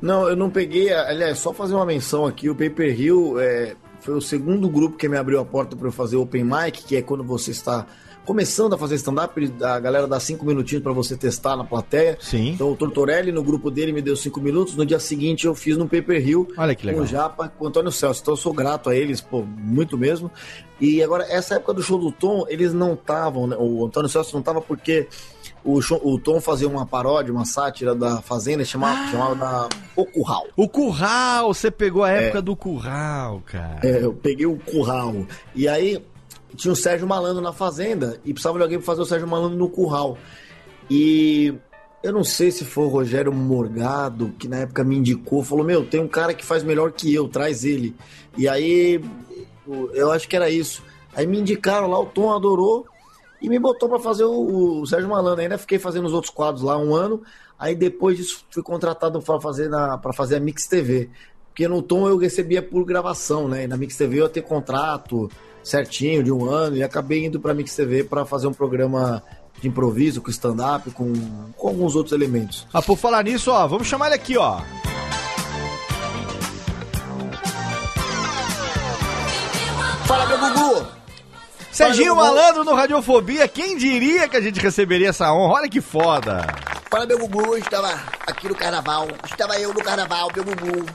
Não, 0.02 0.28
eu 0.28 0.36
não 0.36 0.50
peguei. 0.50 0.94
Aliás, 0.94 1.40
só 1.40 1.54
fazer 1.54 1.74
uma 1.76 1.86
menção 1.86 2.26
aqui: 2.26 2.50
o 2.50 2.56
Paper 2.56 3.00
Hill, 3.00 3.40
é, 3.40 3.76
foi 4.00 4.14
o 4.16 4.22
segundo 4.22 4.70
grupo 4.70 4.96
que 4.98 5.08
me 5.10 5.18
abriu 5.18 5.40
a 5.40 5.46
porta 5.46 5.76
para 5.76 5.88
eu 5.88 5.92
fazer 5.92 6.18
open 6.18 6.44
mic, 6.44 6.84
que 6.84 6.96
é 6.98 7.02
quando 7.02 7.24
você 7.24 7.52
está 7.52 7.86
começando 8.28 8.74
a 8.74 8.78
fazer 8.78 8.96
stand-up, 8.96 9.54
a 9.64 9.80
galera 9.80 10.06
dá 10.06 10.20
cinco 10.20 10.46
minutinhos 10.46 10.84
para 10.84 10.92
você 10.92 11.16
testar 11.16 11.56
na 11.56 11.64
plateia. 11.64 12.18
Sim. 12.20 12.50
Então 12.50 12.70
o 12.72 12.76
Tortorelli, 12.76 13.32
no 13.32 13.42
grupo 13.42 13.72
dele, 13.72 13.94
me 13.94 14.02
deu 14.02 14.16
cinco 14.18 14.42
minutos. 14.42 14.76
No 14.76 14.86
dia 14.86 15.00
seguinte 15.00 15.48
eu 15.48 15.56
fiz 15.56 15.78
no 15.78 15.88
Paper 15.88 16.28
Hill. 16.28 16.48
Olha 16.58 16.76
que 16.76 16.86
legal. 16.86 17.00
Com 17.02 17.06
o 17.06 17.10
Japa, 17.10 17.48
com 17.48 17.64
o 17.64 17.68
Antônio 17.70 17.92
Celso. 17.92 18.22
Então 18.22 18.34
eu 18.34 18.38
sou 18.38 18.54
grato 18.54 18.90
a 18.90 18.96
eles, 18.96 19.22
pô, 19.22 19.42
muito 19.44 19.98
mesmo. 19.98 20.30
E 20.80 21.02
agora, 21.02 21.26
essa 21.28 21.56
época 21.56 21.74
do 21.74 21.82
show 21.82 21.98
do 21.98 22.12
Tom, 22.12 22.46
eles 22.50 22.72
não 22.74 22.94
estavam, 22.94 23.48
né? 23.48 23.56
O 23.58 23.86
Antônio 23.86 24.10
Celso 24.10 24.36
não 24.36 24.44
tava 24.44 24.62
porque 24.62 25.08
o, 25.64 25.82
show- 25.82 26.00
o 26.04 26.20
Tom 26.20 26.40
fazia 26.40 26.68
uma 26.68 26.86
paródia, 26.86 27.34
uma 27.34 27.46
sátira 27.46 27.96
da 27.96 28.22
Fazenda, 28.22 28.64
chamava, 28.64 29.10
chamava 29.10 29.36
da 29.36 29.70
O 29.96 30.06
Curral. 30.06 30.44
O 30.56 30.68
Curral, 30.70 31.54
você 31.54 31.72
pegou 31.72 32.04
a 32.04 32.12
época 32.12 32.40
É. 32.40 32.42
do 32.44 32.56
Curral, 32.56 33.42
cara. 33.46 33.80
É, 33.84 34.04
eu 34.04 34.14
peguei 34.14 34.46
o 34.46 34.58
curral. 34.58 35.16
E 35.56 35.68
aí 35.68 36.00
tinha 36.58 36.72
o 36.72 36.76
Sérgio 36.76 37.08
Malandro 37.08 37.42
na 37.42 37.54
fazenda 37.54 38.20
e 38.26 38.34
precisava 38.34 38.58
de 38.58 38.64
alguém 38.64 38.78
pra 38.80 38.86
fazer 38.86 39.02
o 39.02 39.06
Sérgio 39.06 39.28
Malandro 39.28 39.58
no 39.58 39.70
curral. 39.70 40.18
E 40.90 41.54
eu 42.04 42.12
não 42.12 42.24
sei 42.24 42.52
se 42.52 42.66
foi 42.66 42.86
o 42.86 42.90
Rogério 42.90 43.32
Morgado 43.34 44.34
que 44.40 44.48
na 44.48 44.58
época 44.58 44.84
me 44.84 44.98
indicou, 44.98 45.44
falou: 45.44 45.64
Meu, 45.64 45.86
tem 45.86 46.02
um 46.02 46.08
cara 46.08 46.34
que 46.34 46.44
faz 46.46 46.64
melhor 46.64 46.92
que 46.92 47.14
eu, 47.14 47.28
traz 47.28 47.64
ele. 47.64 47.96
E 48.38 48.48
aí 48.48 49.02
eu- 49.94 50.12
acho 50.12 50.28
que 50.28 50.36
era 50.36 50.50
isso. 50.50 50.84
Aí 51.16 51.26
me 51.28 51.40
indicaram 51.40 51.88
lá, 51.88 52.00
o 52.00 52.06
Tom 52.06 52.34
adorou 52.34 52.86
e 53.42 53.50
me 53.50 53.60
botou 53.60 53.88
pra 53.90 54.00
fazer 54.00 54.24
o, 54.24 54.82
o 54.82 54.88
Sérgio 54.88 55.10
Malandro. 55.10 55.42
Ainda 55.42 55.58
fiquei 55.58 55.80
fazendo 55.80 56.06
os 56.06 56.14
outros 56.14 56.34
quadros 56.34 56.64
lá 56.64 56.78
um 56.78 56.96
ano. 56.96 57.22
Aí 57.60 57.76
depois 57.76 58.18
disso 58.18 58.46
fui 58.50 58.62
contratado 58.64 59.22
para 59.22 59.40
fazer, 59.40 59.68
na, 59.70 60.00
fazer 60.14 60.38
a 60.38 60.40
Mix 60.40 60.68
TV. 60.68 61.10
Porque 61.50 61.68
no 61.68 61.82
Tom 61.82 62.08
eu 62.08 62.18
recebia 62.18 62.62
por 62.62 62.86
gravação, 62.86 63.48
né? 63.48 63.64
E 63.64 63.68
na 63.68 63.76
Mix 63.76 63.98
TV 63.98 64.20
eu 64.20 64.24
ia 64.24 64.30
ter 64.30 64.44
contrato 64.44 65.30
certinho 65.68 66.24
de 66.24 66.32
um 66.32 66.50
ano 66.50 66.78
e 66.78 66.84
acabei 66.84 67.26
indo 67.26 67.40
pra 67.40 67.54
Mix 67.54 67.76
TV 67.76 68.04
para 68.04 68.26
fazer 68.26 68.48
um 68.48 68.54
programa 68.54 69.22
de 69.62 69.68
improviso, 69.68 70.22
com 70.22 70.30
stand-up, 70.30 70.90
com, 70.92 71.14
com 71.56 71.68
alguns 71.68 71.96
outros 71.96 72.14
elementos. 72.14 72.68
Ah, 72.74 72.82
por 72.82 72.98
falar 72.98 73.24
nisso, 73.24 73.52
ó, 73.52 73.68
vamos 73.68 73.88
chamar 73.88 74.08
ele 74.08 74.16
aqui, 74.16 74.38
ó. 74.38 74.62
Fala, 80.06 80.26
meu 80.26 80.40
Gugu! 80.40 80.97
Serginho. 81.78 82.16
Malandro 82.16 82.64
no 82.64 82.74
Radiofobia, 82.74 83.48
quem 83.48 83.78
diria 83.78 84.28
que 84.28 84.36
a 84.36 84.42
gente 84.42 84.60
receberia 84.60 85.10
essa 85.10 85.32
honra? 85.32 85.54
Olha 85.60 85.70
que 85.70 85.80
foda. 85.80 86.42
Fala, 86.90 87.06
meu 87.06 87.20
Gugu, 87.20 87.54
eu 87.54 87.58
estava 87.60 87.94
aqui 88.26 88.48
no 88.48 88.56
carnaval. 88.56 89.08
Estava 89.24 89.60
eu 89.60 89.72
no 89.72 89.84
carnaval, 89.84 90.32
meu 90.34 90.44
Gugu. 90.44 90.86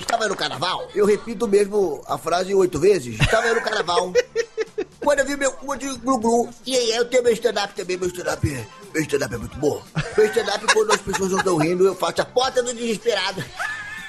Estava 0.00 0.24
eu 0.24 0.30
no 0.30 0.36
carnaval. 0.36 0.88
Eu 0.96 1.06
repito 1.06 1.46
mesmo 1.46 2.02
a 2.08 2.18
frase 2.18 2.52
oito 2.52 2.80
vezes. 2.80 3.20
Estava 3.20 3.46
eu 3.46 3.54
no 3.54 3.60
carnaval. 3.60 4.12
Quando 4.98 5.20
eu 5.20 5.26
vi 5.26 5.36
meu 5.36 5.52
cu 5.52 5.76
de 5.76 5.86
glu-glu. 5.98 6.48
E 6.66 6.76
aí, 6.76 6.90
eu 6.90 7.04
tenho 7.04 7.22
meu 7.22 7.32
stand-up 7.34 7.72
também. 7.74 7.96
Meu 7.96 8.08
stand-up 8.08 8.66
meu 8.92 9.02
stand-up 9.02 9.34
é 9.34 9.38
muito 9.38 9.56
bom. 9.58 9.80
Meu 10.16 10.26
stand-up, 10.26 10.66
quando 10.74 10.92
as 10.92 11.00
pessoas 11.00 11.30
não 11.30 11.38
estão 11.38 11.56
rindo, 11.56 11.86
eu 11.86 11.94
faço 11.94 12.20
a 12.20 12.24
porta 12.24 12.60
do 12.64 12.74
desesperado. 12.74 13.44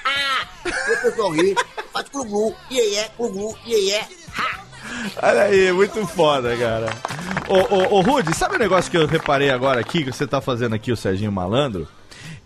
Ah! 0.04 0.48
E 0.66 0.92
o 0.94 1.00
pessoal 1.00 1.30
ri, 1.30 1.54
faz 1.92 2.08
glu-glu. 2.08 2.54
E 2.70 2.80
aí, 2.80 2.96
é, 2.96 3.10
glu-glu. 3.16 3.56
E 3.64 3.74
aí, 3.74 3.90
é. 3.92 4.23
Olha 5.22 5.42
aí, 5.42 5.72
muito 5.72 6.06
foda, 6.06 6.56
cara. 6.56 6.90
Ô, 7.48 7.74
ô, 7.74 7.98
ô, 7.98 8.00
Rude, 8.00 8.34
sabe 8.34 8.56
o 8.56 8.58
negócio 8.58 8.90
que 8.90 8.96
eu 8.96 9.06
reparei 9.06 9.50
agora 9.50 9.80
aqui, 9.80 10.04
que 10.04 10.12
você 10.12 10.26
tá 10.26 10.40
fazendo 10.40 10.74
aqui, 10.74 10.90
o 10.92 10.96
Serginho 10.96 11.32
Malandro? 11.32 11.86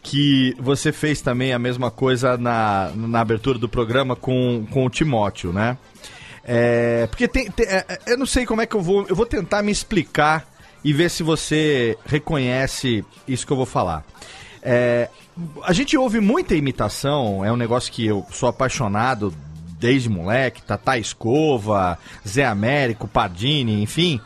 Que 0.03 0.55
você 0.59 0.93
fez 0.93 1.21
também 1.21 1.53
a 1.53 1.59
mesma 1.59 1.91
coisa 1.91 2.37
na, 2.37 2.91
na 2.95 3.21
abertura 3.21 3.59
do 3.59 3.69
programa 3.69 4.17
com, 4.17 4.67
com 4.71 4.87
o 4.87 4.91
Timóteo, 4.91 5.53
né? 5.53 5.77
É, 6.45 7.07
porque 7.09 7.29
tem, 7.29 7.51
tem- 7.51 7.67
é, 7.67 7.85
é, 7.89 7.99
eu 8.07 8.17
não 8.19 8.25
sei 8.27 8.47
como 8.47 8.63
é 8.63 8.67
que 8.67 8.75
eu 8.75 8.81
vou. 8.81 9.05
Eu 9.09 9.15
vou 9.15 9.27
tentar 9.27 9.63
me 9.63 9.71
explicar 9.71 10.47
e 10.83 10.93
ver 10.93 11.11
se 11.11 11.23
você 11.23 11.97
reconhece 12.07 13.05
isso 13.27 13.47
que 13.47 13.53
eu 13.53 13.57
vou 13.57 13.67
falar. 13.67 14.05
É, 14.63 15.09
a 15.65 15.73
gente 15.73 15.97
ouve 15.97 16.21
muita 16.21 16.55
imitação, 16.55 17.45
é 17.45 17.53
um 17.53 17.57
negócio 17.57 17.93
que 17.93 18.07
eu 18.07 18.27
sou 18.31 18.49
apaixonado 18.49 19.33
desde 19.79 20.09
moleque, 20.09 20.63
Tatá 20.63 20.99
Escova, 20.99 21.99
Zé 22.27 22.45
Américo, 22.45 23.07
Pardini, 23.09 23.83
enfim. 23.83 24.21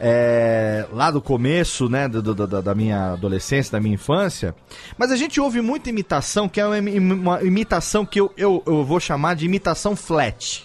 é, 0.00 0.86
lá 0.92 1.10
do 1.10 1.20
começo, 1.20 1.88
né, 1.88 2.06
do- 2.06 2.22
do- 2.22 2.46
da, 2.46 2.60
da 2.60 2.72
minha 2.72 3.14
adolescência, 3.14 3.72
da 3.72 3.80
minha 3.80 3.94
infância. 3.96 4.54
Mas 4.96 5.10
a 5.10 5.16
gente 5.16 5.40
ouve 5.40 5.60
muita 5.60 5.90
imitação, 5.90 6.48
que 6.48 6.60
é 6.60 6.64
uma, 6.66 6.78
uma 7.14 7.42
imitação 7.42 8.06
que 8.06 8.20
eu, 8.20 8.32
eu, 8.36 8.62
eu 8.64 8.84
vou 8.84 9.00
chamar 9.00 9.34
de 9.34 9.44
imitação 9.44 9.96
flat. 9.96 10.64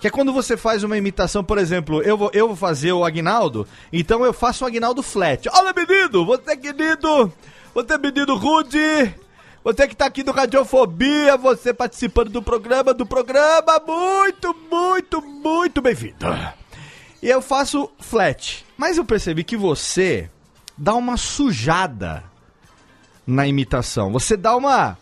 Que 0.00 0.06
é 0.06 0.10
quando 0.10 0.32
você 0.32 0.56
faz 0.56 0.84
uma 0.84 0.96
imitação, 0.96 1.42
por 1.42 1.58
exemplo, 1.58 2.00
eu 2.02 2.16
vou, 2.16 2.30
eu 2.32 2.46
vou 2.46 2.54
fazer 2.56 2.92
o 2.92 3.04
Agnaldo, 3.04 3.66
então 3.92 4.24
eu 4.24 4.32
faço 4.32 4.62
o 4.64 4.68
Agnaldo 4.68 5.02
flat. 5.02 5.48
Olha, 5.52 5.74
menino, 5.76 6.24
você 6.24 6.56
querido, 6.56 7.32
você 7.74 7.98
menino 7.98 8.36
rude, 8.36 9.12
você 9.76 9.86
que 9.86 9.94
tá 9.94 10.06
aqui 10.06 10.24
no 10.24 10.32
Radiofobia, 10.32 11.36
você 11.36 11.74
participando 11.74 12.30
do 12.30 12.42
programa, 12.42 12.94
do 12.94 13.04
programa, 13.04 13.78
muito, 13.86 14.56
muito, 14.70 15.20
muito 15.20 15.82
bem-vindo. 15.82 16.24
E 17.22 17.28
eu 17.28 17.42
faço 17.42 17.90
flat. 17.98 18.64
Mas 18.78 18.96
eu 18.96 19.04
percebi 19.04 19.44
que 19.44 19.58
você 19.58 20.30
dá 20.74 20.94
uma 20.94 21.18
sujada 21.18 22.24
na 23.26 23.46
imitação. 23.46 24.10
Você 24.10 24.38
dá 24.38 24.56
uma. 24.56 24.96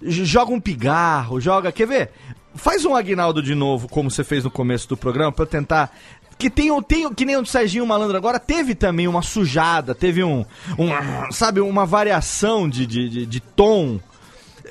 Joga 0.00 0.52
um 0.52 0.60
pigarro, 0.60 1.40
joga. 1.40 1.72
Quer 1.72 1.88
ver? 1.88 2.10
Faz 2.54 2.84
um 2.84 2.94
Agnaldo 2.94 3.42
de 3.42 3.56
novo, 3.56 3.88
como 3.88 4.08
você 4.08 4.22
fez 4.22 4.44
no 4.44 4.52
começo 4.52 4.88
do 4.88 4.96
programa, 4.96 5.34
eu 5.36 5.46
tentar. 5.46 5.92
Que 6.38 6.48
tem, 6.48 6.80
tem 6.82 7.12
que 7.12 7.24
nem 7.24 7.36
o 7.36 7.42
do 7.42 7.48
Serginho 7.48 7.86
Malandro 7.86 8.16
agora, 8.16 8.38
teve 8.38 8.76
também 8.76 9.08
uma 9.08 9.22
sujada, 9.22 9.96
teve 9.96 10.22
um. 10.22 10.46
um 10.78 11.32
sabe, 11.32 11.60
uma 11.60 11.84
variação 11.84 12.68
de, 12.68 12.86
de, 12.86 13.08
de, 13.08 13.26
de 13.26 13.40
tom. 13.40 13.98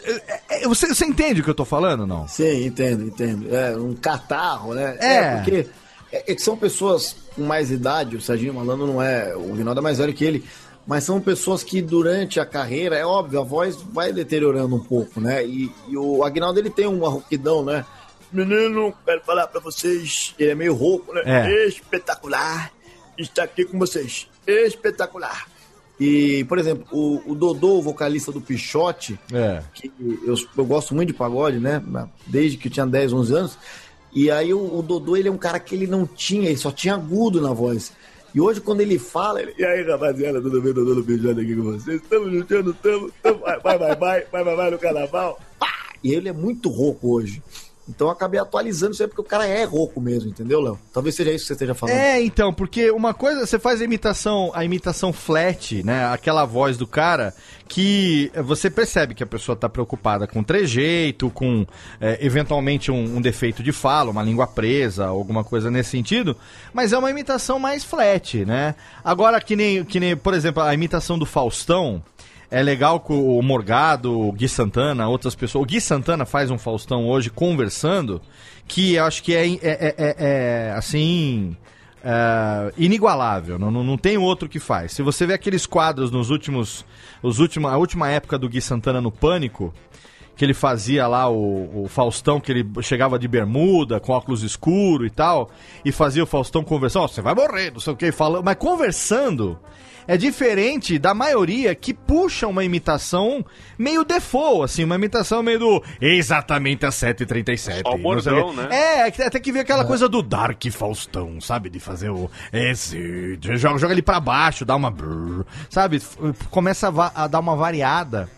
É, 0.03 0.41
é, 0.49 0.68
Você, 0.68 0.88
você 0.88 1.06
entende 1.06 1.41
o 1.41 1.44
que 1.44 1.49
eu 1.49 1.56
tô 1.56 1.65
falando, 1.65 2.06
não? 2.07 2.28
Sim, 2.28 2.65
entendo, 2.65 3.03
entendo. 3.06 3.56
É 3.56 3.76
um 3.78 3.94
catarro, 3.94 4.73
né? 4.73 4.98
É. 4.99 5.36
porque 5.38 5.68
é, 6.11 6.32
é 6.32 6.36
que 6.36 6.41
são 6.41 6.57
pessoas 6.57 7.15
com 7.36 7.44
mais 7.44 7.72
idade, 7.72 8.15
o 8.15 8.22
Serginho 8.22 8.53
Malandro 8.53 8.88
não 8.88 9.02
é, 9.02 9.36
o 9.36 9.53
Rinaldo 9.53 9.80
é 9.80 9.84
mais 9.84 9.98
velho 9.98 10.14
que 10.14 10.26
ele, 10.26 10.44
mas 10.86 11.03
são 11.03 11.22
pessoas 11.22 11.64
que 11.64 11.82
durante 11.82 12.40
a 12.40 12.45
carreira, 12.45 12.98
é 12.98 13.06
óbvio, 13.06 13.40
a 13.40 13.44
voz 13.44 13.78
vai 13.78 14.11
deteriorando 14.11 14.76
um 14.76 14.84
pouco, 14.84 15.22
né? 15.22 15.45
E, 15.45 15.72
e 15.88 15.98
o 15.98 16.23
Agnaldo 16.23 16.60
ele 16.60 16.69
tem 16.69 16.88
uma 16.88 17.07
rouquidão, 17.07 17.64
né? 17.64 17.86
Menino, 18.32 18.94
quero 19.06 19.22
falar 19.22 19.48
pra 19.48 19.60
vocês. 19.60 20.34
Ele 20.40 20.52
é 20.52 20.56
meio 20.56 20.73
rouco, 20.73 21.14
né? 21.14 21.22
É. 21.26 21.68
Espetacular. 21.68 22.72
Está 23.18 23.44
aqui 23.44 23.65
com 23.65 23.78
vocês. 23.78 24.28
Espetacular. 24.48 25.48
E, 26.03 26.44
por 26.45 26.57
exemplo, 26.57 26.88
o, 26.91 27.32
o 27.32 27.36
Dodô, 27.36 27.78
o 27.78 27.82
vocalista 27.84 28.32
do 28.32 28.41
Pichote, 28.41 29.19
É. 29.32 29.61
que 29.72 29.91
eu, 30.26 30.34
eu 30.57 30.65
gosto 30.65 30.95
muito 30.95 31.10
de 31.10 31.14
pagode, 31.14 31.60
né? 31.60 31.80
Desde 32.26 32.57
que 32.57 32.68
eu 32.69 32.72
tinha 32.72 32.88
10, 32.88 33.14
11 33.14 33.34
anos. 33.36 33.57
E 34.11 34.32
aí 34.32 34.52
o, 34.52 34.80
o 34.80 34.82
Dodô, 34.82 35.15
ele 35.15 35.28
é 35.28 35.32
um 35.32 35.38
cara 35.38 35.60
que 35.60 35.76
ele 35.76 35.86
não 35.86 36.07
tinha, 36.07 36.48
ele 36.49 36.57
só 36.57 36.72
tinha 36.72 36.95
agudo 36.95 37.40
na 37.40 37.53
voz. 37.53 37.94
E 38.34 38.41
hoje, 38.41 38.60
quando 38.60 38.82
ele 38.82 38.98
fala, 38.98 39.44
ele... 39.44 39.53
E 39.60 39.64
aí, 39.64 39.84
rapaziada, 39.84 40.41
tudo 40.41 40.60
bem? 40.60 40.73
Dodô 40.73 41.03
Beijando 41.03 41.40
aqui 41.40 41.56
com 41.56 41.64
vocês. 41.64 42.02
Estamos 42.02 42.32
juntando, 42.32 42.72
estamos. 42.72 43.11
Vai, 43.22 43.60
vai, 43.60 43.78
vai, 43.78 43.95
vai, 43.95 44.26
vai, 44.32 44.44
vai, 44.44 44.56
vai 44.56 44.72
no 44.72 44.80
carnaval. 44.80 45.40
E 46.03 46.14
ele 46.14 46.30
é 46.30 46.34
muito 46.34 46.68
rouco 46.68 47.14
hoje. 47.14 47.44
Então 47.93 48.07
eu 48.07 48.11
acabei 48.11 48.39
atualizando 48.39 48.93
isso 48.93 49.03
aí, 49.03 49.07
porque 49.07 49.22
o 49.22 49.26
cara 49.26 49.45
é 49.45 49.63
rouco 49.63 49.99
mesmo, 49.99 50.30
entendeu, 50.30 50.61
Léo? 50.61 50.80
Talvez 50.93 51.15
seja 51.15 51.31
isso 51.31 51.43
que 51.43 51.47
você 51.47 51.53
esteja 51.53 51.76
falando. 51.76 51.95
É, 51.95 52.22
então, 52.22 52.53
porque 52.53 52.89
uma 52.89 53.13
coisa, 53.13 53.45
você 53.45 53.59
faz 53.59 53.81
a 53.81 53.84
imitação, 53.84 54.51
a 54.53 54.63
imitação 54.63 55.11
flat, 55.11 55.84
né? 55.84 56.05
Aquela 56.05 56.45
voz 56.45 56.77
do 56.77 56.88
cara 56.88 57.34
que 57.68 58.31
você 58.43 58.69
percebe 58.69 59.15
que 59.15 59.23
a 59.23 59.27
pessoa 59.27 59.55
tá 59.55 59.69
preocupada 59.69 60.27
com 60.27 60.43
trejeito, 60.43 61.30
com 61.30 61.65
é, 62.01 62.18
eventualmente 62.26 62.91
um, 62.91 63.18
um 63.18 63.22
defeito 63.22 63.63
de 63.63 63.72
fala, 63.72 64.11
uma 64.11 64.23
língua 64.23 64.45
presa, 64.45 65.05
alguma 65.05 65.43
coisa 65.43 65.72
nesse 65.72 65.91
sentido, 65.91 66.35
mas 66.73 66.91
é 66.91 66.97
uma 66.97 67.09
imitação 67.09 67.59
mais 67.59 67.84
flat, 67.84 68.43
né? 68.45 68.76
Agora, 69.03 69.39
que 69.39 69.55
nem, 69.55 69.85
que 69.85 69.99
nem 69.99 70.18
por 70.18 70.34
exemplo, 70.34 70.61
a 70.61 70.73
imitação 70.73 71.18
do 71.18 71.26
Faustão. 71.26 72.03
É 72.52 72.61
legal 72.61 72.99
com 72.99 73.38
o 73.40 73.41
Morgado, 73.41 74.19
o 74.19 74.32
Gui 74.34 74.49
Santana, 74.49 75.07
outras 75.07 75.34
pessoas. 75.36 75.64
O 75.64 75.65
Gui 75.65 75.80
Santana 75.80 76.26
faz 76.26 76.52
um 76.52 76.57
Faustão 76.57 77.07
hoje 77.07 77.30
conversando, 77.30 78.22
que 78.68 78.95
eu 78.95 79.06
acho 79.06 79.23
que 79.23 79.34
é, 79.34 79.48
é- 79.48 79.57
é- 79.64 79.95
é- 79.98 80.15
é, 80.19 80.73
assim. 80.76 81.56
é, 82.03 82.73
inigualável, 82.78 83.57
não, 83.60 83.69
não, 83.72 83.84
não 83.84 83.95
tem 83.98 84.18
outro 84.18 84.49
que 84.49 84.60
faz. 84.60 84.91
Se 84.91 85.02
você 85.02 85.26
vê 85.26 85.34
aqueles 85.34 85.65
quadros 85.65 86.11
nos 86.11 86.30
últimos. 86.30 86.84
Os 87.23 87.40
últimos 87.40 87.72
a 87.72 87.78
última 87.78 88.10
época 88.10 88.38
do 88.40 88.49
Gui 88.49 88.60
Santana 88.60 88.99
no 88.99 89.11
Pânico, 89.11 89.72
que 90.36 90.44
ele 90.44 90.53
fazia 90.56 91.07
lá, 91.07 91.30
o, 91.30 91.84
o 91.84 91.88
Faustão, 91.88 92.40
que 92.40 92.52
ele 92.52 92.68
chegava 92.82 93.19
de 93.19 93.28
bermuda, 93.28 93.99
com 93.99 94.11
óculos 94.14 94.41
escuro 94.41 95.06
e 95.06 95.10
tal, 95.11 95.52
e 95.86 95.91
fazia 95.91 96.23
o 96.23 96.26
Faustão 96.26 96.64
conversando, 96.64 97.03
ó, 97.03 97.07
você 97.07 97.22
vai 97.22 97.36
morrer, 97.36 97.72
não 97.72 97.80
sei 97.80 97.94
o 97.94 97.95
que, 97.95 98.11
falando, 98.11 98.44
mas 98.44 98.56
conversando 98.56 99.60
é 100.13 100.17
diferente 100.17 100.99
da 100.99 101.13
maioria 101.13 101.73
que 101.73 101.93
puxa 101.93 102.47
uma 102.47 102.63
imitação 102.63 103.45
meio 103.77 104.03
default, 104.03 104.63
assim, 104.65 104.83
uma 104.83 104.95
imitação 104.95 105.41
meio 105.41 105.59
do 105.59 105.83
exatamente 106.01 106.85
às 106.85 106.95
7h37. 106.95 107.81
Só 107.81 107.93
o 107.95 107.97
não 107.97 108.19
sei 108.21 108.33
bordão, 108.33 108.53
né? 108.53 108.67
É, 108.71 108.99
é 109.07 109.25
até 109.27 109.39
que 109.39 109.51
ver 109.51 109.59
aquela 109.61 109.85
coisa 109.85 110.09
do 110.09 110.21
Dark 110.21 110.61
Faustão, 110.71 111.39
sabe? 111.39 111.69
De 111.69 111.79
fazer 111.79 112.09
o. 112.09 112.29
Esse. 112.51 113.38
Joga, 113.41 113.77
joga 113.77 113.93
ele 113.93 114.01
pra 114.01 114.19
baixo, 114.19 114.65
dá 114.65 114.75
uma. 114.75 114.91
brrr, 114.91 115.45
sabe? 115.69 116.01
Começa 116.49 116.89
a, 116.89 117.23
a 117.23 117.27
dar 117.27 117.39
uma 117.39 117.55
variada. 117.55 118.29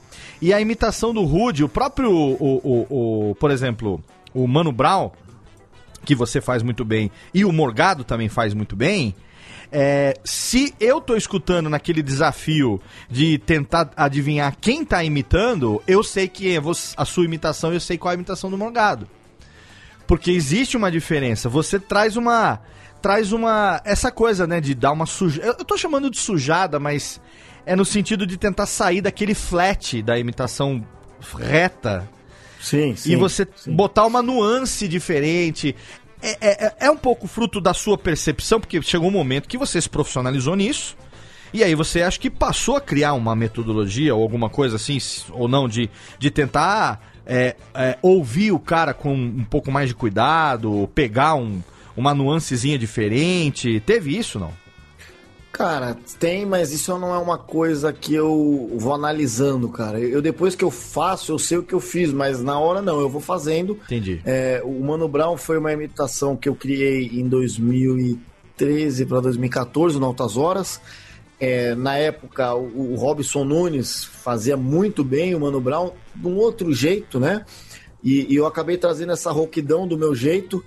E 0.42 0.54
a 0.54 0.60
imitação 0.60 1.14
do 1.14 1.24
Rude, 1.24 1.64
o 1.64 1.70
próprio. 1.70 2.12
O, 2.12 2.36
o, 2.64 3.30
o- 3.32 3.36
por 3.36 3.50
exemplo, 3.50 4.04
o 4.34 4.48
Mano 4.48 4.72
Brown, 4.72 5.10
que 6.06 6.16
você 6.16 6.42
faz 6.42 6.62
muito 6.62 6.84
bem, 6.84 7.10
e 7.34 7.46
o 7.46 7.52
Morgado 7.52 8.04
também 8.04 8.30
faz 8.30 8.54
muito 8.54 8.76
bem. 8.76 9.16
é, 9.76 10.14
se 10.24 10.72
eu 10.80 11.02
tô 11.02 11.16
escutando 11.16 11.68
naquele 11.68 12.04
desafio 12.04 12.80
de 13.10 13.40
tentar 13.40 13.90
adivinhar 13.98 14.56
quem 14.62 14.86
tá 14.86 15.04
imitando, 15.04 15.82
eu 15.88 16.04
sei 16.04 16.28
que 16.28 16.56
é 16.56 16.62
a 16.96 17.06
sua 17.06 17.26
imitação, 17.26 17.74
eu 17.74 17.80
sei 17.80 17.98
qual 17.98 18.12
é 18.12 18.14
a 18.14 18.16
imitação 18.16 18.52
do 18.52 18.58
Morgado. 18.58 19.10
Porque 20.06 20.30
existe 20.30 20.78
uma 20.78 20.92
diferença. 20.92 21.50
Você 21.50 21.80
traz 21.80 22.16
uma. 22.16 22.60
Traz 23.02 23.32
uma. 23.32 23.82
Essa 23.84 24.12
coisa, 24.12 24.46
né? 24.46 24.62
De 24.62 24.76
dar 24.76 24.92
uma 24.92 25.08
sujada. 25.08 25.48
Eu 25.48 25.56
eu 25.58 25.66
tô 25.66 25.76
chamando 25.76 26.10
de 26.10 26.20
sujada, 26.20 26.80
mas 26.80 27.20
é 27.66 27.76
no 27.76 27.86
sentido 27.86 28.28
de 28.28 28.38
tentar 28.38 28.68
sair 28.68 29.02
daquele 29.02 29.34
flat 29.34 30.04
da 30.04 30.20
imitação 30.20 30.86
reta. 31.36 32.08
Sim, 32.64 32.96
E 33.12 33.16
você 33.16 33.48
botar 33.68 34.06
uma 34.06 34.22
nuance 34.22 34.88
diferente. 34.88 35.76
É, 36.22 36.38
é, 36.40 36.66
é- 36.68 36.76
é 36.88 36.92
um 36.92 36.96
pouco 36.96 37.28
fruto 37.28 37.60
da 37.60 37.74
sua 37.74 37.98
percepção, 37.98 38.60
porque 38.60 38.82
chegou 38.82 39.10
um 39.10 39.12
momento 39.12 39.50
que 39.50 39.58
você 39.58 39.82
se 39.82 39.90
profissionalizou 39.90 40.56
nisso. 40.56 40.96
E 41.54 41.64
aí 41.64 41.76
você 41.76 42.02
acha 42.02 42.18
que 42.20 42.30
passou 42.30 42.78
a 42.78 42.82
criar 42.82 43.14
uma 43.14 43.36
metodologia 43.36 44.16
ou 44.16 44.24
alguma 44.24 44.50
coisa 44.50 44.78
assim, 44.78 44.98
ou 45.32 45.48
não, 45.48 45.68
de, 45.68 45.90
de 46.18 46.32
tentar 46.32 47.00
é, 47.26 47.56
é, 47.76 47.98
ouvir 48.02 48.52
o 48.52 48.60
cara 48.60 48.94
com 48.94 49.14
um 49.14 49.44
pouco 49.44 49.70
mais 49.72 49.90
de 49.90 49.94
cuidado, 49.96 50.90
pegar 50.96 51.36
um, 51.36 51.62
uma 51.96 52.14
nuancezinha 52.14 52.78
diferente. 52.78 53.80
Teve 53.86 54.18
isso, 54.18 54.40
não? 54.40 54.52
Cara, 55.54 55.96
tem, 56.20 56.48
mas 56.48 56.74
isso 56.74 56.98
não 56.98 57.14
é 57.14 57.18
uma 57.20 57.38
coisa 57.38 57.94
que 57.94 58.16
eu 58.16 58.72
vou 58.76 58.92
analisando, 58.92 59.70
cara. 59.70 60.00
Eu 60.00 60.20
depois 60.20 60.56
que 60.56 60.64
eu 60.64 60.72
faço, 60.72 61.32
eu 61.32 61.38
sei 61.38 61.60
o 61.60 61.64
que 61.64 61.74
eu 61.74 61.80
fiz, 61.80 62.12
mas 62.12 62.42
na 62.42 62.58
hora 62.58 62.82
não, 62.82 63.00
eu 63.00 63.08
vou 63.08 63.22
fazendo. 63.22 63.78
Entendi. 63.86 64.20
É, 64.26 64.64
o 64.66 64.84
Mano 64.84 65.08
Brown 65.08 65.38
foi 65.38 65.60
uma 65.60 65.72
imitação 65.72 66.36
que 66.36 66.50
eu 66.50 66.56
criei 66.56 67.06
em 67.06 67.30
2013 67.30 69.06
para 69.06 69.20
2014, 69.22 70.00
no 70.00 70.08
Altas 70.08 70.38
Horas. 70.38 70.82
É, 71.40 71.76
na 71.76 71.98
época, 71.98 72.56
o, 72.56 72.94
o 72.94 72.96
Robson 72.96 73.44
Nunes 73.44 74.04
fazia 74.04 74.58
muito 74.58 75.04
bem 75.04 75.36
o 75.36 75.40
Mano 75.40 75.62
Brown, 75.62 75.92
de 76.16 76.28
um 76.28 76.36
outro 76.36 76.74
jeito, 76.74 77.20
né? 77.20 77.46
E, 78.04 78.34
e 78.34 78.36
eu 78.36 78.48
acabei 78.48 78.76
trazendo 78.76 79.12
essa 79.12 79.32
rouquidão 79.32 79.88
do 79.88 80.00
meu 80.00 80.16
jeito. 80.16 80.66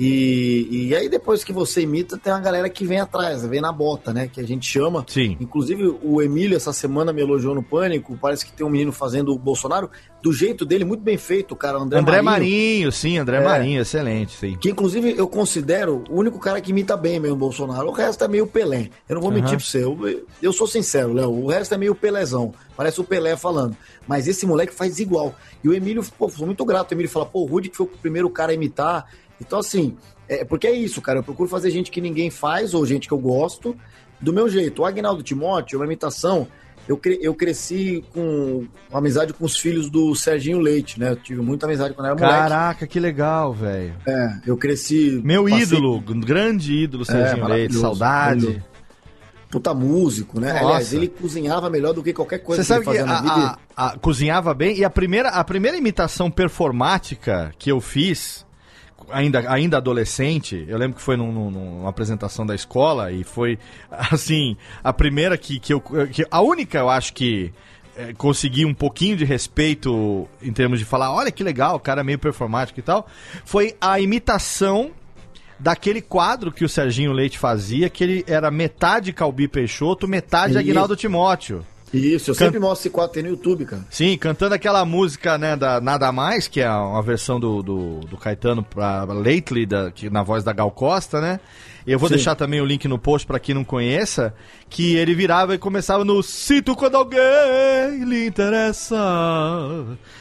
E, 0.00 0.86
e 0.90 0.94
aí, 0.94 1.08
depois 1.08 1.42
que 1.42 1.52
você 1.52 1.80
imita, 1.80 2.16
tem 2.16 2.32
uma 2.32 2.38
galera 2.38 2.70
que 2.70 2.86
vem 2.86 3.00
atrás, 3.00 3.44
vem 3.44 3.60
na 3.60 3.72
bota, 3.72 4.12
né? 4.12 4.28
Que 4.32 4.40
a 4.40 4.46
gente 4.46 4.64
chama. 4.64 5.04
Sim. 5.08 5.36
Inclusive, 5.40 5.98
o 6.04 6.22
Emílio, 6.22 6.56
essa 6.56 6.72
semana, 6.72 7.12
me 7.12 7.20
elogiou 7.20 7.52
no 7.52 7.64
Pânico. 7.64 8.16
Parece 8.20 8.46
que 8.46 8.52
tem 8.52 8.64
um 8.64 8.70
menino 8.70 8.92
fazendo 8.92 9.32
o 9.34 9.38
Bolsonaro 9.38 9.90
do 10.22 10.32
jeito 10.32 10.64
dele, 10.64 10.84
muito 10.84 11.02
bem 11.02 11.16
feito, 11.16 11.56
cara. 11.56 11.78
André, 11.78 11.98
André, 11.98 12.22
Marinho. 12.22 12.50
Marinho. 12.52 12.92
sim, 12.92 13.18
André 13.18 13.38
É. 13.38 13.44
Marinho, 13.44 13.80
excelente, 13.80 14.36
sim. 14.36 14.56
Que 14.60 14.70
inclusive 14.70 15.14
eu 15.16 15.26
considero 15.26 16.04
o 16.08 16.16
único 16.20 16.38
cara 16.38 16.60
que 16.60 16.70
imita 16.70 16.96
bem 16.96 17.18
mesmo 17.18 17.34
o 17.34 17.38
Bolsonaro. 17.38 17.88
O 17.88 17.92
resto 17.92 18.22
é 18.22 18.28
meio 18.28 18.46
Pelé. 18.46 18.90
Eu 19.08 19.16
não 19.16 19.20
vou 19.22 19.30
Aham. 19.32 19.40
mentir 19.40 19.56
pra 19.56 19.66
você. 19.66 19.82
Eu, 19.82 20.24
eu 20.40 20.52
sou 20.52 20.68
sincero, 20.68 21.12
Léo. 21.12 21.30
O 21.30 21.48
resto 21.48 21.74
é 21.74 21.76
meio 21.78 21.94
Pelézão. 21.94 22.52
Parece 22.76 23.00
o 23.00 23.04
Pelé 23.04 23.36
falando. 23.36 23.76
Mas 24.06 24.28
esse 24.28 24.46
moleque 24.46 24.72
faz 24.72 25.00
igual. 25.00 25.34
E 25.62 25.68
o 25.68 25.74
Emílio, 25.74 26.04
pô, 26.16 26.28
sou 26.28 26.46
muito 26.46 26.64
grato. 26.64 26.92
O 26.92 26.94
Emílio 26.94 27.10
fala, 27.10 27.26
pô, 27.26 27.40
o 27.42 27.46
Rudy 27.46 27.68
que 27.68 27.76
foi 27.76 27.86
o 27.86 27.88
primeiro 27.88 28.30
cara 28.30 28.52
a 28.52 28.54
imitar. 28.54 29.06
Então, 29.40 29.58
assim, 29.58 29.96
é, 30.28 30.44
porque 30.44 30.66
é 30.66 30.72
isso, 30.72 31.00
cara. 31.00 31.20
Eu 31.20 31.22
procuro 31.24 31.48
fazer 31.48 31.70
gente 31.70 31.90
que 31.90 32.00
ninguém 32.00 32.30
faz, 32.30 32.74
ou 32.74 32.84
gente 32.84 33.06
que 33.08 33.14
eu 33.14 33.18
gosto, 33.18 33.76
do 34.20 34.32
meu 34.32 34.48
jeito. 34.48 34.82
O 34.82 34.84
Agnaldo 34.84 35.22
Timóteo 35.22 35.76
é 35.76 35.78
uma 35.78 35.86
imitação. 35.86 36.46
Eu, 36.88 36.96
cre- 36.96 37.18
eu 37.20 37.34
cresci 37.34 38.02
com 38.14 38.66
amizade 38.90 39.34
com 39.34 39.44
os 39.44 39.58
filhos 39.58 39.90
do 39.90 40.14
Serginho 40.14 40.58
Leite, 40.58 40.98
né? 40.98 41.10
Eu 41.10 41.16
tive 41.16 41.40
muita 41.42 41.66
amizade 41.66 41.92
quando 41.94 42.06
era 42.06 42.14
moleque. 42.16 42.32
Caraca, 42.34 42.86
que 42.86 42.98
legal, 42.98 43.52
velho. 43.52 43.94
É, 44.06 44.38
eu 44.46 44.56
cresci. 44.56 45.20
Meu 45.22 45.44
passei- 45.44 45.62
ídolo, 45.64 46.00
grande 46.00 46.72
ídolo, 46.72 47.04
Serginho 47.04 47.46
Leite, 47.46 47.74
maravilhoso, 47.74 47.80
saudade. 47.80 48.64
Puta 49.50 49.72
músico, 49.72 50.38
né? 50.40 50.52
Nossa. 50.52 50.64
Aliás, 50.64 50.92
ele 50.92 51.08
cozinhava 51.08 51.70
melhor 51.70 51.92
do 51.94 52.02
que 52.02 52.12
qualquer 52.12 52.38
coisa 52.38 52.62
Você 52.62 52.78
que 52.78 52.84
sabe 52.84 52.96
ele 52.96 53.04
que 53.04 53.08
fazia 53.08 53.22
na 53.24 53.32
a, 53.32 53.34
vida. 53.34 53.58
a- 53.76 53.86
a- 53.88 53.98
cozinhava 53.98 54.52
bem 54.54 54.76
e 54.78 54.84
a 54.84 54.90
primeira, 54.90 55.28
a 55.30 55.42
primeira 55.44 55.76
imitação 55.76 56.30
performática 56.30 57.52
que 57.58 57.70
eu 57.72 57.80
fiz, 57.80 58.44
ainda, 59.10 59.50
ainda 59.50 59.76
adolescente, 59.78 60.64
eu 60.68 60.76
lembro 60.78 60.96
que 60.96 61.02
foi 61.02 61.16
num- 61.16 61.32
num- 61.32 61.50
numa 61.50 61.88
apresentação 61.88 62.44
da 62.46 62.54
escola 62.54 63.10
e 63.12 63.24
foi, 63.24 63.58
assim, 63.90 64.56
a 64.82 64.92
primeira 64.92 65.36
que, 65.38 65.58
que 65.58 65.72
eu. 65.74 65.80
Que, 65.80 66.26
a 66.30 66.40
única, 66.40 66.78
eu 66.78 66.88
acho 66.88 67.12
que. 67.14 67.52
eh, 67.96 68.12
consegui 68.16 68.64
um 68.64 68.72
pouquinho 68.74 69.16
de 69.16 69.24
respeito 69.24 70.28
em 70.42 70.52
termos 70.52 70.78
de 70.78 70.84
falar, 70.84 71.12
olha 71.12 71.32
que 71.32 71.42
legal, 71.42 71.76
o 71.76 71.80
cara 71.80 72.00
é 72.00 72.04
meio 72.04 72.18
performático 72.18 72.78
e 72.78 72.82
tal, 72.82 73.06
foi 73.44 73.74
a 73.80 73.98
imitação 74.00 74.90
daquele 75.58 76.00
quadro 76.00 76.52
que 76.52 76.64
o 76.64 76.68
Serginho 76.68 77.12
Leite 77.12 77.36
fazia, 77.38 77.90
que 77.90 78.04
ele 78.04 78.24
era 78.28 78.48
metade 78.50 79.12
Calbi 79.12 79.48
Peixoto, 79.48 80.06
metade. 80.06 80.56
Aguinaldo 80.56 80.94
Timóteo. 80.94 81.66
Isso, 81.92 82.30
eu 82.30 82.34
Can- 82.34 82.44
sempre 82.46 82.60
mostro 82.60 82.82
esse 82.82 82.90
quadro 82.90 83.12
tem 83.14 83.22
no 83.22 83.30
YouTube, 83.30 83.64
cara. 83.64 83.82
Sim, 83.90 84.16
cantando 84.18 84.54
aquela 84.54 84.84
música, 84.84 85.38
né, 85.38 85.56
da 85.56 85.80
Nada 85.80 86.12
Mais, 86.12 86.46
que 86.48 86.60
é 86.60 86.70
uma 86.70 87.02
versão 87.02 87.40
do, 87.40 87.62
do, 87.62 88.00
do 88.00 88.16
Caetano 88.16 88.62
pra 88.62 89.04
Lately, 89.04 89.64
da, 89.66 89.90
que, 89.90 90.10
na 90.10 90.22
voz 90.22 90.44
da 90.44 90.52
Gal 90.52 90.70
Costa, 90.70 91.20
né? 91.20 91.40
Eu 91.86 91.98
vou 91.98 92.08
Sim. 92.08 92.16
deixar 92.16 92.34
também 92.34 92.60
o 92.60 92.64
link 92.66 92.86
no 92.86 92.98
post 92.98 93.26
pra 93.26 93.38
quem 93.38 93.54
não 93.54 93.64
conheça, 93.64 94.34
que 94.68 94.96
ele 94.96 95.14
virava 95.14 95.54
e 95.54 95.58
começava 95.58 96.04
no 96.04 96.22
Sinto 96.22 96.76
quando 96.76 96.96
alguém 96.96 97.20
lhe 98.04 98.26
interessa. 98.26 98.96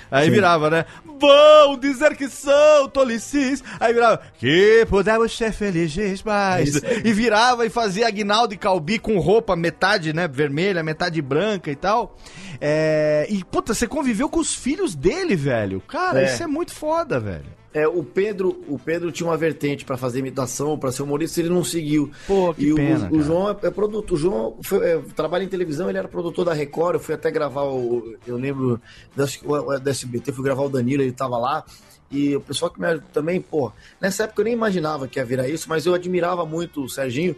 Aí 0.10 0.26
Sim. 0.26 0.32
virava, 0.32 0.70
né? 0.70 0.86
Vão 1.20 1.78
dizer 1.78 2.16
que 2.16 2.30
são 2.30 2.88
tolices. 2.90 3.64
Aí 3.80 3.94
virava, 3.94 4.22
que 4.40 4.86
podemos 4.90 5.36
ser 5.36 5.52
felizes 5.52 6.24
mais. 6.24 6.70
Isso. 6.76 6.82
E 7.04 7.12
virava 7.12 7.66
e 7.66 7.70
fazia 7.70 8.08
Aguinaldo 8.08 8.54
e 8.54 8.58
Calbi 8.58 9.00
com 9.00 9.18
roupa 9.20 9.56
metade, 9.56 10.14
né, 10.14 10.28
vermelha, 10.28 10.84
metade 10.84 11.22
branca 11.22 11.70
e 11.72 11.76
tal. 11.76 12.16
É, 12.62 13.28
e, 13.30 13.44
puta, 13.44 13.74
você 13.74 13.88
conviveu 13.88 14.30
com 14.30 14.40
os 14.40 14.54
filhos 14.54 14.96
dele, 14.96 15.36
velho. 15.36 15.82
Cara, 15.88 16.22
É. 16.22 16.26
isso 16.34 16.44
é 16.44 16.48
muito 16.48 16.74
foda, 16.74 17.20
velho. 17.20 17.46
É, 17.82 17.88
o 17.88 18.04
Pedro, 18.04 18.64
o 18.68 18.80
Pedro 18.80 19.12
tinha 19.12 19.28
uma 19.30 19.38
vertente 19.38 19.86
pra 19.86 19.98
fazer 19.98 20.20
imitação, 20.20 20.78
pra 20.80 20.92
ser 20.92 21.04
humorista, 21.04 21.40
ele 21.40 21.50
não 21.50 21.64
seguiu. 21.64 22.12
Pô, 22.26 22.54
que 22.54 22.66
e 22.66 22.74
o- 22.74 22.76
pena, 22.76 23.08
o, 23.08 23.12
cara. 23.12 23.22
João 23.24 23.50
é, 23.50 23.58
é 23.68 23.70
produtor. 23.72 24.16
O 24.16 24.20
João 24.20 24.56
foi- 24.64 24.86
é, 24.86 24.98
trabalha 25.16 25.44
em 25.44 25.48
televisão, 25.48 25.90
ele 25.90 25.98
era 25.98 26.08
produtor 26.08 26.46
da 26.46 26.54
Record. 26.54 26.96
Eu 26.96 27.00
fui 27.00 27.14
até 27.14 27.30
gravar 27.30 27.64
o. 27.64 28.16
Eu 28.26 28.38
lembro 28.38 28.82
da, 29.16 29.26
o- 29.46 29.80
da 29.80 29.92
SBT, 29.92 30.32
fui 30.32 30.44
gravar 30.44 30.64
o 30.64 30.70
Danilo, 30.70 31.04
ele 31.04 31.12
tava 31.12 31.38
lá. 31.38 31.64
E 32.10 32.36
o 32.36 32.42
pessoal 32.42 32.72
que 32.72 32.80
me 32.80 32.88
ajudou 32.88 33.10
também, 33.14 33.42
pô, 33.42 33.72
nessa 34.00 34.24
época 34.24 34.42
eu 34.42 34.46
nem 34.46 34.54
imaginava 34.54 35.08
que 35.08 35.20
ia 35.20 35.26
virar 35.26 35.48
isso, 35.50 35.68
mas 35.68 35.86
eu 35.86 35.94
admirava 35.94 36.46
muito 36.46 36.84
o 36.84 36.90
Serginho. 36.90 37.36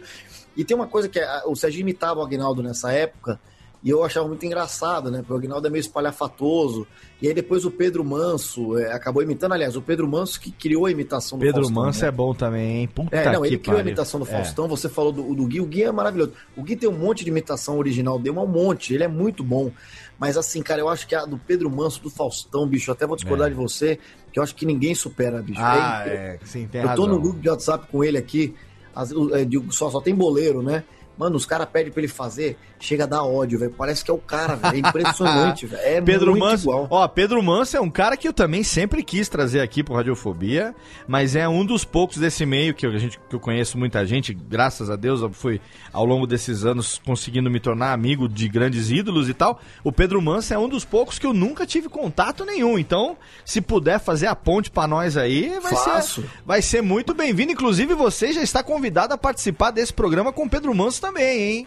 E 0.56 0.64
tem 0.64 0.76
uma 0.76 0.86
coisa 0.86 1.08
que 1.08 1.18
é, 1.18 1.42
o 1.46 1.56
Serginho 1.56 1.82
imitava 1.82 2.20
o 2.20 2.22
Agnaldo 2.22 2.62
nessa 2.62 2.92
época, 2.92 3.40
e 3.82 3.88
eu 3.90 4.04
achava 4.04 4.28
muito 4.28 4.44
engraçado, 4.44 5.10
né? 5.10 5.18
Porque 5.20 5.32
o 5.32 5.36
Agnaldo 5.36 5.66
é 5.66 5.70
meio 5.70 5.80
espalhafatoso. 5.80 6.86
E 7.22 7.28
aí 7.28 7.34
depois 7.34 7.64
o 7.64 7.70
Pedro 7.70 8.04
Manso 8.04 8.78
é, 8.78 8.92
acabou 8.92 9.22
imitando, 9.22 9.52
aliás, 9.52 9.76
o 9.76 9.82
Pedro 9.82 10.06
Manso 10.08 10.40
que 10.40 10.50
criou 10.50 10.86
a 10.86 10.90
imitação 10.90 11.38
do 11.38 11.42
Pedro 11.44 11.62
Faustão, 11.62 11.82
Manso 11.84 12.02
né? 12.02 12.08
é 12.08 12.10
bom 12.10 12.34
também, 12.34 12.76
hein? 12.80 12.88
Puta 12.88 13.16
É, 13.16 13.32
não, 13.32 13.44
ele 13.44 13.58
criou 13.58 13.78
a 13.78 13.80
imitação 13.82 14.18
do 14.20 14.26
É. 14.26 14.30
Faustão, 14.30 14.66
você 14.68 14.88
falou 14.88 15.12
do, 15.12 15.34
do 15.34 15.46
Gui, 15.46 15.60
o 15.60 15.66
Gui 15.66 15.82
é 15.82 15.92
maravilhoso. 15.92 16.32
O 16.56 16.62
Gui 16.62 16.76
tem 16.76 16.88
um 16.88 16.96
monte 16.98 17.24
de 17.24 17.30
imitação 17.30 17.78
original 17.78 18.18
dele, 18.18 18.38
um 18.38 18.46
monte, 18.46 18.94
ele 18.94 19.04
é 19.04 19.08
muito 19.08 19.42
bom. 19.44 19.70
Mas 20.18 20.36
assim, 20.36 20.62
cara, 20.62 20.80
eu 20.80 20.88
acho 20.88 21.06
que 21.06 21.14
a 21.14 21.24
do 21.24 21.38
Pedro 21.38 21.70
Manso, 21.70 22.02
do 22.02 22.10
Faustão, 22.10 22.66
bicho, 22.66 22.90
até 22.92 23.06
vou 23.06 23.16
discordar 23.16 23.46
É. 23.48 23.50
de 23.50 23.56
você, 23.56 23.98
que 24.32 24.38
eu 24.38 24.42
acho 24.42 24.54
que 24.54 24.64
ninguém 24.66 24.94
supera, 24.94 25.40
bicho. 25.42 25.60
Ah, 25.62 26.04
É, 26.06 26.10
é, 26.10 26.38
sim, 26.44 26.66
tem 26.66 26.80
eu 26.82 26.86
tô 26.88 27.02
razão. 27.02 27.06
no 27.06 27.20
grupo 27.20 27.38
de 27.40 27.48
WhatsApp 27.48 27.86
com 27.90 28.02
ele 28.04 28.18
aqui, 28.18 28.54
as- 28.94 29.12
é, 29.12 29.46
só, 29.70 29.90
só 29.90 30.00
tem 30.00 30.14
boleiro, 30.14 30.62
né? 30.62 30.84
Mano, 31.18 31.36
os 31.36 31.44
caras 31.44 31.68
pedem 31.70 31.92
pra 31.92 32.00
ele 32.00 32.08
fazer, 32.08 32.56
chega 32.80 33.04
a 33.04 33.06
dar 33.06 33.22
ódio, 33.22 33.58
velho. 33.58 33.70
Parece 33.76 34.04
que 34.04 34.10
é 34.10 34.14
o 34.14 34.18
cara, 34.18 34.56
velho. 34.56 34.74
É 34.74 34.88
impressionante, 34.88 35.66
velho. 35.66 35.82
É 35.82 36.00
Pedro 36.00 36.30
muito 36.32 36.44
Manso, 36.44 36.64
igual. 36.64 36.88
ó, 36.90 37.06
Pedro 37.06 37.42
Manso 37.42 37.76
é 37.76 37.80
um 37.80 37.90
cara 37.90 38.16
que 38.16 38.26
eu 38.26 38.32
também 38.32 38.62
sempre 38.62 39.02
quis 39.02 39.28
trazer 39.28 39.60
aqui 39.60 39.84
pro 39.84 39.94
Radiofobia, 39.94 40.74
mas 41.06 41.36
é 41.36 41.48
um 41.48 41.64
dos 41.64 41.84
poucos 41.84 42.16
desse 42.16 42.44
meio 42.46 42.74
que, 42.74 42.86
eu, 42.86 42.90
a 42.90 42.98
gente, 42.98 43.20
que 43.28 43.34
eu 43.36 43.40
conheço 43.40 43.78
muita 43.78 44.04
gente, 44.06 44.32
graças 44.32 44.88
a 44.90 44.96
Deus 44.96 45.20
eu 45.20 45.30
fui 45.30 45.60
ao 45.92 46.04
longo 46.04 46.26
desses 46.26 46.64
anos 46.64 47.00
conseguindo 47.04 47.50
me 47.50 47.60
tornar 47.60 47.92
amigo 47.92 48.28
de 48.28 48.48
grandes 48.48 48.90
ídolos 48.90 49.28
e 49.28 49.34
tal. 49.34 49.60
O 49.84 49.92
Pedro 49.92 50.20
Manso 50.22 50.54
é 50.54 50.58
um 50.58 50.68
dos 50.68 50.84
poucos 50.84 51.18
que 51.18 51.26
eu 51.26 51.34
nunca 51.34 51.66
tive 51.66 51.88
contato 51.88 52.44
nenhum, 52.44 52.78
então 52.78 53.16
se 53.44 53.60
puder 53.60 54.00
fazer 54.00 54.26
a 54.26 54.34
ponte 54.34 54.70
pra 54.70 54.86
nós 54.86 55.16
aí, 55.16 55.58
vai 55.60 55.74
Faço. 55.74 56.22
ser, 56.22 56.30
vai 56.46 56.62
ser 56.62 56.82
muito 56.82 57.12
bem-vindo. 57.12 57.52
Inclusive 57.52 57.94
você 57.94 58.32
já 58.32 58.42
está 58.42 58.62
convidado 58.62 59.12
a 59.12 59.18
participar 59.18 59.70
desse 59.70 59.92
programa 59.92 60.32
com 60.32 60.44
o 60.44 60.48
Pedro 60.48 60.74
Manso 60.74 61.00
também, 61.00 61.40
hein? 61.42 61.66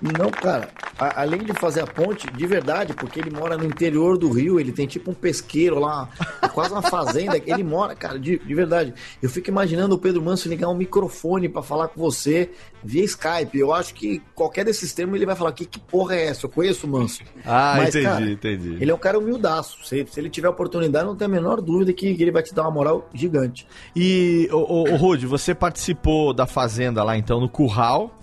Não, 0.00 0.30
cara, 0.30 0.68
a- 0.98 1.22
além 1.22 1.40
de 1.42 1.52
fazer 1.54 1.80
a 1.80 1.86
ponte, 1.86 2.30
de 2.30 2.46
verdade, 2.46 2.92
porque 2.94 3.18
ele 3.18 3.30
mora 3.30 3.56
no 3.56 3.64
interior 3.64 4.16
do 4.16 4.30
Rio, 4.30 4.60
ele 4.60 4.70
tem 4.72 4.86
tipo 4.86 5.10
um 5.10 5.14
pesqueiro 5.14 5.78
lá, 5.80 6.08
quase 6.54 6.72
uma 6.72 6.82
fazenda, 6.82 7.36
ele 7.44 7.64
mora, 7.64 7.94
cara, 7.96 8.18
de, 8.18 8.38
de 8.38 8.54
verdade. 8.54 8.94
Eu 9.20 9.28
fico 9.28 9.50
imaginando 9.50 9.94
o 9.94 9.98
Pedro 9.98 10.22
Manso 10.22 10.48
ligar 10.48 10.68
um 10.68 10.74
microfone 10.76 11.48
pra 11.48 11.62
falar 11.62 11.88
com 11.88 12.00
você 12.00 12.50
via 12.82 13.02
Skype. 13.04 13.58
Eu 13.58 13.72
acho 13.72 13.92
que 13.94 14.22
qualquer 14.34 14.64
desses 14.64 14.92
termos 14.92 15.16
ele 15.16 15.26
vai 15.26 15.34
falar: 15.34 15.52
que, 15.52 15.64
que 15.66 15.80
porra 15.80 16.14
é 16.14 16.26
essa? 16.26 16.46
Eu 16.46 16.50
conheço 16.50 16.86
o 16.86 16.90
Manso. 16.90 17.22
Ah, 17.44 17.74
Mas, 17.78 17.88
entendi, 17.88 18.04
cara, 18.04 18.30
entendi. 18.30 18.76
Ele 18.80 18.90
é 18.90 18.94
um 18.94 18.98
cara 18.98 19.18
humildaço. 19.18 19.84
Se, 19.84 20.06
se 20.08 20.20
ele 20.20 20.30
tiver 20.30 20.48
oportunidade, 20.48 21.06
não 21.06 21.16
tem 21.16 21.26
a 21.26 21.28
menor 21.28 21.60
dúvida 21.60 21.92
que, 21.92 22.14
que 22.14 22.22
ele 22.22 22.30
vai 22.32 22.42
te 22.42 22.54
dar 22.54 22.62
uma 22.62 22.70
moral 22.70 23.08
gigante. 23.12 23.66
E, 23.96 24.48
ô, 24.52 24.58
ô, 24.58 24.92
ô, 24.92 24.96
Rude, 24.96 25.26
você 25.26 25.54
participou 25.54 26.32
da 26.32 26.46
Fazenda 26.46 27.02
lá 27.02 27.16
então 27.16 27.40
no 27.40 27.48
Curral. 27.48 28.14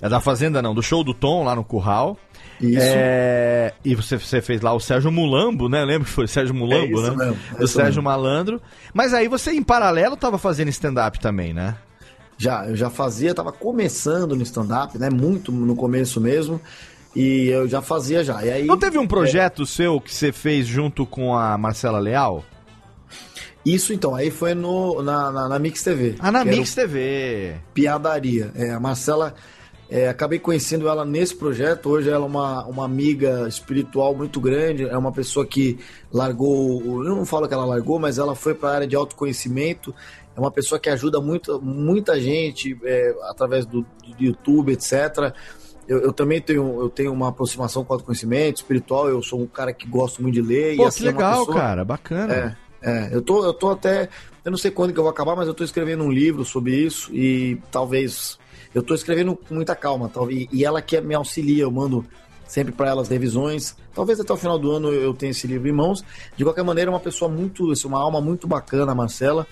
É 0.00 0.08
da 0.08 0.20
Fazenda 0.20 0.62
não, 0.62 0.74
do 0.74 0.82
show 0.82 1.04
do 1.04 1.12
Tom 1.12 1.44
lá 1.44 1.54
no 1.54 1.62
Curral. 1.64 2.16
Isso. 2.60 2.78
É, 2.80 3.72
e 3.84 3.94
você, 3.94 4.18
você 4.18 4.40
fez 4.42 4.60
lá 4.60 4.72
o 4.72 4.80
Sérgio 4.80 5.10
Mulambo, 5.10 5.68
né? 5.68 5.84
Lembra 5.84 6.04
que 6.06 6.10
foi 6.12 6.26
Sérgio 6.26 6.54
Mulambo, 6.54 7.00
É 7.00 7.02
isso 7.08 7.16
né? 7.16 7.36
é 7.58 7.64
isso 7.64 7.72
Sérgio 7.74 8.02
mesmo. 8.02 8.02
Malandro. 8.02 8.60
Mas 8.92 9.14
aí 9.14 9.28
você, 9.28 9.52
em 9.52 9.62
paralelo, 9.62 10.16
tava 10.16 10.38
fazendo 10.38 10.68
stand-up 10.68 11.18
também, 11.20 11.54
né? 11.54 11.76
Já, 12.36 12.66
eu 12.66 12.76
já 12.76 12.88
fazia, 12.88 13.34
tava 13.34 13.52
começando 13.52 14.34
no 14.34 14.42
stand-up, 14.42 14.98
né? 14.98 15.10
Muito 15.10 15.52
no 15.52 15.74
começo 15.76 16.20
mesmo. 16.20 16.60
E 17.14 17.48
eu 17.48 17.66
já 17.66 17.82
fazia 17.82 18.22
já. 18.22 18.44
E 18.44 18.50
aí, 18.50 18.66
Não 18.66 18.78
teve 18.78 18.98
um 18.98 19.06
projeto 19.06 19.66
seu 19.66 20.00
que 20.00 20.14
você 20.14 20.30
fez 20.32 20.66
junto 20.66 21.04
com 21.04 21.36
a 21.36 21.58
Marcela 21.58 21.98
Leal? 21.98 22.44
Isso 23.64 23.92
então, 23.92 24.14
aí 24.14 24.30
foi 24.30 24.54
no, 24.54 25.02
na, 25.02 25.30
na, 25.30 25.48
na 25.48 25.58
Mix 25.58 25.82
TV. 25.82 26.14
Ah, 26.18 26.30
na 26.32 26.44
Mix 26.44 26.72
o 26.72 26.74
TV. 26.76 27.56
Piadaria. 27.74 28.50
É, 28.54 28.70
a 28.70 28.80
Marcela, 28.80 29.34
é, 29.90 30.08
acabei 30.08 30.38
conhecendo 30.38 30.88
ela 30.88 31.04
nesse 31.04 31.34
projeto. 31.34 31.88
Hoje 31.90 32.08
ela 32.08 32.24
é 32.24 32.28
uma, 32.28 32.64
uma 32.66 32.84
amiga 32.84 33.48
espiritual 33.48 34.14
muito 34.14 34.40
grande. 34.40 34.84
É 34.84 34.96
uma 34.96 35.10
pessoa 35.10 35.44
que 35.44 35.78
largou. 36.12 37.04
Eu 37.04 37.16
não 37.16 37.26
falo 37.26 37.48
que 37.48 37.54
ela 37.54 37.64
largou, 37.64 37.98
mas 37.98 38.16
ela 38.16 38.34
foi 38.36 38.54
para 38.54 38.68
a 38.70 38.74
área 38.76 38.86
de 38.86 38.94
autoconhecimento. 38.94 39.94
É 40.36 40.38
uma 40.40 40.50
pessoa 40.50 40.78
que 40.78 40.88
ajuda 40.88 41.20
muito, 41.20 41.60
muita 41.60 42.20
gente 42.20 42.78
é, 42.84 43.14
através 43.28 43.66
do, 43.66 43.80
do 43.82 43.86
YouTube, 44.24 44.72
etc. 44.72 45.34
Eu, 45.88 45.98
eu 45.98 46.12
também 46.12 46.40
tenho, 46.40 46.80
eu 46.80 46.88
tenho 46.88 47.12
uma 47.12 47.28
aproximação 47.30 47.84
com 47.84 47.92
o 47.92 47.94
autoconhecimento 47.96 48.60
espiritual. 48.60 49.08
Eu 49.08 49.20
sou 49.24 49.40
um 49.40 49.46
cara 49.46 49.72
que 49.72 49.88
gosto 49.88 50.22
muito 50.22 50.34
de 50.34 50.42
ler. 50.42 50.76
Pô, 50.76 50.84
e 50.84 50.86
assim, 50.86 51.02
que 51.02 51.08
é 51.08 51.12
legal, 51.12 51.38
pessoa- 51.40 51.56
cara. 51.56 51.84
Bacana. 51.84 52.56
é, 52.80 52.88
é, 52.90 53.08
eu 53.12 53.20
tô, 53.20 53.44
eu 53.44 53.52
tô 53.52 53.70
até. 53.70 54.08
Eu 54.44 54.52
não 54.52 54.56
sei 54.58 54.70
quando 54.70 54.92
que 54.92 54.98
eu 55.00 55.02
vou 55.02 55.10
acabar, 55.10 55.34
mas 55.34 55.48
eu 55.48 55.52
tô 55.52 55.64
escrevendo 55.64 56.04
um 56.04 56.10
livro 56.12 56.44
sobre 56.44 56.76
isso 56.76 57.12
e 57.12 57.58
talvez. 57.72 58.38
Eu 58.74 58.82
tô 58.82 58.94
escrevendo 58.94 59.36
com 59.36 59.54
muita 59.54 59.74
calma, 59.74 60.08
talvez. 60.08 60.46
E 60.52 60.64
ela 60.64 60.80
que 60.80 61.00
me 61.00 61.14
auxilia, 61.14 61.64
eu 61.64 61.70
mando 61.70 62.04
sempre 62.46 62.72
para 62.72 62.88
elas 62.88 63.08
revisões. 63.08 63.76
Talvez 63.94 64.18
até 64.20 64.32
o 64.32 64.36
final 64.36 64.58
do 64.58 64.70
ano 64.70 64.92
eu 64.92 65.14
tenha 65.14 65.30
esse 65.30 65.46
livro 65.46 65.68
em 65.68 65.72
mãos. 65.72 66.04
De 66.36 66.44
qualquer 66.44 66.64
maneira, 66.64 66.90
é 66.90 66.92
uma 66.92 67.00
pessoa 67.00 67.30
muito. 67.30 67.70
assim, 67.70 67.86
Uma 67.86 68.00
alma 68.00 68.20
muito 68.20 68.46
bacana, 68.46 68.92
a 68.92 68.94
Marcela. 68.94 69.46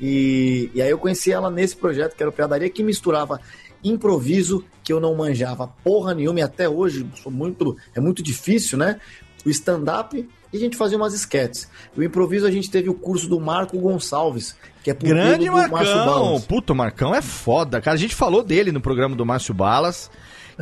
E, 0.00 0.70
e 0.74 0.80
aí 0.80 0.90
eu 0.90 0.98
conheci 0.98 1.30
ela 1.30 1.50
nesse 1.50 1.76
projeto, 1.76 2.16
que 2.16 2.22
era 2.22 2.30
o 2.30 2.32
Piadaria, 2.32 2.70
que 2.70 2.82
misturava 2.82 3.40
improviso, 3.84 4.64
que 4.82 4.92
eu 4.92 5.00
não 5.00 5.14
manjava 5.14 5.68
porra 5.84 6.14
nenhuma, 6.14 6.40
e 6.40 6.42
até 6.42 6.68
hoje 6.68 7.06
sou 7.14 7.30
muito, 7.30 7.76
é 7.94 8.00
muito 8.00 8.22
difícil, 8.22 8.78
né? 8.78 9.00
O 9.44 9.50
stand-up 9.50 10.28
e 10.52 10.56
a 10.56 10.60
gente 10.60 10.76
fazia 10.76 10.98
umas 10.98 11.14
esquetes. 11.14 11.68
O 11.96 12.02
improviso 12.02 12.46
a 12.46 12.50
gente 12.50 12.70
teve 12.70 12.88
o 12.88 12.94
curso 12.94 13.28
do 13.28 13.38
Marco 13.40 13.78
Gonçalves, 13.78 14.56
que 14.82 14.90
é 14.90 14.94
Grande 14.94 15.50
Marcão! 15.50 16.04
Balas. 16.06 16.44
Puta, 16.46 16.72
o 16.72 16.76
Marcão 16.76 17.14
é 17.14 17.20
foda, 17.22 17.80
cara. 17.80 17.94
A 17.94 17.98
gente 17.98 18.14
falou 18.14 18.42
dele 18.42 18.72
no 18.72 18.80
programa 18.80 19.14
do 19.14 19.24
Márcio 19.26 19.52
Balas, 19.54 20.10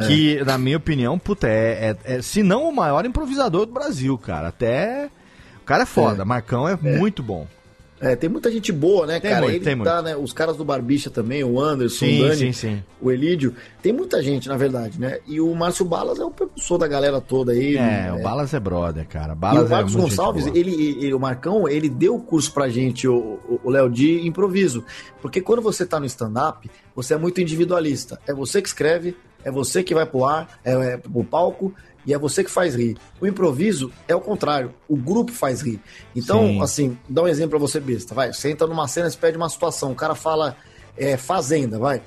que, 0.07 0.43
na 0.45 0.57
minha 0.59 0.77
opinião, 0.77 1.19
puta, 1.19 1.49
é, 1.49 1.97
é, 2.05 2.17
é- 2.17 2.23
se 2.23 2.43
não 2.43 2.69
o 2.69 2.75
maior 2.75 3.05
improvisador 3.05 3.67
do 3.67 3.73
Brasil, 3.73 4.17
cara. 4.19 4.49
Até. 4.49 5.09
O 5.61 5.65
cara 5.65 5.83
é 5.83 5.87
foda, 5.87 6.23
É. 6.23 6.25
Marcão 6.25 6.69
é, 6.69 6.77
muito 6.77 7.23
bom. 7.23 7.47
É, 8.01 8.15
tem 8.15 8.31
muita 8.31 8.51
gente 8.51 8.71
boa, 8.71 9.07
né, 9.07 9.19
Tem 9.19 9.31
cara? 9.31 9.43
muito, 9.43 9.57
Ele 9.57 9.65
tem 9.65 9.77
tá, 9.83 9.95
muito. 10.03 10.05
né? 10.05 10.17
Os 10.17 10.33
caras 10.33 10.57
do 10.57 10.65
Barbicha 10.65 11.11
também, 11.11 11.43
o 11.43 11.61
Anderson, 11.61 12.07
Sim, 12.07 12.21
o 12.21 12.29
Dani, 12.29 12.37
sim, 12.37 12.53
sim. 12.53 12.83
o 13.01 13.11
Elídio. 13.11 13.55
Tem 13.83 13.93
muita 13.93 14.23
gente, 14.23 14.49
na 14.49 14.57
verdade, 14.57 15.01
né? 15.01 15.19
E 15.27 15.41
o 15.41 15.53
Márcio 15.55 15.85
Balas 15.85 16.19
é 16.21 16.25
o 16.25 16.31
professor 16.31 16.79
da 16.79 16.87
galera 16.87 17.21
toda 17.21 17.53
aí. 17.53 17.77
É, 17.77 17.81
né? 17.81 18.13
o 18.13 18.23
Balas 18.23 18.55
é 18.55 18.61
brother, 18.61 19.07
cara. 19.09 19.33
E 19.33 19.37
Balas 19.37 19.67
o 19.67 19.69
Marcos 19.71 19.95
é 19.97 19.99
Gonçalves, 19.99 20.47
ele, 20.47 20.73
ele- 21.01 21.13
o 21.15 21.19
Marcão, 21.19 21.69
ele 21.69 21.89
deu 21.89 22.15
o 22.15 22.21
curso 22.21 22.53
pra 22.53 22.69
gente, 22.69 23.09
o 23.09 23.61
Léo, 23.65 23.91
de 23.91 24.27
improviso. 24.27 24.85
Porque 25.21 25.41
quando 25.41 25.61
você 25.61 25.85
tá 25.85 25.99
no 25.99 26.07
stand-up, 26.07 26.71
você 26.95 27.15
é 27.15 27.19
muito 27.19 27.41
individualista. 27.41 28.21
É 28.29 28.33
você 28.33 28.63
que 28.63 28.69
escreve, 28.69 29.17
é 29.45 29.51
você 29.51 29.83
que 29.83 29.95
vai 29.95 30.07
pro 30.07 30.25
ar, 30.25 30.61
é, 30.65 30.73
é 30.93 30.97
pro 30.97 31.25
palco, 31.25 31.75
e 32.09 32.15
é 32.15 32.19
você 32.19 32.43
que 32.43 32.51
faz 32.51 32.75
rir. 32.75 32.97
O 33.21 33.27
improviso 33.27 33.93
é 34.09 34.15
o 34.17 34.21
contrário, 34.21 34.75
o 34.89 34.97
grupo 34.97 35.31
faz 35.31 35.61
rir. 35.61 35.79
Então, 36.17 36.41
Sim. 36.47 36.63
assim, 36.63 36.99
dá 37.09 37.23
um 37.23 37.29
exemplo 37.29 37.51
pra 37.51 37.59
você, 37.59 37.79
besta. 37.79 38.15
Vai, 38.15 38.33
você 38.33 38.51
entra 38.51 38.67
numa 38.67 38.89
cena, 38.89 39.09
você 39.11 39.17
pede 39.19 39.37
uma 39.37 39.49
situação, 39.51 39.93
o 39.93 39.95
cara 39.95 40.15
fala 40.15 40.57
é, 40.97 41.17
fazenda, 41.19 41.79
vai. 41.79 42.01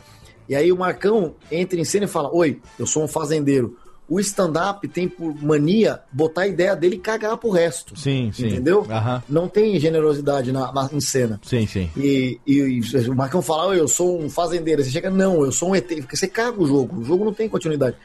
E 0.49 0.55
aí 0.55 0.71
o 0.71 0.77
Marcão 0.77 1.35
entra 1.51 1.79
em 1.79 1.85
cena 1.85 2.05
e 2.05 2.07
fala: 2.07 2.29
Oi, 2.35 2.59
eu 2.79 2.85
sou 2.87 3.03
um 3.03 3.07
fazendeiro. 3.07 3.77
O 4.09 4.19
stand-up 4.19 4.85
tem 4.89 5.07
por 5.07 5.33
mania 5.41 6.01
botar 6.11 6.41
a 6.41 6.47
ideia 6.47 6.75
dele 6.75 6.95
e 6.95 6.99
cagar 6.99 7.37
pro 7.37 7.49
resto. 7.49 7.97
Sim, 7.97 8.29
sim. 8.33 8.47
Entendeu? 8.47 8.85
Aham. 8.89 9.23
Não 9.29 9.47
tem 9.47 9.79
generosidade 9.79 10.51
na, 10.51 10.69
na- 10.73 10.89
em 10.91 10.99
cena. 10.99 11.39
Sim, 11.43 11.65
sim. 11.65 11.89
E, 11.95 12.37
e- 12.45 12.81
e 12.81 13.09
o 13.09 13.15
Marcão 13.15 13.41
fala, 13.41 13.67
"Oi, 13.67 13.79
eu 13.79 13.87
sou 13.87 14.19
um 14.21 14.29
fazendeiro. 14.29 14.83
Você 14.83 14.89
chega, 14.89 15.09
não, 15.09 15.45
eu 15.45 15.51
sou 15.53 15.69
um 15.69 15.75
ET. 15.75 15.87
Porque 16.01 16.17
você 16.17 16.27
caga 16.27 16.61
o 16.61 16.67
jogo. 16.67 16.99
O 16.99 17.03
jogo 17.05 17.23
não 17.23 17.33
tem 17.33 17.47
continuidade. 17.47 17.95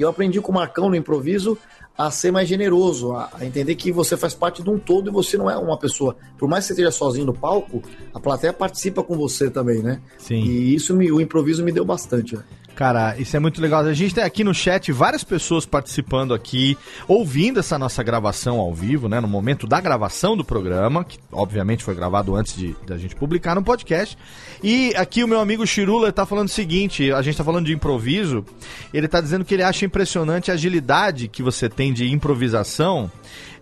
E 0.00 0.02
eu 0.02 0.08
aprendi 0.08 0.40
com 0.40 0.50
o 0.50 0.54
Marcão 0.54 0.88
no 0.88 0.96
improviso 0.96 1.58
a 1.96 2.10
ser 2.10 2.32
mais 2.32 2.48
generoso, 2.48 3.12
a, 3.12 3.28
a 3.34 3.44
entender 3.44 3.74
que 3.74 3.92
você 3.92 4.16
faz 4.16 4.32
parte 4.32 4.62
de 4.62 4.70
um 4.70 4.78
todo 4.78 5.10
e 5.10 5.12
você 5.12 5.36
não 5.36 5.50
é 5.50 5.58
uma 5.58 5.76
pessoa. 5.76 6.16
Por 6.38 6.48
mais 6.48 6.64
que 6.64 6.68
você 6.68 6.72
esteja 6.72 6.90
sozinho 6.90 7.26
no 7.26 7.34
palco, 7.34 7.82
a 8.14 8.18
plateia 8.18 8.50
participa 8.50 9.02
com 9.02 9.14
você 9.14 9.50
também, 9.50 9.82
né? 9.82 10.00
Sim. 10.16 10.36
E 10.36 10.74
isso 10.74 10.96
me, 10.96 11.12
o 11.12 11.20
improviso 11.20 11.62
me 11.62 11.70
deu 11.70 11.84
bastante. 11.84 12.34
né? 12.34 12.42
Cara, 12.80 13.14
isso 13.18 13.36
é 13.36 13.38
muito 13.38 13.60
legal. 13.60 13.82
A 13.82 13.92
gente 13.92 14.14
tem 14.14 14.24
aqui 14.24 14.42
no 14.42 14.54
chat 14.54 14.90
várias 14.90 15.22
pessoas 15.22 15.66
participando 15.66 16.32
aqui, 16.32 16.78
ouvindo 17.06 17.60
essa 17.60 17.78
nossa 17.78 18.02
gravação 18.02 18.58
ao 18.58 18.72
vivo, 18.72 19.06
né? 19.06 19.20
No 19.20 19.28
momento 19.28 19.66
da 19.66 19.78
gravação 19.82 20.34
do 20.34 20.42
programa, 20.42 21.04
que 21.04 21.18
obviamente 21.30 21.84
foi 21.84 21.94
gravado 21.94 22.34
antes 22.34 22.56
de 22.56 22.74
da 22.86 22.96
gente 22.96 23.14
publicar 23.14 23.54
no 23.54 23.62
podcast. 23.62 24.16
E 24.62 24.94
aqui 24.96 25.22
o 25.22 25.28
meu 25.28 25.40
amigo 25.40 25.66
Chirula 25.66 26.10
tá 26.10 26.24
falando 26.24 26.48
o 26.48 26.50
seguinte: 26.50 27.12
a 27.12 27.20
gente 27.20 27.36
tá 27.36 27.44
falando 27.44 27.66
de 27.66 27.74
improviso. 27.74 28.46
Ele 28.94 29.06
tá 29.06 29.20
dizendo 29.20 29.44
que 29.44 29.52
ele 29.52 29.62
acha 29.62 29.84
impressionante 29.84 30.50
a 30.50 30.54
agilidade 30.54 31.28
que 31.28 31.42
você 31.42 31.68
tem 31.68 31.92
de 31.92 32.10
improvisação. 32.10 33.12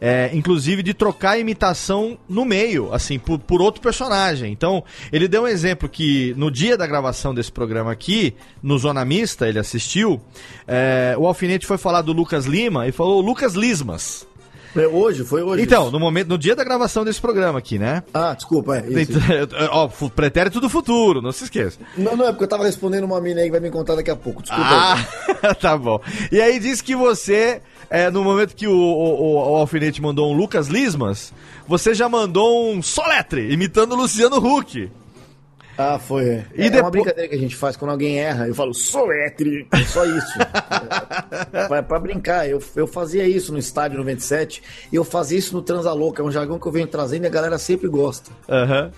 É, 0.00 0.30
inclusive 0.32 0.82
de 0.82 0.94
trocar 0.94 1.32
a 1.32 1.38
imitação 1.38 2.18
no 2.28 2.44
meio, 2.44 2.92
assim, 2.92 3.18
por, 3.18 3.38
por 3.38 3.60
outro 3.60 3.80
personagem. 3.80 4.52
Então, 4.52 4.84
ele 5.12 5.28
deu 5.28 5.42
um 5.42 5.48
exemplo 5.48 5.88
que 5.88 6.34
no 6.36 6.50
dia 6.50 6.76
da 6.76 6.86
gravação 6.86 7.34
desse 7.34 7.50
programa 7.50 7.92
aqui, 7.92 8.34
no 8.62 8.78
Zona 8.78 9.04
Mista, 9.04 9.48
ele 9.48 9.58
assistiu, 9.58 10.20
é, 10.66 11.14
o 11.18 11.26
Alfinete 11.26 11.66
foi 11.66 11.78
falar 11.78 12.02
do 12.02 12.12
Lucas 12.12 12.46
Lima 12.46 12.86
e 12.86 12.92
falou 12.92 13.20
Lucas 13.20 13.54
Lismas. 13.54 14.26
É 14.76 14.86
hoje, 14.86 15.24
foi 15.24 15.42
hoje. 15.42 15.62
Então, 15.62 15.90
no 15.90 15.98
momento, 15.98 16.28
no 16.28 16.38
dia 16.38 16.54
da 16.54 16.62
gravação 16.62 17.04
desse 17.04 17.20
programa 17.20 17.58
aqui, 17.58 17.78
né? 17.78 18.02
Ah, 18.12 18.34
desculpa, 18.34 18.76
é 18.76 19.02
isso. 19.02 19.12
Então, 19.12 19.58
Ó, 19.72 19.88
pretérito 20.08 20.60
do 20.60 20.68
futuro, 20.68 21.22
não 21.22 21.32
se 21.32 21.44
esqueça. 21.44 21.78
Não, 21.96 22.16
não, 22.16 22.26
é 22.26 22.30
porque 22.30 22.44
eu 22.44 22.48
tava 22.48 22.64
respondendo 22.64 23.04
uma 23.04 23.20
mina 23.20 23.40
aí 23.40 23.46
que 23.46 23.52
vai 23.52 23.60
me 23.60 23.70
contar 23.70 23.94
daqui 23.94 24.10
a 24.10 24.16
pouco. 24.16 24.42
Desculpa. 24.42 24.64
Ah, 24.70 25.54
tá 25.60 25.76
bom. 25.76 26.00
E 26.30 26.40
aí 26.40 26.60
diz 26.60 26.80
que 26.80 26.94
você, 26.94 27.62
é, 27.90 28.10
no 28.10 28.22
momento 28.24 28.54
que 28.54 28.66
o, 28.66 28.72
o, 28.74 29.52
o 29.52 29.56
Alfinete 29.56 30.00
mandou 30.02 30.32
um 30.32 30.36
Lucas 30.36 30.68
Lismas, 30.68 31.32
você 31.66 31.94
já 31.94 32.08
mandou 32.08 32.70
um 32.72 32.82
Soletre, 32.82 33.52
imitando 33.52 33.92
o 33.92 33.96
Luciano 33.96 34.36
Huck. 34.36 34.90
Ah, 35.80 35.96
foi. 35.96 36.24
É, 36.28 36.44
E 36.56 36.62
é 36.62 36.64
uma 36.66 36.70
depois- 36.70 36.90
brincadeira 36.90 37.28
que 37.28 37.34
a 37.36 37.38
gente 37.38 37.54
faz 37.54 37.76
quando 37.76 37.92
alguém 37.92 38.18
erra. 38.18 38.48
Eu 38.48 38.54
falo, 38.54 38.74
soletre. 38.74 39.64
É 39.70 39.84
só 39.84 40.04
isso. 40.04 40.38
é, 41.52 41.68
pra, 41.68 41.82
pra 41.84 42.00
brincar. 42.00 42.48
Eu, 42.48 42.60
eu 42.74 42.86
fazia 42.88 43.28
isso 43.28 43.52
no 43.52 43.58
estádio 43.60 43.96
97. 43.98 44.60
E 44.92 44.96
eu 44.96 45.04
fazia 45.04 45.38
isso 45.38 45.54
no 45.54 45.62
Transalouca. 45.62 46.20
É 46.20 46.24
um 46.24 46.32
jargão 46.32 46.58
que 46.58 46.66
eu 46.66 46.72
venho 46.72 46.88
trazendo 46.88 47.22
e 47.24 47.26
a 47.28 47.30
galera 47.30 47.58
sempre 47.58 47.88
gosta. 47.88 48.28
Aham. 48.48 48.90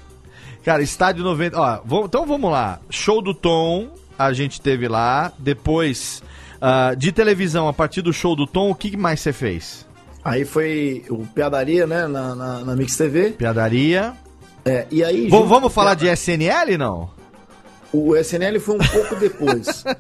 Cara, 0.65 0.83
estádio 0.83 1.23
90. 1.23 1.61
Ó, 1.61 1.81
vamos- 1.85 2.07
então 2.07 2.25
vamos 2.25 2.51
lá. 2.51 2.81
Show 2.89 3.21
do 3.21 3.35
Tom. 3.35 3.89
a 4.19 4.33
gente 4.33 4.59
teve 4.61 4.89
lá. 4.89 5.33
Depois, 5.39 6.23
ah, 6.61 6.95
de 6.97 7.11
televisão, 7.13 7.69
a 7.69 7.73
partir 7.73 8.03
do 8.03 8.13
show 8.13 8.35
do 8.37 8.47
Tom, 8.47 8.71
o 8.71 8.75
que 8.75 8.97
mais 8.97 9.21
você 9.21 9.33
fez? 9.33 9.87
Aí 10.25 10.45
foi 10.45 11.05
o 11.09 11.27
Piadaria, 11.27 11.87
né, 11.87 12.07
na, 12.07 12.35
na, 12.35 12.61
na 12.61 12.77
Mix 12.77 12.97
TV. 12.97 13.31
Piadaria. 13.31 14.13
É, 14.65 14.87
e 14.91 15.03
aí... 15.03 15.29
V- 15.29 15.43
vamos 15.47 15.73
falar 15.73 15.95
de 15.95 16.07
SNL, 16.09 16.77
não? 16.79 17.09
O 17.93 18.15
SNL 18.17 18.61
foi 18.61 18.75
um 18.77 18.79
pouco 18.79 19.17
depois. 19.17 19.85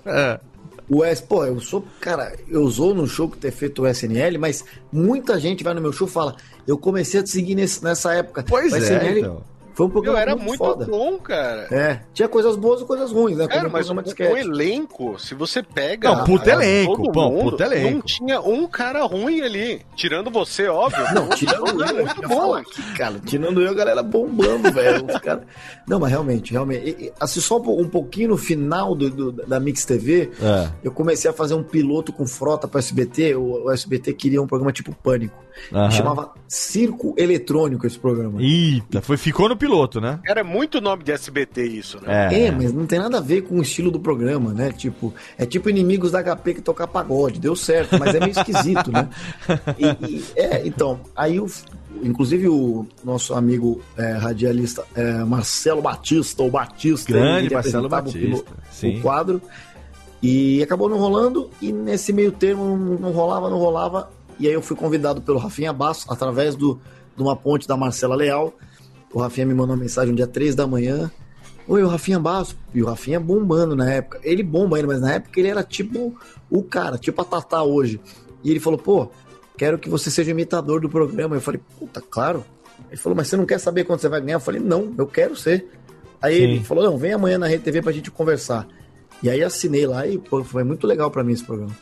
O 0.93 1.05
S, 1.05 1.23
pô, 1.23 1.45
eu 1.45 1.61
sou, 1.61 1.85
cara, 2.01 2.35
eu 2.49 2.69
sou 2.69 2.93
no 2.93 3.07
show 3.07 3.29
que 3.29 3.39
ter 3.39 3.53
feito 3.53 3.83
o 3.83 3.87
SNL, 3.87 4.39
mas 4.41 4.65
muita 4.93 5.39
gente 5.39 5.63
vai 5.63 5.73
no 5.73 5.81
meu 5.81 5.93
show 5.93 6.09
e 6.09 6.11
fala, 6.11 6.35
eu 6.67 6.77
comecei 6.77 7.21
a 7.21 7.23
te 7.23 7.31
seguir 7.31 7.55
nesse- 7.55 7.81
nessa 7.85 8.13
época. 8.13 8.45
Pois 8.49 8.73
o 8.73 8.77
é, 8.77 9.19
então. 9.21 9.41
Foi 9.81 9.87
um 9.87 9.91
programa 9.91 10.19
Meu, 10.19 10.23
era 10.23 10.37
muito, 10.37 10.47
muito 10.47 10.59
foda. 10.59 10.85
bom, 10.85 11.17
cara. 11.19 11.67
É, 11.71 12.01
tinha 12.13 12.29
coisas 12.29 12.55
boas 12.55 12.83
e 12.83 12.85
coisas 12.85 13.11
ruins, 13.11 13.39
né? 13.39 13.49
Cara, 13.49 13.67
mas 13.71 13.89
sketch. 13.89 14.37
elenco, 14.37 15.19
se 15.19 15.35
você 15.35 15.63
pega. 15.63 16.15
Não, 16.15 16.25
puta 16.25 16.51
elenco, 16.51 16.99
mundo, 17.01 17.51
puta 17.53 17.65
elenco. 17.65 17.91
Não 17.95 18.03
tinha 18.03 18.41
um 18.43 18.67
cara 18.67 19.03
ruim 19.07 19.41
ali. 19.41 19.81
Tirando 19.97 20.31
você, 20.31 20.69
óbvio. 20.69 21.03
Não, 21.15 21.31
tirando 21.31 21.81
eu, 21.81 21.83
era 21.83 22.05
muito 22.05 22.29
bom. 22.29 22.55
aqui, 22.55 22.83
cara. 22.95 23.19
Tirando 23.25 23.63
eu, 23.63 23.71
a 23.71 23.75
galera 23.75 24.03
bombando, 24.03 24.69
velho. 24.71 25.07
Cara... 25.23 25.47
Não, 25.89 25.99
mas 25.99 26.11
realmente, 26.11 26.53
realmente. 26.53 26.87
e- 26.87 27.05
e, 27.07 27.13
Assim, 27.19 27.41
só 27.41 27.57
um 27.57 27.63
po- 27.63 27.81
um 27.81 27.89
pouquinho 27.89 28.29
no 28.29 28.37
final 28.37 28.95
do, 28.95 29.09
do- 29.09 29.33
da 29.33 29.59
Mix 29.59 29.87
TV, 29.87 30.31
É. 30.43 30.69
eu 30.85 30.93
comecei 30.93 31.31
a 31.31 31.33
fazer 31.33 31.55
um 31.55 31.63
piloto 31.63 32.13
com 32.13 32.27
frota 32.27 32.69
para 32.69 32.81
SBT. 32.81 33.35
O, 33.35 33.65
o 33.65 33.71
SBT 33.71 34.13
queria 34.13 34.43
um 34.43 34.47
programa 34.47 34.73
tipo 34.73 34.95
Pânico. 34.95 35.43
Aham. 35.73 35.91
Chamava 35.91 36.33
Circo 36.49 37.15
Eletrônico 37.19 37.87
esse 37.87 37.99
programa. 37.99 38.43
Eita, 38.43 39.01
foi, 39.03 39.17
ficou 39.17 39.49
no 39.49 39.57
piloto, 39.57 39.70
né? 40.01 40.19
Era 40.27 40.43
muito 40.45 40.81
nome 40.81 41.03
de 41.05 41.13
SBT 41.13 41.63
isso, 41.65 41.99
né? 42.03 42.47
É, 42.47 42.51
mas 42.51 42.73
não 42.73 42.87
tem 42.87 42.99
nada 42.99 43.19
a 43.19 43.21
ver 43.21 43.43
com 43.43 43.57
o 43.59 43.63
estilo 43.63 43.91
do 43.91 44.01
programa, 44.01 44.53
né? 44.53 44.73
Tipo, 44.73 45.13
é 45.39 45.45
tipo 45.47 45.69
inimigos 45.71 46.11
da 46.13 46.23
HP 46.23 46.55
que 46.55 46.61
tocar 46.61 46.87
pagode. 46.87 47.39
Deu 47.41 47.55
certo, 47.57 47.99
mas 47.99 48.15
é 48.15 48.21
meio 48.21 48.33
esquisito, 48.33 48.91
né? 48.93 49.09
E- 49.79 50.07
e- 50.07 50.25
é, 50.37 50.67
então, 50.67 51.01
aí 51.15 51.39
o. 51.41 51.47
Inclusive 52.03 52.49
o 52.49 52.87
nosso 53.05 53.35
amigo 53.35 53.81
é, 53.97 54.13
radialista 54.13 54.85
é, 54.95 55.25
Marcelo 55.25 55.83
Batista, 55.83 56.43
ou 56.43 56.51
Batista, 56.51 57.13
Grande 57.13 57.47
ele 57.47 57.55
Marcelo 57.55 57.87
o 57.87 57.89
Batista, 57.89 58.53
sim. 58.71 58.99
o 58.99 59.03
quadro, 59.03 59.43
e 60.23 60.63
acabou 60.63 60.89
não 60.89 60.99
rolando, 60.99 61.51
e 61.61 61.73
nesse 61.73 62.13
meio 62.13 62.33
termo 62.33 62.99
não 62.99 63.11
rolava, 63.11 63.51
não 63.51 63.59
rolava, 63.59 64.11
e 64.39 64.47
aí 64.47 64.53
eu 64.53 64.63
fui 64.63 64.77
convidado 64.77 65.21
pelo 65.21 65.39
Rafinha 65.39 65.73
Basso, 65.73 66.07
através 66.11 66.55
do, 66.55 66.81
de 67.17 67.23
uma 67.23 67.35
ponte 67.37 67.67
da 67.67 67.77
Marcela 67.77 68.15
Leal, 68.15 68.55
o 69.13 69.21
Rafinha 69.21 69.47
me 69.47 69.55
mandou 69.55 69.75
uma 69.75 69.83
mensagem 69.83 70.13
um 70.13 70.17
dia 70.17 70.27
3 70.27 70.55
da 70.55 70.67
manhã, 70.67 71.11
Oi, 71.71 71.85
o 71.85 71.87
Rafinha 71.87 72.19
Basso. 72.19 72.57
E 72.75 72.83
o 72.83 72.87
Rafinha 72.87 73.21
bombando 73.21 73.77
na 73.77 73.89
época. 73.89 74.19
Ele 74.25 74.43
bomba 74.43 74.77
ainda, 74.77 74.89
mas 74.89 75.01
na 75.01 75.13
época 75.13 75.39
ele 75.39 75.49
era 75.49 75.63
tipo 75.63 76.19
o 76.51 76.65
cara, 76.65 76.99
tipo 76.99 77.23
a 77.23 77.25
Tatá 77.25 77.63
hoje. 77.63 78.01
E 78.43 78.51
ele 78.51 78.59
falou, 78.59 78.77
pô, 78.77 79.09
quero 79.57 79.79
que 79.79 79.89
você 79.89 80.11
seja 80.11 80.33
imitador 80.33 80.81
do 80.81 80.89
programa. 80.89 81.37
Eu 81.37 81.41
falei, 81.41 81.61
puta, 81.79 82.01
claro. 82.01 82.45
Ele 82.89 82.97
falou, 82.97 83.17
mas 83.17 83.29
você 83.29 83.37
não 83.37 83.47
quer 83.47 83.59
saber 83.59 83.85
quanto 83.85 84.01
você 84.01 84.09
vai 84.09 84.21
ganhar? 84.21 84.37
Eu 84.37 84.41
falei, 84.41 84.61
não, 84.61 84.93
eu 84.99 85.07
quero 85.07 85.37
ser. 85.37 85.71
Aí 86.21 86.39
Sim. 86.39 86.43
ele 86.43 86.65
falou, 86.65 86.83
não, 86.83 86.99
vem 86.99 87.13
amanhã 87.13 87.39
na 87.39 87.47
Rede 87.47 87.63
TV 87.63 87.81
pra 87.81 87.93
gente 87.93 88.11
conversar. 88.11 88.67
E 89.23 89.31
aí 89.31 89.41
assinei 89.41 89.87
lá 89.87 90.05
e 90.09 90.19
pô, 90.19 90.43
foi 90.43 90.65
muito 90.65 90.89
legal 90.89 91.09
pra 91.09 91.23
mim 91.23 91.35
esse 91.35 91.45
programa. 91.45 91.77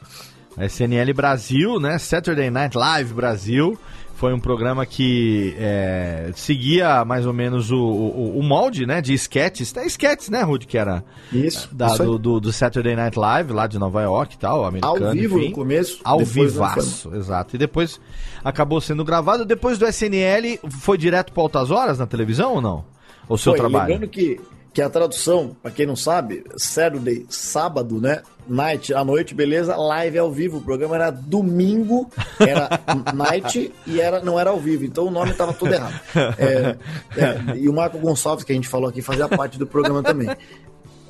SNL 0.59 1.15
Brasil, 1.15 1.81
né? 1.81 1.99
Saturday 1.99 2.51
Night 2.51 2.77
Live 2.77 3.15
Brasil. 3.15 3.79
Foi 4.19 4.35
um 4.35 4.40
programa 4.40 4.85
que 4.85 5.55
é, 5.61 6.32
seguia 6.35 7.05
mais 7.05 7.24
ou 7.24 7.32
menos 7.32 7.70
o, 7.70 7.78
o, 7.78 8.39
o 8.40 8.43
molde, 8.43 8.85
né? 8.85 9.01
De 9.01 9.15
sketches. 9.15 9.73
É 9.77 9.86
sketches, 9.86 10.28
né, 10.28 10.43
Rude? 10.43 10.66
Que 10.66 10.77
era 10.77 11.05
Isso, 11.32 11.73
da- 11.73 11.86
isso 11.86 12.03
do, 12.05 12.19
do, 12.19 12.40
do 12.40 12.53
Saturday 12.53 12.97
Night 12.97 13.16
Live, 13.16 13.53
lá 13.53 13.69
de 13.69 13.78
Nova 13.78 14.03
York 14.03 14.35
e 14.35 14.39
tal, 14.39 14.65
americano. 14.65 15.07
Ao 15.07 15.12
vivo 15.12 15.39
enfim. 15.39 15.49
no 15.51 15.55
começo. 15.55 16.01
Ao 16.03 16.19
vivaço, 16.19 17.15
exato. 17.15 17.55
E 17.55 17.59
depois 17.61 18.01
acabou 18.43 18.81
sendo 18.81 19.05
gravado. 19.05 19.45
Depois 19.45 19.78
do 19.78 19.86
SNL, 19.86 20.59
foi 20.69 20.99
direto 20.99 21.32
para 21.32 21.40
Altas 21.45 21.70
Horas 21.70 22.01
na 22.01 22.07
televisão 22.07 22.55
ou 22.55 22.61
não? 22.61 22.85
O 23.28 23.39
seu 23.39 23.53
Foi, 23.53 23.61
trabalho? 23.61 23.93
Lembrando 23.93 24.11
que, 24.11 24.40
que 24.73 24.82
a 24.82 24.89
tradução, 24.89 25.57
pra 25.62 25.70
quem 25.70 25.86
não 25.86 25.97
sabe, 25.97 26.45
Saturday, 26.57 27.27
sábado, 27.28 28.01
né? 28.01 28.23
Night, 28.49 28.95
à 28.95 29.05
noite, 29.05 29.35
beleza, 29.35 29.77
live 29.77 30.19
ao 30.19 30.31
vivo. 30.32 30.59
O 30.59 30.61
programa 30.62 30.95
era 30.95 31.11
domingo, 31.11 32.11
era 32.39 32.81
night 33.15 33.73
e 33.86 34.01
era, 34.01 34.20
não 34.20 34.39
era 34.39 34.51
ao 34.51 34.59
vivo. 34.59 34.85
Então 34.85 35.07
o 35.07 35.11
nome 35.11 35.35
tava 35.35 35.53
todo 35.53 35.73
errado. 35.73 36.01
É, 36.39 36.77
é, 37.16 37.57
e 37.57 37.69
o 37.69 37.73
Marco 37.73 37.99
Gonçalves, 37.99 38.45
que 38.45 38.53
a 38.53 38.55
gente 38.55 38.69
falou 38.69 38.89
aqui, 38.89 39.03
fazia 39.03 39.28
parte 39.28 39.59
do 39.59 39.66
programa 39.66 40.03
também. 40.03 40.28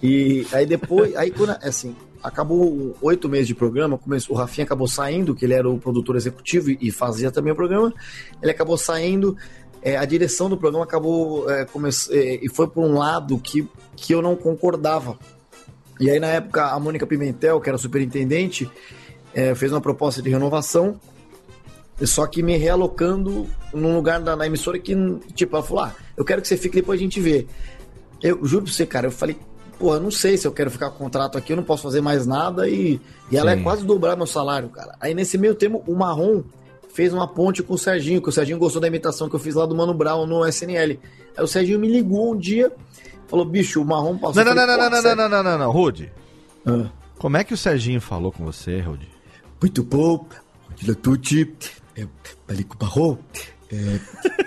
E 0.02 0.46
aí 0.52 0.66
depois, 0.66 1.14
aí 1.16 1.30
quando, 1.30 1.50
assim, 1.62 1.94
acabou 2.22 2.96
oito 3.00 3.28
meses 3.28 3.46
de 3.46 3.54
programa, 3.54 3.98
começou, 3.98 4.34
o 4.34 4.38
Rafinha 4.38 4.64
acabou 4.64 4.88
saindo, 4.88 5.34
que 5.34 5.44
ele 5.44 5.54
era 5.54 5.68
o 5.68 5.78
produtor 5.78 6.16
executivo 6.16 6.70
e 6.70 6.90
fazia 6.90 7.30
também 7.30 7.52
o 7.52 7.56
programa. 7.56 7.92
Ele 8.42 8.50
acabou 8.50 8.76
saindo, 8.76 9.36
é, 9.82 9.96
a 9.96 10.04
direção 10.04 10.48
do 10.48 10.56
programa 10.56 10.84
acabou 10.84 11.50
é, 11.50 11.66
é, 12.10 12.44
e 12.44 12.48
foi 12.48 12.68
por 12.68 12.84
um 12.84 12.94
lado 12.94 13.38
que, 13.38 13.68
que 13.96 14.12
eu 14.12 14.20
não 14.20 14.34
concordava. 14.34 15.18
E 16.00 16.10
aí, 16.10 16.20
na 16.20 16.28
época, 16.28 16.66
a 16.66 16.78
Mônica 16.78 17.06
Pimentel, 17.06 17.60
que 17.60 17.68
era 17.68 17.78
superintendente, 17.78 18.70
é, 19.34 19.54
fez 19.54 19.72
uma 19.72 19.80
proposta 19.80 20.22
de 20.22 20.30
renovação, 20.30 21.00
só 22.04 22.26
que 22.26 22.42
me 22.42 22.56
realocando 22.56 23.46
num 23.72 23.94
lugar 23.96 24.20
da, 24.20 24.36
na 24.36 24.46
emissora 24.46 24.78
que, 24.78 24.94
tipo, 25.34 25.56
ela 25.56 25.64
falou: 25.64 25.84
ah, 25.84 25.94
eu 26.16 26.24
quero 26.24 26.40
que 26.40 26.48
você 26.48 26.56
fique 26.56 26.76
depois 26.76 27.00
a 27.00 27.02
gente 27.02 27.20
vê. 27.20 27.46
Eu 28.22 28.44
juro 28.44 28.64
pra 28.64 28.72
você, 28.72 28.86
cara, 28.86 29.06
eu 29.06 29.10
falei, 29.10 29.36
pô, 29.78 29.94
eu 29.94 30.00
não 30.00 30.10
sei 30.10 30.36
se 30.36 30.46
eu 30.46 30.52
quero 30.52 30.70
ficar 30.70 30.90
com 30.90 31.04
contrato 31.04 31.38
aqui, 31.38 31.52
eu 31.52 31.56
não 31.56 31.64
posso 31.64 31.82
fazer 31.82 32.00
mais 32.00 32.26
nada 32.26 32.68
e, 32.68 33.00
e 33.30 33.36
ela 33.36 33.52
Sim. 33.52 33.60
é 33.60 33.62
quase 33.62 33.84
dobrar 33.84 34.16
meu 34.16 34.26
salário, 34.26 34.68
cara. 34.68 34.96
Aí 35.00 35.14
nesse 35.14 35.38
meio 35.38 35.54
tempo, 35.54 35.82
o 35.86 35.94
Marrom 35.94 36.42
fez 36.98 37.12
uma 37.12 37.28
ponte 37.28 37.62
com 37.62 37.74
o 37.74 37.78
Serginho, 37.78 38.20
que 38.20 38.28
o 38.28 38.32
Serginho 38.32 38.58
gostou 38.58 38.82
da 38.82 38.88
imitação 38.88 39.28
que 39.28 39.36
eu 39.36 39.38
fiz 39.38 39.54
lá 39.54 39.64
do 39.64 39.72
Mano 39.72 39.94
Brown 39.94 40.26
no 40.26 40.44
SNL. 40.48 40.98
Aí 41.36 41.44
o 41.44 41.46
Serginho 41.46 41.78
me 41.78 41.86
ligou 41.86 42.32
um 42.34 42.36
dia, 42.36 42.72
falou, 43.28 43.44
bicho, 43.44 43.80
o 43.80 43.84
Marrom 43.84 44.18
passou. 44.18 44.44
Não, 44.44 44.52
não, 44.52 44.66
não, 44.66 44.74
falei, 44.74 44.90
não, 44.90 45.00
"Pô, 45.00 45.14
não, 45.14 45.14
não, 45.14 45.28
não, 45.28 45.28
não, 45.28 45.42
não, 45.44 45.58
não, 45.58 45.70
Rude. 45.70 46.12
Ah. 46.66 46.90
Como 47.16 47.36
é 47.36 47.44
que 47.44 47.54
o 47.54 47.56
Serginho 47.56 48.00
falou 48.00 48.32
com 48.32 48.44
você, 48.44 48.80
Rude? 48.80 49.08
Muito 49.62 49.84
bom, 49.84 50.26
Tucci, 51.00 51.54
é, 51.96 52.04
Palico 52.48 52.76
Barro, 52.76 53.16
é, 53.70 53.76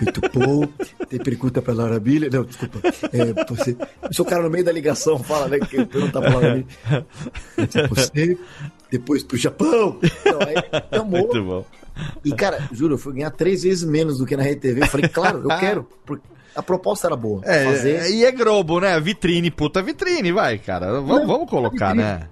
muito 0.01 0.19
bom, 0.37 0.67
tem 1.07 1.19
pergunta 1.19 1.61
pra 1.61 1.73
Laura 1.73 2.01
Miller, 2.01 2.29
não, 2.33 2.43
desculpa, 2.43 2.81
é, 3.13 3.45
você, 3.45 3.77
se 4.11 4.21
o 4.21 4.25
cara 4.25 4.43
no 4.43 4.49
meio 4.49 4.65
da 4.65 4.73
ligação 4.73 5.17
fala, 5.19 5.47
né, 5.47 5.57
que 5.57 5.85
pergunta 5.85 6.19
pra 6.19 6.29
Laura 6.31 6.55
Miller, 6.55 7.05
você, 7.89 8.37
depois 8.91 9.23
pro 9.23 9.37
Japão, 9.37 9.97
não, 10.25 10.39
aí, 10.41 10.55
amor, 10.99 11.21
Muito 11.21 11.43
bom. 11.43 11.65
e 12.25 12.31
cara, 12.33 12.67
juro, 12.71 12.95
eu 12.95 12.97
fui 12.97 13.13
ganhar 13.13 13.31
três 13.31 13.63
vezes 13.63 13.83
menos 13.83 14.17
do 14.17 14.25
que 14.25 14.35
na 14.35 14.43
Rede 14.43 14.59
TV, 14.61 14.81
eu 14.81 14.87
falei, 14.87 15.07
claro, 15.09 15.41
eu 15.49 15.57
quero, 15.57 15.87
porque 16.05 16.23
a 16.55 16.61
proposta 16.61 17.07
era 17.07 17.15
boa, 17.15 17.41
É, 17.45 17.63
fazer... 17.63 18.09
e 18.11 18.25
é 18.25 18.31
Globo, 18.31 18.79
né? 18.81 18.99
Vitrine, 18.99 19.49
puta 19.49 19.81
vitrine, 19.81 20.31
vai, 20.33 20.57
cara. 20.57 20.91
Vamos, 21.01 21.19
Não, 21.21 21.25
vamos 21.27 21.49
colocar, 21.49 21.93
vitrine. 21.93 22.03
né? 22.03 22.27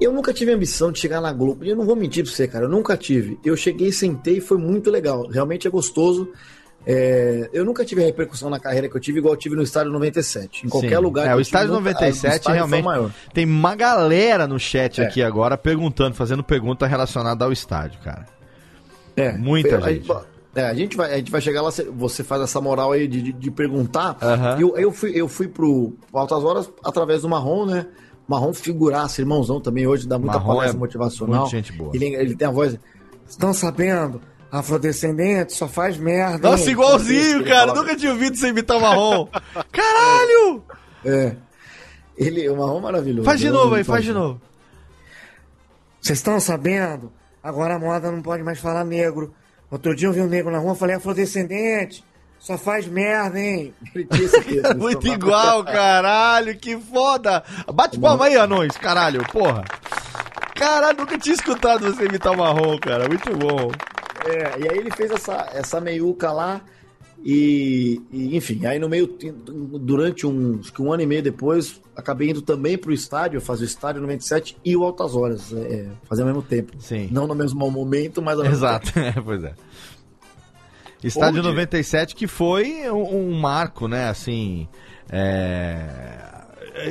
Eu 0.00 0.12
nunca 0.12 0.32
tive 0.32 0.50
a 0.52 0.56
ambição 0.56 0.90
de 0.90 0.98
chegar 0.98 1.20
na 1.20 1.32
Globo. 1.32 1.64
Eu 1.64 1.76
não 1.76 1.84
vou 1.86 1.94
mentir 1.94 2.24
pra 2.24 2.32
você, 2.32 2.48
cara. 2.48 2.64
Eu 2.64 2.68
nunca 2.68 2.96
tive. 2.96 3.38
Eu 3.44 3.56
cheguei, 3.56 3.92
sentei 3.92 4.38
e 4.38 4.40
foi 4.40 4.58
muito 4.58 4.90
legal. 4.90 5.28
Realmente 5.28 5.68
é 5.68 5.70
gostoso. 5.70 6.28
É, 6.86 7.48
eu 7.52 7.64
nunca 7.64 7.84
tive 7.84 8.02
a 8.02 8.06
repercussão 8.06 8.50
na 8.50 8.58
carreira 8.58 8.88
que 8.88 8.96
eu 8.96 9.00
tive, 9.00 9.18
igual 9.20 9.34
eu 9.34 9.38
tive 9.38 9.54
no 9.54 9.62
Estádio 9.62 9.92
97. 9.92 10.66
Em 10.66 10.68
qualquer 10.68 10.96
Sim. 10.96 11.02
lugar 11.02 11.22
É, 11.22 11.28
que 11.28 11.34
o 11.34 11.38
eu 11.40 11.44
tive, 11.44 11.48
estádio 11.48 11.68
nunca- 11.68 11.80
97 11.90 12.24
o 12.32 12.36
estádio 12.36 12.54
realmente 12.54 12.84
maior. 12.84 13.10
tem 13.32 13.44
uma 13.44 13.74
galera 13.76 14.46
no 14.46 14.58
chat 14.58 15.00
É. 15.00 15.04
aqui 15.06 15.22
agora 15.22 15.56
perguntando, 15.56 16.14
fazendo 16.14 16.42
pergunta 16.42 16.86
relacionada 16.86 17.44
ao 17.44 17.52
estádio, 17.52 18.00
cara. 18.02 18.26
É, 19.16 19.32
Muita 19.32 19.80
foi- 19.80 19.94
gente. 19.94 20.10
A, 20.10 20.22
é, 20.56 20.64
a 20.66 20.74
gente 20.74 20.96
vai, 20.96 21.12
a 21.12 21.16
gente 21.18 21.30
vai 21.30 21.40
chegar 21.40 21.62
lá, 21.62 21.70
você- 21.70 22.24
faz 22.24 22.42
essa 22.42 22.60
moral 22.60 22.92
aí 22.92 23.06
de, 23.06 23.22
de, 23.22 23.32
de 23.32 23.50
perguntar. 23.50 24.16
E 24.58 24.62
Eu, 24.62 24.76
eu 24.76 24.90
fui, 24.90 25.12
eu 25.14 25.28
fui 25.28 25.46
pro 25.48 25.92
Altas 26.12 26.42
Horas 26.42 26.70
através 26.84 27.22
do 27.22 27.28
Marrom, 27.28 27.64
né? 27.66 27.86
Marrom 28.26 28.52
figuraça, 28.54 29.20
irmãozão 29.20 29.60
também 29.60 29.86
hoje, 29.86 30.06
dá 30.08 30.18
muita 30.18 30.38
Marrom 30.38 30.54
palestra 30.56 30.76
é 30.76 30.80
motivacional. 30.80 31.40
muito 31.42 31.50
gente 31.50 31.72
boa. 31.72 31.90
Ele, 31.94 32.06
ele 32.14 32.34
tem 32.36 32.48
a 32.48 32.50
voz. 32.50 32.76
Estão 33.28 33.52
sabendo? 33.52 34.20
Afrodescendente 34.52 35.54
só 35.54 35.66
faz 35.66 35.96
merda. 35.96 36.50
Nossa, 36.50 36.64
hein?" 36.64 36.72
igualzinho, 36.72 37.44
cara. 37.44 37.72
Nunca 37.72 37.96
tinha 37.96 38.12
ouvido 38.12 38.36
você 38.36 38.48
imitar 38.48 38.76
o 38.76 38.80
marrom. 38.82 39.26
Caralho! 39.72 40.62
É. 41.04 41.34
Ele, 42.16 42.48
o 42.48 42.56
Marrom 42.56 42.80
maravilhoso. 42.80 43.24
Faz 43.24 43.40
de 43.40 43.50
novo 43.50 43.74
aí, 43.74 43.82
faz 43.82 44.04
de 44.04 44.12
novo. 44.12 44.40
Vocês 46.00 46.18
estão 46.18 46.38
sabendo? 46.38 47.10
Agora 47.42 47.74
a 47.74 47.78
moda 47.78 48.10
não 48.12 48.20
pode 48.22 48.42
mais 48.42 48.58
falar 48.58 48.84
negro. 48.84 49.34
Outro 49.70 49.96
dia 49.96 50.08
eu 50.08 50.12
vi 50.12 50.20
um 50.20 50.28
negro 50.28 50.52
na 50.52 50.58
rua, 50.58 50.74
falei 50.74 50.96
afrodescendente. 50.96 52.04
Só 52.38 52.58
faz 52.58 52.86
merda, 52.86 53.40
hein? 53.40 53.74
É 54.64 54.74
muito 54.74 55.06
igual, 55.08 55.64
caralho, 55.64 56.56
que 56.58 56.76
foda. 56.78 57.42
Bate 57.72 57.98
palma 57.98 58.26
aí, 58.26 58.36
anões, 58.36 58.76
caralho, 58.76 59.24
porra. 59.32 59.64
Caralho, 60.54 60.98
nunca 60.98 61.18
tinha 61.18 61.34
escutado 61.34 61.92
você 61.92 62.04
imitar 62.04 62.32
o 62.32 62.36
marrom, 62.36 62.78
cara. 62.78 63.08
Muito 63.08 63.34
bom. 63.36 63.72
É, 64.24 64.60
e 64.60 64.68
aí 64.68 64.78
ele 64.78 64.90
fez 64.90 65.10
essa, 65.10 65.48
essa 65.52 65.80
meiuca 65.80 66.32
lá. 66.32 66.60
E, 67.24 68.02
e, 68.10 68.36
enfim, 68.36 68.66
aí 68.66 68.80
no 68.80 68.88
meio, 68.88 69.06
durante 69.06 70.26
um, 70.26 70.58
acho 70.58 70.72
que 70.72 70.82
um 70.82 70.92
ano 70.92 71.02
e 71.02 71.06
meio 71.06 71.22
depois, 71.22 71.80
acabei 71.94 72.30
indo 72.30 72.42
também 72.42 72.76
pro 72.76 72.92
estádio, 72.92 73.40
fazer 73.40 73.62
o 73.62 73.66
estádio 73.66 74.02
97 74.02 74.56
e 74.64 74.76
o 74.76 74.82
Altas 74.82 75.14
Horas, 75.14 75.52
é, 75.52 75.86
fazer 76.08 76.22
ao 76.22 76.28
mesmo 76.28 76.42
tempo. 76.42 76.72
Sim. 76.80 77.08
Não 77.12 77.28
no 77.28 77.34
mesmo 77.34 77.70
momento, 77.70 78.20
mas 78.20 78.38
ao 78.38 78.44
mesmo 78.44 78.56
Exato, 78.56 78.92
tempo. 78.92 79.06
é, 79.18 79.22
pois 79.22 79.44
é. 79.44 79.54
Estádio 81.02 81.40
Onde? 81.40 81.48
97 81.48 82.14
que 82.14 82.26
foi 82.26 82.90
um, 82.90 83.30
um 83.30 83.40
marco, 83.40 83.86
né, 83.86 84.08
assim, 84.08 84.68
é... 85.10 86.21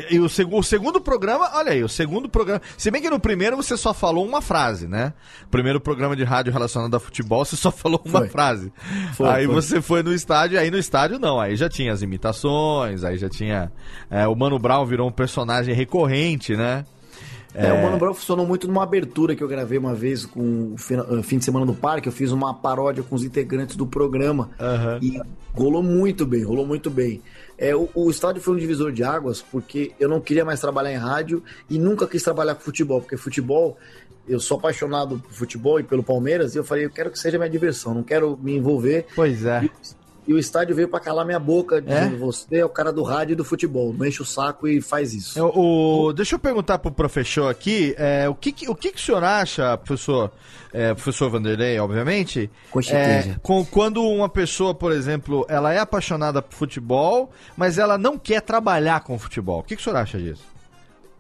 E 0.10 0.20
o, 0.20 0.30
seg- 0.30 0.54
o 0.54 0.62
segundo 0.62 1.02
programa, 1.02 1.50
olha 1.56 1.72
aí, 1.72 1.84
o 1.84 1.90
segundo 1.90 2.30
programa. 2.30 2.62
Se 2.78 2.92
bem 2.92 3.02
que 3.02 3.10
no 3.10 3.20
primeiro 3.20 3.56
você 3.58 3.76
só 3.76 3.94
falou 3.94 4.26
uma 4.26 4.42
frase, 4.42 4.88
né? 4.88 5.14
Primeiro 5.50 5.80
programa 5.82 6.16
de 6.16 6.24
rádio 6.24 6.54
relacionado 6.54 6.94
a 6.96 7.00
futebol, 7.00 7.44
você 7.44 7.56
só 7.56 7.72
falou 7.72 8.02
uma 8.06 8.20
Foi. 8.20 8.30
frase. 8.30 8.72
Foi, 9.14 9.28
aí 9.30 9.46
foi. 9.46 9.56
você 9.56 9.82
foi 9.82 10.04
no 10.04 10.14
estádio, 10.14 10.60
aí 10.60 10.70
no 10.70 10.78
estádio 10.78 11.18
não, 11.20 11.40
aí 11.40 11.56
já 11.56 11.68
tinha 11.70 11.92
as 11.94 12.02
imitações, 12.02 13.04
aí 13.04 13.18
já 13.18 13.30
tinha. 13.30 13.72
é, 14.10 14.28
o 14.28 14.36
Mano 14.36 14.60
Brown 14.60 14.86
virou 14.86 15.08
um 15.08 15.12
personagem 15.12 15.74
recorrente, 15.74 16.56
né? 16.56 16.86
É, 17.54 17.72
o 17.74 17.84
Mano 17.84 17.98
Brown 17.98 18.14
funcionou 18.14 18.46
muito 18.46 18.68
numa 18.68 18.84
abertura 18.84 19.36
que 19.36 19.44
eu 19.44 19.48
gravei 19.48 19.78
uma 19.78 19.94
vez 19.94 20.26
com 20.26 20.74
o 20.74 20.76
eh, 20.76 21.24
fim 21.24 21.38
de 21.38 21.46
semana 21.46 21.66
no 21.66 21.76
parque. 21.76 22.08
Eu 22.08 22.14
fiz 22.14 22.32
uma 22.32 22.54
paródia 22.54 23.04
com 23.04 23.16
os 23.16 23.24
integrantes 23.24 23.76
do 23.76 23.86
programa. 23.86 24.50
E 25.02 25.22
rolou 25.54 25.84
muito 25.84 26.26
bem, 26.26 26.44
rolou 26.44 26.66
muito 26.66 26.90
bem. 26.90 27.22
É, 27.58 27.76
o, 27.76 27.90
o 27.94 28.10
estádio 28.10 28.42
foi 28.42 28.56
um 28.56 28.58
divisor 28.58 28.92
de 28.92 29.04
águas 29.04 29.42
porque 29.42 29.92
eu 30.00 30.08
não 30.08 30.22
queria 30.22 30.46
mais 30.46 30.60
trabalhar 30.60 30.92
em 30.92 30.98
rádio 30.98 31.44
e 31.70 31.78
nunca 31.78 32.08
quis 32.08 32.24
trabalhar 32.24 32.56
com 32.56 32.62
futebol, 32.62 33.02
porque 33.02 33.18
futebol. 33.18 33.78
Eu 34.30 34.40
sou 34.40 34.58
apaixonado 34.58 35.18
por 35.18 35.34
futebol 35.34 35.80
e 35.80 35.84
pelo 35.84 36.04
Palmeiras, 36.04 36.54
e 36.54 36.58
eu 36.58 36.64
falei, 36.64 36.86
eu 36.86 36.92
quero 36.92 37.10
que 37.10 37.18
seja 37.18 37.40
minha 37.40 37.50
diversão, 37.50 37.94
não 37.94 38.04
quero 38.04 38.38
me 38.42 38.56
envolver. 38.56 39.08
Pois 39.16 39.44
é. 39.46 39.64
E 39.66 39.72
o 40.34 40.40
estádio 40.40 40.76
veio 40.76 40.88
pra 40.88 41.00
calar 41.00 41.26
minha 41.26 41.40
boca, 41.40 41.82
dizendo, 41.82 42.16
É? 42.16 42.18
você 42.18 42.58
é 42.58 42.66
o 42.66 42.70
cara 42.70 42.92
do 42.92 43.04
rádio 43.04 43.34
e 43.34 43.36
do 43.36 43.44
futebol, 43.44 43.94
não 43.94 44.06
enche 44.06 44.22
o 44.22 44.26
saco 44.26 44.68
e 44.68 44.82
faz 44.82 45.14
isso. 45.14 45.38
É, 45.40 45.42
o- 45.44 46.14
deixa 46.16 46.36
eu 46.36 46.40
perguntar 46.40 46.80
pro 46.80 46.92
professor 46.92 47.50
aqui, 47.50 47.94
é, 47.98 48.28
o, 48.30 48.36
que, 48.36 48.54
o 48.70 48.76
que, 48.76 48.92
que 48.92 48.98
o 48.98 49.02
senhor 49.02 49.24
acha, 49.24 49.78
professor, 49.78 50.32
é, 50.74 50.94
professor 50.94 51.30
Vanderlei, 51.30 51.78
obviamente, 51.80 52.50
Com 52.70 52.82
certeza. 52.82 53.32
é, 53.32 53.36
com- 53.42 53.66
quando 53.66 54.04
uma 54.04 54.30
pessoa, 54.30 54.74
por 54.74 54.92
exemplo, 54.92 55.46
ela 55.50 55.74
é 55.74 55.80
apaixonada 55.80 56.42
por 56.42 56.54
futebol, 56.56 57.32
mas 57.58 57.78
ela 57.78 57.98
não 57.98 58.18
quer 58.18 58.42
trabalhar 58.42 59.02
com 59.02 59.18
futebol. 59.20 59.60
O 59.60 59.64
que, 59.64 59.76
que 59.76 59.82
o 59.82 59.84
senhor 59.84 59.98
acha 59.98 60.18
disso? 60.18 60.51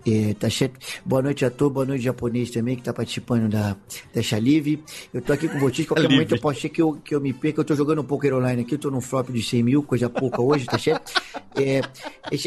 É, 0.05 0.33
tá 0.33 0.49
certo. 0.49 0.79
Boa 1.05 1.21
noite 1.21 1.45
a 1.45 1.51
todos, 1.51 1.73
boa 1.73 1.85
noite 1.85 2.03
japonês 2.03 2.49
também 2.49 2.75
que 2.75 2.81
tá 2.81 2.91
participando 2.91 3.47
da, 3.49 3.77
da 4.13 4.21
Chalive. 4.23 4.83
Eu 5.13 5.21
tô 5.21 5.31
aqui 5.31 5.47
com 5.47 5.59
vocês, 5.59 5.87
qualquer 5.87 6.09
momento 6.09 6.31
eu 6.35 6.41
posso 6.41 6.59
ser 6.61 6.69
que 6.69 6.81
eu, 6.81 6.93
que 6.93 7.13
eu 7.13 7.21
me 7.21 7.31
perca, 7.33 7.61
eu 7.61 7.65
tô 7.65 7.75
jogando 7.75 8.01
um 8.01 8.03
poker 8.03 8.33
online 8.33 8.63
aqui, 8.63 8.73
eu 8.73 8.79
tô 8.79 8.89
num 8.89 8.99
flop 9.01 9.29
de 9.29 9.43
100 9.43 9.61
mil, 9.63 9.83
coisa 9.83 10.09
pouca 10.09 10.41
hoje, 10.41 10.65
tá 10.65 10.79
certo? 10.79 11.11
É, 11.55 11.81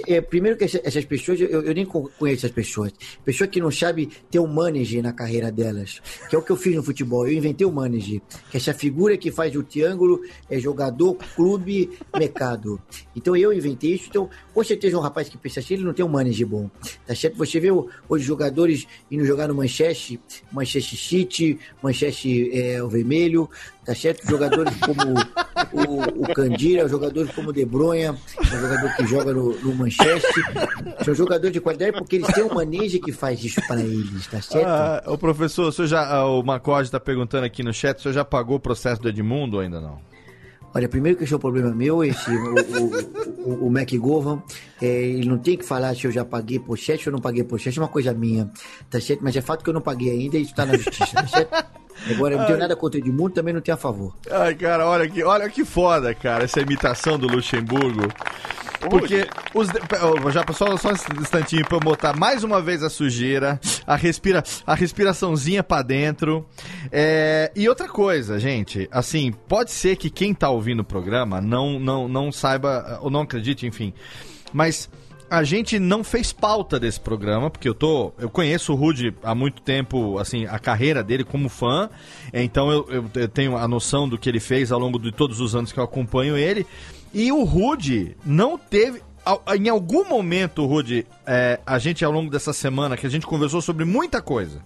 é, 0.08 0.20
primeiro 0.20 0.58
que 0.58 0.64
essa- 0.64 0.80
essas 0.82 1.04
pessoas, 1.04 1.40
eu, 1.40 1.62
eu 1.62 1.74
nem 1.74 1.84
co- 1.86 2.10
conheço 2.18 2.44
essas 2.44 2.50
pessoas. 2.54 2.92
Pessoa 3.24 3.46
que 3.46 3.60
não 3.60 3.70
sabe 3.70 4.08
ter 4.30 4.40
um 4.40 4.46
manager 4.48 5.00
na 5.02 5.12
carreira 5.12 5.52
delas, 5.52 6.00
que 6.28 6.34
é 6.34 6.38
o 6.38 6.42
que 6.42 6.50
eu 6.50 6.56
fiz 6.56 6.74
no 6.74 6.82
futebol, 6.82 7.24
eu 7.28 7.34
inventei 7.34 7.64
o 7.66 7.70
manager, 7.72 8.20
que 8.50 8.56
é 8.56 8.60
essa 8.60 8.74
figura 8.74 9.16
que 9.16 9.30
faz 9.30 9.54
o 9.54 9.62
triângulo 9.62 10.20
é 10.50 10.58
jogador, 10.58 11.14
clube, 11.36 11.90
mercado. 12.16 12.80
Então 13.14 13.36
eu 13.36 13.52
inventei 13.52 13.94
isso, 13.94 14.06
então 14.08 14.28
com 14.52 14.64
certeza 14.64 14.96
um 14.98 15.00
rapaz 15.00 15.28
que 15.28 15.38
pensa 15.38 15.60
assim, 15.60 15.74
ele 15.74 15.84
não 15.84 15.92
tem 15.92 16.04
um 16.04 16.08
manager 16.08 16.46
bom, 16.48 16.68
tá 17.06 17.14
certo? 17.14 17.36
Você 17.46 17.60
vê 17.60 17.70
o- 17.70 17.88
hoje 18.08 18.24
jogadores 18.24 18.86
indo 19.10 19.24
jogar 19.24 19.48
no 19.48 19.54
Manchester, 19.54 20.18
Manchester 20.52 20.98
City, 20.98 21.58
Manchester 21.82 22.50
é, 22.52 22.82
o 22.82 22.88
Vermelho, 22.88 23.48
tá 23.84 23.94
certo? 23.94 24.26
Jogadores 24.28 24.74
como 24.80 25.14
o, 25.72 26.22
o 26.24 26.34
Candira, 26.34 26.88
jogadores 26.88 27.30
como 27.32 27.50
o 27.50 27.52
De 27.52 27.64
Bruyne, 27.64 28.02
é 28.04 28.10
um 28.12 28.16
jogador 28.44 28.96
que 28.96 29.06
joga 29.06 29.32
no, 29.32 29.58
no 29.60 29.74
Manchester, 29.74 30.44
são 31.04 31.14
jogadores 31.14 31.52
de 31.52 31.60
qualidade 31.60 31.92
porque 31.92 32.16
eles 32.16 32.26
têm 32.34 32.44
um 32.44 32.54
manager 32.54 33.00
que 33.00 33.12
faz 33.12 33.42
isso 33.44 33.60
para 33.66 33.80
eles, 33.80 34.26
tá 34.26 34.40
certo? 34.40 34.66
Ah, 34.66 35.02
o 35.06 35.18
professor, 35.18 35.68
o, 35.68 35.86
já, 35.86 36.06
ah, 36.08 36.26
o 36.26 36.42
Macorde 36.42 36.88
está 36.88 37.00
perguntando 37.00 37.44
aqui 37.44 37.62
no 37.62 37.72
chat, 37.72 37.98
o 37.98 38.02
senhor 38.02 38.14
já 38.14 38.24
pagou 38.24 38.56
o 38.56 38.60
processo 38.60 39.00
do 39.02 39.08
Edmundo 39.08 39.56
ou 39.56 39.62
ainda 39.62 39.80
não? 39.80 39.98
Olha, 40.74 40.88
primeiro 40.88 41.16
que 41.16 41.22
esse 41.22 41.32
é 41.32 41.36
um 41.36 41.40
problema 41.40 41.72
meu, 41.72 42.02
esse, 42.02 42.30
o, 42.30 42.54
o, 43.44 43.66
o, 43.66 43.66
o 43.68 43.70
é, 44.82 44.86
ele 44.86 45.28
não 45.28 45.38
tem 45.38 45.56
que 45.56 45.64
falar 45.64 45.94
se 45.94 46.04
eu 46.04 46.10
já 46.10 46.24
paguei 46.24 46.58
por 46.58 46.76
chat 46.76 47.06
ou 47.06 47.12
não 47.12 47.20
paguei 47.20 47.44
por 47.44 47.60
é 47.64 47.80
uma 47.80 47.88
coisa 47.88 48.12
minha, 48.12 48.50
tá 48.90 49.00
certo? 49.00 49.20
Mas 49.22 49.36
é 49.36 49.40
fato 49.40 49.62
que 49.62 49.70
eu 49.70 49.74
não 49.74 49.80
paguei 49.80 50.10
ainda 50.10 50.36
e 50.36 50.42
isso 50.42 50.54
tá 50.54 50.66
na 50.66 50.76
justiça, 50.76 51.14
tá 51.14 51.26
certo? 51.28 51.83
Agora, 52.10 52.34
eu 52.34 52.38
não 52.38 52.46
tenho 52.46 52.58
nada 52.58 52.76
contra 52.76 53.00
o 53.00 53.02
Edmundo, 53.02 53.30
também 53.30 53.54
não 53.54 53.60
tenho 53.60 53.74
a 53.74 53.78
favor. 53.78 54.14
Ai, 54.30 54.54
cara, 54.54 54.86
olha 54.86 55.08
que, 55.08 55.22
olha 55.22 55.48
que 55.48 55.64
foda, 55.64 56.14
cara, 56.14 56.44
essa 56.44 56.60
imitação 56.60 57.18
do 57.18 57.26
Luxemburgo. 57.26 58.08
Porque 58.88 59.26
os. 59.54 59.68
Já 60.32 60.44
só, 60.52 60.76
só 60.76 60.90
um 60.90 61.20
instantinho 61.20 61.64
pra 61.66 61.76
eu 61.76 61.80
botar 61.80 62.14
mais 62.14 62.44
uma 62.44 62.60
vez 62.60 62.82
a 62.82 62.90
sujeira, 62.90 63.58
a, 63.86 63.96
respira, 63.96 64.42
a 64.66 64.74
respiraçãozinha 64.74 65.62
pra 65.62 65.82
dentro. 65.82 66.46
É, 66.92 67.50
e 67.54 67.68
outra 67.68 67.88
coisa, 67.88 68.38
gente, 68.38 68.88
assim, 68.90 69.32
pode 69.48 69.70
ser 69.70 69.96
que 69.96 70.10
quem 70.10 70.34
tá 70.34 70.50
ouvindo 70.50 70.80
o 70.80 70.84
programa 70.84 71.40
não, 71.40 71.78
não, 71.78 72.08
não 72.08 72.30
saiba, 72.30 72.98
ou 73.00 73.10
não 73.10 73.22
acredite, 73.22 73.66
enfim. 73.66 73.94
Mas 74.52 74.88
a 75.36 75.44
gente 75.44 75.78
não 75.78 76.02
fez 76.04 76.32
pauta 76.32 76.78
desse 76.78 76.98
programa, 77.00 77.50
porque 77.50 77.68
eu 77.68 77.74
tô. 77.74 78.12
Eu 78.18 78.28
conheço 78.30 78.72
o 78.72 78.76
Rude 78.76 79.14
há 79.22 79.34
muito 79.34 79.60
tempo, 79.62 80.18
assim, 80.18 80.46
a 80.46 80.58
carreira 80.58 81.02
dele 81.02 81.24
como 81.24 81.48
fã. 81.48 81.88
Então 82.32 82.70
eu, 82.70 82.86
eu- 82.88 83.10
eu 83.14 83.28
tenho 83.28 83.56
a 83.56 83.66
noção 83.68 84.08
do 84.08 84.16
que 84.18 84.28
ele 84.28 84.40
fez 84.40 84.70
ao 84.72 84.78
longo 84.78 84.98
de 84.98 85.12
todos 85.12 85.40
os 85.40 85.54
anos 85.54 85.72
que 85.72 85.78
eu 85.78 85.84
acompanho 85.84 86.36
ele. 86.36 86.66
E 87.12 87.30
o 87.32 87.44
Rude 87.44 88.16
não 88.24 88.56
teve. 88.58 89.02
Em 89.58 89.68
algum 89.68 90.04
momento, 90.08 90.66
Rude, 90.66 91.06
é, 91.26 91.58
a 91.64 91.78
gente 91.78 92.04
ao 92.04 92.12
longo 92.12 92.30
dessa 92.30 92.52
semana 92.52 92.96
que 92.96 93.06
a 93.06 93.10
gente 93.10 93.26
conversou 93.26 93.62
sobre 93.62 93.84
muita 93.84 94.20
coisa. 94.20 94.62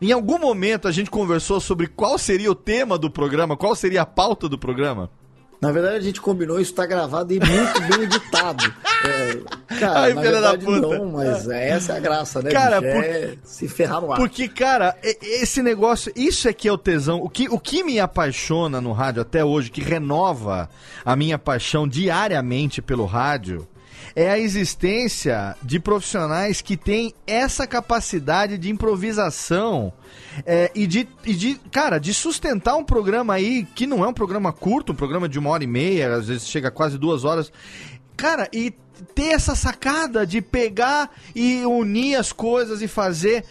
Em 0.00 0.10
algum 0.10 0.38
momento 0.38 0.88
a 0.88 0.92
gente 0.92 1.10
conversou 1.10 1.60
sobre 1.60 1.86
qual 1.86 2.18
seria 2.18 2.50
o 2.50 2.54
tema 2.54 2.96
do 2.98 3.10
programa, 3.10 3.56
qual 3.56 3.74
seria 3.76 4.02
a 4.02 4.06
pauta 4.06 4.48
do 4.48 4.58
programa. 4.58 5.10
Na 5.60 5.72
verdade, 5.72 5.96
a 5.96 6.00
gente 6.00 6.20
combinou, 6.20 6.60
isso 6.60 6.74
tá 6.74 6.84
gravado 6.84 7.32
e 7.32 7.38
muito 7.40 7.80
bem 7.96 8.02
editado. 8.04 8.64
É, 9.04 9.76
cara, 9.78 9.98
Ai, 10.00 10.14
na 10.14 10.22
verdade 10.22 10.64
não, 10.64 11.12
mas 11.12 11.46
essa 11.46 11.92
é 11.92 11.96
a 11.98 12.00
graça, 12.00 12.40
né, 12.40 12.50
Cara, 12.50 12.80
por- 12.80 13.04
É 13.04 13.34
se 13.44 13.68
ferrar 13.68 14.00
no 14.00 14.10
ar. 14.10 14.16
Porque, 14.16 14.48
cara, 14.48 14.96
esse 15.02 15.60
negócio, 15.62 16.10
isso 16.16 16.48
é 16.48 16.54
que 16.54 16.66
é 16.66 16.72
o 16.72 16.78
tesão. 16.78 17.20
O 17.22 17.28
que, 17.28 17.46
o 17.50 17.58
que 17.58 17.84
me 17.84 18.00
apaixona 18.00 18.80
no 18.80 18.92
rádio 18.92 19.20
até 19.20 19.44
hoje, 19.44 19.70
que 19.70 19.82
renova 19.82 20.70
a 21.04 21.14
minha 21.14 21.38
paixão 21.38 21.86
diariamente 21.86 22.80
pelo 22.80 23.04
rádio, 23.04 23.68
é 24.16 24.30
a 24.30 24.38
existência 24.38 25.56
de 25.62 25.80
profissionais 25.80 26.60
que 26.60 26.76
têm 26.76 27.12
essa 27.26 27.66
capacidade 27.66 28.56
de 28.56 28.70
improvisação 28.70 29.92
é, 30.46 30.70
e, 30.74 30.86
de, 30.86 31.08
e 31.24 31.34
de, 31.34 31.54
cara, 31.70 31.98
de 31.98 32.14
sustentar 32.14 32.76
um 32.76 32.84
programa 32.84 33.34
aí 33.34 33.66
que 33.74 33.86
não 33.86 34.04
é 34.04 34.08
um 34.08 34.14
programa 34.14 34.52
curto, 34.52 34.92
um 34.92 34.96
programa 34.96 35.28
de 35.28 35.38
uma 35.38 35.50
hora 35.50 35.64
e 35.64 35.66
meia, 35.66 36.14
às 36.14 36.28
vezes 36.28 36.46
chega 36.46 36.70
quase 36.70 36.96
duas 36.96 37.24
horas. 37.24 37.52
Cara, 38.16 38.48
e 38.52 38.72
ter 39.14 39.32
essa 39.32 39.54
sacada 39.54 40.26
de 40.26 40.40
pegar 40.40 41.10
e 41.34 41.64
unir 41.66 42.16
as 42.16 42.32
coisas 42.32 42.80
e 42.80 42.88
fazer. 42.88 43.44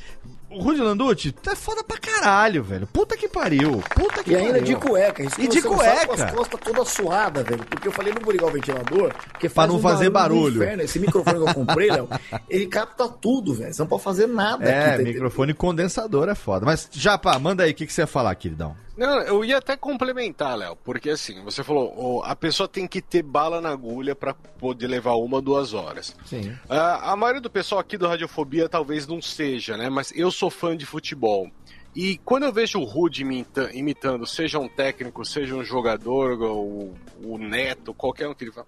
O 0.54 0.62
Rudy 0.62 0.82
Landucci, 0.82 1.32
tu 1.32 1.50
é 1.50 1.56
foda 1.56 1.84
pra 1.84 1.98
caralho, 1.98 2.64
velho. 2.64 2.88
Puta 2.88 3.16
que 3.18 3.28
pariu. 3.28 3.82
Puta 3.96 4.24
que 4.24 4.32
E 4.32 4.36
ainda 4.36 4.60
pariu. 4.60 4.66
de 4.66 4.76
cueca. 4.76 5.24
Isso 5.24 5.42
E 5.42 5.48
que 5.48 5.56
de 5.56 5.62
cueca. 5.62 6.08
Com 6.08 6.14
as 6.14 6.32
costas 6.32 6.60
toda 6.60 6.86
suada, 6.86 7.44
velho. 7.44 7.64
Porque 7.66 7.88
eu 7.88 7.92
falei, 7.92 8.14
não 8.14 8.22
vou 8.22 8.32
ligar 8.32 8.48
o 8.48 8.52
ventilador. 8.52 9.14
Porque 9.32 9.48
Pra 9.50 9.56
faz 9.56 9.70
não 9.70 9.78
um 9.78 9.82
fazer 9.82 10.10
barulho. 10.10 10.64
inferno. 10.64 10.84
Esse 10.84 11.00
microfone 11.00 11.44
que 11.44 11.50
eu 11.50 11.54
comprei, 11.54 11.90
Léo, 11.92 12.08
ele 12.50 12.68
capta 12.68 13.08
tudo, 13.08 13.54
velho. 13.54 13.74
Você 13.74 13.82
não 13.82 13.88
pode 13.88 14.04
fazer 14.04 14.28
nada 14.28 14.64
É, 14.70 14.90
aqui. 14.94 14.98
tá 14.98 15.04
microfone 15.04 15.54
condensador 15.54 16.30
é 16.30 16.36
foda. 16.36 16.66
Mas, 16.66 16.88
Japa, 16.92 17.38
manda 17.40 17.64
aí, 17.64 17.72
o 17.72 17.74
que, 17.74 17.86
que 17.86 17.94
você 17.94 18.02
ia 18.02 18.08
falar, 18.08 18.34
queridão? 18.36 18.76
Não, 18.96 19.20
eu 19.22 19.44
ia 19.44 19.58
até 19.58 19.76
complementar, 19.76 20.56
Léo, 20.56 20.76
porque 20.84 21.10
assim, 21.10 21.44
você 21.44 21.64
falou, 21.64 22.22
a 22.24 22.36
pessoa 22.36 22.70
tem 22.70 22.86
que 22.88 23.02
ter 23.02 23.24
bala 23.24 23.60
na 23.60 23.70
agulha 23.70 24.14
pra 24.14 24.36
poder 24.36 24.86
levar 24.86 25.14
uma, 25.16 25.42
duas 25.42 25.74
horas. 25.74 26.16
Sim. 26.28 26.54
Ah, 26.70 27.12
a 27.12 27.16
maioria 27.16 27.42
do 27.42 27.50
pessoal 27.50 27.82
aqui 27.82 27.98
do 27.98 28.08
Radiofobia 28.08 28.70
talvez 28.70 29.08
não 29.08 29.20
seja, 29.20 29.76
né? 29.78 29.90
Mas 29.90 30.14
eu 30.16 30.30
sou 30.30 30.43
fã 30.50 30.76
de 30.76 30.86
futebol. 30.86 31.50
E 31.96 32.18
quando 32.20 32.44
eu 32.44 32.52
vejo 32.52 32.80
o 32.80 32.84
Rude 32.84 33.22
imita- 33.22 33.70
imitando, 33.74 34.26
seja 34.26 34.58
um 34.58 34.68
técnico, 34.68 35.24
seja 35.24 35.56
um 35.56 35.64
jogador, 35.64 36.42
o, 36.42 36.94
o 37.24 37.38
Neto, 37.38 37.94
qualquer 37.94 38.28
um 38.28 38.34
que 38.34 38.46
ele 38.46 38.52
fala, 38.52 38.68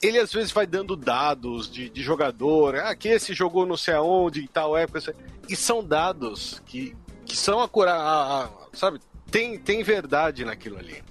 ele 0.00 0.18
às 0.18 0.32
vezes 0.32 0.52
vai 0.52 0.66
dando 0.66 0.96
dados 0.96 1.70
de, 1.70 1.88
de 1.88 2.02
jogador, 2.02 2.76
ah, 2.76 2.94
que 2.94 3.08
esse 3.08 3.34
jogou 3.34 3.66
não 3.66 3.76
sei 3.76 3.94
aonde, 3.94 4.42
em 4.42 4.46
tal 4.46 4.76
época, 4.76 5.14
e 5.48 5.54
são 5.54 5.84
dados 5.84 6.62
que, 6.66 6.96
que 7.24 7.36
são 7.36 7.60
acurados, 7.60 8.50
sabe? 8.72 9.00
Tem, 9.30 9.58
tem 9.58 9.82
verdade 9.82 10.44
naquilo 10.44 10.78
ali. 10.78 11.02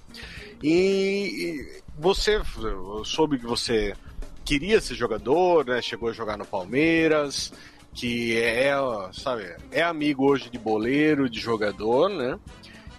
E, 0.64 0.70
e 0.70 1.82
você, 1.98 2.42
eu 2.58 3.04
soube 3.06 3.38
que 3.38 3.46
você 3.46 3.94
queria 4.44 4.80
ser 4.80 4.96
jogador, 4.96 5.66
né? 5.66 5.82
Chegou 5.82 6.10
a 6.10 6.14
jogar 6.14 6.38
no 6.38 6.46
Palmeiras, 6.46 7.52
que 7.96 8.38
é, 8.38 8.74
sabe, 9.14 9.56
é 9.72 9.82
amigo 9.82 10.30
hoje 10.30 10.50
de 10.50 10.60
boleiro, 10.60 11.30
de 11.30 11.40
jogador, 11.40 12.10
né? 12.10 12.38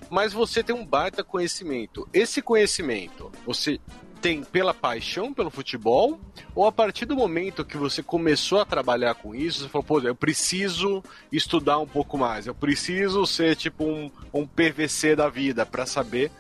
Mas 0.09 0.33
você 0.33 0.63
tem 0.63 0.75
um 0.75 0.87
baita 0.87 1.23
conhecimento. 1.23 2.09
Esse 2.13 2.41
conhecimento, 2.41 3.31
você 3.45 3.79
tem 4.23 4.43
pela 4.43 4.73
paixão 4.73 5.35
pelo 5.35 5.51
futebol, 5.51 6.19
ou 6.55 6.67
a 6.67 6.73
partir 6.73 7.05
do 7.05 7.15
momento 7.15 7.65
que 7.65 7.77
você 7.77 8.03
começou 8.03 8.59
a 8.59 8.65
trabalhar 8.65 9.15
com 9.15 9.35
isso, 9.35 9.61
você 9.61 9.69
falou, 9.69 9.85
pô, 9.85 10.01
eu 10.01 10.15
preciso 10.15 11.03
estudar 11.31 11.79
um 11.79 11.87
pouco 11.87 12.17
mais, 12.17 12.47
eu 12.47 12.55
preciso 12.55 13.27
ser 13.27 13.55
tipo 13.55 13.85
um, 13.85 14.11
um 14.33 14.47
PVC 14.47 15.15
da 15.15 15.29
vida 15.29 15.67
para 15.67 15.85
saber. 15.85 16.33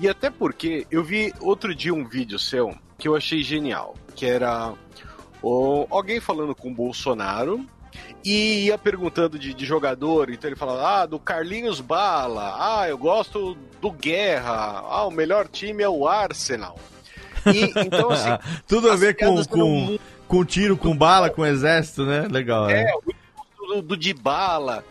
E 0.00 0.08
até 0.08 0.30
porque 0.30 0.86
eu 0.90 1.04
vi 1.04 1.32
outro 1.40 1.74
dia 1.74 1.94
um 1.94 2.06
vídeo 2.06 2.38
seu 2.38 2.74
que 2.98 3.06
eu 3.06 3.14
achei 3.14 3.42
genial, 3.42 3.94
que 4.16 4.26
era 4.26 4.74
o, 5.40 5.86
alguém 5.90 6.18
falando 6.20 6.54
com 6.54 6.70
o 6.70 6.74
Bolsonaro 6.74 7.64
e 8.24 8.66
ia 8.66 8.76
perguntando 8.76 9.38
de, 9.38 9.54
de, 9.54 9.64
jogador, 9.64 10.30
então 10.30 10.48
ele 10.48 10.56
falava, 10.56 11.02
ah, 11.02 11.06
do 11.06 11.18
Carlinhos 11.18 11.80
Bala, 11.80 12.54
ah, 12.58 12.88
eu 12.88 12.98
gosto 12.98 13.56
do 13.80 13.90
Guerra, 13.90 14.82
ah, 14.86 15.06
o 15.06 15.10
melhor 15.10 15.48
time 15.48 15.82
é 15.82 15.88
o 15.88 16.06
Arsenal. 16.06 16.78
E, 17.46 17.72
então, 17.86 18.10
assim, 18.12 18.30
Tudo 18.66 18.90
a 18.90 18.96
ver 18.96 19.16
com, 19.16 19.42
com, 19.44 19.98
com 20.28 20.44
tiro, 20.44 20.76
com 20.76 20.96
bala, 20.96 21.30
com 21.30 21.44
exército, 21.44 22.04
né? 22.04 22.28
Legal. 22.30 22.68
É, 22.68 22.82
é. 22.82 22.92
do, 23.58 23.82
do 23.82 23.96
de 23.96 24.12
bala. 24.12 24.84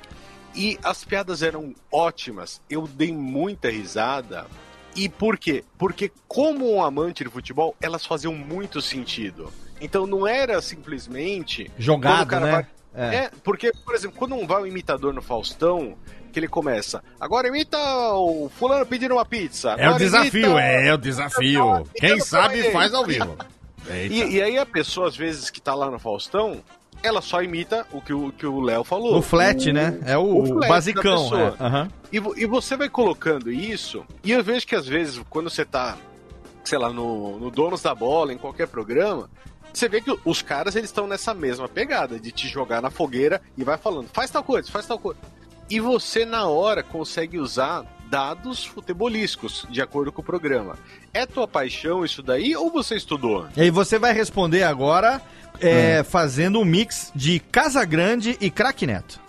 E 0.55 0.79
as 0.83 1.03
piadas 1.03 1.43
eram 1.43 1.75
ótimas. 1.91 2.59
Eu 2.69 2.87
dei 2.87 3.13
muita 3.13 3.69
risada. 3.69 4.47
E 4.95 5.07
por 5.07 5.37
quê? 5.37 5.63
Porque, 5.77 6.11
como 6.27 6.73
um 6.73 6.83
amante 6.83 7.23
de 7.23 7.29
futebol, 7.29 7.75
elas 7.79 8.05
faziam 8.05 8.33
muito 8.33 8.81
sentido. 8.81 9.53
Então 9.79 10.05
não 10.05 10.27
era 10.27 10.61
simplesmente. 10.61 11.71
Jogado, 11.77 12.39
né? 12.39 12.51
Vai... 12.51 12.67
É. 12.93 13.15
é. 13.15 13.31
porque, 13.43 13.71
por 13.85 13.95
exemplo, 13.95 14.17
quando 14.17 14.47
vai 14.47 14.63
um 14.63 14.67
imitador 14.67 15.13
no 15.13 15.21
Faustão, 15.21 15.95
que 16.31 16.39
ele 16.39 16.47
começa. 16.47 17.03
Agora 17.19 17.47
imita 17.47 17.77
o 18.13 18.49
fulano 18.49 18.85
pedindo 18.85 19.15
uma 19.15 19.25
pizza. 19.25 19.75
É 19.77 19.89
o 19.89 19.97
desafio, 19.97 20.45
imita... 20.45 20.61
é, 20.61 20.87
é 20.87 20.93
o 20.93 20.97
desafio. 20.97 21.87
Quem 21.95 22.19
sabe 22.19 22.71
faz 22.71 22.93
ao 22.93 23.05
vivo. 23.05 23.35
E, 23.89 24.35
e, 24.35 24.41
aí 24.41 24.55
a 24.55 24.65
pessoa, 24.67 25.07
às 25.07 25.15
vezes, 25.15 25.49
que 25.49 25.59
tá 25.59 25.73
lá 25.73 25.89
no 25.89 25.97
Faustão, 25.97 26.61
ela 27.01 27.21
só 27.21 27.41
imita 27.41 27.87
o 27.91 28.01
que 28.01 28.13
o 28.13 28.31
que 28.31 28.45
o 28.45 28.59
Léo 28.59 28.83
falou. 28.83 29.17
O 29.17 29.21
flat, 29.21 29.69
o, 29.69 29.73
né? 29.73 29.97
É 30.05 30.17
o, 30.17 30.43
o 30.43 30.59
basicão. 30.59 31.29
É. 31.35 31.63
Uhum. 31.63 31.89
E, 32.11 32.43
e 32.43 32.45
você 32.45 32.75
vai 32.75 32.89
colocando 32.89 33.51
isso, 33.51 34.05
e 34.23 34.31
eu 34.31 34.43
vejo 34.43 34.67
que 34.67 34.75
às 34.75 34.87
vezes, 34.87 35.19
quando 35.29 35.49
você 35.49 35.65
tá, 35.65 35.97
sei 36.63 36.77
lá, 36.77 36.91
no, 36.91 37.39
no 37.39 37.49
Donos 37.49 37.81
da 37.81 37.95
Bola, 37.95 38.33
em 38.33 38.37
qualquer 38.37 38.67
programa, 38.67 39.29
você 39.73 39.87
vê 39.87 40.01
que 40.01 40.15
os 40.25 40.41
caras 40.41 40.75
eles 40.75 40.89
estão 40.89 41.07
nessa 41.07 41.33
mesma 41.33 41.67
pegada 41.67 42.19
de 42.19 42.31
te 42.31 42.47
jogar 42.47 42.81
na 42.81 42.89
fogueira 42.89 43.41
e 43.57 43.63
vai 43.63 43.77
falando, 43.77 44.09
faz 44.13 44.29
tal 44.31 44.43
coisa, 44.43 44.71
faz 44.71 44.85
tal 44.85 44.99
coisa. 44.99 45.19
E 45.69 45.79
você 45.79 46.25
na 46.25 46.47
hora 46.47 46.81
consegue 46.81 47.37
usar 47.37 47.85
dados 48.09 48.65
futebolísticos, 48.65 49.67
de 49.69 49.81
acordo 49.81 50.11
com 50.11 50.21
o 50.21 50.25
programa. 50.25 50.77
É 51.13 51.25
tua 51.25 51.47
paixão 51.47 52.03
isso 52.03 52.23
daí 52.23 52.55
ou 52.55 52.71
você 52.71 52.95
estudou? 52.95 53.47
E 53.55 53.61
aí 53.61 53.69
você 53.69 53.99
vai 53.99 54.13
responder 54.13 54.63
agora 54.63 55.21
é, 55.61 56.01
hum. 56.01 56.03
fazendo 56.03 56.59
um 56.59 56.65
mix 56.65 57.11
de 57.13 57.39
Casa 57.39 57.85
Grande 57.85 58.35
e 58.41 58.49
Crack 58.49 58.85
Neto. 58.87 59.19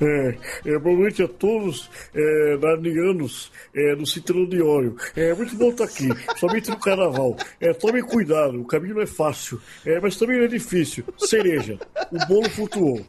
É, 0.00 0.34
é, 0.64 0.78
boa 0.78 0.96
noite 0.96 1.22
a 1.22 1.28
todos, 1.28 1.90
é, 2.14 2.56
nanianos, 2.56 3.52
é, 3.74 3.94
no 3.94 4.06
Cinturão 4.06 4.46
de 4.46 4.62
Óleo. 4.62 4.96
É 5.14 5.34
muito 5.34 5.54
bom 5.56 5.68
estar 5.68 5.84
aqui, 5.84 6.08
somente 6.40 6.70
no 6.70 6.78
carnaval. 6.78 7.36
É, 7.60 7.74
tome 7.74 8.02
cuidado, 8.02 8.58
o 8.58 8.64
caminho 8.64 8.94
não 8.94 9.02
é 9.02 9.06
fácil, 9.06 9.60
é, 9.84 10.00
mas 10.00 10.16
também 10.16 10.38
não 10.38 10.46
é 10.46 10.48
difícil. 10.48 11.04
Cereja, 11.18 11.78
o 12.10 12.26
bolo 12.26 12.48
flutuou. 12.48 13.04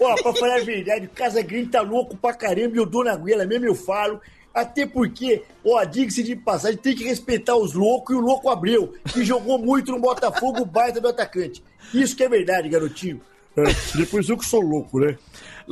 Ó, 0.00 0.22
pra 0.22 0.32
falar 0.32 0.56
a 0.56 0.64
verdade, 0.64 1.06
Casa 1.08 1.42
Grande 1.42 1.68
tá 1.68 1.82
louco 1.82 2.16
pra 2.16 2.32
caramba 2.32 2.76
e 2.76 2.78
eu 2.78 2.86
dou 2.86 3.04
na 3.04 3.14
goela 3.14 3.44
mesmo, 3.44 3.66
eu 3.66 3.74
falo. 3.74 4.18
Até 4.54 4.86
porque, 4.86 5.42
ó, 5.64 5.82
diga-se 5.84 6.22
de 6.22 6.36
passagem, 6.36 6.78
tem 6.78 6.94
que 6.94 7.04
respeitar 7.04 7.56
os 7.56 7.74
loucos 7.74 8.14
e 8.14 8.18
o 8.18 8.22
louco 8.22 8.48
Abreu, 8.48 8.94
que 9.12 9.24
jogou 9.24 9.58
muito 9.58 9.92
no 9.92 9.98
Botafogo, 9.98 10.62
o 10.62 10.66
baita 10.66 11.00
do 11.00 11.08
atacante. 11.08 11.62
Isso 11.92 12.16
que 12.16 12.24
é 12.24 12.28
verdade, 12.28 12.68
garotinho. 12.68 13.20
É, 13.56 13.64
depois 13.96 14.28
eu 14.28 14.36
que 14.38 14.46
sou 14.46 14.60
louco, 14.60 14.98
né? 14.98 15.16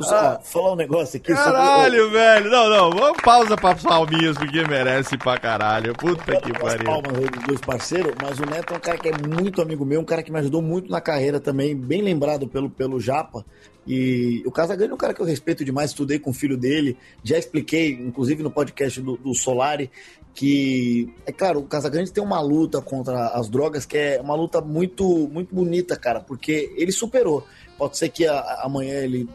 Ah, 0.03 0.39
falar 0.43 0.73
um 0.73 0.75
negócio 0.75 1.17
aqui. 1.17 1.33
Caralho, 1.33 2.03
sobre... 2.05 2.17
velho. 2.17 2.51
Não, 2.51 2.69
não. 2.69 2.89
Vamos 2.91 3.21
pausa 3.21 3.55
pra 3.55 3.75
palminhas, 3.75 4.37
porque 4.37 4.63
merece 4.65 5.17
pra 5.17 5.37
caralho. 5.37 5.93
Puta 5.95 6.39
que 6.39 6.53
pariu. 6.53 6.85
palmas 6.85 7.13
dos 7.13 7.43
dois 7.45 7.61
parceiros, 7.61 8.13
mas 8.21 8.39
o 8.39 8.45
Neto 8.45 8.73
é 8.73 8.77
um 8.77 8.79
cara 8.79 8.97
que 8.97 9.09
é 9.09 9.13
muito 9.27 9.61
amigo 9.61 9.85
meu, 9.85 9.99
um 10.01 10.05
cara 10.05 10.23
que 10.23 10.31
me 10.31 10.39
ajudou 10.39 10.61
muito 10.61 10.89
na 10.89 11.01
carreira 11.01 11.39
também, 11.39 11.75
bem 11.75 12.01
lembrado 12.01 12.47
pelo, 12.47 12.69
pelo 12.69 12.99
Japa. 12.99 13.45
E 13.85 14.43
o 14.45 14.51
Casagrande 14.51 14.91
é 14.91 14.93
um 14.93 14.97
cara 14.97 15.13
que 15.13 15.21
eu 15.21 15.25
respeito 15.25 15.65
demais, 15.65 15.89
estudei 15.89 16.19
com 16.19 16.29
o 16.29 16.33
filho 16.33 16.55
dele, 16.55 16.95
já 17.23 17.37
expliquei, 17.37 17.91
inclusive 17.93 18.43
no 18.43 18.51
podcast 18.51 19.01
do, 19.01 19.17
do 19.17 19.33
Solari, 19.33 19.89
que 20.33 21.11
é 21.25 21.31
claro, 21.31 21.59
o 21.59 21.63
Casagrande 21.63 22.11
tem 22.11 22.23
uma 22.23 22.39
luta 22.39 22.79
contra 22.81 23.29
as 23.29 23.49
drogas 23.49 23.85
que 23.85 23.97
é 23.97 24.21
uma 24.21 24.35
luta 24.35 24.61
muito 24.61 25.27
muito 25.27 25.53
bonita, 25.53 25.97
cara, 25.97 26.19
porque 26.19 26.71
ele 26.77 26.91
superou. 26.91 27.45
Pode 27.77 27.97
ser 27.97 28.09
que 28.09 28.27
a, 28.27 28.61
amanhã 28.63 28.93
ele 28.99 29.27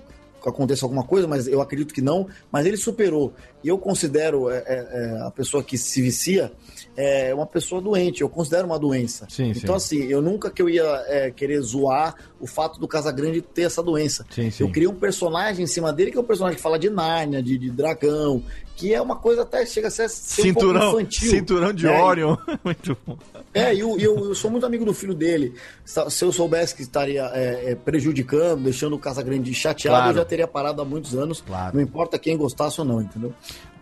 aconteça 0.46 0.84
alguma 0.84 1.04
coisa, 1.04 1.26
mas 1.26 1.46
eu 1.46 1.60
acredito 1.60 1.92
que 1.92 2.00
não. 2.00 2.26
Mas 2.50 2.64
ele 2.66 2.76
superou. 2.76 3.34
E 3.62 3.68
eu 3.68 3.78
considero 3.78 4.48
é, 4.48 4.58
é, 4.58 4.64
é 4.66 5.26
a 5.26 5.30
pessoa 5.30 5.62
que 5.62 5.76
se 5.76 6.00
vicia 6.00 6.52
é 6.96 7.34
uma 7.34 7.46
pessoa 7.46 7.80
doente, 7.80 8.22
eu 8.22 8.28
considero 8.28 8.66
uma 8.66 8.78
doença. 8.78 9.26
Sim, 9.28 9.52
então, 9.54 9.78
sim. 9.78 10.00
assim, 10.00 10.10
eu 10.10 10.22
nunca 10.22 10.50
que 10.50 10.62
eu 10.62 10.68
ia 10.68 11.04
é, 11.06 11.30
querer 11.30 11.60
zoar 11.60 12.14
o 12.40 12.46
fato 12.46 12.80
do 12.80 12.88
Casagrande 12.88 13.42
ter 13.42 13.62
essa 13.62 13.82
doença. 13.82 14.24
Sim, 14.30 14.50
sim. 14.50 14.62
Eu 14.62 14.70
criei 14.70 14.88
um 14.88 14.94
personagem 14.94 15.64
em 15.64 15.66
cima 15.66 15.92
dele 15.92 16.10
que 16.10 16.16
é 16.16 16.20
um 16.20 16.24
personagem 16.24 16.56
que 16.56 16.62
fala 16.62 16.78
de 16.78 16.88
Nárnia, 16.88 17.42
de, 17.42 17.58
de 17.58 17.70
dragão, 17.70 18.42
que 18.76 18.92
é 18.92 19.00
uma 19.00 19.16
coisa 19.16 19.42
até 19.42 19.64
chega 19.64 19.88
a 19.88 19.90
ser, 19.90 20.08
ser 20.10 20.42
cinturão, 20.42 20.80
um 20.80 20.84
pouco 20.84 21.00
infantil. 21.00 21.30
Cinturão 21.30 21.72
de 21.72 21.86
é, 21.86 22.02
Orion. 22.02 22.36
muito 22.62 22.96
bom. 23.06 23.18
É, 23.54 23.74
e 23.74 23.80
eu, 23.80 23.98
eu, 23.98 24.16
eu, 24.26 24.34
sou 24.34 24.50
muito 24.50 24.66
amigo 24.66 24.84
do 24.84 24.92
filho 24.92 25.14
dele. 25.14 25.54
Se 25.84 26.22
eu 26.22 26.30
soubesse 26.30 26.74
que 26.74 26.82
estaria 26.82 27.24
é, 27.32 27.70
é, 27.70 27.74
prejudicando, 27.74 28.62
deixando 28.62 28.94
o 28.94 28.98
Casagrande 28.98 29.52
chateado, 29.54 29.96
claro. 29.96 30.10
eu 30.10 30.16
já 30.16 30.24
teria 30.26 30.46
parado 30.46 30.82
há 30.82 30.84
muitos 30.84 31.14
anos. 31.14 31.40
Claro. 31.40 31.74
Não 31.74 31.82
importa 31.82 32.18
quem 32.18 32.36
gostasse 32.36 32.78
ou 32.78 32.86
não, 32.86 33.00
entendeu? 33.00 33.32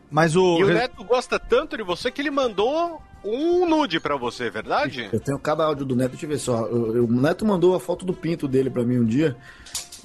Mas 0.09 0.37
o... 0.37 0.59
E 0.61 0.65
o 0.65 0.69
Neto 0.69 1.03
gosta 1.03 1.41
tanto 1.41 1.77
de 1.77 1.83
você 1.83 2.09
que 2.09 2.23
ele 2.23 2.31
mandou 2.31 3.03
um 3.25 3.69
nude 3.69 3.99
para 3.99 4.17
você, 4.17 4.45
é 4.45 4.51
verdade? 4.51 5.09
Eu 5.13 5.19
tenho 5.19 5.39
cada 5.41 5.65
áudio 5.65 5.85
do 5.85 5.97
Neto, 5.97 6.13
deixa 6.13 6.27
eu 6.27 6.31
ver 6.31 6.39
só. 6.39 6.67
Eu, 6.67 6.97
eu, 6.97 7.05
o 7.05 7.13
Neto 7.13 7.45
mandou 7.45 7.75
a 7.75 7.81
foto 7.81 8.05
do 8.05 8.13
pinto 8.13 8.47
dele 8.47 8.71
para 8.71 8.85
mim 8.85 8.99
um 8.99 9.05
dia. 9.05 9.37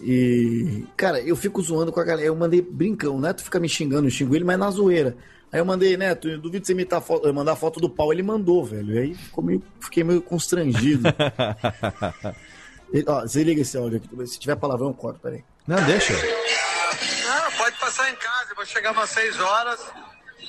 E, 0.02 0.86
cara, 0.96 1.20
eu 1.22 1.36
fico 1.36 1.62
zoando 1.62 1.92
com 1.92 2.00
a 2.00 2.04
galera. 2.04 2.28
Eu 2.28 2.36
mandei 2.36 2.62
brincão. 2.62 3.16
O 3.16 3.20
Neto 3.20 3.44
fica 3.44 3.60
me 3.60 3.68
xingando, 3.68 4.08
eu 4.08 4.12
xingo 4.12 4.36
ele, 4.36 4.46
mas 4.46 4.58
na 4.58 4.72
zoeira. 4.72 5.18
Aí 5.52 5.60
eu 5.60 5.66
mandei, 5.66 5.98
Neto, 5.98 6.30
eu 6.30 6.40
duvido 6.40 6.66
você 6.66 6.74
imitar 6.74 7.02
foto, 7.02 7.28
eu 7.28 7.34
mandar 7.34 7.54
a 7.54 7.56
foto 7.56 7.80
do 7.80 7.90
pau. 7.90 8.14
Ele 8.14 8.24
mandou, 8.24 8.64
velho. 8.64 8.94
E 8.94 9.00
aí 9.00 9.18
meio, 9.42 9.64
fiquei 9.80 10.04
meio 10.04 10.22
constrangido. 10.22 11.10
e, 12.94 13.04
ó, 13.08 13.24
desliga 13.24 13.62
esse 13.62 13.78
áudio 13.78 13.98
aqui. 13.98 14.28
Se 14.28 14.40
tiver 14.40 14.56
palavrão, 14.56 14.94
corta, 14.94 15.20
peraí. 15.20 15.44
Não, 15.68 15.84
deixa. 15.86 16.14
Não, 16.14 17.52
pode 17.58 17.78
passar 17.80 18.10
em 18.12 18.16
casa. 18.16 18.52
Eu 18.52 18.56
vou 18.56 18.66
chegar 18.66 18.92
umas 18.92 19.10
6 19.10 19.40
horas. 19.40 19.80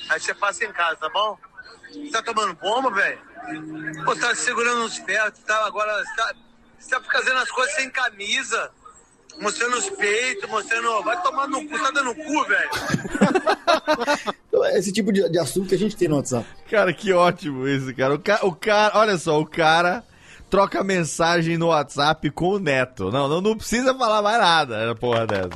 Aí 0.09 0.19
você 0.19 0.33
passa 0.33 0.65
em 0.65 0.71
casa, 0.71 0.97
tá 0.97 1.09
bom? 1.09 1.37
Você 1.91 2.11
tá 2.11 2.21
tomando 2.21 2.53
bomba, 2.55 2.91
velho? 2.91 3.19
Pô, 4.05 4.15
tá 4.15 4.33
segurando 4.35 4.83
uns 4.83 4.97
ferros, 4.97 5.39
tá? 5.39 5.65
Agora, 5.65 5.91
você 6.03 6.15
tá, 6.15 6.33
você 6.79 6.89
tá 6.89 7.01
fazendo 7.01 7.37
as 7.37 7.49
coisas 7.51 7.75
sem 7.75 7.89
camisa 7.89 8.71
mostrando 9.39 9.77
os 9.77 9.89
peitos, 9.91 10.49
mostrando. 10.49 11.03
Vai 11.03 11.21
tomar 11.21 11.47
no 11.47 11.67
cu, 11.67 11.79
tá 11.79 11.91
dando 11.91 12.15
cu, 12.15 12.45
velho. 12.45 12.69
Esse 14.77 14.91
tipo 14.91 15.11
de, 15.11 15.27
de, 15.29 15.39
assunto 15.39 15.69
que 15.69 15.75
a 15.75 15.77
gente 15.77 15.95
tem 15.95 16.07
no 16.07 16.17
WhatsApp. 16.17 16.45
Cara, 16.69 16.93
que 16.93 17.11
ótimo 17.13 17.67
isso, 17.67 17.93
cara. 17.95 18.13
O, 18.13 18.19
ca, 18.19 18.39
o 18.43 18.53
cara, 18.53 18.97
olha 18.97 19.17
só, 19.17 19.39
o 19.39 19.45
cara 19.45 20.03
troca 20.49 20.83
mensagem 20.83 21.57
no 21.57 21.67
WhatsApp 21.67 22.29
com 22.31 22.49
o 22.49 22.59
Neto. 22.59 23.09
Não, 23.11 23.27
não, 23.27 23.41
não 23.41 23.57
precisa 23.57 23.95
falar 23.95 24.21
mais 24.21 24.39
nada, 24.39 24.95
porra 24.95 25.25
dessa. 25.25 25.49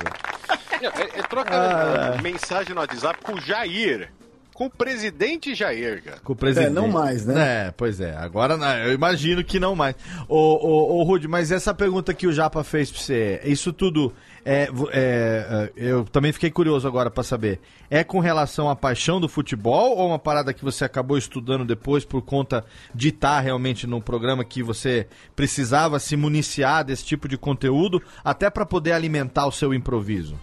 É, 0.80 1.18
é, 1.18 1.22
troca 1.22 1.54
ah, 1.54 2.22
mensagem 2.22 2.74
no 2.74 2.80
WhatsApp 2.80 3.20
com 3.22 3.34
o 3.34 3.40
Jair 3.40 4.10
com 4.56 4.66
o 4.66 4.70
presidente 4.70 5.54
Jair, 5.54 6.02
cara. 6.02 6.18
Com 6.24 6.32
o 6.32 6.36
presidente. 6.36 6.68
É, 6.68 6.70
não 6.70 6.88
mais, 6.88 7.26
né? 7.26 7.66
É, 7.66 7.70
pois 7.76 8.00
é. 8.00 8.16
Agora 8.16 8.54
eu 8.86 8.94
imagino 8.94 9.44
que 9.44 9.60
não 9.60 9.76
mais. 9.76 9.94
Ô, 10.26 10.34
ô, 10.34 10.98
ô 10.98 11.02
Rude, 11.02 11.28
mas 11.28 11.52
essa 11.52 11.74
pergunta 11.74 12.14
que 12.14 12.26
o 12.26 12.32
Japa 12.32 12.64
fez 12.64 12.90
pra 12.90 12.98
você, 12.98 13.40
isso 13.44 13.70
tudo. 13.70 14.14
É, 14.46 14.70
é, 14.92 15.70
é 15.76 15.90
eu 15.90 16.04
também 16.04 16.32
fiquei 16.32 16.50
curioso 16.50 16.88
agora 16.88 17.10
para 17.10 17.22
saber. 17.22 17.60
É 17.90 18.02
com 18.02 18.18
relação 18.18 18.70
à 18.70 18.74
paixão 18.74 19.20
do 19.20 19.28
futebol 19.28 19.98
ou 19.98 20.08
uma 20.08 20.18
parada 20.18 20.54
que 20.54 20.64
você 20.64 20.86
acabou 20.86 21.18
estudando 21.18 21.66
depois 21.66 22.06
por 22.06 22.22
conta 22.22 22.64
de 22.94 23.08
estar 23.08 23.40
realmente 23.40 23.86
num 23.86 24.00
programa 24.00 24.42
que 24.42 24.62
você 24.62 25.06
precisava 25.34 25.98
se 25.98 26.16
municiar 26.16 26.82
desse 26.82 27.04
tipo 27.04 27.28
de 27.28 27.36
conteúdo, 27.36 28.02
até 28.24 28.48
para 28.48 28.64
poder 28.64 28.92
alimentar 28.92 29.46
o 29.46 29.52
seu 29.52 29.74
improviso? 29.74 30.40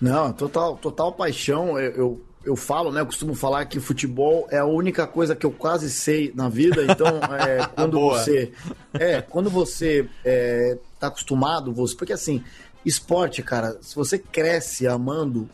Não, 0.00 0.32
total, 0.32 0.76
total 0.76 1.12
paixão. 1.12 1.76
eu, 1.80 1.90
eu 1.92 2.33
eu 2.44 2.56
falo, 2.56 2.92
né? 2.92 3.00
Eu 3.00 3.06
costumo 3.06 3.34
falar 3.34 3.64
que 3.64 3.80
futebol 3.80 4.46
é 4.50 4.58
a 4.58 4.66
única 4.66 5.06
coisa 5.06 5.34
que 5.34 5.46
eu 5.46 5.50
quase 5.50 5.90
sei 5.90 6.32
na 6.34 6.48
vida. 6.48 6.84
Então, 6.84 7.08
é, 7.46 7.66
quando 7.74 7.98
você. 7.98 8.52
É, 8.92 9.20
quando 9.22 9.50
você 9.50 10.08
é, 10.24 10.76
tá 10.98 11.06
acostumado, 11.08 11.72
você. 11.72 11.96
Porque 11.96 12.12
assim, 12.12 12.42
esporte, 12.84 13.42
cara, 13.42 13.78
se 13.80 13.94
você 13.94 14.18
cresce 14.18 14.86
amando, 14.86 15.48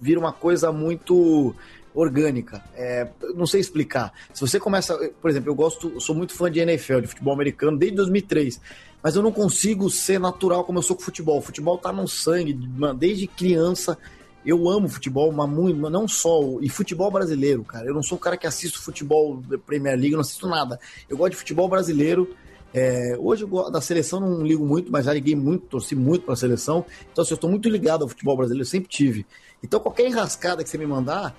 vira 0.00 0.20
uma 0.20 0.32
coisa 0.32 0.70
muito. 0.70 1.54
orgânica. 1.94 2.62
É, 2.74 3.08
não 3.34 3.46
sei 3.46 3.60
explicar. 3.60 4.12
Se 4.32 4.40
você 4.40 4.60
começa, 4.60 4.96
por 5.22 5.30
exemplo, 5.30 5.50
eu 5.50 5.54
gosto, 5.54 5.90
eu 5.94 6.00
sou 6.00 6.14
muito 6.14 6.34
fã 6.34 6.50
de 6.50 6.60
NFL, 6.60 7.00
de 7.00 7.06
futebol 7.06 7.32
americano 7.32 7.78
desde 7.78 7.96
2003, 7.96 8.60
mas 9.02 9.16
eu 9.16 9.22
não 9.22 9.32
consigo 9.32 9.88
ser 9.88 10.18
natural 10.18 10.64
como 10.64 10.78
eu 10.78 10.82
sou 10.82 10.96
com 10.96 11.02
futebol. 11.02 11.38
O 11.38 11.42
futebol 11.42 11.78
tá 11.78 11.92
no 11.92 12.08
sangue, 12.08 12.54
mano, 12.54 12.98
desde 12.98 13.26
criança. 13.26 13.96
Eu 14.44 14.68
amo 14.68 14.88
futebol, 14.88 15.32
mas 15.32 15.48
muito, 15.48 15.78
não 15.90 16.06
só, 16.06 16.40
e 16.60 16.68
futebol 16.68 17.10
brasileiro, 17.10 17.64
cara. 17.64 17.86
Eu 17.86 17.94
não 17.94 18.02
sou 18.02 18.18
o 18.18 18.20
cara 18.20 18.36
que 18.36 18.46
assiste 18.46 18.78
futebol 18.78 19.42
Premier 19.64 19.96
League, 19.96 20.12
não 20.12 20.20
assisto 20.20 20.46
nada. 20.46 20.78
Eu 21.08 21.16
gosto 21.16 21.32
de 21.32 21.38
futebol 21.38 21.68
brasileiro. 21.68 22.34
É, 22.72 23.16
hoje 23.18 23.44
eu 23.44 23.70
da 23.70 23.80
seleção, 23.80 24.18
não 24.20 24.42
ligo 24.42 24.66
muito, 24.66 24.90
mas 24.90 25.06
já 25.06 25.14
liguei 25.14 25.36
muito, 25.36 25.66
torci 25.66 25.94
muito 25.94 26.26
pra 26.26 26.36
seleção. 26.36 26.84
Então, 27.12 27.22
assim, 27.22 27.32
eu 27.32 27.36
estou 27.36 27.48
muito 27.48 27.68
ligado 27.68 28.02
ao 28.02 28.08
futebol 28.08 28.36
brasileiro, 28.36 28.68
sempre 28.68 28.88
tive. 28.88 29.24
Então, 29.62 29.80
qualquer 29.80 30.06
enrascada 30.06 30.62
que 30.62 30.68
você 30.68 30.76
me 30.76 30.86
mandar, 30.86 31.34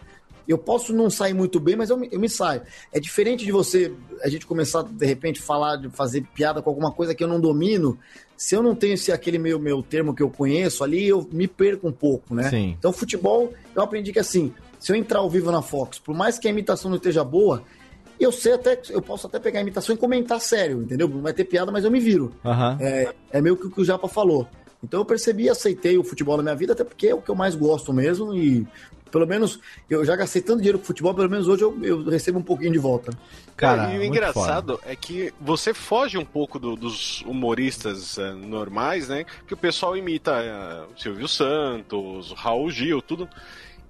eu 0.48 0.58
posso 0.58 0.94
não 0.94 1.10
sair 1.10 1.34
muito 1.34 1.60
bem, 1.60 1.76
mas 1.76 1.90
eu 1.90 1.98
me, 1.98 2.08
eu 2.12 2.20
me 2.20 2.30
saio. 2.30 2.62
É 2.92 3.00
diferente 3.00 3.44
de 3.44 3.52
você, 3.52 3.94
a 4.24 4.30
gente 4.30 4.46
começar, 4.46 4.84
de 4.84 5.06
repente, 5.06 5.42
falar, 5.42 5.76
de 5.76 5.90
fazer 5.90 6.22
piada 6.34 6.62
com 6.62 6.70
alguma 6.70 6.92
coisa 6.92 7.14
que 7.14 7.24
eu 7.24 7.28
não 7.28 7.40
domino. 7.40 7.98
Se 8.38 8.56
eu 8.56 8.62
não 8.62 8.76
tenho 8.76 8.94
esse, 8.94 9.12
aquele 9.12 9.38
meu, 9.38 9.60
meu 9.60 9.82
termo 9.82 10.14
que 10.14 10.22
eu 10.22 10.30
conheço 10.30 10.84
ali, 10.84 11.08
eu 11.08 11.28
me 11.32 11.48
perco 11.48 11.88
um 11.88 11.92
pouco, 11.92 12.36
né? 12.36 12.50
Sim. 12.50 12.76
Então, 12.78 12.92
futebol, 12.92 13.54
eu 13.74 13.82
aprendi 13.82 14.12
que 14.12 14.20
assim, 14.20 14.54
se 14.80 14.92
eu 14.92 14.96
entrar 14.96 15.20
ao 15.20 15.30
vivo 15.30 15.52
na 15.52 15.62
Fox, 15.62 16.00
por 16.00 16.16
mais 16.16 16.38
que 16.38 16.48
a 16.48 16.52
imitação 16.52 16.90
não 16.90 16.98
esteja 16.98 17.24
boa, 17.24 17.64
eu 18.20 18.32
sei 18.32 18.54
até, 18.54 18.80
eu 18.90 19.02
posso 19.02 19.28
até 19.28 19.40
pegar 19.40 19.60
a 19.60 19.62
imitação 19.62 19.96
e 19.96 19.98
comentar 19.98 20.40
sério, 20.40 20.82
entendeu? 20.82 21.08
Não 21.08 21.22
vai 21.22 21.34
ter 21.34 21.46
piada, 21.46 21.72
mas 21.72 21.84
eu 21.84 21.92
me 21.92 22.00
viro. 22.00 22.34
Aham. 22.44 22.78
É, 22.80 23.14
é 23.32 23.42
meio 23.42 23.58
que 23.58 23.68
o 23.68 23.72
que 23.72 23.82
o 23.82 23.86
Japa 23.86 24.08
falou. 24.08 24.48
Então 24.84 25.00
eu 25.00 25.06
percebi 25.06 25.44
e 25.44 25.50
aceitei 25.50 25.98
o 25.98 26.04
futebol 26.04 26.38
na 26.38 26.44
minha 26.44 26.56
vida, 26.56 26.74
até 26.74 26.84
porque 26.84 27.08
é 27.08 27.16
o 27.16 27.22
que 27.22 27.30
eu 27.30 27.36
mais 27.36 27.56
gosto 27.56 27.92
mesmo. 27.92 28.36
E 28.36 28.68
pelo 29.16 29.26
menos 29.26 29.62
eu 29.90 30.04
já 30.04 30.14
gastei 30.14 30.42
tanto 30.42 30.58
dinheiro 30.58 30.78
com 30.78 30.84
futebol, 30.84 31.14
pelo 31.14 31.30
menos 31.30 31.48
hoje 31.48 31.64
eu, 31.64 31.78
eu 31.82 32.04
recebo 32.04 32.38
um 32.38 32.44
pouquinho 32.44 32.74
de 32.74 32.78
volta. 32.78 33.14
Cara, 33.56 33.94
e 33.94 33.98
o 33.98 34.04
engraçado 34.04 34.78
é 34.86 34.94
que 34.98 35.34
você 35.40 35.74
foge 35.74 36.18
um 36.18 36.26
pouco 36.26 36.60
do- 36.60 36.76
dos 36.76 37.22
humoristas 37.22 38.18
eh, 38.18 38.34
normais, 38.34 39.08
né? 39.08 39.26
Que 39.48 39.54
o 39.54 39.58
pessoal 39.58 39.96
imita 39.96 40.34
o 40.94 41.00
Silvio 41.02 41.28
Santos, 41.30 42.32
o 42.32 42.34
Raul 42.34 42.70
Gil, 42.70 43.02
tudo. 43.02 43.30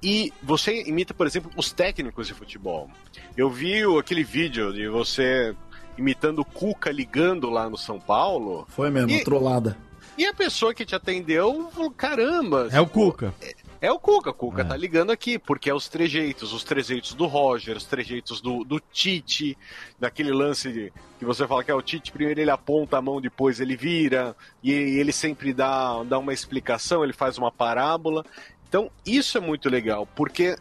E 0.04 0.32
você 0.44 0.84
imita, 0.84 1.12
por 1.16 1.26
exemplo, 1.26 1.50
os 1.58 1.72
técnicos 1.74 2.28
de 2.28 2.36
futebol. 2.36 2.88
Eu 3.36 3.50
vi 3.50 3.82
aquele 3.98 4.24
vídeo 4.24 4.72
de 4.72 4.88
você 4.88 5.56
imitando 5.98 6.40
o 6.40 6.46
Cuca 6.46 6.92
ligando 6.92 7.50
lá 7.50 7.68
no 7.68 7.78
São 7.78 8.00
Paulo. 8.00 8.68
Foi 8.70 8.92
mesmo, 8.92 9.10
E- 9.10 9.24
trollada. 9.24 9.76
E 10.18 10.26
a 10.26 10.34
pessoa 10.34 10.74
que 10.74 10.86
te 10.86 10.94
atendeu 10.96 11.70
falou: 11.74 11.90
caramba. 11.90 12.70
É 12.72 12.80
o 12.80 12.86
Cuca. 12.88 13.34
É 13.42 13.54
o 13.92 14.00
Cuca, 14.00 14.30
o 14.30 14.34
Cuca 14.34 14.64
tá 14.66 14.76
ligando 14.76 15.12
aqui, 15.12 15.38
porque 15.38 15.70
é 15.70 15.74
os 15.74 15.88
trejeitos, 15.88 16.54
os 16.54 16.64
trejeitos 16.64 17.14
do 17.14 17.26
Roger, 17.26 17.76
os 17.78 17.84
trejeitos 17.86 18.42
do, 18.42 18.64
do 18.64 18.80
Tite, 18.80 19.58
daquele 20.00 20.32
lance 20.32 20.72
de- 20.72 20.94
que 21.20 21.26
você 21.26 21.48
fala 21.48 21.64
que 21.64 21.72
é 21.72 21.74
o 21.76 21.82
Tite, 21.82 22.12
primeiro 22.12 22.40
ele 22.42 22.50
aponta 22.52 22.98
a 22.98 23.02
mão, 23.02 23.20
depois 23.22 23.60
ele 23.60 23.76
vira, 23.76 24.36
e 24.64 24.72
ele 24.72 25.12
sempre 25.12 25.54
dá, 25.54 26.02
dá 26.04 26.18
uma 26.18 26.34
explicação, 26.34 27.04
ele 27.04 27.14
faz 27.14 27.38
uma 27.38 27.52
parábola. 27.52 28.26
Então, 28.68 28.90
isso 29.06 29.38
é 29.38 29.42
muito 29.42 29.70
legal, 29.70 30.08
porque 30.16 30.56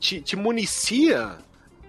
te, 0.00 0.20
te 0.20 0.34
municia 0.36 1.38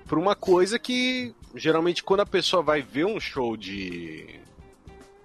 por 0.08 0.18
uma 0.20 0.36
coisa 0.36 0.78
que, 0.78 1.34
geralmente, 1.56 2.04
quando 2.04 2.20
a 2.20 2.26
pessoa 2.26 2.62
vai 2.62 2.82
ver 2.82 3.06
um 3.06 3.20
show 3.20 3.58
de, 3.58 4.40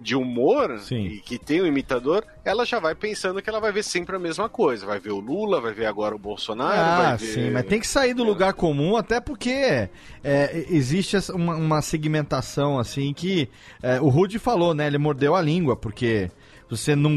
de 0.01 0.15
humor 0.15 0.81
e 0.91 1.19
que 1.19 1.37
tem 1.37 1.61
um 1.61 1.65
imitador, 1.67 2.25
ela 2.43 2.65
já 2.65 2.79
vai 2.79 2.95
pensando 2.95 3.41
que 3.41 3.49
ela 3.49 3.59
vai 3.59 3.71
ver 3.71 3.83
sempre 3.83 4.15
a 4.15 4.19
mesma 4.19 4.49
coisa. 4.49 4.85
Vai 4.85 4.99
ver 4.99 5.11
o 5.11 5.19
Lula, 5.19 5.61
vai 5.61 5.73
ver 5.73 5.85
agora 5.85 6.15
o 6.15 6.19
Bolsonaro, 6.19 6.73
Ah, 6.73 6.97
vai 7.09 7.17
ver... 7.17 7.25
sim, 7.25 7.51
mas 7.51 7.65
tem 7.65 7.79
que 7.79 7.87
sair 7.87 8.13
do 8.15 8.23
lugar 8.23 8.53
comum, 8.53 8.97
até 8.97 9.19
porque 9.21 9.87
é, 10.23 10.65
existe 10.69 11.15
uma, 11.31 11.55
uma 11.55 11.81
segmentação 11.81 12.79
assim 12.79 13.13
que 13.13 13.47
é, 13.83 14.01
o 14.01 14.09
Rude 14.09 14.39
falou, 14.39 14.73
né? 14.73 14.87
Ele 14.87 14.97
mordeu 14.97 15.35
a 15.35 15.41
língua, 15.41 15.75
porque 15.75 16.31
você 16.69 16.95
não, 16.95 17.11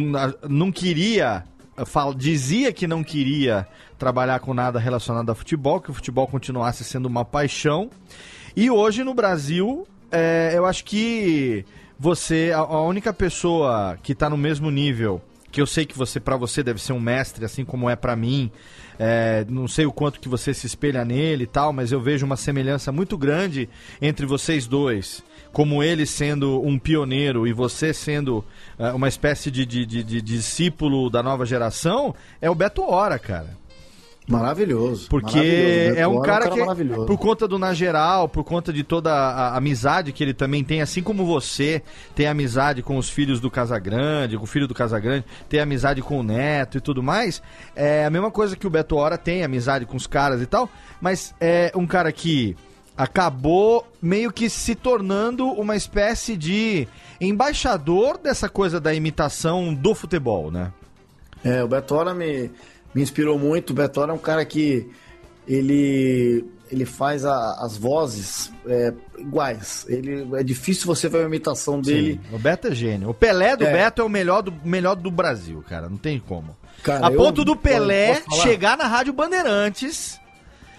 não 0.49 0.71
queria. 0.71 1.45
Fala, 1.87 2.15
dizia 2.15 2.73
que 2.73 2.87
não 2.87 3.03
queria 3.03 3.67
trabalhar 3.99 4.39
com 4.39 4.55
nada 4.55 4.79
relacionado 4.79 5.31
a 5.31 5.35
futebol, 5.35 5.81
que 5.81 5.91
o 5.91 5.95
futebol 5.95 6.27
continuasse 6.29 6.85
sendo 6.85 7.07
uma 7.07 7.25
paixão. 7.25 7.91
E 8.55 8.71
hoje 8.71 9.03
no 9.03 9.13
Brasil, 9.15 9.85
é, 10.13 10.53
eu 10.55 10.67
acho 10.67 10.85
que 10.85 11.65
você, 11.99 12.53
a, 12.55 12.59
a 12.59 12.83
única 12.83 13.13
pessoa 13.13 13.99
que 14.03 14.15
tá 14.15 14.29
no 14.29 14.37
mesmo 14.37 14.71
nível, 14.71 15.21
que 15.51 15.61
eu 15.61 15.67
sei 15.67 15.85
que 15.87 15.97
você, 15.97 16.19
para 16.19 16.37
você, 16.37 16.63
deve 16.63 16.81
ser 16.83 16.93
um 16.93 17.01
mestre, 17.01 17.45
assim 17.45 17.65
como 17.65 17.89
é 17.89 17.95
para 17.97 18.17
mim. 18.17 18.51
é, 18.99 19.45
não 19.49 19.67
sei 19.69 19.87
o 19.87 19.93
quanto 19.93 20.19
que 20.21 20.29
você 20.29 20.53
se 20.55 20.67
espelha 20.67 21.05
nele 21.05 21.45
e 21.45 21.47
tal, 21.47 21.73
mas 21.73 21.93
eu 21.93 22.01
vejo 22.01 22.27
uma 22.27 22.37
semelhança 22.37 22.91
muito 22.93 23.17
grande 23.19 23.69
entre 24.03 24.27
vocês 24.27 24.67
dois. 24.67 25.23
Como 25.53 25.83
ele 25.85 26.05
sendo 26.07 26.61
um 26.67 26.77
pioneiro 26.79 27.47
e 27.47 27.53
você 27.53 27.95
sendo 27.95 28.45
é, 28.79 28.91
uma 28.93 29.07
espécie 29.09 29.49
de, 29.51 29.65
de- 29.65 29.87
de- 29.87 30.03
de 30.03 30.21
discípulo 30.21 31.09
da 31.09 31.23
nova 31.23 31.47
geração, 31.47 32.13
é 32.41 32.51
o 32.51 32.55
Beto 32.57 32.83
Hora, 32.83 33.19
cara. 33.19 33.57
Maravilhoso. 34.27 35.09
Porque 35.09 35.37
maravilhoso. 35.37 35.89
Beto 35.91 36.01
é 36.01 36.09
um 36.09 36.17
Hora 36.17 36.27
cara, 36.27 36.51
que, 36.51 36.61
maravilhoso. 36.61 37.07
por 37.07 37.19
conta 37.19 37.47
do 37.47 37.59
Na 37.59 37.75
Geral, 37.75 38.29
por 38.29 38.43
conta 38.43 38.73
de 38.73 38.83
toda 38.83 39.13
a, 39.13 39.57
amizade 39.57 40.13
que 40.13 40.23
ele 40.25 40.33
também 40.33 40.65
tem, 40.65 40.81
assim 40.81 41.03
como 41.03 41.27
você 41.27 41.83
tem 42.15 42.27
amizade 42.27 42.83
com 42.83 42.97
os 42.97 43.11
filhos 43.11 43.39
do 43.39 43.51
Casagrande, 43.51 44.39
com 44.39 44.45
o 44.45 44.47
filho 44.47 44.67
do 44.67 44.75
Casagrande, 44.75 45.27
tem 45.49 45.61
amizade 45.61 46.01
com 46.01 46.21
o 46.21 46.23
neto 46.23 46.79
e 46.79 46.81
tudo 46.81 47.03
mais, 47.03 47.43
é 47.77 48.07
a 48.07 48.11
mesma 48.11 48.31
coisa 48.31 48.57
que 48.57 48.67
o 48.67 48.71
Beto 48.71 48.97
Hora 48.97 49.19
tem, 49.19 49.45
amizade 49.45 49.85
com 49.85 49.97
os 49.97 50.07
caras 50.07 50.41
e 50.41 50.47
tal, 50.47 50.71
mas 51.01 51.35
é 51.39 51.71
um 51.75 51.87
cara 51.87 52.11
que 52.11 52.57
acabou 52.97 53.87
meio 54.01 54.33
que 54.33 54.49
se 54.49 54.75
tornando 54.75 55.47
uma 55.49 55.77
espécie 55.77 56.37
de 56.37 56.89
embaixador 57.21 58.17
dessa 58.17 58.49
coisa 58.49 58.81
da 58.81 58.95
imitação 58.95 59.75
do 59.75 59.95
futebol, 59.95 60.51
né? 60.51 60.73
É, 61.45 61.63
o 61.63 61.69
Betora 61.69 62.15
me, 62.15 62.51
me 62.95 63.03
inspirou 63.03 63.39
muito. 63.39 63.71
O 63.71 63.75
Betora 63.75 64.13
é 64.13 64.15
um 64.15 64.19
cara 64.19 64.45
que 64.45 64.89
ele, 65.47 66.45
ele 66.71 66.85
faz 66.85 67.25
a- 67.25 67.59
as 67.61 67.77
vozes 67.77 68.53
é, 68.67 68.93
iguais. 69.19 69.85
Ele, 69.89 70.27
é 70.37 70.43
difícil 70.43 70.87
você 70.87 71.09
ver 71.09 71.19
uma 71.19 71.27
imitação 71.27 71.81
dele. 71.81 72.21
Sim, 72.31 72.35
o 72.35 72.39
Beto 72.39 72.69
é 72.69 72.75
gênio. 72.75 73.11
O 73.11 73.15
Pelé 73.15 73.57
do 73.57 73.65
É. 73.65 73.73
Beto 73.73 74.03
é 74.03 74.05
o 74.05 74.09
melhor 74.09 74.43
do, 74.43 74.53
melhor 74.65 74.95
do 74.95 75.11
Brasil, 75.11 75.63
cara. 75.69 75.89
Não 75.89 75.97
tem 75.99 76.19
como. 76.19 76.57
Cara, 76.83 77.09
a 77.09 77.11
eu- 77.11 77.17
ponto 77.17 77.45
do 77.45 77.57
Pelé 77.57 78.23
chegar 78.43 78.77
na 78.77 78.87
Rádio 78.87 79.13
Bandeirantes. 79.13 80.19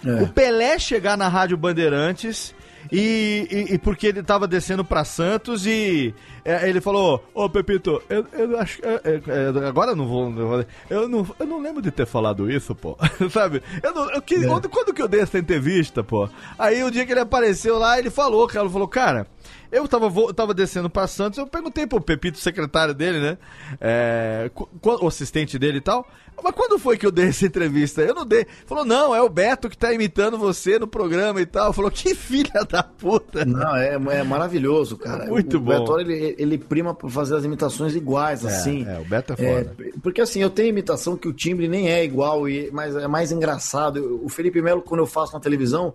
É. 0.06 0.22
O 0.24 0.28
Pelé 0.28 0.78
chegar 0.80 1.18
na 1.18 1.28
Rádio 1.28 1.58
Bandeirantes. 1.58 2.54
E, 2.92 3.48
e- 3.70 3.74
e 3.74 3.78
porque 3.80 4.06
ele 4.08 4.22
tava 4.22 4.48
descendo 4.48 4.86
pra 4.86 5.04
Santos 5.04 5.66
e 5.66 6.14
é, 6.46 6.70
ele 6.70 6.80
falou: 6.80 7.24
Ô 7.34 7.50
Pepito, 7.50 8.02
eu, 8.08 8.26
eu 8.32 8.60
acho 8.60 8.78
que. 8.80 8.88
é, 8.88 9.02
é, 9.04 9.22
é, 9.64 9.68
agora 9.68 9.92
eu 9.92 9.96
não 9.96 10.08
vou. 10.08 10.30
eu 10.30 10.48
vou- 10.48 10.66
Eu 10.90 11.10
não, 11.10 11.28
eu 11.40 11.46
não 11.48 11.60
lembro 11.60 11.82
de 11.82 11.90
ter 11.92 12.06
falado 12.06 12.50
isso, 12.50 12.76
pô. 12.76 12.96
Sabe? 13.32 13.64
Eu 13.82 13.94
não, 13.94 14.12
eu, 14.12 14.22
que, 14.22 14.46
quando, 14.46 14.70
quando 14.70 14.94
que 14.94 15.02
eu 15.02 15.08
dei 15.08 15.22
essa 15.22 15.40
entrevista, 15.40 16.04
pô? 16.04 16.30
Aí 16.58 16.84
o 16.84 16.92
dia 16.92 17.06
que 17.06 17.12
ele 17.12 17.20
apareceu 17.20 17.78
lá, 17.80 17.98
ele 18.00 18.10
falou, 18.10 18.48
cara, 18.48 18.64
ele 18.66 18.72
falou, 18.74 18.88
cara. 18.88 19.28
Eu 19.72 19.88
tava, 19.88 20.06
eu 20.06 20.34
tava 20.34 20.54
descendo 20.54 20.90
pra 20.90 21.06
Santos, 21.06 21.38
eu 21.38 21.46
perguntei 21.48 21.86
pro 21.86 22.00
Pepito, 22.00 22.38
secretário 22.38 22.94
dele, 22.94 23.20
né? 23.20 23.38
É, 23.82 24.50
o 24.82 25.08
assistente 25.08 25.60
dele 25.60 25.80
e 25.80 25.82
tal. 25.82 26.08
Mas 26.42 26.54
quando 26.54 26.78
foi 26.80 26.98
que 26.98 27.06
eu 27.06 27.12
dei 27.12 27.28
essa 27.28 27.46
entrevista? 27.46 28.02
Eu 28.02 28.14
não 28.14 28.26
dei. 28.26 28.46
Falou, 28.66 28.86
não, 28.86 29.14
é 29.16 29.22
o 29.22 29.30
Beto 29.30 29.70
que 29.70 29.78
tá 29.78 29.92
imitando 29.94 30.38
você 30.38 30.78
no 30.78 30.88
programa 30.88 31.42
e 31.42 31.46
tal. 31.46 31.74
Falou, 31.74 31.90
que 31.90 32.14
filha 32.14 32.64
da 32.70 32.84
puta. 32.84 33.44
Não, 33.46 33.76
é, 33.76 33.96
é 33.96 34.24
maravilhoso, 34.24 34.98
cara. 34.98 35.26
Muito 35.26 35.58
o 35.58 35.60
bom. 35.60 35.72
Betora, 35.80 36.02
ele, 36.02 36.35
ele 36.38 36.58
prima 36.58 36.94
por 36.94 37.10
fazer 37.10 37.36
as 37.36 37.44
imitações 37.44 37.96
iguais, 37.96 38.44
É, 38.44 38.48
assim. 38.48 38.86
é, 38.88 39.00
o 39.00 39.06
Beto 39.06 39.34
é 39.34 39.36
foda. 39.36 39.76
porque 40.02 40.22
assim, 40.22 40.42
eu 40.42 40.50
tenho 40.50 40.70
imitação 40.70 41.16
que 41.18 41.28
o 41.28 41.34
timbre 41.34 41.68
nem 41.68 41.90
é 41.92 42.04
igual, 42.04 42.48
e, 42.48 42.70
mas 42.72 42.96
é 42.96 43.08
mais 43.08 43.32
engraçado. 43.32 44.20
O 44.24 44.30
Felipe 44.30 44.62
Melo, 44.62 44.82
quando 44.82 45.00
eu 45.02 45.06
faço 45.08 45.34
na 45.34 45.40
televisão, 45.40 45.94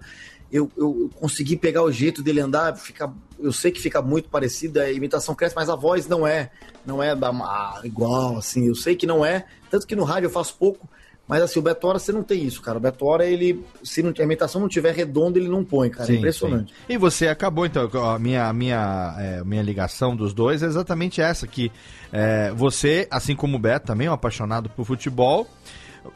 eu, 0.53 0.71
eu 0.77 1.11
consegui 1.15 1.57
pegar 1.57 1.83
o 1.83 1.93
jeito 1.93 2.23
dele 2.23 2.41
andar, 2.41 2.77
fica, 2.77 3.12
eu 3.39 3.53
sei 3.53 3.71
que 3.71 3.81
fica 3.81 4.03
muito 4.03 4.29
parecido, 4.29 4.81
a 4.81 4.91
imitação 4.91 5.35
cresce, 5.35 5.55
mas 5.55 5.69
a 5.69 5.77
voz 5.77 6.09
não 6.09 6.27
é, 6.27 6.51
não 6.85 7.03
é 7.03 7.15
da, 7.15 7.29
ah, 7.31 7.81
igual, 7.85 8.37
assim, 8.39 8.67
eu 8.67 8.75
sei 8.75 8.97
que 8.97 9.07
não 9.07 9.25
é, 9.25 9.45
tanto 9.71 9.87
que 9.87 9.95
no 9.95 10.03
rádio 10.03 10.27
eu 10.27 10.31
faço 10.31 10.57
pouco, 10.59 10.89
mas 11.31 11.43
assim, 11.44 11.61
o 11.61 11.62
Betora 11.62 12.01
você 12.01 12.11
não 12.11 12.24
tem 12.24 12.43
isso, 12.44 12.61
cara. 12.61 12.77
O 12.77 12.81
Betora, 12.81 13.24
ele, 13.24 13.65
se 13.85 14.02
não, 14.02 14.12
a 14.19 14.23
imitação 14.24 14.61
não 14.61 14.69
tiver 14.69 14.93
redonda, 14.93 15.39
ele 15.39 15.48
não 15.48 15.65
põe, 15.65 15.89
cara. 15.89 16.12
é 16.12 16.16
impressionante. 16.16 16.74
sim. 16.74 16.93
E 16.93 16.98
você 16.98 17.28
acabou, 17.28 17.65
então, 17.65 17.89
a 18.05 18.19
minha, 18.19 18.48
a 18.48 18.52
minha, 18.52 19.15
é, 19.16 19.44
minha 19.44 19.62
ligação 19.62 20.16
dos 20.16 20.35
dois 20.35 20.61
é 20.61 20.66
exatamente 20.66 21.20
essa, 21.20 21.47
que 21.47 21.70
é, 22.12 22.51
você, 22.51 23.07
assim 23.12 23.36
como 23.36 23.57
o 23.57 23.61
Beto, 23.61 23.86
também 23.86 24.09
é 24.09 24.11
um 24.11 24.15
apaixonado 24.15 24.69
por 24.70 24.85
futebol, 24.85 25.47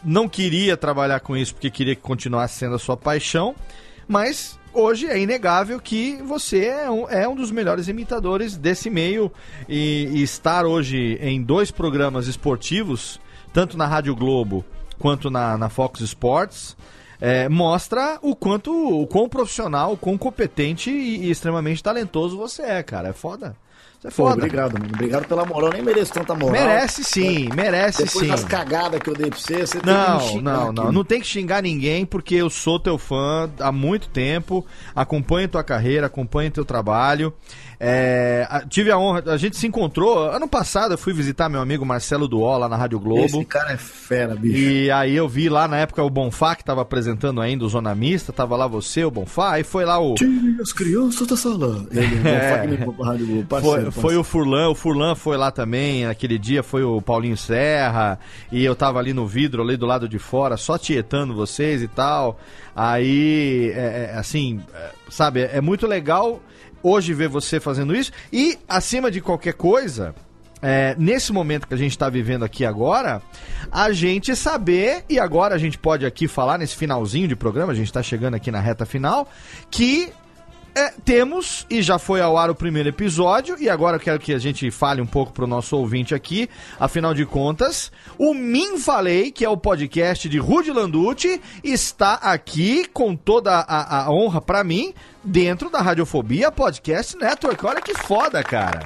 não 0.03 0.29
queria 0.29 0.77
trabalhar 0.77 1.21
com 1.21 1.37
isso 1.37 1.55
porque 1.55 1.71
queria 1.71 1.95
que 1.95 2.03
continuasse 2.03 2.59
sendo 2.59 2.75
a 2.75 2.79
sua 2.81 2.97
paixão, 2.97 3.55
mas 4.09 4.59
hoje 4.73 5.07
é 5.07 5.17
inegável 5.17 5.79
que 5.79 6.21
você 6.25 6.67
é 6.67 6.91
um, 6.91 7.09
é 7.09 7.29
um 7.29 7.37
dos 7.37 7.53
melhores 7.53 7.87
imitadores 7.87 8.57
desse 8.57 8.91
meio 8.91 9.31
e, 9.69 10.09
e 10.13 10.23
estar 10.25 10.67
hoje 10.67 11.17
em 11.21 11.41
dois 11.41 11.71
programas 11.71 12.27
esportivos, 12.27 13.21
tanto 13.53 13.79
na 13.79 13.87
Rádio 13.87 14.17
Globo 14.17 14.65
quanto 14.99 15.31
na, 15.31 15.57
na 15.59 15.69
Fox 15.69 16.01
Sports, 16.01 16.77
é, 17.21 17.49
mostra 17.49 18.19
o 18.23 18.35
quanto, 18.35 18.71
o 18.73 19.07
quão 19.07 19.29
profissional, 19.29 19.93
o 19.93 19.97
quão 19.97 20.19
competente 20.19 20.91
e, 20.91 21.25
e 21.27 21.31
extremamente 21.31 21.83
talentoso 21.83 22.37
você 22.37 22.63
é, 22.63 22.83
cara. 22.83 23.09
É 23.09 23.13
foda. 23.13 23.57
Você 23.99 24.09
é 24.09 24.11
Pô, 24.11 24.17
foda. 24.25 24.35
obrigado, 24.35 24.75
mano. 24.75 24.87
Obrigado 24.93 25.27
pela 25.27 25.47
moral. 25.47 25.71
Eu 25.71 25.75
nem 25.75 25.83
mereço 25.83 26.13
tanta 26.13 26.35
moral. 26.35 26.53
Merece 26.53 27.03
sim, 27.03 27.49
merece 27.55 28.05
Depois 28.05 28.25
sim. 28.27 28.31
das 28.31 28.45
cagadas 28.45 29.01
que 29.01 29.09
eu 29.09 29.15
dei 29.15 29.31
pra 29.31 29.39
você, 29.39 29.67
você 29.67 29.81
tem 29.81 29.95
que 29.95 30.37
me 30.37 30.43
Não, 30.43 30.43
não, 30.43 30.73
não. 30.73 30.93
Não 30.93 31.05
tem 31.05 31.21
que 31.21 31.27
xingar 31.27 31.63
ninguém, 31.63 32.05
porque 32.05 32.35
eu 32.35 32.51
sou 32.51 32.79
teu 32.79 32.99
fã 32.99 33.51
há 33.59 33.73
muito 33.73 34.09
tempo. 34.11 34.67
Acompanho 34.95 35.49
tua 35.49 35.65
carreira, 35.65 36.07
acompanho 36.09 36.51
teu 36.51 36.65
trabalho. 36.67 37.33
É, 37.87 38.65
tive 38.69 38.91
a 38.91 38.99
honra, 38.99 39.23
a 39.27 39.37
gente 39.37 39.59
se 39.59 39.67
encontrou. 39.67 40.31
Ano 40.31 40.49
passado 40.49 40.95
eu 40.95 40.99
fui 40.99 41.13
visitar 41.13 41.51
meu 41.51 41.61
amigo 41.61 41.85
Marcelo 41.85 42.27
Duó 42.27 42.57
lá 42.57 42.67
na 42.67 42.77
Rádio 42.77 42.99
Globo. 42.99 43.25
Esse 43.25 43.45
cara 43.45 43.73
é 43.73 43.77
fera, 43.77 44.35
bicho. 44.35 44.57
E 44.57 44.91
aí 44.91 45.15
eu 45.15 45.29
vi 45.29 45.51
lá 45.51 45.69
na 45.69 45.77
época 45.77 46.03
o 46.03 46.09
Bonfá, 46.09 46.55
que 46.55 46.65
tava 46.65 46.81
apresentando 46.81 47.43
ainda 47.43 47.63
o 47.65 47.69
Zona 47.69 47.95
Mista, 47.95 48.33
tava 48.33 48.57
lá 48.57 48.67
você, 48.67 49.05
o 49.05 49.11
Bonfá, 49.11 49.53
aí 49.53 49.63
foi 49.63 49.85
lá 49.85 49.99
o. 49.99 50.15
Tire 50.15 50.57
as 50.63 50.73
crianças 50.73 51.27
da 51.27 51.37
sala. 51.37 51.87
Ele, 51.91 52.27
É. 52.27 52.63
é. 52.65 52.67
me 52.67 52.77
levou 52.77 52.95
pra 52.95 53.07
Rádio 53.09 53.27
Globo, 53.27 53.47
Foi, 53.49 53.61
parceiro, 53.61 53.93
foi 53.93 54.17
o 54.17 54.25
Furlan, 54.25 54.71
o 54.71 54.75
Furlan 54.75 55.15
foi 55.15 55.37
lá 55.37 55.51
também, 55.51 56.07
naquele 56.07 56.39
dia 56.39 56.63
foi 56.63 56.83
o 56.83 57.03
Paulinho 57.03 57.37
Serra, 57.37 58.19
e 58.51 58.65
eu 58.65 58.75
tava 58.75 58.99
ali 58.99 59.13
no 59.13 59.27
vidro, 59.27 59.63
ali 59.63 59.77
do 59.77 59.85
lado 59.85 60.09
de 60.09 60.19
fora, 60.19 60.57
só 60.57 60.79
tietando 60.79 61.35
vocês 61.35 61.83
e 61.83 61.89
tal. 61.89 62.39
Aí, 62.75 63.71
é, 63.75 64.13
é, 64.15 64.19
assim, 64.19 64.61
é, 64.75 64.91
sabe, 65.09 65.43
é 65.43 65.61
muito 65.61 65.87
legal 65.87 66.41
hoje 66.85 67.13
ver 67.15 67.29
você 67.29 67.59
fazendo 67.59 67.97
isso, 67.97 68.13
e 68.33 68.57
acima 68.69 69.11
de 69.11 69.21
qualquer 69.21 69.55
coisa. 69.55 70.15
é, 70.63 70.95
nesse 70.99 71.31
momento 71.31 71.69
que 71.69 71.75
a 71.75 71.77
gente 71.77 71.91
está 71.91 72.09
vivendo 72.09 72.43
aqui 72.43 72.65
agora, 72.65 73.21
a 73.71 73.93
gente 73.93 74.35
saber, 74.35 75.05
e 75.11 75.19
agora 75.19 75.55
a 75.55 75.59
gente 75.59 75.77
pode 75.77 76.07
aqui 76.07 76.27
falar 76.27 76.57
nesse 76.57 76.75
finalzinho 76.75 77.29
de 77.29 77.37
programa, 77.37 77.73
a 77.73 77.75
gente 77.75 77.89
está 77.89 78.03
chegando 78.03 78.35
aqui 78.35 78.51
na 78.51 78.61
reta 78.61 78.87
final, 78.87 79.29
que 79.71 80.11
é, 80.75 80.93
temos, 81.05 81.67
e 81.71 81.81
já 81.83 81.99
foi 81.99 82.21
ao 82.21 82.37
ar 82.37 82.51
o 82.51 82.55
primeiro 82.55 82.89
episódio, 82.89 83.57
e 83.61 83.69
agora 83.69 83.97
eu 83.97 84.01
quero 84.01 84.19
que 84.19 84.33
a 84.33 84.39
gente 84.39 84.71
fale 84.71 85.01
um 85.01 85.07
pouco 85.07 85.33
pro 85.33 85.47
nosso 85.47 85.77
ouvinte 85.77 86.15
aqui, 86.15 86.49
afinal 86.79 87.15
de 87.15 87.25
contas, 87.25 87.93
o 88.19 88.35
Min 88.35 88.79
Falei, 88.79 89.31
que 89.31 89.45
é 89.45 89.49
o 89.49 89.57
podcast 89.57 90.29
de 90.29 90.39
Rudy 90.39 90.73
Landucci, 90.73 91.41
está 91.63 92.15
aqui 92.15 92.87
com 92.93 93.15
toda 93.15 93.53
a, 93.53 94.05
a 94.05 94.11
honra 94.11 94.41
pra 94.41 94.65
mim, 94.65 94.93
dentro 95.23 95.71
da 95.71 95.81
Radiofobia 95.81 96.51
Podcast 96.51 97.17
Network. 97.17 97.65
Olha 97.65 97.81
que 97.81 97.95
foda, 97.95 98.43
cara. 98.43 98.81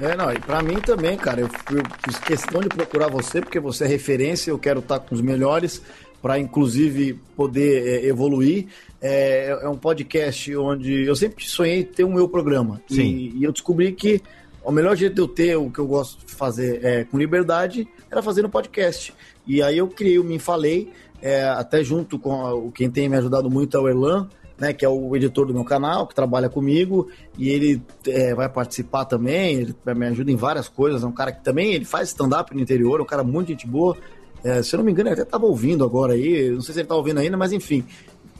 É, 0.00 0.16
não, 0.16 0.32
e 0.32 0.38
pra 0.38 0.62
mim 0.62 0.80
também, 0.80 1.16
cara, 1.16 1.42
eu, 1.42 1.50
eu 1.70 1.82
fiz 2.02 2.18
questão 2.18 2.60
de 2.60 2.68
procurar 2.68 3.08
você, 3.08 3.40
porque 3.40 3.60
você 3.60 3.84
é 3.84 3.86
referência, 3.86 4.50
eu 4.50 4.58
quero 4.58 4.80
estar 4.80 4.98
com 4.98 5.14
os 5.14 5.20
melhores, 5.20 5.82
para 6.22 6.38
inclusive 6.38 7.20
poder 7.36 7.86
é, 7.86 8.06
evoluir. 8.06 8.66
É, 9.00 9.58
é 9.62 9.68
um 9.68 9.76
podcast 9.76 10.54
onde 10.56 11.04
eu 11.06 11.16
sempre 11.16 11.44
sonhei 11.48 11.84
ter 11.84 12.04
o 12.04 12.12
meu 12.12 12.28
programa. 12.28 12.80
Sim. 12.88 13.02
E, 13.02 13.38
e 13.38 13.44
eu 13.44 13.52
descobri 13.52 13.92
que 13.92 14.20
o 14.62 14.70
melhor 14.70 14.94
jeito 14.96 15.14
de 15.14 15.20
eu 15.22 15.28
ter 15.28 15.56
o 15.56 15.70
que 15.70 15.78
eu 15.78 15.86
gosto 15.86 16.24
de 16.26 16.32
fazer 16.34 16.84
é, 16.84 17.04
com 17.04 17.16
liberdade 17.18 17.88
era 18.10 18.22
fazer 18.22 18.42
no 18.42 18.50
podcast. 18.50 19.14
E 19.46 19.62
aí 19.62 19.78
eu 19.78 19.88
criei 19.88 20.18
o 20.18 20.24
Me 20.24 20.38
Falei, 20.38 20.90
é, 21.22 21.44
até 21.44 21.82
junto 21.82 22.18
com 22.18 22.44
a- 22.46 22.54
o 22.54 22.70
quem 22.70 22.90
tem 22.90 23.08
me 23.08 23.16
ajudado 23.16 23.50
muito 23.50 23.76
é 23.76 23.80
o 23.80 23.88
Erlan, 23.88 24.28
né, 24.58 24.74
que 24.74 24.84
é 24.84 24.88
o 24.88 25.16
editor 25.16 25.46
do 25.46 25.54
meu 25.54 25.64
canal, 25.64 26.06
que 26.06 26.14
trabalha 26.14 26.50
comigo, 26.50 27.08
e 27.38 27.48
ele 27.48 27.80
é, 28.06 28.34
vai 28.34 28.46
participar 28.46 29.06
também, 29.06 29.54
ele 29.56 29.74
me 29.96 30.06
ajuda 30.08 30.30
em 30.30 30.36
várias 30.36 30.68
coisas, 30.68 31.02
é 31.02 31.06
um 31.06 31.12
cara 31.12 31.32
que 31.32 31.42
também 31.42 31.72
ele 31.72 31.86
faz 31.86 32.08
stand-up 32.08 32.54
no 32.54 32.60
interior, 32.60 33.00
é 33.00 33.02
um 33.02 33.06
cara 33.06 33.24
muito 33.24 33.48
gente 33.48 33.66
boa. 33.66 33.96
É, 34.44 34.62
se 34.62 34.74
eu 34.74 34.78
não 34.78 34.84
me 34.84 34.92
engano, 34.92 35.08
ele 35.08 35.14
até 35.14 35.22
estava 35.22 35.46
ouvindo 35.46 35.82
agora 35.82 36.12
aí, 36.12 36.50
não 36.50 36.60
sei 36.60 36.74
se 36.74 36.80
ele 36.80 36.84
está 36.84 36.94
ouvindo 36.94 37.20
ainda, 37.20 37.38
mas 37.38 37.52
enfim, 37.52 37.82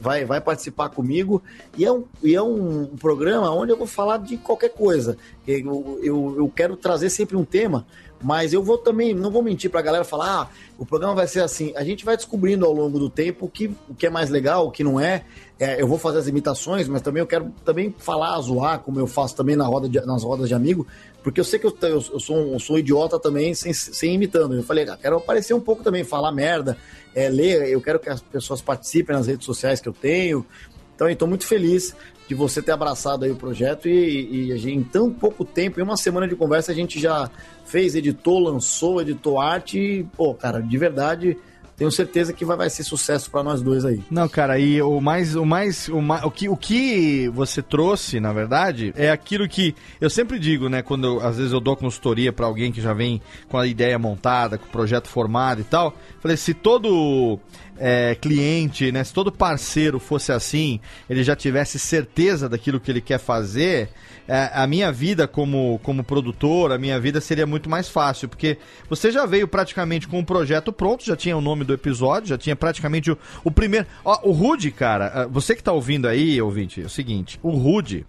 vai, 0.01 0.24
vai 0.24 0.40
participar 0.40 0.89
comigo. 0.89 1.43
E 1.77 1.85
é, 1.85 1.93
um, 1.93 2.05
e 2.22 2.35
é 2.35 2.43
um, 2.43 2.86
programa 2.98 3.51
onde 3.51 3.72
eu 3.72 3.77
vou 3.77 3.86
falar 3.86 4.16
de 4.18 4.36
qualquer 4.36 4.70
coisa. 4.70 5.16
Eu, 5.47 6.01
eu, 6.02 6.35
eu 6.39 6.52
quero 6.55 6.77
trazer 6.77 7.10
sempre 7.10 7.36
um 7.36 7.44
tema, 7.44 7.86
mas 8.22 8.52
eu 8.52 8.62
vou 8.62 8.76
também, 8.78 9.14
não 9.14 9.30
vou 9.30 9.42
mentir 9.42 9.70
pra 9.70 9.80
galera 9.80 10.05
falar, 10.05 10.42
ah, 10.42 10.48
o 10.78 10.84
programa 10.84 11.14
vai 11.14 11.26
ser 11.26 11.40
assim. 11.40 11.72
A 11.76 11.82
gente 11.84 12.05
vai 12.05 12.16
descobrindo 12.16 12.66
ao 12.66 12.72
longo 12.72 12.98
do 12.98 13.09
tempo 13.09 13.47
o 13.47 13.48
que, 13.48 13.70
o 13.88 13.94
que 13.94 14.06
é 14.06 14.10
mais 14.10 14.28
legal, 14.30 14.66
o 14.66 14.70
que 14.70 14.84
não 14.84 15.01
é. 15.01 15.24
É, 15.59 15.80
eu 15.80 15.86
vou 15.86 15.98
fazer 15.98 16.18
as 16.18 16.26
imitações, 16.26 16.88
mas 16.88 17.02
também 17.02 17.20
eu 17.20 17.26
quero 17.26 17.52
também 17.64 17.94
falar, 17.98 18.38
zoar, 18.40 18.80
como 18.80 18.98
eu 18.98 19.06
faço 19.06 19.36
também 19.36 19.56
na 19.56 19.66
roda 19.66 19.88
de- 19.88 20.01
nas 20.06 20.22
rodas 20.22 20.48
de 20.48 20.55
amigo, 20.55 20.86
porque 21.22 21.38
eu 21.40 21.44
sei 21.44 21.59
que 21.59 21.66
eu, 21.66 21.76
eu, 21.82 21.88
eu 22.12 22.20
sou, 22.20 22.36
um, 22.36 22.52
eu 22.55 22.59
sou 22.60 22.76
um 22.76 22.78
idiota 22.78 23.18
também, 23.18 23.52
sem, 23.55 23.72
sem 23.72 24.14
imitando. 24.14 24.55
Eu 24.55 24.62
falei, 24.62 24.88
ah, 24.88 24.97
quero 25.01 25.16
aparecer 25.18 25.52
um 25.55 25.60
pouco 25.60 25.82
também, 25.82 26.02
falar 26.05 26.32
merda, 26.32 26.78
é, 27.14 27.28
ler, 27.28 27.68
eu 27.68 27.80
quero 27.80 27.98
que 27.98 28.09
as 28.09 28.20
pessoas 28.20 28.62
participem 28.62 29.14
nas 29.14 29.26
redes 29.26 29.44
sociais 29.44 29.80
que 29.80 29.88
eu 29.88 29.92
tenho. 29.92 30.47
Então, 30.94 31.09
estou 31.09 31.26
muito 31.28 31.47
feliz 31.47 31.94
de 32.31 32.35
você 32.36 32.62
ter 32.62 32.70
abraçado 32.70 33.24
aí 33.24 33.32
o 33.32 33.35
projeto 33.35 33.89
e, 33.89 34.52
e 34.52 34.57
gente, 34.57 34.77
em 34.78 34.85
tão 34.85 35.11
pouco 35.12 35.44
tempo, 35.44 35.81
em 35.81 35.82
uma 35.82 35.97
semana 35.97 36.28
de 36.28 36.36
conversa, 36.36 36.70
a 36.70 36.74
gente 36.77 37.01
já 37.01 37.28
fez, 37.65 37.97
editou, 37.97 38.39
lançou, 38.39 39.02
editou 39.02 39.40
arte 39.40 39.81
e, 39.81 40.05
pô, 40.16 40.32
cara, 40.32 40.61
de 40.62 40.78
verdade, 40.78 41.36
tenho 41.77 41.90
certeza 41.90 42.32
que 42.32 42.44
vai, 42.44 42.57
vai 42.57 42.70
ser 42.70 42.85
sucesso 42.85 43.28
para 43.32 43.43
nós 43.43 43.62
dois 43.62 43.85
aí. 43.85 44.01
Não, 44.09 44.28
cara, 44.28 44.61
e 44.61 44.81
o 44.81 45.01
mais, 45.01 45.35
o 45.35 45.44
mais, 45.44 45.89
o 45.89 46.01
mais, 46.01 46.23
o 46.23 46.31
que, 46.31 46.48
o 46.48 46.57
que 46.57 47.28
você 47.31 47.61
trouxe, 47.61 48.20
na 48.20 48.32
verdade, 48.32 48.93
é 48.97 49.11
aquilo 49.11 49.48
que 49.48 49.74
eu 50.01 50.09
sempre 50.09 50.39
digo, 50.39 50.69
né, 50.69 50.82
quando 50.82 51.07
eu- 51.09 51.27
às 51.27 51.36
vezes 51.36 51.52
eu 51.52 51.59
dou 51.59 51.74
consultoria 51.74 52.32
pra 52.32 52.47
alguém 52.47 52.70
que 52.70 52.81
já 52.81 52.93
vem 52.94 53.20
com 53.48 53.59
a 53.59 53.66
ideia 53.66 53.98
montada, 53.98 54.57
com 54.57 54.66
o 54.66 54.70
projeto 54.70 55.09
formado 55.09 55.62
e 55.62 55.65
tal. 55.65 55.97
Falei, 56.20 56.36
se 56.36 56.55
todo 56.55 57.40
é, 57.81 58.15
cliente, 58.15 58.93
né, 58.93 59.02
se 59.02 59.12
todo 59.12 59.32
parceiro 59.32 59.98
fosse 59.98 60.31
assim, 60.31 60.78
ele 61.09 61.24
já 61.24 61.35
tivesse 61.35 61.78
certeza 61.78 62.47
daquilo 62.47 62.78
que 62.78 62.90
ele 62.90 63.01
quer 63.01 63.19
fazer, 63.19 63.89
é, 64.28 64.51
a 64.52 64.66
minha 64.66 64.93
vida 64.93 65.27
como, 65.27 65.81
como 65.82 66.05
produtor, 66.05 66.70
a 66.70 66.78
minha 66.78 67.01
vida 67.01 67.20
seria 67.20 67.47
muito 67.47 67.70
mais 67.70 67.89
fácil, 67.89 68.28
porque 68.28 68.59
você 68.89 69.11
já 69.11 69.24
veio 69.24 69.48
praticamente 69.48 70.07
com 70.07 70.20
o 70.20 70.24
projeto 70.24 70.73
pronto, 70.73 71.05
já 71.05 71.16
tinha 71.16 71.36
o 71.36 71.40
nome 71.40 71.65
do 71.65 71.73
episódio, 71.73 72.28
já 72.28 72.39
tinha 72.39 72.55
praticamente 72.55 73.11
o, 73.11 73.19
o 73.43 73.51
primeiro. 73.51 73.86
Ó, 74.05 74.28
o 74.28 74.31
Rude, 74.31 74.70
cara, 74.70 75.11
ah, 75.15 75.27
você 75.27 75.57
que 75.57 75.62
tá 75.62 75.73
ouvindo 75.73 76.07
aí, 76.07 76.40
ouvinte, 76.40 76.82
é 76.82 76.85
o 76.85 76.90
seguinte: 76.90 77.40
o 77.43 77.51
Rude, 77.51 78.07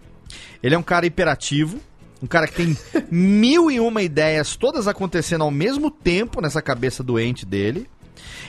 ele 0.62 0.74
é 0.74 0.78
um 0.78 0.82
cara 0.82 1.06
hiperativo. 1.06 1.80
Um 2.22 2.26
cara 2.28 2.46
que 2.46 2.54
tem 2.54 2.76
mil 3.10 3.68
e 3.68 3.80
uma 3.80 4.00
ideias, 4.00 4.54
todas 4.54 4.86
acontecendo 4.86 5.42
ao 5.42 5.50
mesmo 5.50 5.90
tempo 5.90 6.40
nessa 6.40 6.62
cabeça 6.62 7.02
doente 7.02 7.44
dele. 7.44 7.88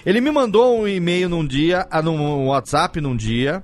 Ele 0.06 0.20
me 0.20 0.32
mandou 0.32 0.82
um 0.82 0.88
e-mail 0.88 1.30
num 1.30 1.46
dia, 1.46 1.88
ah, 1.90 2.02
num 2.02 2.48
WhatsApp 2.48 3.00
num 3.00 3.16
dia. 3.16 3.64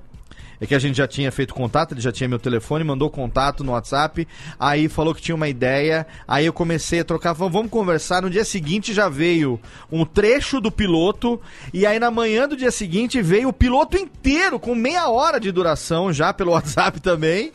É 0.60 0.66
que 0.66 0.74
a 0.74 0.78
gente 0.78 0.96
já 0.96 1.08
tinha 1.08 1.32
feito 1.32 1.54
contato, 1.54 1.94
ele 1.94 2.02
já 2.02 2.12
tinha 2.12 2.28
meu 2.28 2.38
telefone, 2.38 2.84
mandou 2.84 3.08
contato 3.08 3.64
no 3.64 3.72
WhatsApp, 3.72 4.28
aí 4.58 4.90
falou 4.90 5.14
que 5.14 5.22
tinha 5.22 5.34
uma 5.34 5.48
ideia, 5.48 6.06
aí 6.28 6.44
eu 6.44 6.52
comecei 6.52 7.00
a 7.00 7.04
trocar, 7.04 7.34
falou, 7.34 7.50
vamos 7.50 7.70
conversar. 7.70 8.20
No 8.20 8.28
dia 8.28 8.44
seguinte 8.44 8.92
já 8.92 9.08
veio 9.08 9.58
um 9.90 10.04
trecho 10.04 10.60
do 10.60 10.70
piloto, 10.70 11.40
e 11.72 11.86
aí 11.86 11.98
na 11.98 12.10
manhã 12.10 12.46
do 12.46 12.58
dia 12.58 12.70
seguinte 12.70 13.22
veio 13.22 13.48
o 13.48 13.54
piloto 13.54 13.96
inteiro, 13.96 14.60
com 14.60 14.74
meia 14.74 15.08
hora 15.08 15.40
de 15.40 15.50
duração 15.50 16.12
já 16.12 16.30
pelo 16.30 16.52
WhatsApp 16.52 17.00
também. 17.00 17.52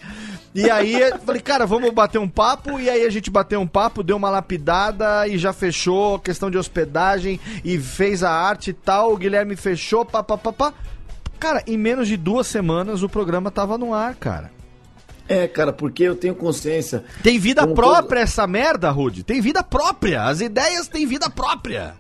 E 0.55 0.71
aí, 0.71 0.95
falei, 1.25 1.41
cara, 1.41 1.65
vamos 1.65 1.93
bater 1.93 2.17
um 2.17 2.29
papo. 2.29 2.79
E 2.79 2.89
aí 2.89 3.05
a 3.05 3.09
gente 3.09 3.29
bateu 3.29 3.59
um 3.59 3.67
papo, 3.67 4.01
deu 4.01 4.15
uma 4.15 4.29
lapidada 4.29 5.27
e 5.27 5.37
já 5.37 5.51
fechou 5.51 6.17
questão 6.17 6.49
de 6.49 6.57
hospedagem 6.57 7.41
e 7.63 7.77
fez 7.77 8.23
a 8.23 8.31
arte 8.31 8.69
e 8.69 8.73
tal. 8.73 9.11
O 9.11 9.17
Guilherme 9.17 9.57
fechou, 9.57 10.05
pá, 10.05 10.23
pá, 10.23 10.37
pá, 10.37 10.53
pá. 10.53 10.73
Cara, 11.37 11.61
em 11.67 11.77
menos 11.77 12.07
de 12.07 12.15
duas 12.15 12.47
semanas 12.47 13.03
o 13.03 13.09
programa 13.09 13.51
tava 13.51 13.77
no 13.77 13.93
ar, 13.93 14.15
cara. 14.15 14.49
É, 15.27 15.45
cara, 15.45 15.73
porque 15.73 16.03
eu 16.03 16.15
tenho 16.15 16.35
consciência. 16.35 17.03
Tem 17.21 17.37
vida 17.37 17.67
própria 17.67 18.21
essa 18.21 18.47
merda, 18.47 18.89
Rude. 18.91 19.23
Tem 19.23 19.41
vida 19.41 19.61
própria. 19.61 20.23
As 20.23 20.39
ideias 20.39 20.87
têm 20.87 21.05
vida 21.05 21.29
própria. 21.29 21.95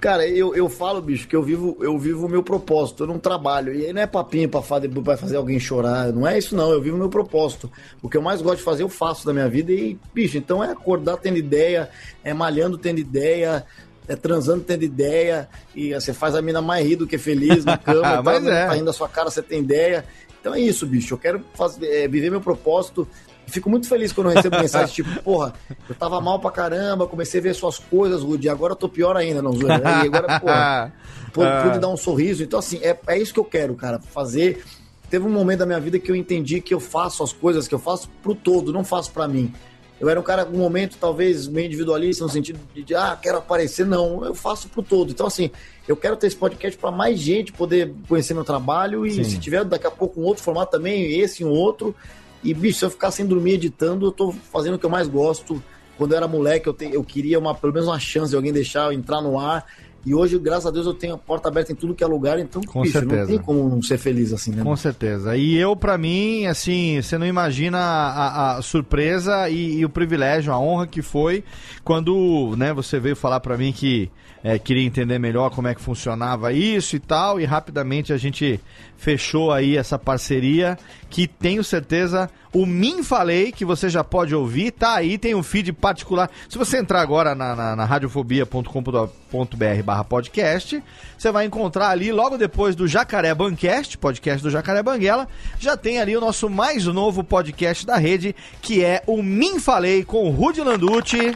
Cara, 0.00 0.26
eu, 0.26 0.54
eu 0.54 0.66
falo, 0.70 1.02
bicho, 1.02 1.28
que 1.28 1.36
eu 1.36 1.42
vivo 1.42 1.76
eu 1.80 1.98
vivo 1.98 2.24
o 2.24 2.28
meu 2.28 2.42
propósito, 2.42 3.02
eu 3.02 3.06
não 3.06 3.18
trabalho. 3.18 3.74
E 3.74 3.84
aí 3.84 3.92
não 3.92 4.00
é 4.00 4.06
papinho 4.06 4.48
pra 4.48 4.62
fazer, 4.62 4.88
pra 4.88 5.16
fazer 5.16 5.36
alguém 5.36 5.60
chorar, 5.60 6.10
não 6.10 6.26
é 6.26 6.38
isso 6.38 6.56
não, 6.56 6.72
eu 6.72 6.80
vivo 6.80 6.96
o 6.96 6.98
meu 6.98 7.10
propósito. 7.10 7.70
O 8.02 8.08
que 8.08 8.16
eu 8.16 8.22
mais 8.22 8.40
gosto 8.40 8.58
de 8.58 8.62
fazer, 8.62 8.82
eu 8.82 8.88
faço 8.88 9.26
da 9.26 9.32
minha 9.34 9.48
vida. 9.48 9.70
E, 9.72 9.98
bicho, 10.14 10.38
então 10.38 10.64
é 10.64 10.70
acordar 10.70 11.18
tendo 11.18 11.36
ideia, 11.36 11.90
é 12.24 12.32
malhando 12.32 12.78
tendo 12.78 12.98
ideia, 12.98 13.66
é 14.08 14.16
transando 14.16 14.64
tendo 14.64 14.84
ideia, 14.84 15.48
e 15.74 15.92
você 15.92 16.14
faz 16.14 16.34
a 16.34 16.40
mina 16.40 16.62
mais 16.62 16.86
rir 16.86 16.96
do 16.96 17.06
que 17.06 17.18
feliz 17.18 17.64
na 17.64 17.76
cama, 17.78 18.22
Mas 18.22 18.42
tá, 18.42 18.50
é. 18.50 18.66
tá 18.66 18.72
rindo 18.72 18.86
da 18.86 18.92
sua 18.94 19.08
cara, 19.08 19.30
você 19.30 19.42
tem 19.42 19.60
ideia. 19.60 20.04
Então 20.40 20.54
é 20.54 20.60
isso, 20.60 20.86
bicho, 20.86 21.12
eu 21.12 21.18
quero 21.18 21.44
fazer, 21.54 21.86
é, 21.86 22.08
viver 22.08 22.30
meu 22.30 22.40
propósito. 22.40 23.06
E 23.50 23.52
Fico 23.52 23.68
muito 23.68 23.88
feliz 23.88 24.12
quando 24.12 24.30
eu 24.30 24.36
recebo 24.36 24.56
mensagem 24.60 24.94
tipo, 24.94 25.22
porra, 25.22 25.52
eu 25.88 25.94
tava 25.96 26.20
mal 26.20 26.38
pra 26.38 26.50
caramba, 26.52 27.06
comecei 27.06 27.40
a 27.40 27.42
ver 27.42 27.54
suas 27.54 27.78
coisas, 27.78 28.22
Rudy, 28.22 28.48
agora 28.48 28.72
eu 28.72 28.76
tô 28.76 28.88
pior 28.88 29.16
ainda, 29.16 29.42
não 29.42 29.52
zoeira. 29.52 29.82
E 30.04 30.06
agora, 30.06 30.38
porra, 30.40 30.92
pude, 31.32 31.46
Ah. 31.48 31.78
dar 31.78 31.88
um 31.88 31.96
sorriso. 31.96 32.44
Então, 32.44 32.60
assim, 32.60 32.78
é, 32.82 32.96
é 33.08 33.18
isso 33.18 33.34
que 33.34 33.40
eu 33.40 33.44
quero, 33.44 33.74
cara, 33.74 33.98
fazer. 33.98 34.62
Teve 35.10 35.26
um 35.26 35.30
momento 35.30 35.58
da 35.58 35.66
minha 35.66 35.80
vida 35.80 35.98
que 35.98 36.08
eu 36.10 36.14
entendi 36.14 36.60
que 36.60 36.72
eu 36.72 36.78
faço 36.78 37.24
as 37.24 37.32
coisas 37.32 37.66
que 37.66 37.74
eu 37.74 37.80
faço 37.80 38.08
pro 38.22 38.32
todo, 38.34 38.72
não 38.72 38.84
faço 38.84 39.10
pra 39.10 39.26
mim. 39.26 39.52
Eu 39.98 40.08
era 40.08 40.18
um 40.18 40.22
cara, 40.22 40.46
um 40.50 40.56
momento, 40.56 40.96
talvez, 40.98 41.46
meio 41.46 41.66
individualista, 41.66 42.24
no 42.24 42.30
sentido 42.30 42.58
de, 42.72 42.94
ah, 42.94 43.18
quero 43.20 43.36
aparecer. 43.38 43.84
Não, 43.84 44.24
eu 44.24 44.34
faço 44.34 44.68
pro 44.68 44.82
todo. 44.82 45.10
Então, 45.10 45.26
assim, 45.26 45.50
eu 45.86 45.94
quero 45.96 46.16
ter 46.16 46.28
esse 46.28 46.36
podcast 46.36 46.78
para 46.78 46.90
mais 46.90 47.18
gente 47.18 47.52
poder 47.52 47.92
conhecer 48.08 48.32
meu 48.32 48.44
trabalho 48.44 49.04
e 49.04 49.10
Sim. 49.12 49.24
se 49.24 49.38
tiver 49.38 49.62
daqui 49.64 49.86
a 49.86 49.90
pouco 49.90 50.18
um 50.20 50.24
outro 50.24 50.42
formato 50.42 50.70
também, 50.72 51.18
esse 51.20 51.42
e 51.42 51.44
um 51.44 51.50
outro. 51.50 51.94
E, 52.42 52.54
bicho, 52.54 52.78
se 52.78 52.84
eu 52.84 52.90
ficar 52.90 53.10
sem 53.10 53.26
dormir 53.26 53.52
editando, 53.52 54.06
eu 54.06 54.12
tô 54.12 54.32
fazendo 54.32 54.74
o 54.74 54.78
que 54.78 54.86
eu 54.86 54.90
mais 54.90 55.08
gosto. 55.08 55.62
Quando 55.98 56.12
eu 56.12 56.16
era 56.16 56.26
moleque, 56.28 56.66
eu, 56.66 56.72
te- 56.72 56.90
eu 56.92 57.04
queria 57.04 57.38
uma, 57.38 57.54
pelo 57.54 57.72
menos 57.72 57.86
uma 57.88 57.98
chance 57.98 58.30
de 58.30 58.36
alguém 58.36 58.52
deixar 58.52 58.86
eu 58.86 58.92
entrar 58.92 59.20
no 59.20 59.38
ar. 59.38 59.66
E 60.06 60.14
hoje, 60.14 60.38
graças 60.38 60.64
a 60.64 60.70
Deus, 60.70 60.86
eu 60.86 60.94
tenho 60.94 61.12
a 61.12 61.18
porta 61.18 61.48
aberta 61.48 61.72
em 61.72 61.74
tudo 61.74 61.94
que 61.94 62.02
é 62.02 62.06
lugar, 62.06 62.38
então, 62.38 62.62
Com 62.62 62.80
bicho, 62.80 62.94
certeza. 62.98 63.20
não 63.20 63.26
tem 63.28 63.38
como 63.38 63.68
não 63.68 63.82
ser 63.82 63.98
feliz 63.98 64.32
assim, 64.32 64.50
né? 64.52 64.62
Com 64.62 64.74
certeza. 64.74 65.36
E 65.36 65.54
eu, 65.58 65.76
pra 65.76 65.98
mim, 65.98 66.46
assim, 66.46 67.02
você 67.02 67.18
não 67.18 67.26
imagina 67.26 67.78
a, 67.78 68.56
a 68.56 68.62
surpresa 68.62 69.50
e, 69.50 69.80
e 69.80 69.84
o 69.84 69.90
privilégio, 69.90 70.54
a 70.54 70.58
honra 70.58 70.86
que 70.86 71.02
foi 71.02 71.44
quando, 71.84 72.54
né, 72.56 72.72
você 72.72 72.98
veio 72.98 73.14
falar 73.14 73.40
pra 73.40 73.58
mim 73.58 73.72
que 73.72 74.10
é, 74.42 74.58
queria 74.58 74.86
entender 74.86 75.18
melhor 75.18 75.50
como 75.50 75.68
é 75.68 75.74
que 75.74 75.80
funcionava 75.80 76.52
isso 76.52 76.96
e 76.96 76.98
tal, 76.98 77.40
e 77.40 77.44
rapidamente 77.44 78.12
a 78.12 78.16
gente 78.16 78.60
fechou 78.96 79.52
aí 79.52 79.76
essa 79.76 79.98
parceria 79.98 80.78
que 81.08 81.26
tenho 81.26 81.64
certeza 81.64 82.30
o 82.52 82.66
Min 82.66 83.02
Falei, 83.02 83.52
que 83.52 83.64
você 83.64 83.88
já 83.88 84.02
pode 84.02 84.34
ouvir, 84.34 84.72
tá 84.72 84.94
aí, 84.94 85.16
tem 85.16 85.34
um 85.34 85.42
feed 85.42 85.72
particular. 85.72 86.30
Se 86.48 86.58
você 86.58 86.78
entrar 86.78 87.00
agora 87.00 87.34
na, 87.34 87.54
na, 87.54 87.76
na 87.76 87.84
radiofobia.com.br 87.84 89.82
barra 89.84 90.04
podcast, 90.04 90.82
você 91.16 91.30
vai 91.30 91.46
encontrar 91.46 91.90
ali, 91.90 92.10
logo 92.10 92.36
depois 92.36 92.74
do 92.74 92.88
Jacaré 92.88 93.34
Bancast, 93.34 93.96
podcast 93.98 94.42
do 94.42 94.50
Jacaré 94.50 94.82
Banguela, 94.82 95.28
já 95.58 95.76
tem 95.76 96.00
ali 96.00 96.16
o 96.16 96.20
nosso 96.20 96.50
mais 96.50 96.86
novo 96.86 97.22
podcast 97.22 97.86
da 97.86 97.96
rede, 97.96 98.34
que 98.60 98.84
é 98.84 99.02
o 99.06 99.22
Min 99.22 99.60
Falei 99.60 100.04
com 100.04 100.28
o 100.28 100.30
Rudy 100.30 100.60
Landucci, 100.60 101.34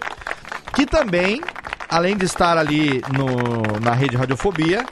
que 0.75 0.87
também, 0.87 1.41
além 1.89 2.17
de 2.17 2.25
estar 2.25 2.59
ali 2.59 3.03
no, 3.13 3.81
na 3.81 3.93
rede 3.93 4.17
Radiofobia, 4.17 4.85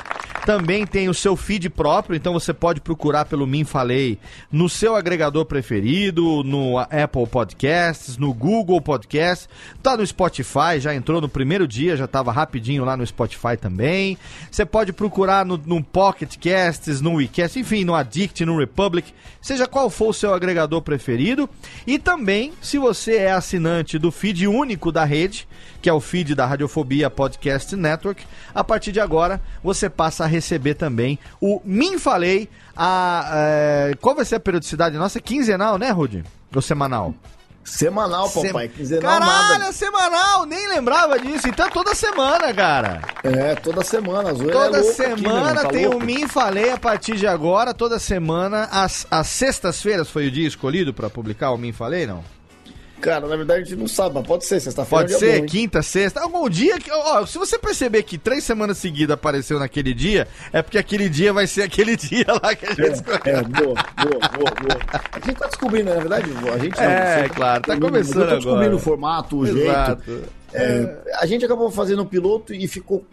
também 0.44 0.84
tem 0.84 1.08
o 1.08 1.14
seu 1.14 1.36
feed 1.36 1.70
próprio, 1.70 2.16
então 2.16 2.32
você 2.32 2.52
pode 2.52 2.80
procurar 2.80 3.24
pelo 3.24 3.46
Min 3.46 3.64
Falei 3.64 4.18
no 4.50 4.68
seu 4.68 4.96
agregador 4.96 5.44
preferido, 5.44 6.42
no 6.42 6.78
Apple 6.78 7.26
Podcasts, 7.30 8.16
no 8.16 8.34
Google 8.34 8.80
Podcasts, 8.80 9.48
tá 9.82 9.96
no 9.96 10.06
Spotify, 10.06 10.78
já 10.78 10.94
entrou 10.94 11.20
no 11.20 11.28
primeiro 11.28 11.66
dia, 11.66 11.96
já 11.96 12.06
estava 12.06 12.32
rapidinho 12.32 12.84
lá 12.84 12.96
no 12.96 13.06
Spotify 13.06 13.56
também. 13.60 14.18
Você 14.50 14.64
pode 14.64 14.92
procurar 14.92 15.46
no, 15.46 15.56
no 15.56 15.82
Pocket 15.82 16.36
Casts, 16.36 17.00
no 17.00 17.14
WeCast, 17.14 17.58
enfim, 17.58 17.84
no 17.84 17.94
Addict, 17.94 18.44
no 18.44 18.58
Republic, 18.58 19.14
seja 19.40 19.66
qual 19.66 19.88
for 19.88 20.08
o 20.08 20.14
seu 20.14 20.34
agregador 20.34 20.82
preferido. 20.82 21.48
E 21.86 21.98
também, 21.98 22.52
se 22.60 22.78
você 22.78 23.16
é 23.16 23.32
assinante 23.32 23.98
do 23.98 24.10
feed 24.10 24.46
único 24.46 24.90
da 24.90 25.04
rede, 25.04 25.46
que 25.80 25.88
é 25.88 25.92
o 25.92 26.00
feed 26.00 26.34
da 26.34 26.46
Radiofobia 26.46 27.10
Podcast 27.10 27.74
Network, 27.74 28.24
a 28.54 28.62
partir 28.62 28.92
de 28.92 29.00
agora 29.00 29.40
você 29.62 29.90
passa 29.90 30.24
a 30.24 30.28
receber 30.32 30.74
também 30.74 31.18
o 31.40 31.60
Min 31.64 31.98
Falei. 31.98 32.48
A, 32.76 33.30
é, 33.32 33.94
qual 34.00 34.16
vai 34.16 34.24
ser 34.24 34.36
a 34.36 34.40
periodicidade 34.40 34.96
nossa? 34.96 35.20
Quinzenal, 35.20 35.78
né, 35.78 35.90
Rudy? 35.90 36.24
Ou 36.54 36.62
semanal? 36.62 37.14
Semanal, 37.64 38.28
papai. 38.28 38.68
Quinzenal 38.68 39.20
Caralho, 39.20 39.58
nada. 39.60 39.64
é 39.66 39.72
semanal! 39.72 40.44
Nem 40.46 40.68
lembrava 40.68 41.18
disso. 41.18 41.46
Então 41.48 41.70
toda 41.70 41.94
semana, 41.94 42.52
cara. 42.52 43.00
É, 43.22 43.54
toda 43.54 43.84
semana. 43.84 44.30
A 44.30 44.34
zoeira 44.34 44.52
Toda 44.52 44.78
é 44.78 44.80
aqui, 44.80 44.92
semana 44.94 45.40
mano? 45.40 45.60
Tá 45.62 45.68
tem 45.68 45.86
louco? 45.86 46.02
o 46.02 46.06
Min 46.06 46.26
Falei 46.26 46.70
a 46.70 46.78
partir 46.78 47.16
de 47.16 47.26
agora. 47.26 47.72
Toda 47.72 48.00
semana, 48.00 48.68
às, 48.72 49.06
às 49.10 49.28
sextas-feiras 49.28 50.10
foi 50.10 50.26
o 50.26 50.30
dia 50.30 50.48
escolhido 50.48 50.92
pra 50.92 51.08
publicar 51.08 51.52
o 51.52 51.56
Min 51.56 51.72
Falei, 51.72 52.04
não? 52.04 52.24
Cara, 53.02 53.26
na 53.26 53.36
verdade 53.36 53.60
a 53.62 53.64
gente 53.64 53.76
não 53.78 53.86
sabe, 53.88 54.14
mas 54.14 54.26
pode 54.26 54.46
ser. 54.46 54.60
Sexta-feira 54.60 55.04
Pode 55.04 55.14
é 55.14 55.18
ser, 55.18 55.40
bom, 55.40 55.46
quinta, 55.46 55.82
sexta. 55.82 56.20
Algum 56.20 56.48
dia 56.48 56.78
que. 56.78 56.90
Ó, 56.90 57.26
se 57.26 57.36
você 57.36 57.58
perceber 57.58 58.02
que 58.04 58.16
três 58.16 58.44
semanas 58.44 58.78
seguidas 58.78 59.12
apareceu 59.14 59.58
naquele 59.58 59.92
dia, 59.92 60.26
é 60.52 60.62
porque 60.62 60.78
aquele 60.78 61.08
dia 61.08 61.32
vai 61.32 61.46
ser 61.46 61.62
aquele 61.62 61.96
dia 61.98 62.26
lá 62.42 62.54
que 62.54 62.64
a 62.64 62.68
gente. 62.74 63.02
É, 63.24 63.30
é, 63.30 63.42
boa, 63.42 63.74
boa, 63.74 64.28
boa, 64.30 64.50
boa. 64.60 64.80
A 65.12 65.18
gente 65.26 65.36
tá 65.38 65.46
descobrindo, 65.48 65.90
na 65.90 65.96
verdade, 66.00 66.30
a 66.54 66.58
gente 66.58 66.76
não, 66.76 66.82
É, 66.84 67.22
você 67.24 67.28
claro, 67.34 67.62
tá 67.64 67.78
começando 67.78 68.28
tô 68.28 68.36
descobrindo 68.36 68.76
o 68.76 68.78
formato, 68.78 69.36
o 69.38 69.46
Exato. 69.46 70.02
jeito. 70.06 70.28
É, 70.54 70.96
a 71.18 71.26
gente 71.26 71.44
acabou 71.44 71.70
fazendo 71.70 72.02
o 72.02 72.06
piloto 72.06 72.54
e 72.54 72.68
ficou. 72.68 73.04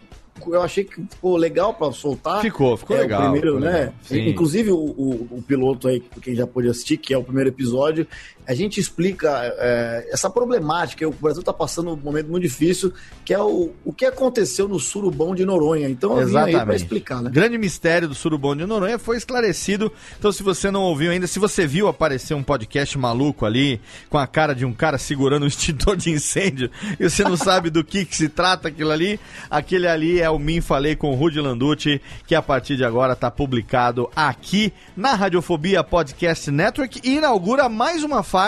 Eu 0.46 0.62
achei 0.62 0.84
que 0.84 0.94
ficou 1.10 1.36
legal 1.36 1.74
pra 1.74 1.92
soltar. 1.92 2.40
Ficou, 2.40 2.74
ficou 2.74 2.96
É, 2.96 3.00
legal, 3.00 3.20
O 3.20 3.24
primeiro, 3.24 3.56
ficou 3.56 3.60
né? 3.70 3.92
legal. 4.10 4.28
Inclusive 4.28 4.70
o, 4.70 4.76
o- 4.76 5.28
o 5.32 5.42
piloto 5.42 5.86
aí, 5.86 6.00
quem 6.22 6.34
já 6.34 6.46
pôde 6.46 6.68
assistir, 6.68 6.96
que 6.96 7.12
é 7.12 7.18
o 7.18 7.22
primeiro 7.22 7.50
episódio, 7.50 8.06
a 8.50 8.54
gente 8.54 8.80
explica 8.80 9.30
é, 9.58 10.08
essa 10.10 10.28
problemática. 10.28 11.06
O 11.08 11.12
Brasil 11.12 11.40
tá 11.40 11.52
passando 11.52 11.92
um 11.92 11.96
momento 11.96 12.28
muito 12.28 12.42
difícil, 12.42 12.92
que 13.24 13.32
é 13.32 13.38
o, 13.38 13.70
o 13.84 13.92
que 13.92 14.04
aconteceu 14.04 14.66
no 14.66 14.80
surubão 14.80 15.36
de 15.36 15.44
Noronha. 15.44 15.88
Então 15.88 16.18
eu 16.18 16.26
vim 16.26 16.36
aí 16.36 16.52
pra 16.64 16.74
explicar, 16.74 17.22
né? 17.22 17.30
Grande 17.30 17.56
mistério 17.56 18.08
do 18.08 18.14
Surubom 18.14 18.56
de 18.56 18.66
Noronha 18.66 18.98
foi 18.98 19.16
esclarecido. 19.16 19.92
Então, 20.18 20.32
se 20.32 20.42
você 20.42 20.68
não 20.68 20.82
ouviu 20.82 21.12
ainda, 21.12 21.28
se 21.28 21.38
você 21.38 21.64
viu 21.64 21.86
aparecer 21.86 22.34
um 22.34 22.42
podcast 22.42 22.98
maluco 22.98 23.46
ali, 23.46 23.80
com 24.08 24.18
a 24.18 24.26
cara 24.26 24.52
de 24.52 24.64
um 24.64 24.72
cara 24.72 24.98
segurando 24.98 25.44
um 25.44 25.46
extintor 25.46 25.96
de 25.96 26.10
incêndio, 26.10 26.72
e 26.98 27.08
você 27.08 27.22
não 27.22 27.36
sabe 27.36 27.70
do 27.70 27.84
que, 27.84 28.04
que 28.04 28.16
se 28.16 28.28
trata 28.28 28.66
aquilo 28.66 28.90
ali, 28.90 29.20
aquele 29.48 29.86
ali 29.86 30.20
é 30.20 30.28
o 30.28 30.40
Min 30.40 30.60
Falei 30.60 30.96
com 30.96 31.12
o 31.12 31.14
Rudy 31.14 31.40
Landucci, 31.40 32.00
que 32.26 32.34
a 32.34 32.42
partir 32.42 32.76
de 32.76 32.84
agora 32.84 33.12
está 33.12 33.30
publicado 33.30 34.10
aqui 34.16 34.72
na 34.96 35.14
Radiofobia 35.14 35.84
Podcast 35.84 36.50
Network 36.50 37.00
e 37.04 37.18
inaugura 37.18 37.68
mais 37.68 38.02
uma 38.02 38.24
fase 38.24 38.39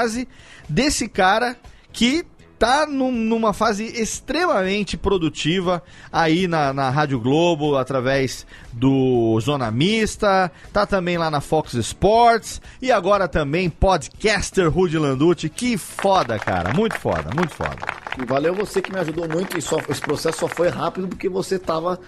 desse 0.69 1.09
cara 1.09 1.57
que 1.93 2.25
tá 2.59 2.87
num- 2.87 3.11
numa 3.11 3.53
fase 3.53 3.85
extremamente 4.01 4.97
produtiva 4.97 5.83
aí 6.13 6.47
na, 6.47 6.73
na 6.73 6.91
Rádio 6.91 7.19
Globo, 7.19 7.77
através 7.77 8.47
do 8.73 9.37
Zona 9.41 9.69
Mista, 9.71 10.51
tá 10.73 10.87
também 10.87 11.19
lá 11.19 11.29
na 11.29 11.41
Fox 11.41 11.75
Sports 11.75 12.63
e 12.81 12.93
agora 12.93 13.27
também 13.27 13.69
podcaster 13.69 14.71
Rudy 14.71 14.97
Landucci. 14.97 15.49
Que 15.49 15.77
foda, 15.77 16.39
cara, 16.39 16.73
muito 16.73 16.97
foda, 17.01 17.31
muito 17.35 17.53
foda. 17.53 17.79
E 18.17 18.25
valeu 18.25 18.55
você 18.55 18.81
que 18.81 18.93
me 18.93 18.99
ajudou 19.01 19.29
muito 19.29 19.59
e 19.59 19.63
só, 19.63 19.79
esse 19.89 20.01
processo 20.01 20.39
só 20.39 20.49
foi 20.49 20.69
rápido 20.69 21.09
porque 21.09 21.29
você 21.29 21.59
tava 21.59 21.99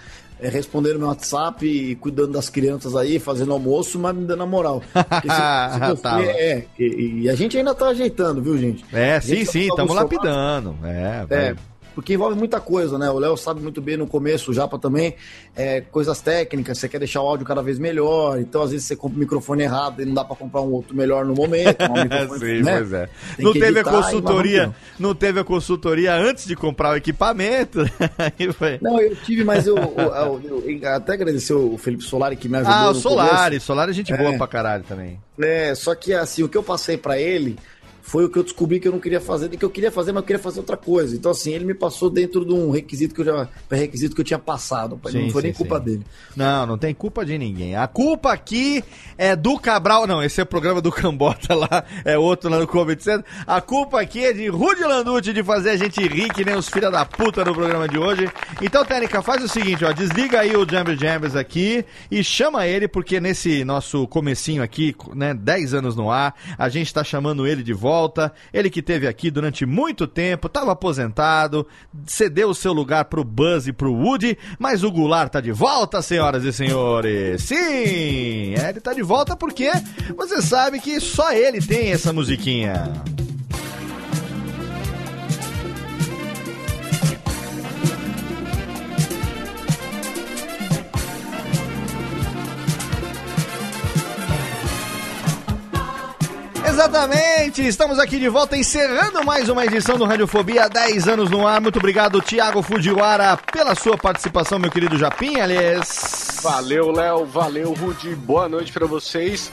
respondendo 0.41 0.99
meu 0.99 1.07
WhatsApp 1.07 1.65
e 1.65 1.95
cuidando 1.95 2.33
das 2.33 2.49
crianças 2.49 2.95
aí, 2.95 3.19
fazendo 3.19 3.53
almoço, 3.53 3.97
mas 3.99 4.15
me 4.15 4.25
dando 4.25 4.43
a 4.43 4.45
moral. 4.45 4.81
Porque 4.93 5.29
se- 5.29 5.73
se 5.73 5.79
você- 5.79 6.01
Tava. 6.01 6.23
é, 6.25 6.65
e, 6.79 7.21
e 7.23 7.29
a 7.29 7.35
gente 7.35 7.57
ainda 7.57 7.73
tá 7.73 7.87
ajeitando, 7.87 8.41
viu, 8.41 8.57
gente? 8.57 8.83
É, 8.93 9.19
sim, 9.21 9.35
gente 9.37 9.51
sim, 9.51 9.67
estamos 9.67 9.95
lapidando. 9.95 10.75
É, 10.83 11.25
É. 11.29 11.55
porque 11.95 12.13
envolve 12.13 12.37
muita 12.37 12.59
coisa, 12.59 12.97
né? 12.99 13.09
O 13.09 13.17
Léo 13.17 13.35
sabe 13.37 13.61
muito 13.61 13.81
bem 13.81 13.95
no 13.97 14.05
começo, 14.05 14.51
o 14.51 14.53
Japa 14.53 14.77
também, 14.77 15.15
é, 15.55 15.81
coisas 15.81 16.21
técnicas, 16.21 16.77
você 16.77 16.87
quer 16.89 16.99
deixar 16.99 17.21
o 17.21 17.27
áudio 17.27 17.45
cada 17.45 17.63
vez 17.63 17.79
melhor, 17.79 18.37
então 18.39 18.61
às 18.61 18.71
vezes 18.71 18.85
você 18.85 18.95
compra 18.95 19.15
o 19.17 19.19
microfone 19.19 19.63
errado 19.63 20.01
e 20.01 20.05
não 20.05 20.13
dá 20.13 20.23
pra 20.25 20.35
comprar 20.35 20.61
um 20.61 20.71
outro 20.71 20.95
melhor 20.95 21.25
no 21.25 21.33
momento. 21.33 21.77
um 21.83 22.35
Sim, 22.37 22.61
né? 22.61 22.77
pois 22.77 22.93
é. 22.93 23.09
Tem 23.37 23.45
Não 23.45 23.53
teve 23.53 23.79
a 23.79 23.83
consultoria, 23.83 24.75
não 24.99 25.15
teve 25.15 25.39
a 25.39 25.43
consultoria 25.43 26.13
antes 26.15 26.45
de 26.45 26.55
comprar 26.55 26.91
o 26.91 26.95
equipamento. 26.97 27.79
Não, 28.81 28.99
eu 28.99 29.15
tive, 29.17 29.43
mas 29.43 29.65
eu, 29.67 29.77
eu- 29.77 30.41
eu- 30.43 30.63
eu 30.81 30.89
até 30.93 31.13
agradecer 31.13 31.53
o 31.53 31.77
Felipe 31.77 32.03
Solari 32.03 32.35
que 32.35 32.49
me 32.49 32.57
ajudou. 32.57 32.73
Ah, 32.75 32.89
o 32.91 32.95
Solari, 32.95 33.45
começo. 33.51 33.65
Solari 33.65 33.91
é 33.91 33.93
gente 33.93 34.13
É. 34.13 34.17
boa 34.17 34.37
pra 34.37 34.47
caralho 34.47 34.83
também. 34.83 35.19
É, 35.39 35.73
só 35.75 35.93
que 35.95 36.13
assim, 36.13 36.43
o 36.43 36.49
que 36.49 36.57
eu 36.57 36.63
passei 36.63 36.97
pra 36.97 37.19
ele 37.19 37.57
foi 38.05 38.23
o 38.23 38.29
que 38.29 38.37
eu 38.37 38.43
descobri 38.43 38.79
que 38.79 38.87
eu 38.87 38.91
não 38.91 38.99
queria 38.99 39.19
fazer, 39.19 39.51
e 39.51 39.57
que 39.57 39.65
eu 39.65 39.69
queria 39.69 39.91
fazer, 39.91 40.11
mas 40.11 40.21
eu 40.21 40.27
queria 40.27 40.41
fazer 40.41 40.59
outra 40.59 40.77
coisa. 40.77 41.15
Então, 41.15 41.31
assim, 41.31 41.51
ele 41.51 41.65
me 41.65 41.73
passou 41.73 42.07
dentro 42.07 42.45
de 42.45 42.53
um 42.53 42.69
requisito 42.69 43.15
que 43.15 43.21
eu 43.21 43.25
já. 43.25 43.49
requisito 43.69 44.13
que 44.13 44.21
eu 44.21 44.25
tinha 44.25 44.37
passado. 44.37 44.99
Sim, 45.09 45.23
não 45.23 45.29
foi 45.31 45.41
sim, 45.41 45.47
nem 45.47 45.53
culpa 45.53 45.79
sim. 45.79 45.85
dele. 45.85 46.05
Não, 46.35 46.67
não 46.67 46.77
tem 46.77 46.93
culpa 46.93 47.25
de 47.25 47.35
ninguém. 47.35 47.75
A 47.75 47.87
culpa 47.87 48.31
aqui 48.31 48.83
é 49.17 49.35
do 49.35 49.57
Cabral. 49.57 50.05
Não, 50.05 50.21
esse 50.21 50.39
é 50.39 50.43
o 50.43 50.45
programa 50.45 50.81
do 50.81 50.91
Cambota 50.93 51.55
lá, 51.55 51.83
é 52.05 52.15
outro 52.15 52.47
lá 52.47 52.59
no 52.59 52.67
Comedy 52.67 53.03
Center. 53.03 53.25
A 53.47 53.59
culpa 53.59 53.99
aqui 53.99 54.23
é 54.23 54.33
de 54.33 54.49
Rudy 54.49 54.83
Landucci 54.83 55.33
de 55.33 55.43
fazer 55.43 55.71
a 55.71 55.75
gente 55.75 55.99
rir 56.07 56.31
que 56.31 56.45
nem 56.45 56.55
os 56.55 56.69
filha 56.69 56.91
da 56.91 57.03
puta 57.05 57.43
no 57.43 57.55
programa 57.55 57.87
de 57.87 57.97
hoje. 57.97 58.29
Então, 58.61 58.85
Técnica, 58.85 59.23
faz 59.23 59.43
o 59.43 59.47
seguinte, 59.47 59.83
ó, 59.83 59.91
desliga 59.91 60.41
aí 60.41 60.55
o 60.55 60.69
Jambers 60.69 60.99
Jambers 60.99 61.35
aqui 61.35 61.83
e 62.11 62.23
chama 62.23 62.67
ele, 62.67 62.87
porque 62.87 63.19
nesse 63.19 63.65
nosso 63.65 64.07
comecinho 64.07 64.61
aqui, 64.61 64.95
né, 65.15 65.33
10 65.33 65.73
anos 65.73 65.95
no 65.95 66.11
ar, 66.11 66.35
a 66.55 66.69
gente 66.69 66.93
tá 66.93 67.03
chamando 67.03 67.47
ele 67.47 67.63
de 67.63 67.73
volta. 67.73 67.94
Ele 68.53 68.69
que 68.69 68.81
teve 68.81 69.07
aqui 69.07 69.31
durante 69.31 69.65
muito 69.65 70.07
tempo, 70.07 70.49
tava 70.49 70.71
aposentado, 70.71 71.65
cedeu 72.05 72.49
o 72.49 72.55
seu 72.55 72.73
lugar 72.73 73.05
pro 73.05 73.23
Buzz 73.23 73.67
e 73.67 73.73
pro 73.73 73.93
Woody, 73.93 74.37
mas 74.59 74.83
o 74.83 74.91
Goulart 74.91 75.31
tá 75.31 75.41
de 75.41 75.51
volta, 75.51 76.01
senhoras 76.01 76.43
e 76.43 76.53
senhores. 76.53 77.43
Sim, 77.45 78.55
é, 78.55 78.69
ele 78.69 78.81
tá 78.81 78.93
de 78.93 79.01
volta 79.01 79.35
porque 79.35 79.71
você 80.15 80.41
sabe 80.41 80.79
que 80.79 80.99
só 80.99 81.31
ele 81.31 81.59
tem 81.61 81.91
essa 81.91 82.11
musiquinha. 82.11 82.93
Exatamente! 96.75 97.65
Estamos 97.65 97.97
aqui 97.99 98.19
de 98.19 98.27
volta 98.27 98.57
encerrando 98.57 99.23
mais 99.23 99.47
uma 99.47 99.65
edição 99.65 99.97
do 99.97 100.03
Radiofobia 100.03 100.67
10 100.67 101.07
anos 101.07 101.29
no 101.31 101.47
ar. 101.47 101.61
Muito 101.61 101.79
obrigado, 101.79 102.21
Thiago 102.21 102.61
Fujiwara, 102.61 103.37
pela 103.37 103.73
sua 103.75 103.97
participação, 103.97 104.59
meu 104.59 104.69
querido 104.69 104.97
Japim, 104.97 105.39
aliás. 105.39 106.37
Valeu, 106.43 106.91
Léo. 106.91 107.25
Valeu, 107.27 107.71
Rude. 107.71 108.13
Boa 108.15 108.49
noite 108.49 108.73
pra 108.73 108.85
vocês. 108.85 109.49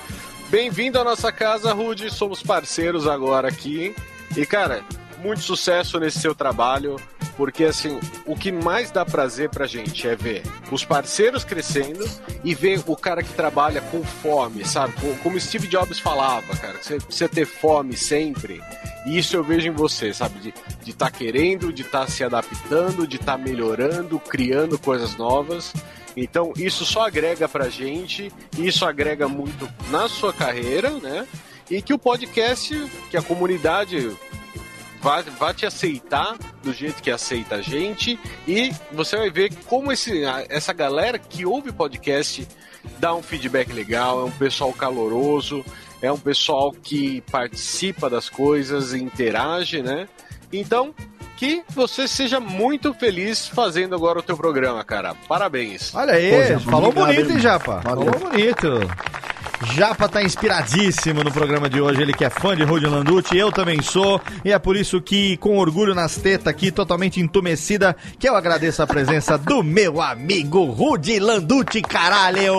Bem-vindo 0.49 0.99
à 0.99 1.05
nossa 1.05 1.31
casa, 1.31 1.73
Rude. 1.73 2.11
Somos 2.11 2.43
parceiros 2.43 3.07
agora 3.07 3.47
aqui, 3.47 3.85
hein? 3.85 3.95
E, 4.37 4.45
cara, 4.45 4.83
muito 5.23 5.43
sucesso 5.43 5.99
nesse 6.01 6.19
seu 6.21 6.35
trabalho, 6.35 6.97
porque, 7.37 7.65
assim, 7.65 7.99
o 8.27 8.37
que 8.37 8.51
mais 8.53 8.91
dá 8.91 9.05
prazer 9.05 9.49
pra 9.49 9.67
gente 9.67 10.07
é 10.07 10.15
ver 10.15 10.43
os 10.71 10.85
parceiros 10.85 11.45
crescendo 11.45 12.05
e 12.45 12.55
ver 12.55 12.83
o 12.87 12.97
cara 12.97 13.23
que 13.23 13.33
trabalha 13.33 13.81
com 13.81 14.03
fome, 14.05 14.65
sabe? 14.65 14.93
Co- 15.01 15.17
Como 15.23 15.41
Steve 15.41 15.67
Jobs 15.69 15.99
falava, 15.99 16.55
cara, 16.57 16.79
você 16.81 16.99
precisa 16.99 17.29
ter 17.29 17.47
fome 17.47 17.97
sempre. 17.97 18.61
E 19.07 19.19
isso 19.19 19.35
eu 19.35 19.43
vejo 19.43 19.67
em 19.67 19.73
você, 19.73 20.13
sabe? 20.13 20.39
De 20.41 20.91
estar 20.91 21.11
tá 21.11 21.11
querendo, 21.11 21.73
de 21.73 21.83
estar 21.83 22.09
se 22.09 22.23
adaptando, 22.23 23.07
de 23.07 23.17
estar 23.17 23.37
melhorando, 23.39 24.19
criando 24.21 24.79
coisas 24.79 25.17
novas. 25.17 25.73
Então, 26.17 26.53
isso 26.57 26.85
só 26.85 27.07
agrega 27.07 27.49
pra 27.49 27.69
gente, 27.71 28.31
isso 28.59 28.85
agrega 28.85 29.27
muito 29.27 29.69
na 29.91 30.09
sua 30.09 30.33
carreira, 30.33 30.91
né? 30.91 31.27
E 31.71 31.81
que 31.81 31.95
o 31.95 31.99
podcast, 31.99 32.75
que 33.11 33.17
a 33.17 33.23
comunidade 33.23 34.15
vai, 35.03 35.23
vai 35.25 35.53
te 35.53 35.67
aceitar 35.67 36.39
do 36.63 36.73
jeito 36.73 37.03
que 37.03 37.11
aceita 37.11 37.57
a 37.57 37.61
gente 37.61 38.19
e 38.47 38.73
você 38.93 39.17
vai 39.17 39.31
ver 39.31 39.53
como 39.67 39.93
esse, 39.93 40.23
essa 40.49 40.73
galera 40.73 41.19
que 41.19 41.45
ouve 41.45 41.73
podcast 41.73 42.47
dá 42.99 43.15
um 43.15 43.23
feedback 43.23 43.73
legal, 43.73 44.23
é 44.23 44.25
um 44.25 44.31
pessoal 44.31 44.73
caloroso, 44.73 45.65
é 46.01 46.11
um 46.11 46.19
pessoal 46.19 46.73
que 46.73 47.21
participa 47.31 48.09
das 48.09 48.29
coisas, 48.29 48.95
interage, 48.95 49.83
né? 49.83 50.09
Então, 50.53 50.95
que 51.37 51.63
você 51.71 52.07
seja 52.07 52.39
muito 52.39 52.95
feliz 52.95 53.49
fazendo 53.49 53.95
agora 53.95 54.19
o 54.19 54.23
teu 54.23 54.37
programa, 54.37 54.85
cara. 54.85 55.15
Parabéns. 55.29 55.95
Olha 55.95 56.15
aí, 56.15 56.59
falou 56.61 56.93
bonito, 56.93 57.31
hein, 57.33 57.41
Japa? 57.41 57.81
Falou 57.83 58.11
bonito. 58.11 58.69
Japa 59.75 60.09
tá 60.09 60.23
inspiradíssimo 60.23 61.23
no 61.23 61.31
programa 61.31 61.69
de 61.69 61.81
hoje, 61.81 62.03
ele 62.03 62.13
que 62.13 62.25
é 62.25 62.31
fã 62.31 62.57
de 62.57 62.65
Rudy 62.65 62.87
Landucci, 62.87 63.37
eu 63.37 63.51
também 63.51 63.81
sou, 63.81 64.21
e 64.45 64.53
é 64.53 64.59
por 64.59 64.77
isso 64.77 65.01
que, 65.01 65.37
com 65.39 65.59
orgulho 65.59 65.95
nas 65.95 66.17
tetas 66.17 66.49
aqui, 66.49 66.71
totalmente 66.71 67.21
entumecida, 67.21 67.97
que 68.19 68.29
eu 68.29 68.37
agradeço 68.37 68.83
a 68.83 68.87
presença 68.87 69.39
do 69.39 69.63
meu 69.63 70.01
amigo 70.01 70.65
Rudy 70.65 71.19
Landucci, 71.19 71.81
caralho! 71.83 72.59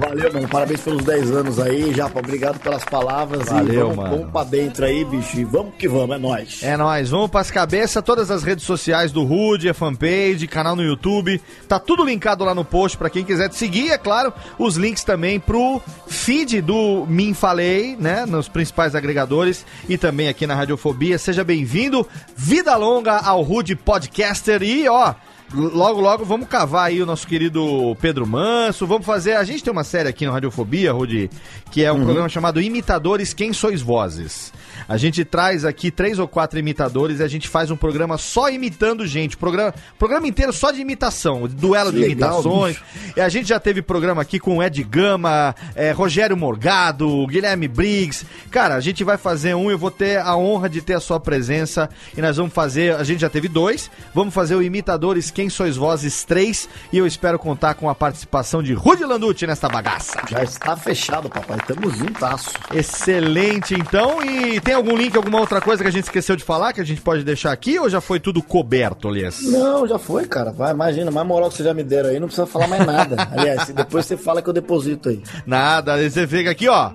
Valeu, 0.00 0.32
mano. 0.32 0.48
Parabéns 0.48 0.80
pelos 0.80 1.04
10 1.04 1.30
anos 1.30 1.60
aí, 1.60 1.94
Japa. 1.94 2.18
Obrigado 2.18 2.58
pelas 2.58 2.84
palavras. 2.84 3.46
Valeu, 3.48 3.72
e 3.72 3.76
vamos, 3.76 3.96
mano. 3.96 4.10
vamos 4.10 4.32
pra 4.32 4.44
dentro 4.44 4.84
aí, 4.84 5.04
bicho. 5.04 5.38
E 5.38 5.44
vamos 5.44 5.74
que 5.78 5.88
vamos, 5.88 6.16
é 6.16 6.18
nóis. 6.18 6.62
É 6.62 6.76
nóis, 6.76 7.10
vamos 7.10 7.30
pras 7.30 7.50
cabeças, 7.50 8.02
todas 8.02 8.30
as 8.30 8.42
redes 8.42 8.64
sociais 8.64 9.12
do 9.12 9.24
Rude, 9.24 9.68
a 9.68 9.74
fanpage, 9.74 10.46
canal 10.46 10.74
no 10.74 10.82
YouTube, 10.82 11.40
tá 11.68 11.78
tudo 11.78 12.04
linkado 12.04 12.44
lá 12.44 12.54
no 12.54 12.64
post 12.64 12.96
pra 12.96 13.10
quem 13.10 13.24
quiser 13.24 13.48
te 13.48 13.56
seguir, 13.56 13.90
é 13.90 13.98
claro, 13.98 14.32
os 14.58 14.76
links 14.76 15.04
também 15.04 15.38
pro 15.38 15.80
feed 16.06 16.60
do 16.62 17.06
Min 17.08 17.34
Falei, 17.34 17.96
né, 17.98 18.24
nos 18.26 18.48
principais 18.48 18.94
agregadores 18.94 19.64
e 19.88 19.98
também 19.98 20.28
aqui 20.28 20.46
na 20.46 20.54
Radiofobia. 20.54 21.18
Seja 21.18 21.42
bem-vindo, 21.44 22.06
vida 22.36 22.76
longa 22.76 23.16
ao 23.16 23.42
Rude 23.42 23.74
Podcaster 23.76 24.62
e 24.62 24.88
ó, 24.88 25.14
Logo, 25.50 25.98
logo, 25.98 26.26
vamos 26.26 26.46
cavar 26.46 26.88
aí 26.88 27.00
o 27.00 27.06
nosso 27.06 27.26
querido 27.26 27.96
Pedro 28.02 28.26
Manso. 28.26 28.86
Vamos 28.86 29.06
fazer. 29.06 29.32
A 29.32 29.44
gente 29.44 29.64
tem 29.64 29.72
uma 29.72 29.82
série 29.82 30.06
aqui 30.06 30.26
no 30.26 30.32
Radiofobia, 30.32 30.92
Rudi, 30.92 31.30
que 31.70 31.82
é 31.82 31.90
um 31.90 31.96
Uhum. 31.96 32.04
programa 32.04 32.28
chamado 32.28 32.60
Imitadores 32.60 33.32
Quem 33.32 33.54
Sois 33.54 33.80
Vozes. 33.80 34.52
A 34.88 34.96
gente 34.96 35.24
traz 35.24 35.64
aqui 35.64 35.90
três 35.90 36.18
ou 36.18 36.28
quatro 36.28 36.58
imitadores 36.58 37.20
e 37.20 37.22
a 37.22 37.28
gente 37.28 37.48
faz 37.48 37.70
um 37.70 37.76
programa 37.76 38.18
só 38.18 38.50
imitando 38.50 39.06
gente. 39.06 39.36
Programa, 39.36 39.74
programa 39.98 40.26
inteiro 40.26 40.52
só 40.52 40.70
de 40.70 40.80
imitação, 40.80 41.48
duelo 41.48 41.90
de 41.92 41.98
Legal, 41.98 42.40
imitações. 42.40 42.76
E 43.16 43.20
a 43.20 43.28
gente 43.28 43.48
já 43.48 43.58
teve 43.58 43.82
programa 43.82 44.22
aqui 44.22 44.38
com 44.38 44.62
Ed 44.62 44.82
Gama, 44.84 45.54
eh, 45.74 45.92
Rogério 45.92 46.36
Morgado, 46.36 47.26
Guilherme 47.26 47.68
Briggs. 47.68 48.26
Cara, 48.50 48.74
a 48.74 48.80
gente 48.80 49.02
vai 49.04 49.16
fazer 49.16 49.54
um, 49.54 49.70
eu 49.70 49.78
vou 49.78 49.90
ter 49.90 50.18
a 50.18 50.36
honra 50.36 50.68
de 50.68 50.80
ter 50.82 50.94
a 50.94 51.00
sua 51.00 51.18
presença. 51.18 51.88
E 52.16 52.20
nós 52.20 52.36
vamos 52.36 52.52
fazer, 52.52 52.94
a 52.94 53.04
gente 53.04 53.20
já 53.20 53.30
teve 53.30 53.48
dois, 53.48 53.90
vamos 54.14 54.34
fazer 54.34 54.54
o 54.54 54.62
Imitadores 54.62 55.30
Quem 55.30 55.48
Sois 55.48 55.76
Vozes 55.76 56.24
3. 56.24 56.68
E 56.92 56.98
eu 56.98 57.06
espero 57.06 57.38
contar 57.38 57.74
com 57.74 57.88
a 57.88 57.94
participação 57.94 58.62
de 58.62 58.72
Rudy 58.72 59.04
Landucci 59.04 59.46
nesta 59.46 59.68
bagaça. 59.68 60.20
Já 60.28 60.42
está 60.42 60.76
fechado, 60.76 61.28
papai. 61.28 61.58
Tamo 61.66 61.90
juntasso. 61.90 62.50
Excelente, 62.72 63.74
então. 63.74 64.22
E 64.22 64.60
tem 64.68 64.74
algum 64.74 64.94
link, 64.94 65.16
alguma 65.16 65.40
outra 65.40 65.62
coisa 65.62 65.82
que 65.82 65.88
a 65.88 65.90
gente 65.90 66.04
esqueceu 66.04 66.36
de 66.36 66.44
falar 66.44 66.74
que 66.74 66.80
a 66.82 66.84
gente 66.84 67.00
pode 67.00 67.24
deixar 67.24 67.52
aqui 67.52 67.78
ou 67.78 67.88
já 67.88 68.02
foi 68.02 68.20
tudo 68.20 68.42
coberto, 68.42 69.08
Elias? 69.08 69.40
Não, 69.44 69.88
já 69.88 69.98
foi, 69.98 70.26
cara. 70.26 70.52
Vai, 70.52 70.74
imagina, 70.74 71.10
mais 71.10 71.26
moral 71.26 71.48
que 71.48 71.56
vocês 71.56 71.66
já 71.66 71.72
me 71.72 71.82
deram 71.82 72.10
aí, 72.10 72.20
não 72.20 72.26
precisa 72.26 72.46
falar 72.46 72.68
mais 72.68 72.84
nada. 72.84 73.16
Aliás, 73.32 73.70
depois 73.70 74.04
você 74.04 74.14
fala 74.14 74.42
que 74.42 74.48
eu 74.50 74.52
deposito 74.52 75.08
aí. 75.08 75.22
Nada, 75.46 75.94
aí 75.94 76.10
você 76.10 76.26
fica 76.26 76.50
aqui, 76.50 76.68
ó. 76.68 76.90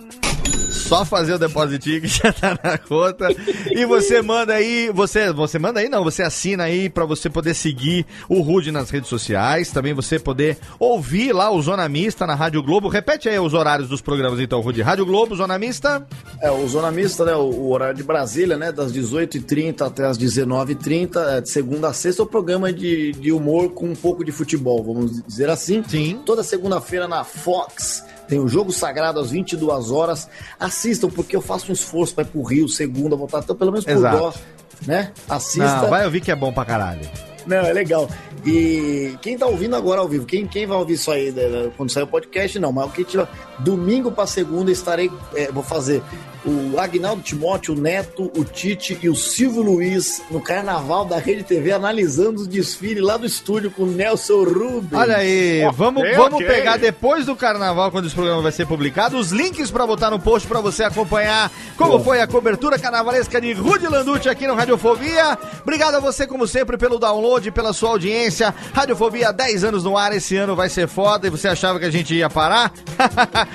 Só 0.73 1.05
fazer 1.05 1.33
o 1.33 1.39
depositinho 1.39 2.01
que 2.01 2.07
já 2.07 2.33
tá 2.33 2.57
na 2.63 2.77
conta. 2.77 3.27
E 3.71 3.85
você 3.85 4.21
manda 4.21 4.53
aí, 4.53 4.91
você, 4.93 5.31
você 5.31 5.57
manda 5.57 5.79
aí 5.79 5.87
não, 5.87 6.03
você 6.03 6.23
assina 6.23 6.63
aí 6.63 6.89
pra 6.89 7.05
você 7.05 7.29
poder 7.29 7.53
seguir 7.53 8.05
o 8.27 8.41
Rude 8.41 8.71
nas 8.71 8.89
redes 8.89 9.09
sociais, 9.09 9.71
também 9.71 9.93
você 9.93 10.19
poder 10.19 10.57
ouvir 10.79 11.31
lá 11.31 11.51
o 11.51 11.61
Zona 11.61 11.87
Mista 11.87 12.27
na 12.27 12.35
Rádio 12.35 12.61
Globo. 12.61 12.89
Repete 12.89 13.29
aí 13.29 13.39
os 13.39 13.53
horários 13.53 13.87
dos 13.87 14.01
programas 14.01 14.39
então, 14.39 14.61
Rude. 14.61 14.81
Rádio 14.81 15.05
Globo, 15.05 15.35
Zona 15.35 15.57
Mista. 15.57 16.05
É, 16.41 16.51
o 16.51 16.67
Zona 16.67 16.91
Mista, 16.91 17.23
né? 17.25 17.35
O, 17.35 17.49
o 17.49 17.71
horário 17.71 17.95
de 17.95 18.03
Brasília, 18.03 18.57
né? 18.57 18.71
Das 18.71 18.91
18h30 18.91 19.81
até 19.81 20.05
as 20.05 20.17
19h30, 20.17 21.37
é, 21.37 21.41
de 21.41 21.49
segunda 21.49 21.87
a 21.89 21.93
sexta, 21.93 22.21
é 22.21 22.25
o 22.25 22.27
programa 22.27 22.71
de, 22.71 23.13
de 23.13 23.31
humor 23.31 23.71
com 23.71 23.87
um 23.87 23.95
pouco 23.95 24.23
de 24.23 24.31
futebol, 24.31 24.83
vamos 24.83 25.23
dizer 25.23 25.49
assim. 25.49 25.83
Sim. 25.87 26.19
Toda 26.25 26.43
segunda-feira 26.43 27.07
na 27.07 27.23
Fox. 27.23 28.03
Tem 28.27 28.39
o 28.39 28.47
Jogo 28.47 28.71
Sagrado 28.71 29.19
às 29.19 29.31
22 29.31 29.91
horas. 29.91 30.29
Assistam, 30.59 31.09
porque 31.09 31.35
eu 31.35 31.41
faço 31.41 31.69
um 31.71 31.73
esforço 31.73 32.15
para 32.15 32.23
ir 32.23 32.27
pro 32.27 32.41
Rio, 32.43 32.67
segunda, 32.67 33.15
voltar 33.15 33.39
até 33.39 33.53
pelo 33.53 33.71
menos 33.71 33.85
por 33.85 33.91
Exato. 33.91 34.17
dó, 34.17 34.33
né? 34.87 35.11
Assista. 35.29 35.81
Não, 35.81 35.89
vai 35.89 36.05
ouvir 36.05 36.21
que 36.21 36.31
é 36.31 36.35
bom 36.35 36.51
pra 36.51 36.65
caralho. 36.65 37.07
Não, 37.45 37.57
é 37.57 37.73
legal. 37.73 38.09
E 38.45 39.17
quem 39.21 39.37
tá 39.37 39.45
ouvindo 39.45 39.75
agora 39.75 40.01
ao 40.01 40.07
vivo, 40.07 40.25
quem, 40.25 40.47
quem 40.47 40.65
vai 40.65 40.77
ouvir 40.77 40.93
isso 40.93 41.11
aí 41.11 41.31
né, 41.31 41.71
quando 41.75 41.91
sair 41.91 42.03
o 42.03 42.07
podcast, 42.07 42.57
não, 42.59 42.71
mas 42.71 42.85
o 42.85 42.89
que 42.89 43.03
tira. 43.03 43.27
Domingo 43.59 44.11
pra 44.11 44.25
segunda 44.25 44.71
estarei. 44.71 45.11
é, 45.35 45.51
vou 45.51 45.63
fazer 45.63 46.01
o 46.45 46.79
Agnaldo 46.79 47.21
Timóteo, 47.21 47.73
o 47.73 47.77
Neto, 47.79 48.31
o 48.37 48.43
Tite 48.43 48.97
e 49.01 49.09
o 49.09 49.15
Silvio 49.15 49.61
Luiz 49.61 50.21
no 50.29 50.41
carnaval 50.41 51.05
da 51.05 51.17
Rede 51.17 51.43
TV 51.43 51.71
analisando 51.71 52.41
os 52.41 52.47
desfiles 52.47 53.03
lá 53.03 53.17
do 53.17 53.25
estúdio 53.25 53.71
com 53.71 53.83
o 53.83 53.87
Nelson 53.87 54.43
Rubens. 54.43 54.93
Olha 54.93 55.17
aí, 55.17 55.61
vamos, 55.73 56.03
Ok, 56.03 56.15
vamos 56.15 56.33
ok. 56.35 56.47
pegar 56.47 56.77
depois 56.77 57.25
do 57.25 57.35
carnaval, 57.35 57.91
quando 57.91 58.05
esse 58.05 58.15
programa 58.15 58.41
vai 58.41 58.51
ser 58.51 58.65
publicado, 58.67 59.17
os 59.17 59.31
links 59.31 59.71
pra 59.71 59.87
botar 59.87 60.09
no 60.09 60.19
post 60.19 60.47
pra 60.47 60.59
você 60.59 60.83
acompanhar 60.83 61.51
como 61.77 62.03
foi 62.03 62.19
a 62.21 62.27
cobertura 62.27 62.77
carnavalesca 62.77 63.39
de 63.39 63.53
Rudy 63.53 63.87
Landucci 63.87 64.27
aqui 64.29 64.45
no 64.47 64.53
Radiofobia. 64.55 65.37
Obrigado 65.61 65.95
a 65.95 65.99
você, 65.99 66.27
como 66.27 66.45
sempre, 66.47 66.77
pelo 66.77 66.99
download, 66.99 67.49
pela 67.51 67.73
sua 67.73 67.89
audiência. 67.91 68.53
Radiofobia, 68.73 69.31
10 69.31 69.63
anos 69.63 69.83
no 69.83 69.97
ar, 69.97 70.11
esse 70.15 70.35
ano 70.35 70.55
vai 70.55 70.69
ser 70.69 70.87
foda. 70.87 71.27
E 71.27 71.29
você 71.29 71.47
achava 71.47 71.79
que 71.79 71.85
a 71.85 71.91
gente 71.91 72.13
ia 72.13 72.29
parar? 72.29 72.71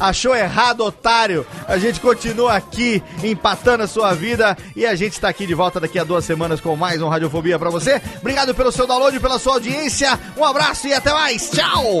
Achou 0.00 0.34
errado, 0.34 0.80
otário. 0.84 1.46
A 1.66 1.78
gente 1.78 2.00
continua 2.02 2.56
aqui, 2.56 3.02
empatando 3.22 3.84
a 3.84 3.86
sua 3.86 4.12
vida. 4.12 4.58
E 4.76 4.84
a 4.84 4.94
gente 4.94 5.18
tá 5.18 5.28
aqui 5.28 5.46
de 5.46 5.54
volta 5.54 5.80
daqui 5.80 5.98
a 5.98 6.04
duas 6.04 6.24
semanas 6.24 6.60
com 6.60 6.76
mais 6.76 7.00
um 7.00 7.08
Radiofobia 7.08 7.58
pra 7.58 7.70
você. 7.70 8.02
Obrigado 8.20 8.54
pelo 8.54 8.72
seu 8.72 8.86
download, 8.86 9.18
pela 9.20 9.38
sua 9.38 9.54
audiência. 9.54 10.18
Um 10.36 10.44
abraço 10.44 10.88
e 10.88 10.92
até 10.92 11.12
mais. 11.12 11.48
Tchau! 11.48 12.00